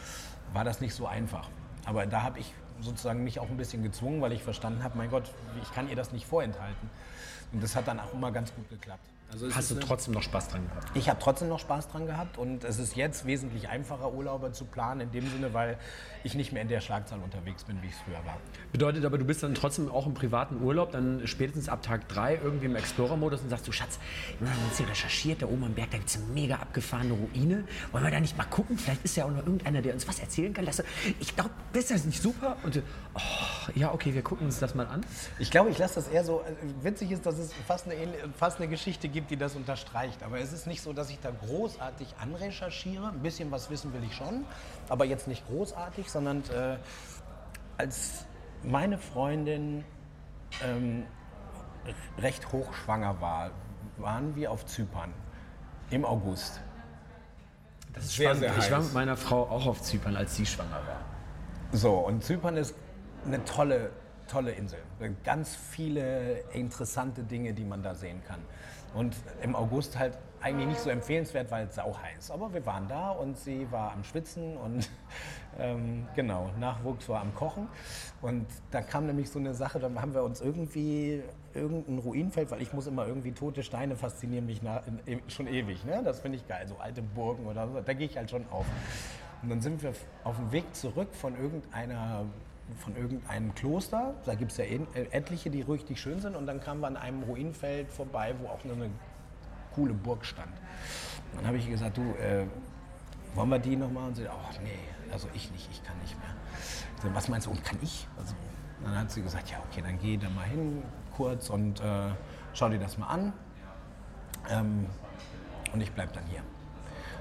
war 0.52 0.64
das 0.64 0.80
nicht 0.80 0.94
so 0.94 1.06
einfach. 1.06 1.48
Aber 1.84 2.06
da 2.06 2.22
habe 2.22 2.38
ich 2.38 2.52
sozusagen 2.80 3.24
mich 3.24 3.40
auch 3.40 3.48
ein 3.48 3.56
bisschen 3.56 3.82
gezwungen, 3.82 4.20
weil 4.20 4.32
ich 4.32 4.42
verstanden 4.42 4.82
habe, 4.82 4.96
mein 4.96 5.10
Gott, 5.10 5.32
ich 5.62 5.72
kann 5.72 5.88
ihr 5.88 5.96
das 5.96 6.12
nicht 6.12 6.26
vorenthalten. 6.26 6.90
Und 7.52 7.62
das 7.62 7.76
hat 7.76 7.88
dann 7.88 8.00
auch 8.00 8.12
immer 8.12 8.30
ganz 8.30 8.54
gut 8.54 8.68
geklappt. 8.68 9.09
Also 9.32 9.46
Hast 9.54 9.70
ist 9.70 9.80
du 9.82 9.86
trotzdem 9.86 10.14
noch 10.14 10.22
Spaß 10.22 10.48
dran 10.48 10.66
gehabt? 10.68 10.88
ich 10.94 11.08
habe 11.08 11.20
trotzdem 11.22 11.48
noch 11.48 11.60
Spaß 11.60 11.88
dran 11.88 12.06
gehabt 12.06 12.36
und 12.36 12.64
es 12.64 12.78
ist 12.80 12.96
jetzt 12.96 13.26
wesentlich 13.26 13.68
einfacher, 13.68 14.12
Urlaube 14.12 14.50
zu 14.52 14.64
planen, 14.64 15.02
in 15.02 15.12
dem 15.12 15.30
Sinne, 15.30 15.54
weil 15.54 15.78
ich 16.24 16.34
nicht 16.34 16.52
mehr 16.52 16.62
in 16.62 16.68
der 16.68 16.80
Schlagzahl 16.80 17.20
unterwegs 17.20 17.64
bin, 17.64 17.80
wie 17.80 17.86
ich 17.86 17.92
es 17.92 17.98
früher 18.00 18.24
war. 18.26 18.36
Bedeutet 18.72 19.04
aber, 19.04 19.18
du 19.18 19.24
bist 19.24 19.42
dann 19.42 19.54
trotzdem 19.54 19.88
auch 19.90 20.06
im 20.06 20.14
privaten 20.14 20.60
Urlaub, 20.62 20.90
dann 20.92 21.22
spätestens 21.26 21.68
ab 21.68 21.82
Tag 21.82 22.08
3 22.08 22.40
irgendwie 22.42 22.66
im 22.66 22.74
Explorer-Modus 22.76 23.40
und 23.42 23.50
sagst 23.50 23.68
du, 23.68 23.72
Schatz, 23.72 23.98
wir 24.40 24.50
haben 24.50 24.58
uns 24.68 24.78
hier 24.78 24.88
recherchiert, 24.88 25.42
da 25.42 25.46
oben 25.46 25.64
am 25.64 25.74
Berg, 25.74 25.90
da 25.92 25.98
gibt 25.98 26.10
es 26.10 26.16
eine 26.16 26.26
mega 26.26 26.56
abgefahrene 26.56 27.12
Ruine. 27.14 27.64
Wollen 27.92 28.04
wir 28.04 28.10
da 28.10 28.20
nicht 28.20 28.36
mal 28.36 28.44
gucken? 28.44 28.76
Vielleicht 28.78 29.04
ist 29.04 29.16
ja 29.16 29.24
auch 29.26 29.30
noch 29.30 29.38
irgendeiner, 29.38 29.80
der 29.80 29.94
uns 29.94 30.06
was 30.08 30.18
erzählen 30.18 30.52
kann. 30.52 30.66
Du- 30.66 30.72
Ich 31.20 31.34
glaube, 31.36 31.50
ist 31.72 31.90
das 31.90 32.04
nicht 32.04 32.20
super? 32.20 32.56
Und 32.64 32.82
oh, 33.14 33.20
ja, 33.76 33.92
okay, 33.94 34.12
wir 34.12 34.22
gucken 34.22 34.46
uns 34.46 34.58
das 34.58 34.74
mal 34.74 34.86
an. 34.88 35.02
Ich 35.38 35.50
glaube, 35.50 35.70
ich 35.70 35.78
lasse 35.78 35.94
das 35.96 36.08
eher 36.08 36.24
so. 36.24 36.40
äh, 36.42 36.84
Witzig 36.84 37.12
ist, 37.12 37.24
dass 37.24 37.38
es 37.38 37.52
fast 37.66 37.86
eine, 37.86 37.96
fast 38.38 38.58
eine 38.58 38.68
Geschichte 38.68 39.08
gibt 39.08 39.19
gibt, 39.20 39.30
die 39.30 39.36
das 39.36 39.54
unterstreicht. 39.54 40.22
Aber 40.22 40.40
es 40.40 40.52
ist 40.52 40.66
nicht 40.66 40.82
so, 40.82 40.92
dass 40.92 41.10
ich 41.10 41.20
da 41.20 41.30
großartig 41.30 42.14
anrecherchiere. 42.20 43.08
Ein 43.08 43.20
bisschen 43.20 43.50
was 43.50 43.70
wissen 43.70 43.92
will 43.92 44.02
ich 44.02 44.14
schon, 44.14 44.44
aber 44.88 45.04
jetzt 45.04 45.28
nicht 45.28 45.46
großartig, 45.46 46.10
sondern 46.10 46.42
äh, 46.50 46.76
als 47.76 48.24
meine 48.62 48.98
Freundin 48.98 49.84
ähm, 50.64 51.04
recht 52.18 52.50
hochschwanger 52.52 53.20
war, 53.20 53.50
waren 53.98 54.34
wir 54.34 54.50
auf 54.50 54.64
Zypern 54.66 55.12
im 55.90 56.04
August. 56.04 56.60
Das 57.92 58.04
ist 58.04 58.16
sehr, 58.16 58.34
sehr 58.34 58.56
heiß. 58.56 58.66
Ich 58.66 58.70
war 58.70 58.80
mit 58.80 58.94
meiner 58.94 59.16
Frau 59.16 59.42
auch 59.42 59.66
auf 59.66 59.82
Zypern, 59.82 60.16
als 60.16 60.36
sie 60.36 60.46
schwanger 60.46 60.80
war. 60.86 61.00
So, 61.72 61.94
und 61.94 62.24
Zypern 62.24 62.56
ist 62.56 62.74
eine 63.26 63.44
tolle, 63.44 63.90
tolle 64.28 64.52
Insel. 64.52 64.78
Ganz 65.24 65.56
viele 65.56 66.40
interessante 66.52 67.22
Dinge, 67.22 67.52
die 67.52 67.64
man 67.64 67.82
da 67.82 67.94
sehen 67.94 68.22
kann. 68.26 68.40
Und 68.94 69.16
im 69.42 69.54
August 69.54 69.98
halt 69.98 70.18
eigentlich 70.40 70.68
nicht 70.68 70.80
so 70.80 70.90
empfehlenswert, 70.90 71.50
weil 71.50 71.66
es 71.66 71.74
sau 71.74 71.96
heiß. 71.96 72.30
Aber 72.30 72.52
wir 72.52 72.64
waren 72.64 72.88
da 72.88 73.10
und 73.10 73.36
sie 73.36 73.70
war 73.70 73.92
am 73.92 74.04
Schwitzen 74.04 74.56
und 74.56 74.88
ähm, 75.58 76.06
genau, 76.14 76.50
Nachwuchs 76.58 77.08
war 77.08 77.20
am 77.20 77.34
Kochen. 77.34 77.68
Und 78.22 78.46
da 78.70 78.80
kam 78.80 79.06
nämlich 79.06 79.30
so 79.30 79.38
eine 79.38 79.54
Sache, 79.54 79.78
dann 79.78 80.00
haben 80.00 80.14
wir 80.14 80.22
uns 80.22 80.40
irgendwie 80.40 81.22
irgendein 81.54 81.98
Ruinenfeld, 81.98 82.50
weil 82.50 82.62
ich 82.62 82.72
muss 82.72 82.86
immer 82.86 83.06
irgendwie 83.06 83.32
tote 83.32 83.62
Steine 83.62 83.96
faszinieren 83.96 84.46
mich 84.46 84.62
nach, 84.62 84.82
in, 85.06 85.20
schon 85.28 85.46
ewig. 85.46 85.84
Ne? 85.84 86.00
Das 86.04 86.20
finde 86.20 86.38
ich 86.38 86.48
geil, 86.48 86.66
so 86.66 86.76
alte 86.78 87.02
Burgen 87.02 87.46
oder 87.46 87.68
so, 87.68 87.80
da 87.80 87.92
gehe 87.92 88.06
ich 88.06 88.16
halt 88.16 88.30
schon 88.30 88.44
auf. 88.50 88.66
Und 89.42 89.48
dann 89.48 89.60
sind 89.60 89.82
wir 89.82 89.92
auf 90.24 90.36
dem 90.36 90.52
Weg 90.52 90.74
zurück 90.74 91.08
von 91.14 91.34
irgendeiner 91.36 92.24
von 92.78 92.96
irgendeinem 92.96 93.54
Kloster. 93.54 94.14
Da 94.24 94.34
gibt 94.34 94.52
es 94.52 94.58
ja 94.58 94.64
äh, 94.64 94.86
etliche, 95.10 95.50
die 95.50 95.62
richtig 95.62 96.00
schön 96.00 96.20
sind. 96.20 96.36
Und 96.36 96.46
dann 96.46 96.60
kamen 96.60 96.80
wir 96.80 96.86
an 96.86 96.96
einem 96.96 97.22
Ruinenfeld 97.22 97.90
vorbei, 97.90 98.34
wo 98.40 98.48
auch 98.48 98.64
eine 98.64 98.90
coole 99.74 99.94
Burg 99.94 100.24
stand. 100.24 100.52
Und 101.32 101.38
dann 101.38 101.46
habe 101.46 101.58
ich 101.58 101.68
gesagt, 101.68 101.96
du, 101.96 102.02
äh, 102.02 102.46
wollen 103.34 103.48
wir 103.48 103.58
die 103.58 103.76
nochmal? 103.76 104.08
Und 104.08 104.16
sie, 104.16 104.26
oh 104.26 104.60
nee, 104.62 104.78
also 105.12 105.28
ich 105.34 105.50
nicht, 105.52 105.68
ich 105.70 105.82
kann 105.82 105.98
nicht 106.00 106.16
mehr. 106.18 106.34
So, 107.02 107.14
was 107.14 107.28
meinst 107.28 107.46
du, 107.46 107.50
und 107.50 107.64
kann 107.64 107.78
ich? 107.82 108.06
Also, 108.18 108.34
dann 108.84 108.96
hat 108.96 109.10
sie 109.10 109.22
gesagt, 109.22 109.50
ja 109.50 109.58
okay, 109.70 109.82
dann 109.82 109.98
geh 109.98 110.16
da 110.16 110.28
mal 110.30 110.46
hin 110.46 110.82
kurz 111.14 111.50
und 111.50 111.80
äh, 111.80 112.10
schau 112.54 112.68
dir 112.68 112.78
das 112.78 112.98
mal 112.98 113.08
an. 113.08 113.32
Ähm, 114.48 114.86
und 115.72 115.80
ich 115.80 115.92
bleibe 115.92 116.12
dann 116.12 116.24
hier. 116.26 116.42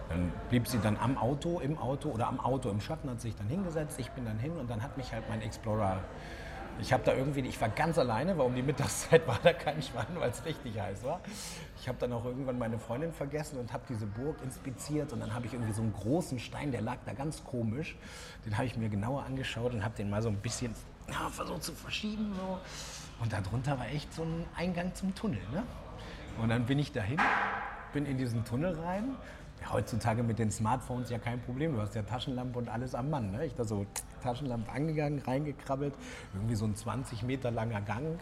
Dann 0.10 0.32
blieb 0.50 0.68
sie 0.68 0.80
dann 0.80 0.98
am 0.98 1.18
Auto, 1.18 1.60
im 1.60 1.78
Auto 1.78 2.10
oder 2.10 2.28
am 2.28 2.40
Auto 2.40 2.70
im 2.70 2.82
Schatten, 2.82 3.10
hat 3.10 3.22
sich 3.22 3.36
dann 3.36 3.48
hingesetzt. 3.48 4.00
Ich 4.00 4.10
bin 4.12 4.26
dann 4.26 4.40
hin 4.40 4.54
und 4.54 4.70
dann 4.70 4.82
hat 4.82 4.98
mich 4.98 5.14
halt 5.14 5.24
mein 5.30 5.42
Explorer. 5.42 6.00
Ich 6.82 6.94
habe 6.94 7.04
da 7.04 7.14
irgendwie, 7.14 7.42
ich 7.42 7.60
war 7.60 7.70
ganz 7.70 7.98
alleine, 8.00 8.38
weil 8.38 8.46
um 8.46 8.56
die 8.56 8.62
Mittagszeit 8.62 9.28
war 9.28 9.38
da 9.44 9.54
kein 9.54 9.82
Schwein, 9.82 10.08
weil 10.16 10.32
es 10.32 10.44
richtig 10.46 10.80
heiß 10.80 11.04
war. 11.04 11.20
Ich 11.80 11.88
habe 11.88 11.98
dann 12.00 12.14
auch 12.14 12.26
irgendwann 12.26 12.58
meine 12.58 12.80
Freundin 12.80 13.12
vergessen 13.12 13.60
und 13.60 13.72
habe 13.74 13.84
diese 13.88 14.06
Burg 14.06 14.38
inspiziert 14.44 15.14
und 15.14 15.20
dann 15.20 15.34
habe 15.34 15.46
ich 15.46 15.54
irgendwie 15.54 15.74
so 15.74 15.82
einen 15.82 15.94
großen 15.94 16.40
Stein, 16.40 16.72
der 16.72 16.82
lag 16.82 16.98
da 17.06 17.14
ganz 17.14 17.44
komisch. 17.44 17.98
Den 18.46 18.58
habe 18.58 18.66
ich 18.66 18.78
mir 18.78 18.90
genauer 18.90 19.24
angeschaut 19.24 19.74
und 19.74 19.84
habe 19.84 19.96
den 19.96 20.10
mal 20.10 20.22
so 20.22 20.30
ein 20.30 20.38
bisschen 20.38 20.74
ja, 21.10 21.30
versucht 21.30 21.64
zu 21.64 21.74
verschieben. 21.74 22.34
So. 22.36 22.60
Und 23.22 23.34
darunter 23.34 23.78
war 23.78 23.88
echt 23.90 24.14
so 24.14 24.24
ein 24.24 24.46
Eingang 24.56 24.96
zum 24.96 25.14
Tunnel. 25.14 25.42
Ne? 25.52 25.64
Und 26.42 26.50
dann 26.50 26.66
bin 26.66 26.80
ich 26.80 26.94
dahin, 26.94 27.20
bin 27.92 28.06
in 28.06 28.18
diesen 28.18 28.46
Tunnel 28.46 28.80
rein 28.80 29.16
heutzutage 29.72 30.24
mit 30.24 30.40
den 30.40 30.52
Smartphones 30.52 31.10
ja 31.10 31.18
kein 31.18 31.42
Problem. 31.42 31.74
Du 31.74 31.82
hast 31.82 31.96
ja 31.96 32.02
Taschenlampe 32.04 32.58
und 32.60 32.70
alles 32.70 32.96
am 32.96 33.10
Mann. 33.10 33.32
Ne? 33.32 33.46
Ich 33.46 33.56
da 33.56 33.64
so 33.64 33.86
Taschenlampe 34.22 34.72
angegangen, 34.72 35.20
reingekrabbelt, 35.20 35.94
irgendwie 36.34 36.56
so 36.56 36.66
ein 36.66 36.76
20 36.76 37.24
Meter 37.24 37.52
langer 37.52 37.82
Gang. 37.82 38.20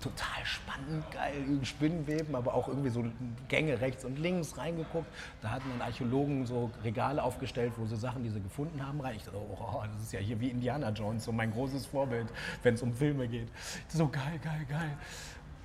Total 0.00 0.44
spannend, 0.44 1.04
geil, 1.10 1.44
Spinnenweben, 1.62 2.34
aber 2.34 2.54
auch 2.54 2.68
irgendwie 2.68 2.88
so 2.88 3.04
Gänge 3.48 3.82
rechts 3.82 4.02
und 4.06 4.18
links 4.18 4.56
reingeguckt. 4.56 5.06
Da 5.42 5.50
hatten 5.50 5.68
dann 5.76 5.86
Archäologen 5.86 6.46
so 6.46 6.70
Regale 6.82 7.22
aufgestellt, 7.22 7.74
wo 7.76 7.84
sie 7.84 7.96
Sachen, 7.96 8.22
die 8.22 8.30
sie 8.30 8.40
gefunden 8.40 8.84
haben, 8.86 8.98
rein. 9.02 9.16
Ich 9.16 9.24
dachte, 9.24 9.36
oh, 9.36 9.82
das 9.92 10.02
ist 10.02 10.12
ja 10.14 10.20
hier 10.20 10.40
wie 10.40 10.48
Indiana 10.48 10.88
Jones, 10.88 11.24
so 11.24 11.32
mein 11.32 11.52
großes 11.52 11.84
Vorbild, 11.84 12.28
wenn 12.62 12.74
es 12.74 12.82
um 12.82 12.94
Filme 12.94 13.28
geht. 13.28 13.48
So 13.88 14.08
geil, 14.08 14.40
geil, 14.42 14.64
geil. 14.70 14.96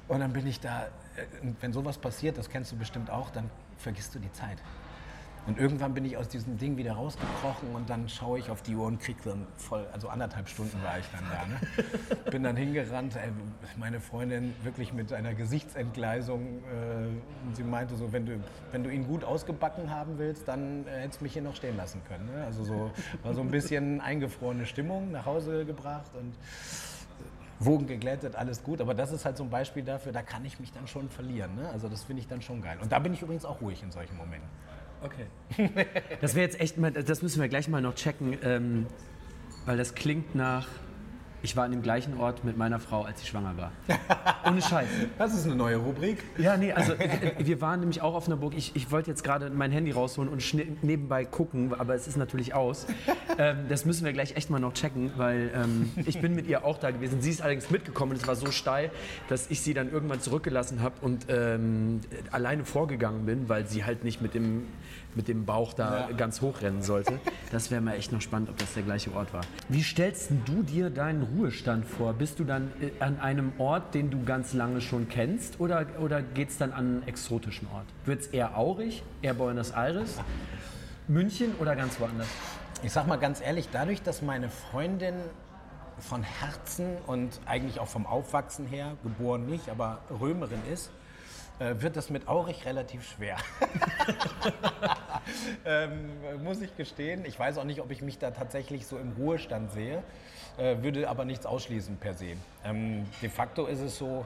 Und 0.10 0.20
dann 0.20 0.34
bin 0.34 0.46
ich 0.46 0.60
da, 0.60 0.84
äh, 0.84 0.90
wenn 1.62 1.72
sowas 1.72 1.98
passiert, 1.98 2.38
das 2.38 2.50
kennst 2.50 2.74
du 2.74 2.76
bestimmt 2.78 3.10
auch, 3.10 3.30
dann 3.30 3.50
vergisst 3.78 4.14
du 4.16 4.20
die 4.20 4.32
Zeit. 4.34 4.58
Und 5.48 5.60
irgendwann 5.60 5.94
bin 5.94 6.06
ich 6.06 6.18
aus 6.18 6.28
diesem 6.28 6.58
Ding 6.58 6.76
wieder 6.76 6.94
rausgekrochen 6.94 7.70
und 7.76 7.88
dann 7.90 8.10
schaue 8.10 8.40
ich 8.40 8.50
auf 8.50 8.64
die 8.64 8.76
Uhr 8.76 8.88
und 8.88 9.00
krieg 9.00 9.18
dann 9.24 9.46
voll, 9.58 9.86
also 9.94 10.10
anderthalb 10.10 10.50
Stunden 10.50 10.82
war 10.84 10.98
ich 10.98 11.06
dann 11.12 11.24
da. 11.30 11.46
Ne? 11.46 12.22
Bin 12.32 12.44
dann 12.44 12.56
hingerannt, 12.56 13.16
ey, 13.16 13.30
meine 13.78 14.00
Freundin 14.00 14.56
wirklich 14.64 14.92
mit 14.92 15.14
einer 15.14 15.36
Gesichtsentgleisung. 15.36 16.42
Äh, 16.42 17.56
sie 17.56 17.64
meinte 17.64 17.96
so, 17.96 18.12
wenn 18.12 18.26
du, 18.26 18.40
wenn 18.72 18.84
du 18.84 18.90
ihn 18.90 19.06
gut 19.06 19.24
ausgebacken 19.24 19.92
haben 19.92 20.18
willst, 20.18 20.48
dann 20.48 20.88
äh, 20.88 21.02
hättest 21.02 21.22
du 21.22 21.26
mich 21.26 21.34
hier 21.34 21.44
noch 21.44 21.56
stehen 21.56 21.78
lassen 21.78 22.02
können. 22.08 22.26
Ne? 22.26 22.44
Also 22.44 22.64
so 22.64 22.92
war 23.22 23.36
so 23.36 23.42
ein 23.42 23.52
bisschen 23.52 24.02
eingefrorene 24.02 24.66
Stimmung 24.66 25.12
nach 25.12 25.28
Hause 25.28 25.64
gebracht 25.66 26.12
und 26.20 26.34
Wogen 27.60 27.88
geglättet, 27.88 28.36
alles 28.36 28.64
gut. 28.64 28.82
Aber 28.82 28.94
das 28.94 29.12
ist 29.12 29.26
halt 29.26 29.38
so 29.38 29.44
ein 29.44 29.50
Beispiel 29.50 29.84
dafür, 29.84 30.12
da 30.12 30.22
kann 30.22 30.44
ich 30.44 30.60
mich 30.60 30.74
dann 30.74 30.88
schon 30.88 31.10
verlieren. 31.10 31.56
Ne? 31.56 31.70
Also 31.70 31.88
das 31.88 32.04
finde 32.04 32.22
ich 32.22 32.28
dann 32.28 32.42
schon 32.42 32.62
geil. 32.62 32.78
Und 32.82 32.92
da 32.92 33.00
bin 33.00 33.14
ich 33.14 33.22
übrigens 33.22 33.46
auch 33.46 33.62
ruhig 33.62 33.82
in 33.84 33.92
solchen 33.92 34.18
Momenten. 34.18 34.50
Okay. 35.02 35.26
Das 36.22 36.36
wäre 36.36 36.46
jetzt 36.46 36.60
echt 36.60 36.78
mal, 36.78 36.92
das 36.92 37.22
müssen 37.22 37.42
wir 37.42 37.48
gleich 37.48 37.68
mal 37.68 37.82
noch 37.82 37.96
checken, 37.96 38.38
ähm, 38.44 38.86
weil 39.66 39.78
das 39.78 39.96
klingt 39.96 40.36
nach 40.36 40.68
ich 41.46 41.56
war 41.56 41.64
an 41.64 41.72
dem 41.72 41.84
gleichen 41.84 42.20
Ort 42.20 42.44
mit 42.44 42.58
meiner 42.58 42.80
Frau, 42.80 43.04
als 43.04 43.22
sie 43.22 43.28
schwanger 43.28 43.56
war. 43.56 43.72
Ohne 44.46 44.62
Scheiß. 44.62 44.88
Das 45.18 45.34
ist 45.34 45.46
eine 45.46 45.56
neue 45.56 45.78
Rubrik. 45.78 46.24
Ja, 46.38 46.58
nee, 46.58 46.74
also 46.74 46.94
äh, 46.94 47.36
wir 47.38 47.62
waren 47.62 47.80
nämlich 47.80 48.02
auch 48.02 48.16
auf 48.16 48.28
einer 48.28 48.36
Burg. 48.36 48.54
Ich, 48.58 48.76
ich 48.76 48.92
wollte 48.92 49.12
jetzt 49.12 49.24
gerade 49.24 49.50
mein 49.52 49.72
Handy 49.72 49.92
rausholen 49.92 50.30
und 50.30 50.44
nebenbei 50.84 51.24
gucken, 51.24 51.74
aber 51.78 51.94
es 51.94 52.08
ist 52.08 52.18
natürlich 52.18 52.54
aus. 52.54 52.88
Ähm, 53.38 53.66
das 53.70 53.86
müssen 53.86 54.06
wir 54.06 54.14
gleich 54.14 54.36
echt 54.36 54.50
mal 54.50 54.60
noch 54.60 54.74
checken, 54.74 55.12
weil 55.18 55.52
ähm, 55.56 55.92
ich 56.06 56.20
bin 56.20 56.36
mit 56.36 56.48
ihr 56.48 56.66
auch 56.66 56.80
da 56.80 56.92
gewesen. 56.92 57.22
Sie 57.22 57.30
ist 57.30 57.42
allerdings 57.42 57.70
mitgekommen 57.70 58.14
und 58.14 58.22
es 58.22 58.28
war 58.28 58.36
so 58.36 58.52
steil, 58.52 58.90
dass 59.30 59.50
ich 59.52 59.62
sie 59.62 59.74
dann 59.74 59.92
irgendwann 59.92 60.22
zurückgelassen 60.22 60.82
habe 60.82 60.96
und 61.02 61.28
ähm, 61.30 62.02
alleine 62.32 62.66
vorgegangen 62.66 63.26
bin, 63.26 63.50
weil 63.50 63.68
sie 63.68 63.86
halt 63.86 64.04
nicht 64.04 64.22
mit 64.22 64.34
dem 64.34 64.64
mit 65.16 65.28
dem 65.28 65.46
Bauch 65.46 65.74
da 65.74 66.10
ja. 66.10 66.16
ganz 66.16 66.42
hoch 66.42 66.62
rennen 66.62 66.82
sollte. 66.82 67.20
Das 67.52 67.72
wäre 67.72 67.82
mal 67.82 67.94
echt 67.96 68.12
noch 68.12 68.22
spannend, 68.22 68.50
ob 68.50 68.58
das 68.58 68.74
der 68.74 68.84
gleiche 68.84 69.14
Ort 69.14 69.34
war. 69.34 69.42
Wie 69.70 69.84
stellst 69.84 70.32
du 70.46 70.64
dir 70.64 70.90
deinen 70.90 71.24
Ruhestand 71.24 71.86
vor? 71.86 72.14
Bist 72.14 72.40
du 72.40 72.44
dann 72.44 72.72
äh, 72.82 72.92
an 73.00 73.20
einem 73.20 73.54
Ort, 73.58 73.94
den 73.94 74.12
du 74.12 74.24
ganz 74.24 74.54
lange 74.54 74.82
schon 74.82 75.10
kennst 75.10 75.60
oder, 75.60 75.86
oder 76.00 76.22
geht 76.22 76.50
es 76.50 76.58
dann 76.58 76.72
an 76.72 76.86
einen 76.86 77.08
exotischen 77.08 77.68
Ort? 77.74 77.86
Wird 78.06 78.22
es 78.22 78.28
eher 78.28 78.58
Aurich, 78.58 79.04
eher 79.22 79.34
Buenos 79.34 79.72
Aires, 79.72 80.20
München 81.08 81.54
oder 81.60 81.76
ganz 81.76 82.00
woanders? 82.00 82.28
Ich 82.84 82.92
sag 82.92 83.08
mal 83.08 83.18
ganz 83.18 83.42
ehrlich, 83.42 83.70
dadurch, 83.72 84.02
dass 84.02 84.22
meine 84.22 84.50
Freundin 84.50 85.16
von 86.00 86.24
Herzen 86.24 86.98
und 87.08 87.40
eigentlich 87.46 87.80
auch 87.80 87.88
vom 87.88 88.06
Aufwachsen 88.06 88.68
her, 88.68 88.98
geboren 89.04 89.46
nicht, 89.46 89.70
aber 89.70 90.00
Römerin 90.20 90.60
ist, 90.72 90.92
äh, 91.60 91.76
wird 91.80 91.96
das 91.96 92.10
mit 92.10 92.28
Aurich 92.28 92.66
relativ 92.66 93.10
schwer. 93.10 93.38
ähm, 95.66 96.10
muss 96.44 96.62
ich 96.62 96.76
gestehen. 96.76 97.26
Ich 97.26 97.40
weiß 97.40 97.58
auch 97.58 97.64
nicht, 97.64 97.82
ob 97.82 97.92
ich 97.92 98.02
mich 98.02 98.18
da 98.18 98.32
tatsächlich 98.32 98.88
so 98.88 98.98
im 98.98 99.14
Ruhestand 99.14 99.72
sehe, 99.72 100.04
äh, 100.58 100.78
würde 100.82 101.10
aber 101.10 101.26
nichts 101.26 101.46
ausschließen 101.46 101.98
per 101.98 102.14
se. 102.14 102.36
Ähm, 102.64 103.06
de 103.22 103.30
facto 103.30 103.66
ist 103.68 103.80
es 103.80 103.98
so, 103.98 104.26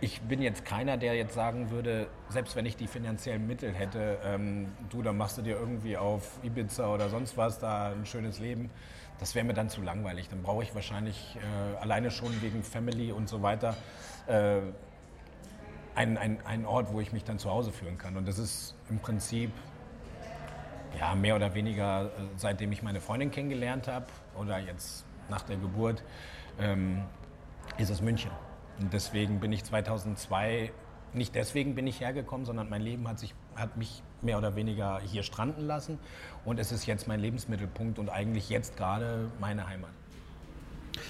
ich 0.00 0.22
bin 0.22 0.40
jetzt 0.40 0.64
keiner, 0.64 0.96
der 0.96 1.14
jetzt 1.14 1.34
sagen 1.34 1.70
würde, 1.70 2.06
selbst 2.30 2.56
wenn 2.56 2.64
ich 2.64 2.76
die 2.76 2.86
finanziellen 2.86 3.46
Mittel 3.46 3.74
hätte, 3.74 4.18
ähm, 4.24 4.72
du, 4.88 5.02
dann 5.02 5.18
machst 5.18 5.36
du 5.36 5.42
dir 5.42 5.58
irgendwie 5.58 5.98
auf 5.98 6.38
Ibiza 6.42 6.92
oder 6.92 7.10
sonst 7.10 7.36
was 7.36 7.58
da 7.58 7.90
ein 7.90 8.06
schönes 8.06 8.38
Leben. 8.38 8.70
Das 9.18 9.34
wäre 9.34 9.44
mir 9.44 9.52
dann 9.52 9.68
zu 9.68 9.82
langweilig. 9.82 10.30
Dann 10.30 10.42
brauche 10.42 10.62
ich 10.62 10.74
wahrscheinlich 10.74 11.36
äh, 11.36 11.76
alleine 11.82 12.10
schon 12.10 12.40
wegen 12.40 12.62
Family 12.62 13.12
und 13.12 13.28
so 13.28 13.42
weiter 13.42 13.76
äh, 14.26 14.60
ein, 16.00 16.16
ein, 16.16 16.38
ein 16.46 16.64
Ort, 16.64 16.92
wo 16.92 17.00
ich 17.00 17.12
mich 17.12 17.24
dann 17.24 17.38
zu 17.38 17.50
Hause 17.50 17.72
fühlen 17.72 17.98
kann. 17.98 18.16
Und 18.16 18.26
das 18.26 18.38
ist 18.38 18.74
im 18.88 19.00
Prinzip 19.00 19.50
ja, 20.98 21.14
mehr 21.14 21.36
oder 21.36 21.54
weniger, 21.54 22.06
äh, 22.06 22.08
seitdem 22.36 22.72
ich 22.72 22.82
meine 22.82 23.00
Freundin 23.00 23.30
kennengelernt 23.30 23.86
habe 23.86 24.06
oder 24.34 24.58
jetzt 24.58 25.04
nach 25.28 25.42
der 25.42 25.56
Geburt, 25.56 26.02
ähm, 26.58 27.02
ist 27.76 27.90
es 27.90 28.00
München. 28.00 28.30
Und 28.80 28.94
deswegen 28.94 29.40
bin 29.40 29.52
ich 29.52 29.62
2002, 29.62 30.72
nicht 31.12 31.34
deswegen 31.34 31.74
bin 31.74 31.86
ich 31.86 32.00
hergekommen, 32.00 32.46
sondern 32.46 32.70
mein 32.70 32.80
Leben 32.80 33.06
hat, 33.06 33.18
sich, 33.18 33.34
hat 33.54 33.76
mich 33.76 34.02
mehr 34.22 34.38
oder 34.38 34.56
weniger 34.56 35.00
hier 35.00 35.22
stranden 35.22 35.66
lassen. 35.66 35.98
Und 36.46 36.58
es 36.58 36.72
ist 36.72 36.86
jetzt 36.86 37.08
mein 37.08 37.20
Lebensmittelpunkt 37.20 37.98
und 37.98 38.08
eigentlich 38.08 38.48
jetzt 38.48 38.78
gerade 38.78 39.30
meine 39.38 39.68
Heimat. 39.68 39.90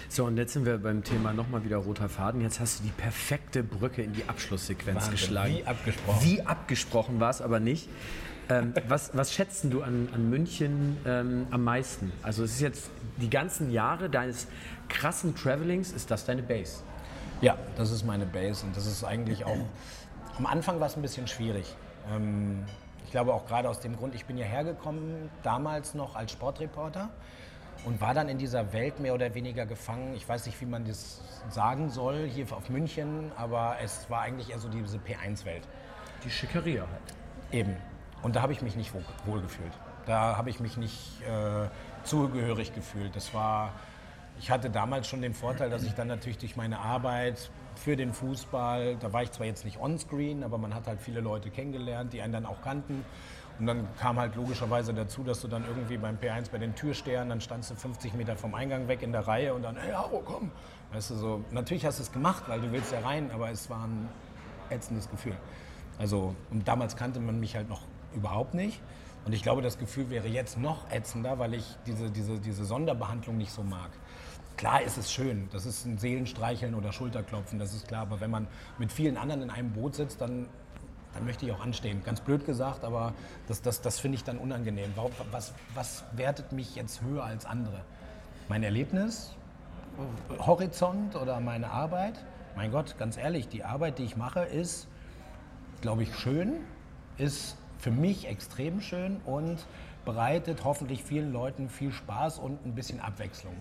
So, 0.08 0.24
und 0.24 0.36
jetzt 0.36 0.52
sind 0.52 0.66
wir 0.66 0.78
beim 0.78 1.04
Thema 1.04 1.32
nochmal 1.32 1.64
wieder 1.64 1.78
roter 1.78 2.08
Faden. 2.08 2.40
Jetzt 2.40 2.60
hast 2.60 2.80
du 2.80 2.84
die 2.84 2.90
perfekte 2.90 3.62
Brücke 3.62 4.02
in 4.02 4.12
die 4.12 4.24
Abschlusssequenz 4.28 4.96
Wahnsinn, 4.96 5.12
geschlagen. 5.12 5.54
Wie 5.54 5.64
abgesprochen. 5.64 6.26
Wie 6.26 6.42
abgesprochen 6.42 7.20
war 7.20 7.30
es 7.30 7.40
aber 7.40 7.60
nicht. 7.60 7.88
Ähm, 8.48 8.74
was, 8.88 9.16
was 9.16 9.32
schätzt 9.32 9.64
du 9.64 9.82
an, 9.82 10.08
an 10.12 10.28
München 10.28 10.96
ähm, 11.06 11.46
am 11.50 11.62
meisten? 11.62 12.12
Also 12.22 12.42
es 12.42 12.52
ist 12.52 12.60
jetzt 12.60 12.90
die 13.18 13.30
ganzen 13.30 13.70
Jahre 13.70 14.10
deines 14.10 14.48
krassen 14.88 15.36
Travelings, 15.36 15.92
ist 15.92 16.10
das 16.10 16.24
deine 16.24 16.42
Base? 16.42 16.82
Ja, 17.40 17.56
das 17.76 17.92
ist 17.92 18.04
meine 18.04 18.26
Base 18.26 18.66
und 18.66 18.76
das 18.76 18.86
ist 18.86 19.04
eigentlich 19.04 19.44
auch 19.44 19.56
Am 20.36 20.46
Anfang 20.46 20.80
war 20.80 20.86
es 20.86 20.96
ein 20.96 21.02
bisschen 21.02 21.26
schwierig. 21.26 21.76
Ähm, 22.10 22.64
ich 23.04 23.10
glaube 23.10 23.34
auch 23.34 23.46
gerade 23.46 23.68
aus 23.68 23.80
dem 23.80 23.96
Grund, 23.96 24.14
ich 24.14 24.24
bin 24.24 24.36
hierher 24.36 24.64
gekommen, 24.64 25.30
damals 25.42 25.94
noch 25.94 26.16
als 26.16 26.32
Sportreporter 26.32 27.10
und 27.84 28.00
war 28.00 28.14
dann 28.14 28.28
in 28.28 28.38
dieser 28.38 28.72
Welt 28.72 29.00
mehr 29.00 29.14
oder 29.14 29.34
weniger 29.34 29.66
gefangen. 29.66 30.14
Ich 30.14 30.28
weiß 30.28 30.46
nicht, 30.46 30.60
wie 30.60 30.66
man 30.66 30.84
das 30.84 31.20
sagen 31.48 31.90
soll 31.90 32.28
hier 32.28 32.46
auf 32.52 32.68
München, 32.68 33.32
aber 33.36 33.76
es 33.82 34.08
war 34.10 34.22
eigentlich 34.22 34.50
eher 34.50 34.58
so 34.58 34.68
diese 34.68 34.98
P1-Welt. 34.98 35.66
Die 36.24 36.30
Schickeria 36.30 36.82
halt. 36.82 37.14
Eben. 37.52 37.76
Und 38.22 38.36
da 38.36 38.42
habe 38.42 38.52
ich 38.52 38.60
mich 38.60 38.76
nicht 38.76 38.92
wohl, 38.92 39.04
wohl 39.24 39.40
gefühlt. 39.40 39.72
Da 40.06 40.36
habe 40.36 40.50
ich 40.50 40.60
mich 40.60 40.76
nicht 40.76 41.22
äh, 41.22 41.68
zugehörig 42.04 42.74
gefühlt. 42.74 43.16
Das 43.16 43.32
war, 43.32 43.72
ich 44.38 44.50
hatte 44.50 44.68
damals 44.68 45.08
schon 45.08 45.22
den 45.22 45.34
Vorteil, 45.34 45.70
dass 45.70 45.84
ich 45.84 45.94
dann 45.94 46.08
natürlich 46.08 46.38
durch 46.38 46.56
meine 46.56 46.78
Arbeit 46.78 47.50
für 47.76 47.96
den 47.96 48.12
Fußball, 48.12 48.96
da 48.96 49.12
war 49.12 49.22
ich 49.22 49.30
zwar 49.32 49.46
jetzt 49.46 49.64
nicht 49.64 49.80
onscreen, 49.80 50.42
aber 50.44 50.58
man 50.58 50.74
hat 50.74 50.86
halt 50.86 51.00
viele 51.00 51.20
Leute 51.20 51.50
kennengelernt, 51.50 52.12
die 52.12 52.20
einen 52.20 52.32
dann 52.32 52.46
auch 52.46 52.60
kannten. 52.62 53.04
Und 53.60 53.66
dann 53.66 53.86
kam 53.98 54.18
halt 54.18 54.36
logischerweise 54.36 54.94
dazu, 54.94 55.22
dass 55.22 55.42
du 55.42 55.48
dann 55.48 55.66
irgendwie 55.66 55.98
beim 55.98 56.16
P1 56.16 56.50
bei 56.50 56.56
den 56.56 56.74
Türstern, 56.74 57.28
dann 57.28 57.42
standst 57.42 57.70
du 57.70 57.74
50 57.74 58.14
Meter 58.14 58.34
vom 58.34 58.54
Eingang 58.54 58.88
weg 58.88 59.02
in 59.02 59.12
der 59.12 59.28
Reihe 59.28 59.52
und 59.52 59.62
dann, 59.62 59.76
hey, 59.76 59.92
Haro, 59.92 60.22
komm. 60.24 60.50
Weißt 60.92 61.10
du, 61.10 61.14
so, 61.14 61.44
natürlich 61.50 61.84
hast 61.84 61.98
du 61.98 62.02
es 62.02 62.10
gemacht, 62.10 62.44
weil 62.46 62.62
du 62.62 62.72
willst 62.72 62.90
ja 62.90 63.00
rein, 63.00 63.30
aber 63.30 63.50
es 63.50 63.68
war 63.68 63.84
ein 63.84 64.08
ätzendes 64.70 65.10
Gefühl. 65.10 65.36
Also, 65.98 66.34
und 66.50 66.66
damals 66.66 66.96
kannte 66.96 67.20
man 67.20 67.38
mich 67.38 67.54
halt 67.54 67.68
noch 67.68 67.82
überhaupt 68.14 68.54
nicht. 68.54 68.80
Und 69.26 69.34
ich 69.34 69.42
glaube, 69.42 69.60
das 69.60 69.78
Gefühl 69.78 70.08
wäre 70.08 70.26
jetzt 70.26 70.56
noch 70.56 70.90
ätzender, 70.90 71.38
weil 71.38 71.52
ich 71.52 71.76
diese, 71.86 72.10
diese, 72.10 72.38
diese 72.38 72.64
Sonderbehandlung 72.64 73.36
nicht 73.36 73.52
so 73.52 73.62
mag. 73.62 73.90
Klar 74.56 74.80
ist 74.82 74.96
es 74.96 75.12
schön, 75.12 75.48
das 75.52 75.66
ist 75.66 75.84
ein 75.84 75.98
Seelenstreicheln 75.98 76.74
oder 76.74 76.92
Schulterklopfen, 76.92 77.58
das 77.58 77.74
ist 77.74 77.88
klar. 77.88 78.02
Aber 78.02 78.20
wenn 78.20 78.30
man 78.30 78.46
mit 78.78 78.90
vielen 78.90 79.18
anderen 79.18 79.42
in 79.42 79.50
einem 79.50 79.70
Boot 79.72 79.96
sitzt, 79.96 80.22
dann, 80.22 80.48
dann 81.14 81.24
möchte 81.24 81.46
ich 81.46 81.52
auch 81.52 81.60
anstehen. 81.60 82.02
Ganz 82.04 82.20
blöd 82.20 82.44
gesagt, 82.46 82.84
aber 82.84 83.14
das, 83.48 83.62
das, 83.62 83.80
das 83.80 83.98
finde 83.98 84.16
ich 84.16 84.24
dann 84.24 84.38
unangenehm. 84.38 84.92
Warum, 84.94 85.12
was, 85.30 85.52
was 85.74 86.04
wertet 86.12 86.52
mich 86.52 86.76
jetzt 86.76 87.02
höher 87.02 87.24
als 87.24 87.46
andere? 87.46 87.82
Mein 88.48 88.62
Erlebnis, 88.62 89.34
Horizont 90.38 91.16
oder 91.16 91.40
meine 91.40 91.70
Arbeit? 91.70 92.14
Mein 92.56 92.70
Gott, 92.70 92.96
ganz 92.98 93.16
ehrlich, 93.16 93.48
die 93.48 93.64
Arbeit, 93.64 93.98
die 93.98 94.04
ich 94.04 94.16
mache, 94.16 94.40
ist, 94.40 94.88
glaube 95.80 96.02
ich, 96.02 96.14
schön, 96.16 96.60
ist 97.16 97.56
für 97.78 97.90
mich 97.90 98.26
extrem 98.26 98.80
schön 98.80 99.20
und 99.24 99.58
bereitet 100.04 100.64
hoffentlich 100.64 101.02
vielen 101.04 101.32
Leuten 101.32 101.68
viel 101.68 101.92
Spaß 101.92 102.38
und 102.38 102.64
ein 102.64 102.74
bisschen 102.74 103.00
Abwechslung. 103.00 103.54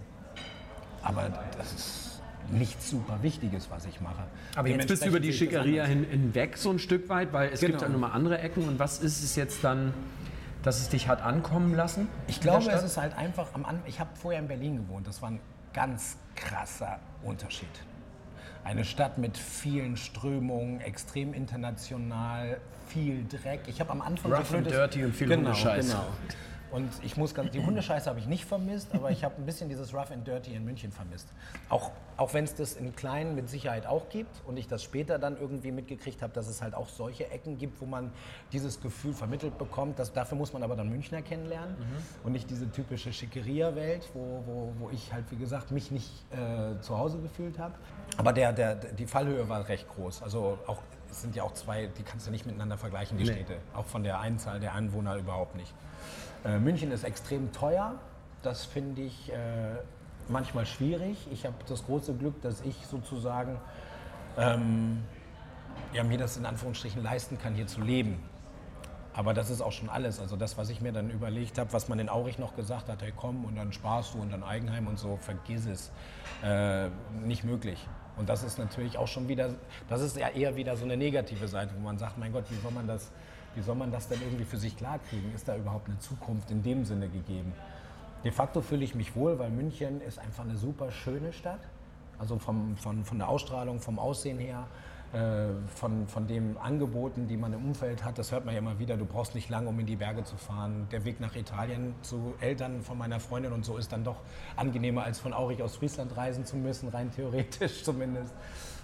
Aber 1.01 1.29
das 1.57 1.73
ist 1.73 2.08
nichts 2.51 2.89
super 2.89 3.19
Wichtiges, 3.21 3.69
was 3.69 3.85
ich 3.85 4.01
mache. 4.01 4.23
Aber 4.55 4.67
jetzt 4.67 4.87
bist 4.87 5.03
du 5.03 5.09
über 5.09 5.19
die 5.19 5.33
Schickeria 5.33 5.85
hin, 5.85 6.05
hinweg 6.09 6.57
so 6.57 6.69
ein 6.71 6.79
Stück 6.79 7.09
weit, 7.09 7.33
weil 7.33 7.49
es 7.53 7.59
gibt 7.59 7.73
Genau. 7.73 7.83
ja 7.83 7.89
nochmal 7.89 8.11
andere 8.11 8.39
Ecken. 8.39 8.67
Und 8.67 8.79
was 8.79 8.99
ist 8.99 9.23
es 9.23 9.35
jetzt 9.35 9.63
dann, 9.63 9.93
dass 10.63 10.79
es 10.79 10.89
dich 10.89 11.07
hat 11.07 11.21
ankommen 11.21 11.75
lassen? 11.75 12.07
Ich 12.27 12.41
glaube, 12.41 12.69
es 12.71 12.83
ist 12.83 12.97
halt 12.97 13.17
einfach 13.17 13.47
am 13.53 13.65
Anfang. 13.65 13.83
Ich 13.87 13.99
habe 13.99 14.09
vorher 14.15 14.39
in 14.41 14.47
Berlin 14.47 14.77
gewohnt. 14.77 15.07
Das 15.07 15.21
war 15.21 15.31
ein 15.31 15.39
ganz 15.73 16.17
krasser 16.35 16.99
Unterschied. 17.23 17.67
Eine 18.63 18.83
Stadt 18.83 19.17
mit 19.17 19.37
vielen 19.37 19.95
Strömungen, 19.95 20.81
extrem 20.81 21.33
international, 21.33 22.59
viel 22.87 23.25
Dreck. 23.27 23.61
Ich 23.67 23.79
habe 23.79 23.91
am 23.91 24.01
Anfang 24.01 24.33
Rough 24.33 24.53
and 24.53 24.69
dirty 24.69 25.05
und 25.05 25.15
viel 25.15 25.33
Hundescheiß. 25.33 25.87
Genau. 25.87 26.05
Und 26.71 26.89
ich 27.03 27.17
muss 27.17 27.33
ganz, 27.33 27.51
die 27.51 27.65
Hundescheiße 27.65 28.09
habe 28.09 28.19
ich 28.19 28.27
nicht 28.27 28.45
vermisst, 28.45 28.93
aber 28.93 29.09
ich 29.11 29.23
habe 29.23 29.35
ein 29.37 29.45
bisschen 29.45 29.69
dieses 29.69 29.93
Rough 29.93 30.11
and 30.11 30.27
Dirty 30.27 30.53
in 30.53 30.63
München 30.63 30.91
vermisst. 30.91 31.27
Auch, 31.69 31.91
auch 32.17 32.33
wenn 32.33 32.43
es 32.43 32.53
das 32.53 32.73
in 32.73 32.95
Kleinen 32.95 33.33
mit 33.33 33.49
Sicherheit 33.49 33.87
auch 33.87 34.09
gibt 34.09 34.41
und 34.45 34.57
ich 34.57 34.67
das 34.67 34.83
später 34.83 35.17
dann 35.17 35.37
irgendwie 35.39 35.71
mitgekriegt 35.71 36.21
habe, 36.21 36.33
dass 36.33 36.47
es 36.47 36.61
halt 36.61 36.75
auch 36.75 36.89
solche 36.89 37.29
Ecken 37.31 37.57
gibt, 37.57 37.81
wo 37.81 37.85
man 37.85 38.11
dieses 38.51 38.81
Gefühl 38.81 39.13
vermittelt 39.13 39.57
bekommt. 39.57 39.97
Dass, 39.97 40.13
dafür 40.13 40.37
muss 40.37 40.53
man 40.53 40.61
aber 40.61 40.75
dann 40.75 40.89
Münchner 40.89 41.21
kennenlernen 41.21 41.75
und 42.23 42.33
nicht 42.33 42.49
diese 42.49 42.69
typische 42.71 43.11
Schickeria-Welt, 43.11 44.09
wo, 44.13 44.43
wo, 44.45 44.73
wo 44.79 44.89
ich 44.91 45.11
halt, 45.11 45.25
wie 45.31 45.37
gesagt, 45.37 45.71
mich 45.71 45.89
nicht 45.89 46.11
äh, 46.31 46.79
zu 46.81 46.97
Hause 46.97 47.19
gefühlt 47.19 47.57
habe. 47.57 47.73
Aber 48.17 48.33
der, 48.33 48.53
der, 48.53 48.75
die 48.75 49.07
Fallhöhe 49.07 49.47
war 49.49 49.67
recht 49.67 49.87
groß. 49.89 50.21
Also 50.21 50.59
auch, 50.67 50.83
es 51.09 51.21
sind 51.21 51.35
ja 51.35 51.43
auch 51.43 51.53
zwei, 51.53 51.87
die 51.87 52.03
kannst 52.03 52.27
du 52.27 52.31
nicht 52.31 52.45
miteinander 52.45 52.77
vergleichen, 52.77 53.17
die 53.17 53.25
Städte. 53.25 53.57
Auch 53.73 53.85
von 53.85 54.03
der 54.03 54.19
Einzahl 54.19 54.59
der 54.59 54.75
Einwohner 54.75 55.15
überhaupt 55.15 55.55
nicht. 55.55 55.73
Äh, 56.45 56.59
München 56.59 56.91
ist 56.91 57.03
extrem 57.03 57.51
teuer. 57.51 57.95
Das 58.41 58.65
finde 58.65 59.01
ich 59.01 59.31
äh, 59.31 59.35
manchmal 60.27 60.65
schwierig. 60.65 61.27
Ich 61.31 61.45
habe 61.45 61.55
das 61.67 61.85
große 61.85 62.13
Glück, 62.13 62.41
dass 62.41 62.61
ich 62.61 62.75
sozusagen 62.87 63.59
ähm, 64.37 65.03
ja, 65.93 66.03
mir 66.03 66.17
das 66.17 66.37
in 66.37 66.45
Anführungsstrichen 66.45 67.03
leisten 67.03 67.37
kann, 67.37 67.55
hier 67.55 67.67
zu 67.67 67.81
leben. 67.81 68.23
Aber 69.13 69.33
das 69.33 69.49
ist 69.49 69.61
auch 69.61 69.71
schon 69.71 69.89
alles. 69.89 70.19
Also 70.19 70.37
das, 70.37 70.57
was 70.57 70.69
ich 70.69 70.81
mir 70.81 70.93
dann 70.93 71.09
überlegt 71.09 71.57
habe, 71.57 71.73
was 71.73 71.89
man 71.89 71.99
in 71.99 72.09
Aurich 72.09 72.37
noch 72.37 72.55
gesagt 72.55 72.87
hat, 72.87 73.01
hey 73.01 73.11
komm 73.13 73.43
und 73.43 73.55
dann 73.55 73.73
sparst 73.73 74.13
du 74.13 74.21
und 74.21 74.31
dann 74.31 74.43
Eigenheim 74.43 74.87
und 74.87 74.97
so, 74.97 75.17
vergiss 75.17 75.65
es. 75.65 75.91
Äh, 76.43 76.89
nicht 77.25 77.43
möglich. 77.43 77.85
Und 78.17 78.29
das 78.29 78.43
ist 78.43 78.59
natürlich 78.59 78.97
auch 78.97 79.07
schon 79.07 79.27
wieder, 79.27 79.49
das 79.87 80.01
ist 80.01 80.17
ja 80.17 80.29
eher 80.29 80.55
wieder 80.55 80.77
so 80.77 80.85
eine 80.85 80.95
negative 80.95 81.47
Seite, 81.47 81.73
wo 81.75 81.81
man 81.81 81.97
sagt, 81.97 82.17
mein 82.17 82.31
Gott, 82.31 82.45
wie 82.49 82.59
soll 82.61 82.71
man 82.71 82.87
das, 82.87 83.11
wie 83.55 83.61
soll 83.61 83.75
man 83.75 83.91
das 83.91 84.07
denn 84.07 84.21
irgendwie 84.21 84.45
für 84.45 84.57
sich 84.57 84.77
klarkriegen? 84.77 85.33
Ist 85.33 85.47
da 85.47 85.55
überhaupt 85.55 85.87
eine 85.87 85.99
Zukunft 85.99 86.51
in 86.51 86.63
dem 86.63 86.85
Sinne 86.85 87.09
gegeben? 87.09 87.53
De 88.23 88.31
facto 88.31 88.61
fühle 88.61 88.83
ich 88.83 88.95
mich 88.95 89.15
wohl, 89.15 89.39
weil 89.39 89.49
München 89.49 90.01
ist 90.01 90.19
einfach 90.19 90.43
eine 90.43 90.57
super 90.57 90.91
schöne 90.91 91.31
Stadt. 91.31 91.61
Also 92.17 92.37
vom, 92.37 92.75
von, 92.75 93.05
von 93.05 93.17
der 93.17 93.29
Ausstrahlung, 93.29 93.79
vom 93.79 93.97
Aussehen 93.97 94.39
her, 94.39 94.67
äh, 95.13 95.47
von, 95.73 96.05
von 96.07 96.27
den 96.27 96.57
Angeboten, 96.57 97.27
die 97.27 97.37
man 97.37 97.53
im 97.53 97.65
Umfeld 97.65 98.03
hat. 98.03 98.19
Das 98.19 98.31
hört 98.31 98.43
man 98.45 98.53
ja 98.53 98.59
immer 98.59 98.77
wieder. 98.77 98.97
Du 98.97 99.05
brauchst 99.05 99.35
nicht 99.35 99.49
lange, 99.49 99.69
um 99.69 99.79
in 99.79 99.85
die 99.85 99.95
Berge 99.95 100.23
zu 100.25 100.35
fahren. 100.35 100.87
Der 100.91 101.05
Weg 101.05 101.21
nach 101.21 101.35
Italien 101.35 101.95
zu 102.01 102.33
Eltern 102.41 102.81
von 102.81 102.97
meiner 102.97 103.21
Freundin 103.21 103.53
und 103.53 103.63
so 103.63 103.77
ist 103.77 103.91
dann 103.93 104.03
doch 104.03 104.17
angenehmer, 104.57 105.03
als 105.03 105.19
von 105.19 105.33
Aurich 105.33 105.63
aus 105.63 105.77
Friesland 105.77 106.15
reisen 106.15 106.45
zu 106.45 106.57
müssen, 106.57 106.89
rein 106.89 107.09
theoretisch 107.11 107.83
zumindest. 107.85 108.33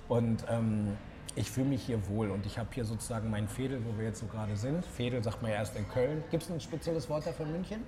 Und 0.08 0.46
ähm, 0.50 0.98
ich 1.36 1.52
fühle 1.52 1.68
mich 1.68 1.84
hier 1.84 2.07
wohl 2.07 2.32
und 2.32 2.45
ich 2.45 2.57
habe 2.57 2.70
hier 2.74 2.86
sozusagen 2.86 3.30
mein 3.30 3.48
Fädel, 3.48 3.82
wo 3.86 3.98
wir 3.98 4.06
jetzt 4.06 4.20
so 4.20 4.26
gerade 4.26 4.56
sind. 4.56 4.86
Fädel 4.86 5.22
sagt 5.24 5.41
man 5.41 5.52
ja 5.52 5.57
erst 5.57 5.76
in 5.76 5.88
Köln. 5.90 6.24
Gibt 6.32 6.44
es 6.44 6.49
ein 6.49 6.62
spezielles 6.62 7.10
Wort 7.10 7.28
dafür 7.28 7.45
in 7.45 7.52
München? 7.52 7.84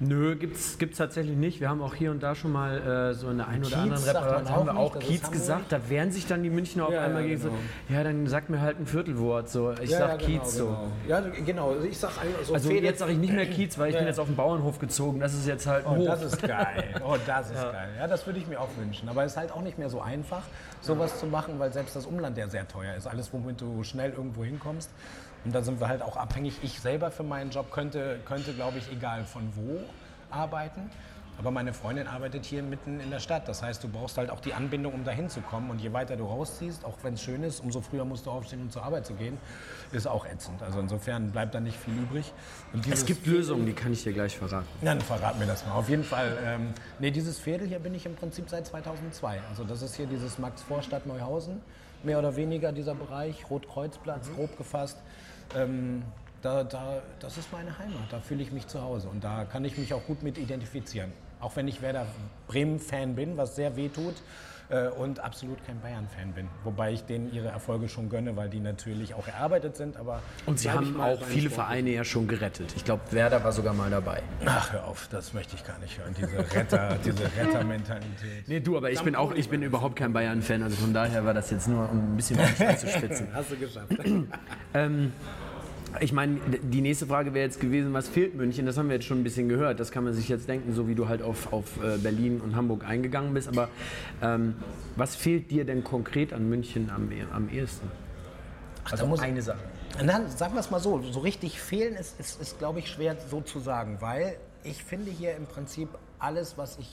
Nö, 0.00 0.34
gibt's, 0.34 0.78
gibt's 0.78 0.98
tatsächlich 0.98 1.36
nicht. 1.36 1.60
Wir 1.60 1.68
haben 1.68 1.80
auch 1.80 1.94
hier 1.94 2.10
und 2.10 2.22
da 2.22 2.34
schon 2.34 2.50
mal 2.50 3.10
äh, 3.10 3.14
so 3.14 3.30
in 3.30 3.36
der 3.38 3.46
einen 3.46 3.64
oder 3.64 3.76
man 3.76 3.92
Reparation 3.92 4.48
haben 4.50 4.66
wir 4.66 4.76
auch 4.76 4.98
Kiez 4.98 5.30
gesagt. 5.30 5.70
Da 5.70 5.78
wehren 5.88 6.10
sich 6.10 6.26
dann 6.26 6.42
die 6.42 6.50
Münchner 6.50 6.86
auf 6.86 6.92
Ja, 6.92 7.02
einmal 7.02 7.22
ja, 7.22 7.28
gegen 7.28 7.40
genau. 7.42 7.54
so, 7.88 7.94
ja, 7.94 8.02
dann 8.02 8.26
sag 8.26 8.50
mir 8.50 8.60
halt 8.60 8.80
ein 8.80 8.86
Viertelwort. 8.86 9.48
So. 9.48 9.72
Ich 9.80 9.90
sag 9.90 10.18
Kiez 10.18 10.56
so. 10.56 10.66
Genau. 10.66 10.88
Ja, 11.08 11.20
genau. 11.44 11.70
Also 11.72 11.86
ich 11.86 11.98
sag 11.98 12.10
so 12.44 12.54
Also 12.54 12.70
jetzt 12.72 12.98
sage 12.98 13.12
ich 13.12 13.18
nicht 13.18 13.32
mehr 13.32 13.46
Kiez, 13.46 13.78
weil 13.78 13.88
ich 13.88 13.94
Ja. 13.94 14.00
bin 14.00 14.08
jetzt 14.08 14.18
auf 14.18 14.26
den 14.26 14.36
Bauernhof 14.36 14.78
gezogen. 14.80 15.20
Das 15.20 15.34
ist 15.34 15.46
jetzt 15.46 15.66
halt 15.66 15.86
ein 15.86 15.92
Oh, 15.92 15.96
Hof. 15.98 16.06
das 16.06 16.22
ist 16.22 16.42
geil. 16.42 16.84
Oh, 17.06 17.16
das 17.24 17.50
ist 17.50 17.62
geil. 17.62 17.88
Ja, 17.98 18.06
das 18.08 18.26
würde 18.26 18.38
ich 18.40 18.48
mir 18.48 18.60
auch 18.60 18.70
wünschen. 18.78 19.08
Aber 19.08 19.24
es 19.24 19.32
ist 19.32 19.38
halt 19.38 19.52
auch 19.52 19.62
nicht 19.62 19.78
mehr 19.78 19.88
so 19.90 20.00
einfach, 20.00 20.42
sowas 20.80 21.20
zu 21.20 21.26
machen, 21.26 21.54
weil 21.58 21.72
selbst 21.72 21.94
das 21.94 22.06
Umland 22.06 22.36
ja 22.38 22.48
sehr 22.48 22.66
teuer 22.66 22.94
ist. 22.96 23.06
Alles, 23.06 23.32
womit 23.32 23.60
du 23.60 23.84
schnell 23.84 24.10
irgendwo 24.10 24.42
hinkommst. 24.42 24.90
Und 25.44 25.54
da 25.54 25.62
sind 25.62 25.80
wir 25.80 25.88
halt 25.88 26.02
auch 26.02 26.16
abhängig. 26.16 26.54
Ich 26.62 26.80
selber 26.80 27.10
für 27.10 27.22
meinen 27.24 27.50
Job 27.50 27.70
könnte, 27.70 28.20
könnte 28.24 28.52
glaube 28.52 28.78
ich, 28.78 28.90
egal 28.92 29.24
von 29.24 29.42
wo 29.56 29.80
arbeiten. 30.30 30.90
Aber 31.38 31.50
meine 31.50 31.72
Freundin 31.72 32.06
arbeitet 32.06 32.44
hier 32.44 32.62
mitten 32.62 33.00
in 33.00 33.10
der 33.10 33.18
Stadt. 33.18 33.48
Das 33.48 33.62
heißt, 33.62 33.82
du 33.82 33.88
brauchst 33.88 34.18
halt 34.18 34.30
auch 34.30 34.40
die 34.40 34.52
Anbindung, 34.52 34.92
um 34.92 35.02
da 35.02 35.12
hinzukommen. 35.12 35.70
Und 35.70 35.80
je 35.80 35.92
weiter 35.92 36.16
du 36.16 36.24
rausziehst, 36.24 36.84
auch 36.84 36.96
wenn 37.02 37.14
es 37.14 37.22
schön 37.22 37.42
ist, 37.42 37.60
umso 37.60 37.80
früher 37.80 38.04
musst 38.04 38.26
du 38.26 38.30
aufstehen, 38.30 38.60
um 38.60 38.70
zur 38.70 38.84
Arbeit 38.84 39.06
zu 39.06 39.14
gehen. 39.14 39.38
Ist 39.92 40.06
auch 40.06 40.26
ätzend. 40.26 40.62
Also 40.62 40.78
insofern 40.78 41.30
bleibt 41.30 41.54
da 41.54 41.60
nicht 41.60 41.76
viel 41.76 41.94
übrig. 41.94 42.32
Es 42.90 43.06
gibt 43.06 43.26
Lösungen, 43.26 43.66
die 43.66 43.72
kann 43.72 43.92
ich 43.92 44.02
dir 44.04 44.12
gleich 44.12 44.36
verraten. 44.36 44.68
dann 44.82 45.00
verrat 45.00 45.38
mir 45.38 45.46
das 45.46 45.66
mal. 45.66 45.72
Auf 45.72 45.88
jeden 45.88 46.04
Fall. 46.04 46.36
Ähm, 46.44 46.74
nee, 46.98 47.10
dieses 47.10 47.38
Viertel 47.38 47.66
hier 47.66 47.78
bin 47.78 47.94
ich 47.94 48.04
im 48.04 48.14
Prinzip 48.14 48.48
seit 48.48 48.66
2002. 48.66 49.40
Also 49.48 49.64
das 49.64 49.82
ist 49.82 49.96
hier 49.96 50.06
dieses 50.06 50.38
Max-Vorstadt 50.38 51.06
Neuhausen, 51.06 51.60
mehr 52.02 52.18
oder 52.18 52.36
weniger 52.36 52.72
dieser 52.72 52.94
Bereich, 52.94 53.48
Rotkreuzplatz, 53.48 54.30
grob 54.36 54.56
gefasst. 54.58 54.98
Ähm, 55.56 56.02
da, 56.40 56.64
da, 56.64 57.02
das 57.20 57.38
ist 57.38 57.52
meine 57.52 57.78
Heimat, 57.78 58.10
da 58.10 58.20
fühle 58.20 58.42
ich 58.42 58.50
mich 58.50 58.66
zu 58.66 58.82
Hause 58.82 59.08
und 59.08 59.22
da 59.22 59.44
kann 59.44 59.64
ich 59.64 59.78
mich 59.78 59.94
auch 59.94 60.04
gut 60.04 60.22
mit 60.22 60.38
identifizieren. 60.38 61.12
Auch 61.40 61.56
wenn 61.56 61.68
ich 61.68 61.82
Werder 61.82 62.06
Bremen-Fan 62.48 63.14
bin, 63.14 63.36
was 63.36 63.56
sehr 63.56 63.76
weh 63.76 63.88
tut 63.88 64.14
äh, 64.68 64.88
und 64.88 65.20
absolut 65.20 65.64
kein 65.66 65.80
Bayern-Fan 65.80 66.32
bin. 66.32 66.48
Wobei 66.64 66.92
ich 66.92 67.04
denen 67.04 67.32
ihre 67.32 67.48
Erfolge 67.48 67.88
schon 67.88 68.08
gönne, 68.08 68.36
weil 68.36 68.48
die 68.48 68.60
natürlich 68.60 69.14
auch 69.14 69.26
erarbeitet 69.28 69.76
sind. 69.76 69.96
Aber 69.96 70.22
Und 70.46 70.58
sie 70.58 70.70
haben 70.70 71.00
auch 71.00 71.22
viele 71.24 71.50
Sport. 71.50 71.66
Vereine 71.66 71.90
ja 71.90 72.04
schon 72.04 72.28
gerettet. 72.28 72.72
Ich 72.76 72.84
glaube, 72.84 73.02
Werder 73.10 73.42
war 73.44 73.52
sogar 73.52 73.74
mal 73.74 73.90
dabei. 73.90 74.22
Ach, 74.44 74.72
hör 74.72 74.84
auf, 74.86 75.08
das 75.10 75.32
möchte 75.34 75.56
ich 75.56 75.66
gar 75.66 75.78
nicht 75.78 75.98
hören, 75.98 76.14
diese 76.18 76.38
Retter, 76.54 76.96
diese 77.04 77.24
Rettermentalität. 77.36 78.48
Nee, 78.48 78.60
du, 78.60 78.76
aber 78.76 78.90
ich 78.90 79.02
bin 79.02 79.14
auch, 79.16 79.32
ich 79.32 79.48
bin 79.48 79.62
überhaupt 79.62 79.96
kein 79.96 80.12
Bayern-Fan. 80.12 80.62
Also 80.62 80.76
von 80.76 80.92
daher 80.94 81.24
war 81.24 81.34
das 81.34 81.50
jetzt 81.50 81.68
nur, 81.68 81.90
um 81.90 82.12
ein 82.12 82.16
bisschen 82.16 82.38
auf 82.40 82.46
den 82.46 82.56
Schwanz 82.56 82.80
zu 82.80 82.88
spitzen. 82.88 83.28
Hast 83.34 83.50
du 83.50 83.56
geschafft. 83.56 83.92
Ich 86.00 86.12
meine, 86.12 86.38
die 86.62 86.80
nächste 86.80 87.06
Frage 87.06 87.34
wäre 87.34 87.44
jetzt 87.44 87.60
gewesen, 87.60 87.92
was 87.92 88.08
fehlt 88.08 88.34
München? 88.34 88.66
Das 88.66 88.78
haben 88.78 88.88
wir 88.88 88.94
jetzt 88.96 89.04
schon 89.04 89.20
ein 89.20 89.24
bisschen 89.24 89.48
gehört. 89.48 89.78
Das 89.78 89.90
kann 89.90 90.04
man 90.04 90.14
sich 90.14 90.28
jetzt 90.28 90.48
denken, 90.48 90.72
so 90.74 90.88
wie 90.88 90.94
du 90.94 91.08
halt 91.08 91.22
auf, 91.22 91.52
auf 91.52 91.76
äh, 91.82 91.98
Berlin 91.98 92.40
und 92.40 92.56
Hamburg 92.56 92.84
eingegangen 92.84 93.34
bist. 93.34 93.48
Aber 93.48 93.68
ähm, 94.22 94.54
was 94.96 95.14
fehlt 95.16 95.50
dir 95.50 95.64
denn 95.64 95.84
konkret 95.84 96.32
an 96.32 96.48
München 96.48 96.90
am, 96.90 97.10
eh- 97.12 97.24
am 97.32 97.48
ehesten? 97.50 97.88
Also 98.90 99.06
muss- 99.06 99.20
eine 99.20 99.42
Sache. 99.42 99.58
Na, 100.02 100.26
sagen 100.28 100.54
wir 100.54 100.60
es 100.60 100.70
mal 100.70 100.80
so, 100.80 101.02
so 101.02 101.20
richtig 101.20 101.60
fehlen 101.60 101.94
ist, 101.96 102.18
ist, 102.18 102.40
ist 102.40 102.58
glaube 102.58 102.78
ich, 102.78 102.88
schwer 102.88 103.14
so 103.30 103.42
zu 103.42 103.60
sagen, 103.60 103.98
weil 104.00 104.36
ich 104.64 104.82
finde 104.82 105.10
hier 105.10 105.36
im 105.36 105.44
Prinzip 105.44 105.88
alles, 106.18 106.56
was 106.56 106.78
ich 106.78 106.88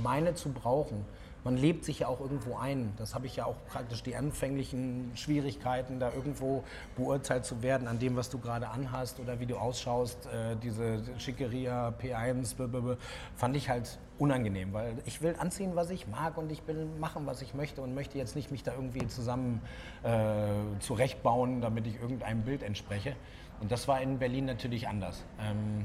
meine 0.00 0.34
zu 0.34 0.50
brauchen. 0.50 1.04
Man 1.44 1.56
lebt 1.58 1.84
sich 1.84 2.00
ja 2.00 2.08
auch 2.08 2.20
irgendwo 2.20 2.56
ein. 2.56 2.94
Das 2.96 3.14
habe 3.14 3.26
ich 3.26 3.36
ja 3.36 3.44
auch 3.44 3.56
praktisch 3.66 4.02
die 4.02 4.16
anfänglichen 4.16 5.12
Schwierigkeiten, 5.14 6.00
da 6.00 6.10
irgendwo 6.12 6.64
beurteilt 6.96 7.44
zu 7.44 7.62
werden 7.62 7.86
an 7.86 7.98
dem, 7.98 8.16
was 8.16 8.30
du 8.30 8.38
gerade 8.38 8.68
anhast 8.68 9.20
oder 9.20 9.38
wie 9.40 9.46
du 9.46 9.56
ausschaust. 9.56 10.26
Äh, 10.26 10.56
diese 10.62 11.02
Schickeria, 11.18 11.92
P1, 12.00 12.56
blablabla, 12.56 12.96
fand 13.36 13.56
ich 13.56 13.68
halt 13.68 13.98
unangenehm, 14.18 14.72
weil 14.72 14.94
ich 15.06 15.22
will 15.22 15.34
anziehen, 15.38 15.72
was 15.74 15.90
ich 15.90 16.06
mag 16.06 16.38
und 16.38 16.50
ich 16.50 16.66
will 16.66 16.86
machen, 16.98 17.26
was 17.26 17.42
ich 17.42 17.52
möchte 17.52 17.82
und 17.82 17.94
möchte 17.94 18.16
jetzt 18.16 18.36
nicht 18.36 18.50
mich 18.50 18.62
da 18.62 18.72
irgendwie 18.72 19.06
zusammen 19.08 19.60
äh, 20.02 20.78
zurechtbauen, 20.80 21.60
damit 21.60 21.86
ich 21.86 22.00
irgendeinem 22.00 22.42
Bild 22.42 22.62
entspreche. 22.62 23.16
Und 23.60 23.70
das 23.72 23.88
war 23.88 24.00
in 24.00 24.18
Berlin 24.18 24.46
natürlich 24.46 24.88
anders. 24.88 25.24
Ähm, 25.40 25.84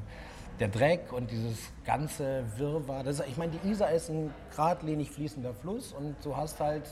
der 0.60 0.68
Dreck 0.68 1.14
und 1.14 1.32
dieses 1.32 1.72
ganze 1.86 2.44
Wirrwarr, 2.58 3.04
das, 3.04 3.22
ich 3.22 3.38
meine, 3.38 3.54
die 3.54 3.70
Isar 3.70 3.92
ist 3.92 4.10
ein 4.10 4.34
geradlinig 4.52 5.10
fließender 5.10 5.54
Fluss 5.54 5.94
und 5.94 6.16
du 6.24 6.36
hast 6.36 6.60
halt 6.60 6.84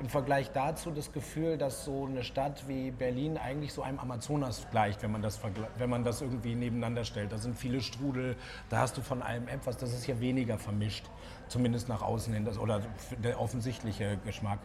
im 0.00 0.08
Vergleich 0.08 0.50
dazu 0.50 0.90
das 0.90 1.12
Gefühl, 1.12 1.56
dass 1.56 1.84
so 1.84 2.06
eine 2.06 2.24
Stadt 2.24 2.66
wie 2.66 2.90
Berlin 2.90 3.38
eigentlich 3.38 3.72
so 3.72 3.82
einem 3.82 4.00
Amazonas 4.00 4.66
gleicht, 4.70 5.02
wenn 5.02 5.12
man 5.12 5.22
das, 5.22 5.40
wenn 5.78 5.90
man 5.90 6.02
das 6.02 6.22
irgendwie 6.22 6.56
nebeneinander 6.56 7.04
stellt. 7.04 7.30
Da 7.30 7.38
sind 7.38 7.56
viele 7.56 7.80
Strudel, 7.80 8.36
da 8.68 8.78
hast 8.78 8.96
du 8.96 9.02
von 9.02 9.22
allem 9.22 9.46
etwas, 9.46 9.76
das 9.76 9.92
ist 9.92 10.04
hier 10.04 10.18
weniger 10.20 10.58
vermischt, 10.58 11.04
zumindest 11.46 11.88
nach 11.88 12.02
außen 12.02 12.34
hin, 12.34 12.44
das, 12.44 12.58
oder 12.58 12.82
der 13.22 13.40
offensichtliche 13.40 14.18
Geschmack. 14.24 14.58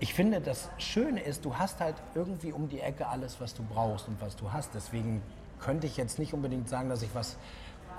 Ich 0.00 0.14
finde, 0.14 0.40
das 0.40 0.70
Schöne 0.78 1.20
ist, 1.20 1.44
du 1.44 1.58
hast 1.58 1.80
halt 1.80 1.96
irgendwie 2.14 2.52
um 2.52 2.68
die 2.68 2.80
Ecke 2.80 3.06
alles, 3.06 3.40
was 3.40 3.54
du 3.54 3.62
brauchst 3.62 4.08
und 4.08 4.20
was 4.20 4.34
du 4.34 4.52
hast. 4.52 4.74
Deswegen 4.74 5.22
könnte 5.62 5.86
ich 5.86 5.96
jetzt 5.96 6.18
nicht 6.18 6.34
unbedingt 6.34 6.68
sagen, 6.68 6.88
dass 6.88 7.02
ich 7.02 7.14
was 7.14 7.36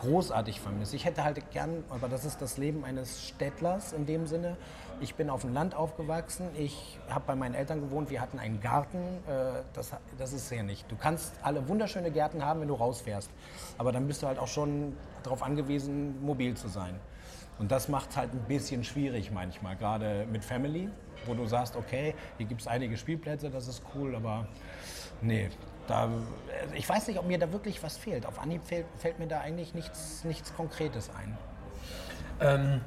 großartig 0.02 0.60
vermisse. 0.60 0.96
Ich 0.96 1.06
hätte 1.06 1.24
halt 1.24 1.52
gern, 1.52 1.84
aber 1.90 2.10
das 2.10 2.26
ist 2.26 2.42
das 2.42 2.58
Leben 2.58 2.84
eines 2.84 3.26
Städtlers 3.28 3.94
in 3.94 4.06
dem 4.06 4.28
Sinne. 4.28 4.58
Ich 5.00 5.16
bin 5.16 5.30
auf 5.30 5.42
dem 5.42 5.54
Land 5.54 5.76
aufgewachsen, 5.76 6.50
ich 6.58 7.00
habe 7.10 7.24
bei 7.26 7.36
meinen 7.36 7.56
Eltern 7.56 7.80
gewohnt, 7.82 8.10
wir 8.10 8.22
hatten 8.22 8.38
einen 8.38 8.60
Garten. 8.60 8.98
Äh, 8.98 9.62
das, 9.74 9.92
das 10.18 10.34
ist 10.34 10.50
sehr 10.50 10.64
nicht. 10.64 10.92
Du 10.92 10.96
kannst 10.96 11.34
alle 11.42 11.68
wunderschöne 11.68 12.12
Gärten 12.12 12.44
haben, 12.44 12.62
wenn 12.62 12.68
du 12.68 12.74
rausfährst. 12.74 13.30
Aber 13.78 13.92
dann 13.92 14.08
bist 14.08 14.22
du 14.22 14.28
halt 14.28 14.40
auch 14.40 14.48
schon 14.48 14.96
darauf 15.24 15.42
angewiesen, 15.42 16.24
mobil 16.24 16.56
zu 16.56 16.68
sein. 16.68 17.00
Und 17.60 17.72
das 17.72 17.88
macht 17.88 18.10
es 18.10 18.18
halt 18.18 18.34
ein 18.34 18.44
bisschen 18.48 18.84
schwierig 18.84 19.32
manchmal, 19.32 19.76
gerade 19.76 20.26
mit 20.32 20.44
Family, 20.44 20.90
wo 21.26 21.34
du 21.34 21.46
sagst, 21.46 21.76
okay, 21.76 22.16
hier 22.38 22.48
gibt 22.48 22.62
es 22.62 22.68
einige 22.68 22.98
Spielplätze, 22.98 23.50
das 23.50 23.68
ist 23.68 23.84
cool, 23.96 24.16
aber 24.16 24.48
nee, 25.22 25.50
da, 25.88 26.10
ich 26.74 26.88
weiß 26.88 27.08
nicht, 27.08 27.20
ob 27.20 27.28
mir 27.28 27.38
da 27.40 27.52
wirklich 27.52 27.84
was 27.84 27.98
fehlt. 27.98 28.26
Auf 28.26 28.40
Anhieb 28.40 28.62
fällt, 28.66 28.86
fällt 28.98 29.20
mir 29.20 29.28
da 29.28 29.40
eigentlich 29.40 29.74
nichts, 29.74 30.24
nichts 30.24 30.56
Konkretes 30.56 31.10
ein. 31.10 31.38
Ähm, 32.40 32.82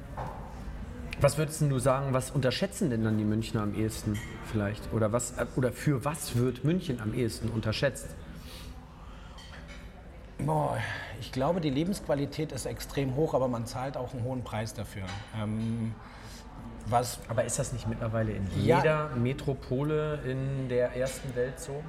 was 1.19 1.37
würdest 1.37 1.61
du 1.61 1.79
sagen, 1.79 2.13
was 2.13 2.31
unterschätzen 2.31 2.89
denn 2.89 3.03
dann 3.03 3.17
die 3.17 3.23
Münchner 3.23 3.61
am 3.63 3.73
ehesten 3.73 4.19
vielleicht? 4.45 4.93
Oder, 4.93 5.11
was, 5.11 5.31
äh, 5.37 5.45
oder 5.55 5.71
für 5.71 6.05
was 6.05 6.35
wird 6.35 6.63
München 6.63 6.99
am 7.01 7.13
ehesten 7.13 7.49
unterschätzt? 7.49 8.07
Boah, 10.39 10.77
ich 11.19 11.31
glaube, 11.31 11.61
die 11.61 11.71
Lebensqualität 11.71 12.51
ist 12.51 12.67
extrem 12.67 13.15
hoch, 13.15 13.33
aber 13.33 13.47
man 13.47 13.65
zahlt 13.65 13.97
auch 13.97 14.13
einen 14.13 14.23
hohen 14.23 14.43
Preis 14.43 14.73
dafür. 14.73 15.03
Ähm, 15.35 15.95
was 16.85 17.19
Aber 17.27 17.43
ist 17.43 17.59
das 17.59 17.73
nicht 17.73 17.87
mittlerweile 17.87 18.31
in 18.31 18.45
Ja. 18.63 18.77
jeder 18.77 19.09
Metropole 19.15 20.19
in 20.25 20.69
der 20.69 20.95
ersten 20.95 21.35
Welt 21.35 21.59
so? 21.59 21.83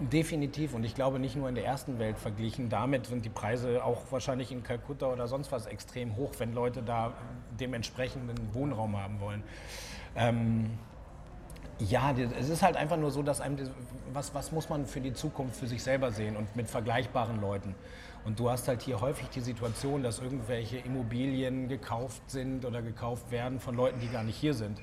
Definitiv 0.00 0.74
und 0.74 0.84
ich 0.84 0.94
glaube 0.94 1.18
nicht 1.18 1.36
nur 1.36 1.48
in 1.48 1.54
der 1.54 1.64
ersten 1.64 1.98
Welt 1.98 2.18
verglichen. 2.18 2.68
Damit 2.68 3.06
sind 3.06 3.24
die 3.24 3.30
Preise 3.30 3.84
auch 3.84 4.02
wahrscheinlich 4.10 4.52
in 4.52 4.62
Kalkutta 4.62 5.06
oder 5.06 5.28
sonst 5.28 5.52
was 5.52 5.66
extrem 5.66 6.16
hoch, 6.16 6.32
wenn 6.38 6.52
Leute 6.52 6.82
da 6.82 7.12
dementsprechenden 7.58 8.36
Wohnraum 8.54 8.96
haben 8.96 9.20
wollen. 9.20 9.42
Ähm, 10.16 10.78
ja, 11.78 12.12
es 12.12 12.48
ist 12.48 12.62
halt 12.62 12.76
einfach 12.76 12.96
nur 12.96 13.10
so, 13.10 13.22
dass 13.22 13.40
einem, 13.40 13.58
was, 14.12 14.34
was 14.34 14.52
muss 14.52 14.68
man 14.68 14.86
für 14.86 15.00
die 15.00 15.12
Zukunft 15.12 15.56
für 15.56 15.66
sich 15.66 15.82
selber 15.82 16.12
sehen 16.12 16.36
und 16.36 16.54
mit 16.54 16.68
vergleichbaren 16.68 17.40
Leuten. 17.40 17.74
Und 18.24 18.38
du 18.38 18.48
hast 18.48 18.68
halt 18.68 18.80
hier 18.82 19.00
häufig 19.00 19.28
die 19.28 19.40
Situation, 19.40 20.02
dass 20.02 20.20
irgendwelche 20.20 20.78
Immobilien 20.78 21.68
gekauft 21.68 22.22
sind 22.30 22.64
oder 22.64 22.80
gekauft 22.80 23.30
werden 23.30 23.60
von 23.60 23.74
Leuten, 23.74 24.00
die 24.00 24.08
gar 24.08 24.22
nicht 24.22 24.36
hier 24.36 24.54
sind. 24.54 24.80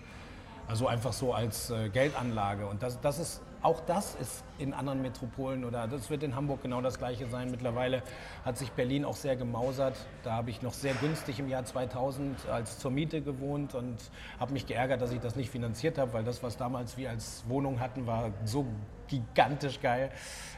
Also 0.68 0.88
einfach 0.88 1.14
so 1.14 1.34
als 1.34 1.70
äh, 1.70 1.90
Geldanlage. 1.90 2.68
Und 2.68 2.84
das, 2.84 3.02
das 3.02 3.20
ist, 3.20 3.42
auch 3.64 3.80
das 3.82 4.16
ist 4.16 4.44
in 4.58 4.74
anderen 4.74 5.02
Metropolen 5.02 5.66
oder 5.66 5.88
das 5.88 6.10
wird 6.10 6.24
in 6.24 6.36
Hamburg 6.36 6.62
genau 6.64 6.82
das 6.82 6.98
Gleiche 6.98 7.28
sein. 7.28 7.52
Mittlerweile 7.52 8.02
hat 8.44 8.58
sich 8.58 8.72
Berlin 8.72 9.06
auch 9.06 9.16
sehr 9.16 9.36
gemausert. 9.36 9.96
Da 10.24 10.34
habe 10.34 10.50
ich 10.50 10.62
noch 10.62 10.74
sehr 10.74 10.94
günstig 10.96 11.40
im 11.40 11.48
Jahr 11.48 11.64
2000 11.64 12.48
als 12.50 12.80
zur 12.80 12.92
Miete 12.92 13.22
gewohnt 13.22 13.76
und 13.76 13.98
habe 14.40 14.54
mich 14.54 14.66
geärgert, 14.66 15.02
dass 15.02 15.12
ich 15.12 15.20
das 15.20 15.36
nicht 15.36 15.50
finanziert 15.52 15.98
habe, 15.98 16.14
weil 16.14 16.24
das, 16.24 16.42
was 16.42 16.58
damals 16.58 16.98
wir 16.98 17.10
als 17.12 17.44
Wohnung 17.48 17.80
hatten, 17.80 18.08
war 18.08 18.32
so 18.46 18.66
gigantisch 19.08 19.80
geil. 19.80 20.12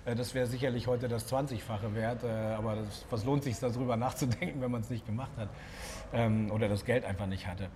Äh, 0.05 0.15
Das 0.15 0.33
wäre 0.33 0.45
sicherlich 0.47 0.87
heute 0.87 1.07
das 1.07 1.31
20-fache 1.31 1.95
wert. 1.95 2.23
äh, 2.23 2.27
Aber 2.27 2.75
das, 2.75 3.05
was 3.09 3.25
lohnt 3.25 3.43
sich 3.43 3.59
darüber 3.59 3.97
nachzudenken, 3.97 4.61
wenn 4.61 4.71
man 4.71 4.81
es 4.81 4.89
nicht 4.89 5.05
gemacht 5.05 5.31
hat 5.37 5.49
ähm, 6.13 6.51
oder 6.51 6.69
das 6.69 6.85
Geld 6.85 7.03
einfach 7.03 7.25
nicht 7.25 7.47
hatte. 7.47 7.67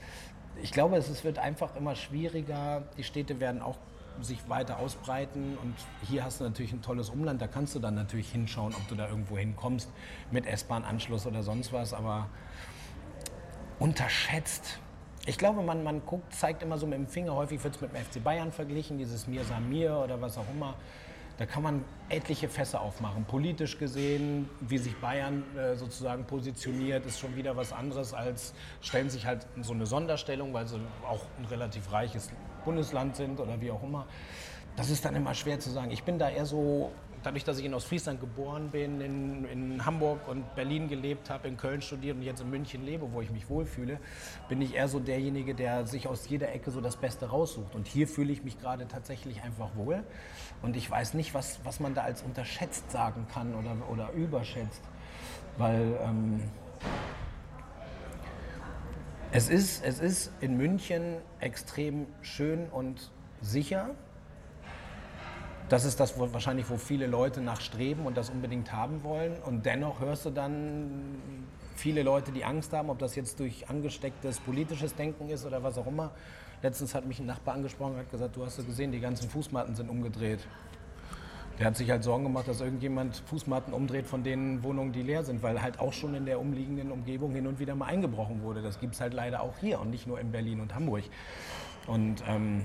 Ich 0.61 0.71
glaube, 0.71 0.95
es 0.95 1.09
es 1.09 1.23
wird 1.23 1.37
einfach 1.37 1.75
immer 1.75 1.95
schwieriger. 1.95 2.83
Die 2.97 3.03
Städte 3.03 3.39
werden 3.39 3.61
auch 3.61 3.77
sich 4.23 4.47
weiter 4.49 4.79
ausbreiten 4.79 5.57
und 5.61 5.75
hier 6.07 6.23
hast 6.23 6.39
du 6.39 6.43
natürlich 6.43 6.73
ein 6.73 6.81
tolles 6.81 7.09
Umland, 7.09 7.41
da 7.41 7.47
kannst 7.47 7.75
du 7.75 7.79
dann 7.79 7.95
natürlich 7.95 8.31
hinschauen, 8.31 8.73
ob 8.75 8.87
du 8.87 8.95
da 8.95 9.07
irgendwo 9.07 9.37
hinkommst 9.37 9.89
mit 10.31 10.45
S-Bahn-Anschluss 10.45 11.25
oder 11.25 11.43
sonst 11.43 11.73
was, 11.73 11.93
aber 11.93 12.27
unterschätzt. 13.79 14.79
Ich 15.25 15.37
glaube, 15.37 15.61
man, 15.61 15.83
man 15.83 16.05
guckt, 16.05 16.33
zeigt 16.33 16.63
immer 16.63 16.77
so 16.77 16.87
mit 16.87 16.97
dem 16.97 17.07
Finger, 17.07 17.35
häufig 17.35 17.63
wird 17.63 17.75
es 17.75 17.81
mit 17.81 17.91
dem 17.93 18.03
FC 18.03 18.23
Bayern 18.23 18.51
verglichen, 18.51 18.97
dieses 18.97 19.27
Mir 19.27 19.43
Samir 19.43 19.97
oder 19.97 20.21
was 20.21 20.37
auch 20.37 20.49
immer. 20.53 20.75
Da 21.37 21.45
kann 21.45 21.61
man 21.61 21.85
etliche 22.09 22.49
Fässer 22.49 22.81
aufmachen. 22.81 23.25
Politisch 23.25 23.77
gesehen, 23.77 24.49
wie 24.59 24.79
sich 24.79 24.95
Bayern 24.99 25.43
äh, 25.55 25.75
sozusagen 25.75 26.25
positioniert, 26.25 27.05
ist 27.05 27.19
schon 27.19 27.35
wieder 27.35 27.55
was 27.55 27.73
anderes 27.73 28.13
als 28.13 28.55
stellen 28.81 29.09
sich 29.11 29.27
halt 29.27 29.45
so 29.61 29.73
eine 29.73 29.85
Sonderstellung, 29.85 30.53
weil 30.53 30.67
sie 30.67 30.79
auch 31.07 31.21
ein 31.37 31.45
relativ 31.45 31.91
reiches 31.91 32.31
Bundesland 32.63 33.15
sind 33.15 33.39
oder 33.39 33.59
wie 33.61 33.71
auch 33.71 33.83
immer. 33.83 34.05
Das 34.75 34.89
ist 34.89 35.03
dann 35.05 35.15
immer 35.15 35.33
schwer 35.33 35.59
zu 35.59 35.71
sagen. 35.71 35.89
Ich 35.89 36.03
bin 36.03 36.19
da 36.19 36.29
eher 36.29 36.45
so, 36.45 36.91
dadurch, 37.23 37.43
dass 37.43 37.57
ich 37.57 37.65
in 37.65 37.73
Ostfriesland 37.73 38.19
geboren 38.19 38.69
bin, 38.69 39.01
in, 39.01 39.45
in 39.45 39.85
Hamburg 39.85 40.27
und 40.27 40.53
Berlin 40.55 40.87
gelebt 40.87 41.29
habe, 41.31 41.47
in 41.47 41.57
Köln 41.57 41.81
studiert 41.81 42.15
und 42.15 42.21
jetzt 42.21 42.41
in 42.41 42.49
München 42.49 42.85
lebe, 42.85 43.11
wo 43.11 43.21
ich 43.21 43.31
mich 43.31 43.49
wohlfühle, 43.49 43.99
bin 44.49 44.61
ich 44.61 44.75
eher 44.75 44.87
so 44.87 44.99
derjenige, 44.99 45.55
der 45.55 45.87
sich 45.87 46.07
aus 46.07 46.29
jeder 46.29 46.53
Ecke 46.53 46.69
so 46.69 46.79
das 46.79 46.95
Beste 46.95 47.27
raussucht. 47.27 47.73
Und 47.73 47.87
hier 47.87 48.07
fühle 48.07 48.31
ich 48.31 48.43
mich 48.43 48.59
gerade 48.59 48.87
tatsächlich 48.87 49.41
einfach 49.41 49.75
wohl. 49.75 50.03
Und 50.61 50.77
ich 50.77 50.89
weiß 50.89 51.15
nicht, 51.15 51.33
was, 51.33 51.59
was 51.63 51.79
man 51.79 51.95
da 51.95 52.03
als 52.03 52.21
unterschätzt 52.21 52.91
sagen 52.91 53.25
kann 53.33 53.55
oder, 53.55 53.75
oder 53.91 54.11
überschätzt. 54.13 54.83
Weil 55.57 55.97
ähm, 56.03 56.39
es, 59.31 59.49
ist, 59.49 59.83
es 59.83 59.99
ist 59.99 60.31
in 60.41 60.57
München 60.57 61.17
extrem 61.39 62.07
schön 62.21 62.69
und 62.69 63.11
sicher. 63.41 63.89
Das 65.69 65.83
ist 65.83 65.99
das 65.99 66.17
wo, 66.17 66.31
wahrscheinlich, 66.31 66.69
wo 66.69 66.77
viele 66.77 67.07
Leute 67.07 67.41
nachstreben 67.41 68.05
und 68.05 68.15
das 68.15 68.29
unbedingt 68.29 68.71
haben 68.71 69.03
wollen. 69.03 69.37
Und 69.43 69.65
dennoch 69.65 69.99
hörst 69.99 70.25
du 70.25 70.29
dann 70.29 71.35
viele 71.75 72.03
Leute, 72.03 72.31
die 72.31 72.45
Angst 72.45 72.71
haben, 72.71 72.89
ob 72.89 72.99
das 72.99 73.15
jetzt 73.15 73.39
durch 73.39 73.69
angestecktes 73.69 74.39
politisches 74.39 74.95
Denken 74.95 75.29
ist 75.29 75.45
oder 75.45 75.61
was 75.61 75.77
auch 75.77 75.87
immer. 75.87 76.11
Letztens 76.63 76.95
hat 76.95 77.05
mich 77.05 77.19
ein 77.19 77.25
Nachbar 77.25 77.55
angesprochen 77.55 77.93
und 77.93 77.99
hat 77.99 78.09
gesagt, 78.09 78.35
du 78.35 78.45
hast 78.45 78.57
ja 78.57 78.63
gesehen, 78.63 78.91
die 78.91 78.99
ganzen 78.99 79.29
Fußmatten 79.29 79.75
sind 79.75 79.89
umgedreht. 79.89 80.39
Der 81.59 81.65
hat 81.65 81.75
sich 81.75 81.89
halt 81.89 82.03
Sorgen 82.03 82.23
gemacht, 82.23 82.47
dass 82.47 82.61
irgendjemand 82.61 83.23
Fußmatten 83.25 83.73
umdreht 83.73 84.05
von 84.05 84.23
den 84.23 84.61
Wohnungen, 84.61 84.91
die 84.91 85.01
leer 85.01 85.23
sind, 85.23 85.41
weil 85.41 85.61
halt 85.61 85.79
auch 85.79 85.91
schon 85.91 86.13
in 86.13 86.25
der 86.25 86.39
umliegenden 86.39 86.91
Umgebung 86.91 87.31
hin 87.31 87.47
und 87.47 87.59
wieder 87.59 87.73
mal 87.73 87.85
eingebrochen 87.85 88.43
wurde. 88.43 88.61
Das 88.61 88.79
gibt 88.79 88.93
es 88.93 89.01
halt 89.01 89.13
leider 89.13 89.41
auch 89.41 89.57
hier 89.59 89.79
und 89.79 89.89
nicht 89.89 90.05
nur 90.05 90.19
in 90.19 90.31
Berlin 90.31 90.59
und 90.59 90.75
Hamburg. 90.75 91.03
Und 91.87 92.23
ähm, 92.27 92.63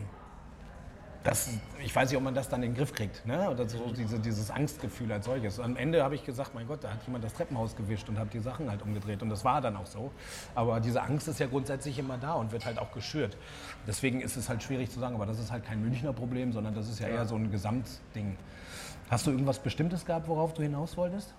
das, 1.24 1.50
ich 1.82 1.94
weiß 1.94 2.10
nicht, 2.10 2.16
ob 2.16 2.24
man 2.24 2.34
das 2.34 2.48
dann 2.48 2.62
in 2.62 2.70
den 2.70 2.76
Griff 2.76 2.92
kriegt. 2.92 3.24
Ne? 3.26 3.48
Oder 3.48 3.68
so 3.68 3.92
diese, 3.96 4.18
dieses 4.18 4.50
Angstgefühl 4.50 5.10
als 5.12 5.26
solches. 5.26 5.60
Am 5.60 5.76
Ende 5.76 6.02
habe 6.02 6.14
ich 6.14 6.24
gesagt, 6.24 6.54
mein 6.54 6.66
Gott, 6.66 6.82
da 6.82 6.90
hat 6.90 7.04
jemand 7.06 7.24
das 7.24 7.34
Treppenhaus 7.34 7.76
gewischt 7.76 8.08
und 8.08 8.18
hat 8.18 8.32
die 8.32 8.40
Sachen 8.40 8.70
halt 8.70 8.82
umgedreht. 8.82 9.22
Und 9.22 9.30
das 9.30 9.44
war 9.44 9.60
dann 9.60 9.76
auch 9.76 9.86
so. 9.86 10.10
Aber 10.54 10.80
diese 10.80 11.02
Angst 11.02 11.28
ist 11.28 11.38
ja 11.38 11.46
grundsätzlich 11.46 11.98
immer 11.98 12.18
da 12.18 12.34
und 12.34 12.52
wird 12.52 12.64
halt 12.64 12.78
auch 12.78 12.92
geschürt. 12.92 13.36
Deswegen 13.86 14.20
ist 14.20 14.36
es 14.36 14.48
halt 14.48 14.62
schwierig 14.62 14.90
zu 14.90 14.98
sagen, 15.00 15.14
aber 15.14 15.26
das 15.26 15.38
ist 15.38 15.52
halt 15.52 15.64
kein 15.64 15.80
Münchner 15.82 16.12
Problem, 16.12 16.52
sondern 16.52 16.74
das 16.74 16.88
ist 16.88 16.98
ja 16.98 17.08
eher 17.08 17.26
so 17.26 17.36
ein 17.36 17.50
Gesamtding. 17.50 18.36
Hast 19.10 19.26
du 19.26 19.30
irgendwas 19.30 19.58
Bestimmtes 19.58 20.04
gehabt, 20.04 20.26
worauf 20.28 20.54
du 20.54 20.62
hinaus 20.62 20.96
wolltest? 20.96 21.34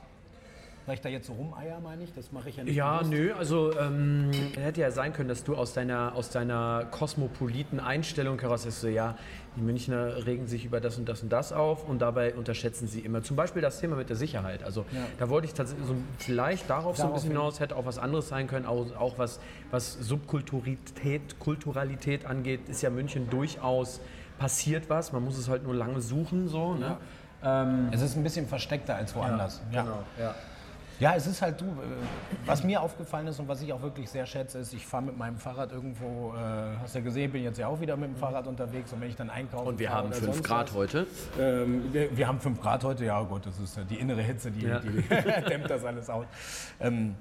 Weil 0.86 0.96
ich 0.96 1.02
da 1.02 1.08
jetzt 1.08 1.28
so 1.28 1.34
rumeier, 1.34 1.80
meine 1.80 2.04
ich, 2.04 2.14
das 2.14 2.34
mache 2.34 2.50
ich 2.50 2.58
ja 2.58 2.64
nicht. 2.66 2.76
Ja, 2.76 2.98
bewusst. 2.98 3.12
nö, 3.12 3.34
also 3.34 3.72
ähm, 3.80 4.32
hätte 4.56 4.82
ja 4.82 4.92
sein 4.92 5.14
können, 5.14 5.30
dass 5.30 5.46
du 5.46 5.56
aus 5.56 5.72
deiner, 5.74 6.14
aus 6.14 6.30
deiner 6.30 6.86
kosmopoliten 6.92 7.80
Einstellung 7.80 8.38
heraus 8.42 8.64
sagst, 8.64 8.82
so, 8.82 8.90
ja, 8.90 9.16
die 9.56 9.62
Münchner 9.62 10.26
regen 10.26 10.46
sich 10.48 10.66
über 10.66 10.82
das 10.82 10.98
und 10.98 11.08
das 11.08 11.24
und 11.24 11.30
das 11.32 11.54
auf 11.54 11.88
und 11.88 12.02
dabei 12.02 12.34
unterschätzen 12.36 12.88
sie 12.88 13.00
immer. 13.00 13.24
Zum 13.24 13.38
Beispiel 13.38 13.62
das 13.62 13.80
Thema 13.80 13.96
mit 13.96 14.10
der 14.10 14.18
Sicherheit. 14.18 14.64
Also 14.64 14.82
Ja. 14.92 15.00
da 15.20 15.30
wollte 15.30 15.48
ich 15.48 15.54
tatsächlich 15.54 15.88
so 15.88 15.96
vielleicht 16.18 16.70
darauf 16.70 16.98
so 16.98 17.04
ein 17.04 17.08
Darauf 17.08 17.14
bisschen 17.22 17.30
hin. 17.32 17.38
hinaus, 17.40 17.60
hätte 17.62 17.76
auch 17.78 17.86
was 17.86 17.98
anderes 17.98 18.28
sein 18.28 18.48
können, 18.48 18.66
auch, 18.66 18.86
auch 18.98 19.18
was, 19.18 19.40
was 19.72 19.94
Subkulturalität, 19.94 21.40
Kulturalität 21.40 22.26
angeht, 22.26 22.68
ist 22.68 22.82
ja 22.82 22.90
München 22.90 23.30
durchaus 23.30 24.02
passiert 24.38 24.90
was. 24.90 25.14
Man 25.14 25.24
muss 25.24 25.38
es 25.38 25.48
halt 25.48 25.64
nur 25.64 25.76
lange 25.76 26.02
suchen, 26.02 26.48
so. 26.48 26.74
Ne? 26.76 26.98
Ähm, 27.44 27.90
Es 27.92 28.02
ist 28.02 28.16
ein 28.18 28.24
bisschen 28.24 28.48
versteckter 28.48 28.96
als 28.96 29.16
woanders. 29.16 29.62
Genau, 29.72 30.04
ja. 30.20 30.36
Ja, 31.00 31.16
es 31.16 31.28
ist 31.28 31.42
halt 31.42 31.60
du. 31.60 31.66
äh, 31.66 31.70
Was 32.46 32.64
mir 32.64 32.82
aufgefallen 32.82 33.28
ist 33.28 33.40
und 33.40 33.48
was 33.48 33.62
ich 33.62 33.74
auch 33.74 33.82
wirklich 33.82 34.10
sehr 34.10 34.26
schätze, 34.26 34.60
ist, 34.60 34.74
ich 34.74 34.86
fahre 34.86 35.04
mit 35.04 35.18
meinem 35.18 35.38
Fahrrad 35.38 35.72
irgendwo, 35.72 36.34
äh, 36.36 36.78
hast 36.82 36.94
du 36.96 37.00
ja 37.00 37.04
gesehen, 37.04 37.32
bin 37.32 37.44
jetzt 37.44 37.58
ja 37.58 37.68
auch 37.68 37.80
wieder 37.82 37.98
mit 37.98 38.10
dem 38.10 38.16
Fahrrad 38.16 38.48
unterwegs 38.48 38.94
und 38.94 39.02
wenn 39.02 39.10
ich 39.10 39.16
dann 39.16 39.30
einkaufe. 39.30 39.70
Und 39.70 39.80
wir 39.80 39.92
haben 39.92 40.14
5 40.14 40.44
Grad 40.44 40.74
heute. 40.74 41.08
Ähm, 41.40 41.92
wir, 41.94 42.16
wir 42.16 42.28
haben 42.28 42.40
5 42.40 42.62
Grad 42.62 42.84
heute, 42.84 43.06
ja 43.06 43.22
gut, 43.24 43.46
das 43.46 43.60
ist 43.60 43.78
die 43.90 43.96
innere 43.96 44.22
Hitze, 44.22 44.52
die, 44.52 44.66
Ja. 44.66 44.80
die 44.80 45.02
dämmt 45.50 45.70
das 45.70 45.84
alles 45.84 46.10
aus. 46.10 46.26
Ähm, 46.80 47.16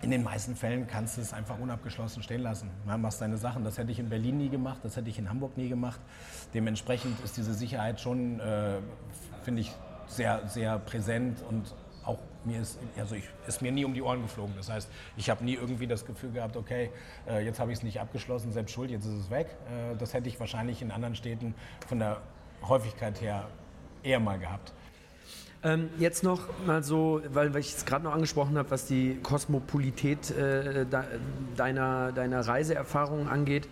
in 0.00 0.12
den 0.12 0.22
meisten 0.22 0.54
Fällen 0.54 0.86
kannst 0.86 1.16
du 1.16 1.22
es 1.22 1.32
einfach 1.32 1.58
unabgeschlossen 1.58 2.22
stehen 2.22 2.42
lassen. 2.42 2.70
Ja, 2.86 2.96
machst 2.96 3.20
deine 3.20 3.36
Sachen. 3.36 3.64
Das 3.64 3.78
hätte 3.78 3.90
ich 3.90 3.98
in 3.98 4.08
Berlin 4.08 4.38
nie 4.38 4.48
gemacht, 4.48 4.78
das 4.84 4.96
hätte 4.96 5.08
ich 5.10 5.18
in 5.18 5.28
Hamburg 5.28 5.56
nie 5.56 5.68
gemacht. 5.68 5.98
Dementsprechend 6.54 7.18
ist 7.24 7.36
diese 7.36 7.52
Sicherheit 7.52 8.00
schon, 8.00 8.38
äh, 8.38 8.76
finde 9.42 9.62
ich, 9.62 9.72
sehr, 10.06 10.46
sehr 10.46 10.78
präsent 10.78 11.38
und 11.50 11.74
mir 12.44 12.60
ist, 12.60 12.78
also 12.96 13.14
ich, 13.14 13.24
ist 13.46 13.62
mir 13.62 13.72
nie 13.72 13.84
um 13.84 13.94
die 13.94 14.02
Ohren 14.02 14.22
geflogen. 14.22 14.54
Das 14.56 14.70
heißt, 14.70 14.88
ich 15.16 15.30
habe 15.30 15.44
nie 15.44 15.54
irgendwie 15.54 15.86
das 15.86 16.04
Gefühl 16.04 16.32
gehabt, 16.32 16.56
okay, 16.56 16.90
äh, 17.28 17.44
jetzt 17.44 17.60
habe 17.60 17.72
ich 17.72 17.78
es 17.78 17.84
nicht 17.84 18.00
abgeschlossen, 18.00 18.52
selbst 18.52 18.72
schuld, 18.72 18.90
jetzt 18.90 19.06
ist 19.06 19.14
es 19.14 19.30
weg. 19.30 19.48
Äh, 19.66 19.96
das 19.96 20.14
hätte 20.14 20.28
ich 20.28 20.38
wahrscheinlich 20.40 20.82
in 20.82 20.90
anderen 20.90 21.14
Städten 21.14 21.54
von 21.86 21.98
der 21.98 22.20
Häufigkeit 22.62 23.20
her 23.20 23.48
eher 24.02 24.20
mal 24.20 24.38
gehabt. 24.38 24.72
Ähm, 25.64 25.90
jetzt 25.98 26.22
noch 26.22 26.40
mal 26.66 26.84
so, 26.84 27.20
weil, 27.30 27.52
weil 27.52 27.60
ich 27.60 27.74
es 27.74 27.84
gerade 27.84 28.04
noch 28.04 28.12
angesprochen 28.12 28.56
habe, 28.56 28.70
was 28.70 28.86
die 28.86 29.18
Kosmopolität 29.22 30.30
äh, 30.30 30.86
de, 30.86 31.02
deiner, 31.56 32.12
deiner 32.12 32.46
Reiseerfahrungen 32.46 33.26
angeht. 33.26 33.68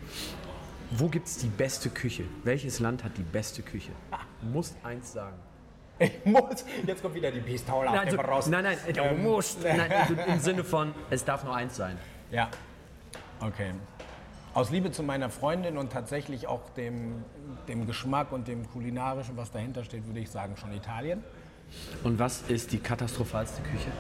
Wo 0.91 1.09
gibt 1.09 1.29
es 1.29 1.39
die 1.39 1.49
beste 1.49 1.91
Küche? 1.91 2.25
Welches 2.43 2.81
Land 2.81 3.05
hat 3.05 3.17
die 3.17 3.23
beste 3.23 3.63
Küche? 3.63 3.93
Du 4.41 4.49
musst 4.49 4.77
eins 4.83 5.13
sagen. 5.13 5.37
Ich 5.99 6.25
muss, 6.25 6.65
jetzt 6.87 7.03
kommt 7.03 7.15
wieder 7.15 7.31
die 7.31 7.41
auf 7.89 7.95
Nein, 7.95 8.09
also, 8.09 8.21
Rost. 8.21 8.49
nein, 8.51 8.65
nein, 8.65 8.79
du 8.93 9.01
Ähm, 9.01 9.23
musst. 9.23 9.63
Nein, 9.65 9.91
also 9.91 10.15
Im 10.15 10.41
Sinne 10.41 10.65
von, 10.65 10.95
es 11.11 11.25
darf 11.25 11.43
nur 11.45 11.55
eins 11.57 11.77
sein. 11.77 11.97
Ja, 12.31 12.49
okay. 13.41 13.73
Aus 14.53 14.71
Liebe 14.71 14.91
zu 14.91 15.03
meiner 15.03 15.31
Freundin 15.31 15.79
und 15.79 15.93
tatsächlich 15.93 16.47
auch 16.49 16.69
dem, 16.71 17.25
dem 17.69 17.87
Geschmack 17.87 18.33
und 18.33 18.47
dem 18.49 18.71
kulinarischen, 18.71 19.37
was 19.37 19.51
dahinter 19.53 19.85
steht, 19.85 20.07
würde 20.07 20.21
ich 20.21 20.31
sagen 20.31 20.57
schon 20.57 20.73
Italien. 20.73 21.23
Und 22.05 22.19
was 22.19 22.43
ist 22.43 22.73
die 22.73 22.79
katastrophalste 22.79 23.63
Küche? 23.63 23.91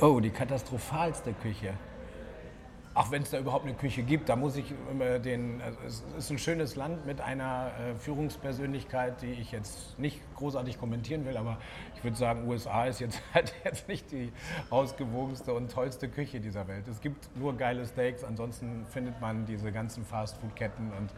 Oh, 0.00 0.20
die 0.20 0.30
katastrophalste 0.30 1.32
Küche. 1.32 1.74
Ach, 3.00 3.12
wenn 3.12 3.22
es 3.22 3.30
da 3.30 3.38
überhaupt 3.38 3.64
eine 3.64 3.74
Küche 3.74 4.02
gibt, 4.02 4.28
da 4.28 4.34
muss 4.34 4.56
ich 4.56 4.74
immer 4.90 5.20
den. 5.20 5.62
Also 5.62 5.78
es 5.86 6.04
ist 6.16 6.30
ein 6.32 6.38
schönes 6.38 6.74
Land 6.74 7.06
mit 7.06 7.20
einer 7.20 7.70
äh, 7.78 7.94
Führungspersönlichkeit, 7.94 9.22
die 9.22 9.30
ich 9.34 9.52
jetzt 9.52 9.96
nicht 10.00 10.20
großartig 10.34 10.80
kommentieren 10.80 11.24
will, 11.24 11.36
aber 11.36 11.58
ich 11.94 12.02
würde 12.02 12.16
sagen, 12.16 12.48
USA 12.48 12.86
ist 12.86 12.98
jetzt 12.98 13.22
halt 13.34 13.54
jetzt 13.62 13.86
nicht 13.86 14.10
die 14.10 14.32
ausgewogenste 14.70 15.54
und 15.54 15.70
tollste 15.70 16.08
Küche 16.08 16.40
dieser 16.40 16.66
Welt. 16.66 16.88
Es 16.88 17.00
gibt 17.00 17.28
nur 17.36 17.56
geile 17.56 17.86
Steaks, 17.86 18.24
ansonsten 18.24 18.84
findet 18.86 19.20
man 19.20 19.46
diese 19.46 19.70
ganzen 19.70 20.04
Fastfood-Ketten 20.04 20.90
und 20.90 21.12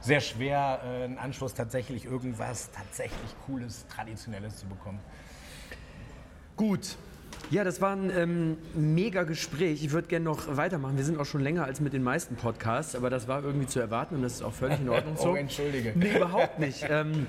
sehr 0.00 0.20
schwer 0.20 0.80
äh, 0.82 1.04
einen 1.04 1.18
Anschluss 1.18 1.52
tatsächlich 1.52 2.06
irgendwas 2.06 2.70
tatsächlich 2.70 3.34
Cooles, 3.44 3.86
Traditionelles 3.88 4.56
zu 4.56 4.66
bekommen. 4.66 5.00
Gut. 6.56 6.96
Ja, 7.50 7.64
das 7.64 7.80
war 7.80 7.96
ein 7.96 8.10
ähm, 8.14 8.56
mega 8.74 9.22
Gespräch. 9.22 9.82
Ich 9.82 9.92
würde 9.92 10.06
gerne 10.06 10.26
noch 10.26 10.56
weitermachen. 10.56 10.98
Wir 10.98 11.04
sind 11.04 11.18
auch 11.18 11.24
schon 11.24 11.40
länger 11.40 11.64
als 11.64 11.80
mit 11.80 11.94
den 11.94 12.02
meisten 12.02 12.36
Podcasts, 12.36 12.94
aber 12.94 13.08
das 13.08 13.26
war 13.26 13.42
irgendwie 13.42 13.66
zu 13.66 13.80
erwarten 13.80 14.16
und 14.16 14.22
das 14.22 14.34
ist 14.34 14.42
auch 14.42 14.52
völlig 14.52 14.80
in 14.80 14.88
Ordnung 14.90 15.16
so. 15.18 15.30
Oh, 15.30 15.34
entschuldige. 15.34 15.92
Nee, 15.94 16.16
überhaupt 16.16 16.58
nicht. 16.58 16.84
Ähm, 16.88 17.26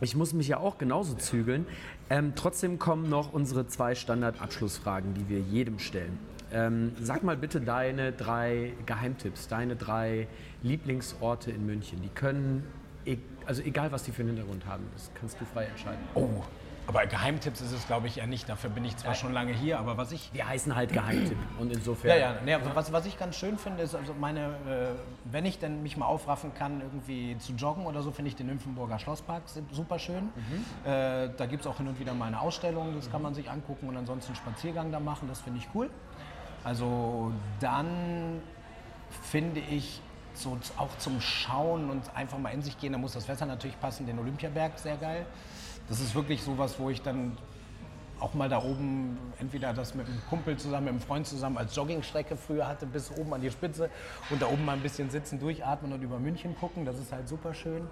ich 0.00 0.16
muss 0.16 0.32
mich 0.32 0.48
ja 0.48 0.58
auch 0.58 0.76
genauso 0.76 1.14
zügeln. 1.14 1.66
Ähm, 2.10 2.32
trotzdem 2.34 2.80
kommen 2.80 3.08
noch 3.08 3.32
unsere 3.32 3.68
zwei 3.68 3.94
Standardabschlussfragen, 3.94 5.14
die 5.14 5.28
wir 5.28 5.38
jedem 5.38 5.78
stellen. 5.78 6.18
Ähm, 6.52 6.92
sag 7.00 7.22
mal 7.22 7.36
bitte 7.36 7.60
deine 7.60 8.12
drei 8.12 8.72
Geheimtipps, 8.86 9.48
deine 9.48 9.76
drei 9.76 10.26
Lieblingsorte 10.62 11.52
in 11.52 11.64
München. 11.64 12.02
Die 12.02 12.08
können, 12.08 12.64
e 13.06 13.18
also 13.46 13.62
egal 13.62 13.92
was 13.92 14.02
die 14.02 14.10
für 14.10 14.22
einen 14.22 14.30
Hintergrund 14.30 14.66
haben, 14.66 14.84
das 14.94 15.10
kannst 15.14 15.40
du 15.40 15.44
frei 15.44 15.66
entscheiden. 15.66 16.00
Oh, 16.14 16.42
aber 16.86 17.06
Geheimtipps 17.06 17.60
ist 17.60 17.72
es, 17.72 17.86
glaube 17.86 18.06
ich, 18.06 18.18
eher 18.18 18.26
nicht. 18.26 18.48
Dafür 18.48 18.70
bin 18.70 18.84
ich 18.84 18.96
zwar 18.96 19.14
schon 19.14 19.32
lange 19.32 19.52
hier, 19.52 19.78
aber 19.78 19.96
was 19.96 20.12
ich. 20.12 20.30
Wir 20.32 20.46
heißen 20.46 20.74
halt 20.74 20.92
Geheimtipp 20.92 21.38
und 21.58 21.72
insofern. 21.72 22.10
Ja, 22.10 22.16
ja, 22.16 22.34
nee, 22.44 22.56
was, 22.74 22.92
was 22.92 23.06
ich 23.06 23.18
ganz 23.18 23.36
schön 23.36 23.58
finde, 23.58 23.82
ist, 23.82 23.94
also 23.94 24.14
meine, 24.14 24.46
äh, 24.46 25.30
wenn 25.30 25.46
ich 25.46 25.58
denn 25.58 25.82
mich 25.82 25.96
mal 25.96 26.06
aufraffen 26.06 26.54
kann, 26.54 26.80
irgendwie 26.80 27.36
zu 27.38 27.52
joggen 27.52 27.86
oder 27.86 28.02
so, 28.02 28.10
finde 28.10 28.28
ich 28.28 28.36
den 28.36 28.48
Nymphenburger 28.48 28.98
Schlosspark 28.98 29.42
super 29.70 29.98
schön. 29.98 30.30
Äh, 30.84 31.30
da 31.36 31.46
gibt 31.46 31.62
es 31.62 31.66
auch 31.66 31.78
hin 31.78 31.88
und 31.88 31.98
wieder 31.98 32.14
mal 32.14 32.26
eine 32.26 32.40
Ausstellung, 32.40 32.94
das 32.94 33.10
kann 33.10 33.22
man 33.22 33.34
sich 33.34 33.50
angucken 33.50 33.88
und 33.88 33.96
ansonsten 33.96 34.32
einen 34.32 34.36
Spaziergang 34.36 34.92
da 34.92 35.00
machen, 35.00 35.28
das 35.28 35.40
finde 35.40 35.60
ich 35.60 35.68
cool. 35.74 35.90
Also 36.64 37.32
dann 37.60 38.40
finde 39.22 39.60
ich 39.60 40.00
so 40.34 40.58
auch 40.76 40.96
zum 40.98 41.20
Schauen 41.20 41.90
und 41.90 42.02
einfach 42.14 42.38
mal 42.38 42.50
in 42.50 42.62
sich 42.62 42.78
gehen, 42.78 42.92
da 42.92 42.98
muss 42.98 43.12
das 43.12 43.28
Wetter 43.28 43.46
natürlich 43.46 43.78
passen, 43.80 44.06
den 44.06 44.18
Olympiaberg 44.18 44.78
sehr 44.78 44.96
geil. 44.96 45.26
Das 45.88 46.00
ist 46.00 46.14
wirklich 46.14 46.42
sowas, 46.42 46.78
wo 46.78 46.90
ich 46.90 47.02
dann 47.02 47.36
auch 48.20 48.32
mal 48.34 48.48
da 48.48 48.62
oben 48.62 49.18
entweder 49.38 49.74
das 49.74 49.94
mit 49.94 50.06
einem 50.06 50.22
Kumpel 50.30 50.56
zusammen, 50.56 50.84
mit 50.84 50.92
einem 50.92 51.00
Freund 51.02 51.26
zusammen 51.26 51.58
als 51.58 51.76
Joggingstrecke 51.76 52.36
früher 52.36 52.66
hatte, 52.66 52.86
bis 52.86 53.10
oben 53.10 53.34
an 53.34 53.40
die 53.40 53.50
Spitze 53.50 53.90
und 54.30 54.40
da 54.40 54.46
oben 54.46 54.64
mal 54.64 54.72
ein 54.72 54.80
bisschen 54.80 55.10
sitzen, 55.10 55.38
durchatmen 55.38 55.92
und 55.92 56.02
über 56.02 56.18
München 56.18 56.56
gucken. 56.56 56.84
Das 56.84 56.98
ist 56.98 57.12
halt 57.12 57.28
super 57.28 57.52
schön. 57.52 57.86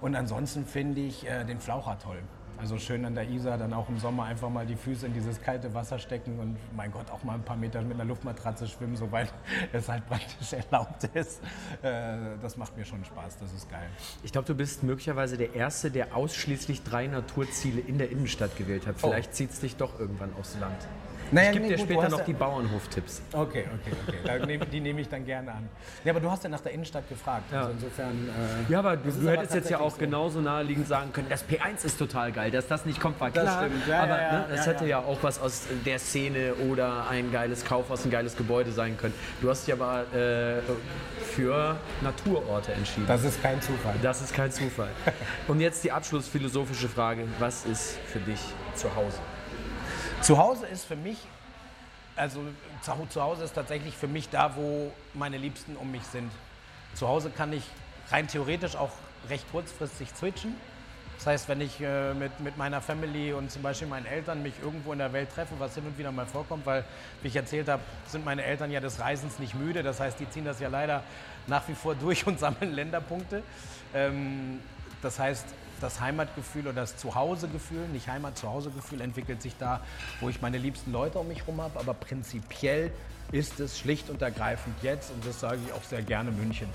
Und 0.00 0.14
ansonsten 0.16 0.66
finde 0.66 1.00
ich 1.02 1.26
äh, 1.26 1.44
den 1.44 1.60
Flaucher 1.60 1.98
toll. 1.98 2.18
Also 2.58 2.78
schön 2.78 3.04
an 3.04 3.14
der 3.14 3.28
Isar, 3.28 3.58
dann 3.58 3.72
auch 3.72 3.88
im 3.88 3.98
Sommer 3.98 4.24
einfach 4.24 4.48
mal 4.48 4.64
die 4.64 4.76
Füße 4.76 5.06
in 5.06 5.12
dieses 5.12 5.40
kalte 5.40 5.74
Wasser 5.74 5.98
stecken 5.98 6.38
und 6.38 6.56
mein 6.74 6.90
Gott 6.90 7.10
auch 7.10 7.22
mal 7.22 7.34
ein 7.34 7.42
paar 7.42 7.56
Meter 7.56 7.82
mit 7.82 7.94
einer 7.94 8.04
Luftmatratze 8.04 8.66
schwimmen, 8.66 8.96
soweit 8.96 9.32
es 9.72 9.88
halt 9.88 10.06
praktisch 10.06 10.52
erlaubt 10.52 11.04
ist. 11.14 11.40
Äh, 11.82 12.38
das 12.40 12.56
macht 12.56 12.76
mir 12.76 12.84
schon 12.84 13.04
Spaß, 13.04 13.38
das 13.38 13.52
ist 13.52 13.70
geil. 13.70 13.88
Ich 14.22 14.32
glaube, 14.32 14.46
du 14.46 14.54
bist 14.54 14.82
möglicherweise 14.82 15.36
der 15.36 15.54
Erste, 15.54 15.90
der 15.90 16.16
ausschließlich 16.16 16.82
drei 16.82 17.06
Naturziele 17.06 17.80
in 17.80 17.98
der 17.98 18.10
Innenstadt 18.10 18.56
gewählt 18.56 18.86
hat. 18.86 18.96
Vielleicht 18.98 19.34
zieht 19.34 19.50
es 19.50 19.60
dich 19.60 19.76
doch 19.76 19.98
irgendwann 19.98 20.32
aufs 20.38 20.58
Land. 20.58 20.76
Naja, 21.32 21.48
ich 21.48 21.52
gebe 21.54 21.64
nee, 21.64 21.70
dir 21.70 21.76
gut, 21.78 21.86
später 21.86 22.08
noch 22.08 22.18
ja- 22.20 22.24
die 22.24 22.32
Bauernhof-Tipps. 22.32 23.22
Okay, 23.32 23.64
okay, 23.82 23.96
okay. 24.24 24.46
Nehm, 24.46 24.60
die 24.70 24.80
nehme 24.80 25.00
ich 25.00 25.08
dann 25.08 25.24
gerne 25.24 25.52
an. 25.52 25.68
Ja, 26.04 26.12
aber 26.12 26.20
du 26.20 26.30
hast 26.30 26.44
ja 26.44 26.50
nach 26.50 26.60
der 26.60 26.72
Innenstadt 26.72 27.08
gefragt. 27.08 27.52
Also 27.52 27.70
insofern. 27.72 28.28
Äh, 28.68 28.72
Ja, 28.72 28.78
aber 28.80 28.96
du, 28.96 29.10
du 29.10 29.20
aber 29.20 29.32
hättest 29.32 29.54
jetzt 29.54 29.70
ja 29.70 29.80
auch 29.80 29.90
so. 29.92 29.98
genauso 29.98 30.40
naheliegend 30.40 30.86
sagen 30.86 31.12
können, 31.12 31.28
das 31.28 31.44
P1 31.44 31.84
ist 31.84 31.98
total 31.98 32.32
geil, 32.32 32.50
dass 32.50 32.68
das 32.68 32.84
nicht 32.86 33.00
kommt, 33.00 33.20
war 33.20 33.30
Das 33.30 33.42
klar. 33.44 33.64
stimmt, 33.64 33.86
ja, 33.88 34.02
aber 34.02 34.16
ja, 34.20 34.22
ja, 34.22 34.32
ne, 34.40 34.44
das 34.50 34.66
ja, 34.66 34.72
hätte 34.72 34.86
ja. 34.86 34.98
auch 35.00 35.18
was 35.22 35.40
aus 35.40 35.62
der 35.84 35.98
Szene 35.98 36.54
oder 36.70 37.08
ein 37.08 37.32
geiles 37.32 37.64
Kaufhaus, 37.64 38.04
ein 38.04 38.10
geiles 38.10 38.36
Gebäude 38.36 38.70
sein 38.72 38.96
können. 38.96 39.14
Du 39.40 39.50
hast 39.50 39.66
dich 39.66 39.74
aber 39.74 40.02
äh, 40.14 40.60
für 41.34 41.76
Naturorte 42.02 42.72
entschieden. 42.72 43.06
das 43.06 43.24
ist 43.24 43.42
kein 43.42 43.60
Zufall. 43.60 43.94
Das 44.02 44.20
ist 44.22 44.32
kein 44.32 44.50
Zufall. 44.52 44.88
Und 45.48 45.60
jetzt 45.60 45.82
die 45.84 45.92
abschlussphilosophische 45.92 46.88
Frage: 46.88 47.24
Was 47.38 47.64
ist 47.66 47.98
für 48.06 48.20
dich 48.20 48.40
zu 48.74 48.94
Hause? 48.94 49.18
Zu 50.26 50.38
Hause 50.38 50.66
ist 50.66 50.86
für 50.86 50.96
mich, 50.96 51.18
also 52.16 52.40
zu 53.12 53.22
Hause 53.22 53.44
ist 53.44 53.54
tatsächlich 53.54 53.96
für 53.96 54.08
mich 54.08 54.28
da, 54.28 54.56
wo 54.56 54.90
meine 55.14 55.36
Liebsten 55.36 55.76
um 55.76 55.92
mich 55.92 56.02
sind. 56.02 56.32
Zu 56.94 57.06
Hause 57.06 57.30
kann 57.30 57.52
ich 57.52 57.62
rein 58.10 58.26
theoretisch 58.26 58.74
auch 58.74 58.90
recht 59.28 59.48
kurzfristig 59.52 60.08
switchen. 60.08 60.56
Das 61.18 61.28
heißt, 61.28 61.48
wenn 61.48 61.60
ich 61.60 61.80
äh, 61.80 62.12
mit, 62.12 62.40
mit 62.40 62.56
meiner 62.56 62.80
Family 62.80 63.34
und 63.34 63.52
zum 63.52 63.62
Beispiel 63.62 63.86
meinen 63.86 64.06
Eltern 64.06 64.42
mich 64.42 64.54
irgendwo 64.60 64.92
in 64.92 64.98
der 64.98 65.12
Welt 65.12 65.30
treffe, 65.32 65.54
was 65.60 65.76
hin 65.76 65.84
und 65.86 65.96
wieder 65.96 66.10
mal 66.10 66.26
vorkommt, 66.26 66.66
weil, 66.66 66.82
wie 67.22 67.28
ich 67.28 67.36
erzählt 67.36 67.68
habe, 67.68 67.82
sind 68.08 68.24
meine 68.24 68.42
Eltern 68.42 68.72
ja 68.72 68.80
des 68.80 68.98
Reisens 68.98 69.38
nicht 69.38 69.54
müde. 69.54 69.84
Das 69.84 70.00
heißt, 70.00 70.18
die 70.18 70.28
ziehen 70.28 70.44
das 70.44 70.58
ja 70.58 70.68
leider 70.68 71.04
nach 71.46 71.68
wie 71.68 71.74
vor 71.74 71.94
durch 72.00 72.26
und 72.26 72.40
sammeln 72.40 72.72
Länderpunkte. 72.72 73.44
Ähm, 73.94 74.58
das 75.02 75.20
heißt, 75.20 75.46
das 75.80 76.00
Heimatgefühl 76.00 76.62
oder 76.66 76.80
das 76.82 76.96
Zuhausegefühl, 76.96 77.86
nicht 77.88 78.08
Heimat-Zuhausegefühl, 78.08 79.00
entwickelt 79.00 79.42
sich 79.42 79.54
da, 79.58 79.80
wo 80.20 80.28
ich 80.28 80.40
meine 80.40 80.58
liebsten 80.58 80.92
Leute 80.92 81.18
um 81.18 81.28
mich 81.28 81.40
herum 81.40 81.60
habe. 81.60 81.78
Aber 81.78 81.94
prinzipiell 81.94 82.90
ist 83.32 83.60
es 83.60 83.78
schlicht 83.78 84.08
und 84.10 84.22
ergreifend 84.22 84.74
jetzt, 84.82 85.10
und 85.10 85.24
das 85.26 85.40
sage 85.40 85.58
ich 85.66 85.72
auch 85.72 85.82
sehr 85.82 86.02
gerne, 86.02 86.30
München. 86.30 86.68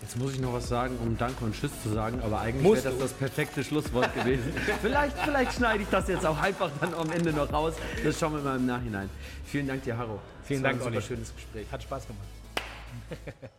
Jetzt 0.00 0.16
muss 0.16 0.32
ich 0.32 0.40
noch 0.40 0.54
was 0.54 0.68
sagen, 0.68 0.96
um 1.02 1.18
Danke 1.18 1.44
und 1.44 1.54
Tschüss 1.54 1.70
zu 1.82 1.90
sagen, 1.90 2.22
aber 2.22 2.40
eigentlich 2.40 2.64
wäre 2.64 2.90
das 2.92 2.98
das 2.98 3.12
perfekte 3.12 3.62
Schlusswort 3.62 4.14
gewesen. 4.14 4.52
vielleicht, 4.80 5.18
vielleicht 5.18 5.52
schneide 5.54 5.82
ich 5.82 5.88
das 5.90 6.08
jetzt 6.08 6.24
auch 6.24 6.38
einfach 6.40 6.70
dann 6.80 6.94
am 6.94 7.10
Ende 7.12 7.32
noch 7.32 7.52
raus. 7.52 7.74
Das 8.02 8.18
schauen 8.18 8.32
wir 8.34 8.40
mal 8.40 8.56
im 8.56 8.64
Nachhinein. 8.64 9.10
Vielen 9.44 9.66
Dank 9.66 9.82
dir, 9.82 9.98
Harro. 9.98 10.18
Vielen 10.44 10.62
Das 10.62 10.72
war 10.72 10.78
Dank, 10.78 10.80
ein 10.80 10.84
super 10.84 10.96
Olli. 10.96 11.06
schönes 11.06 11.34
Gespräch. 11.34 11.66
Hat 11.70 11.82
Spaß 11.82 12.06
gemacht. 12.06 12.28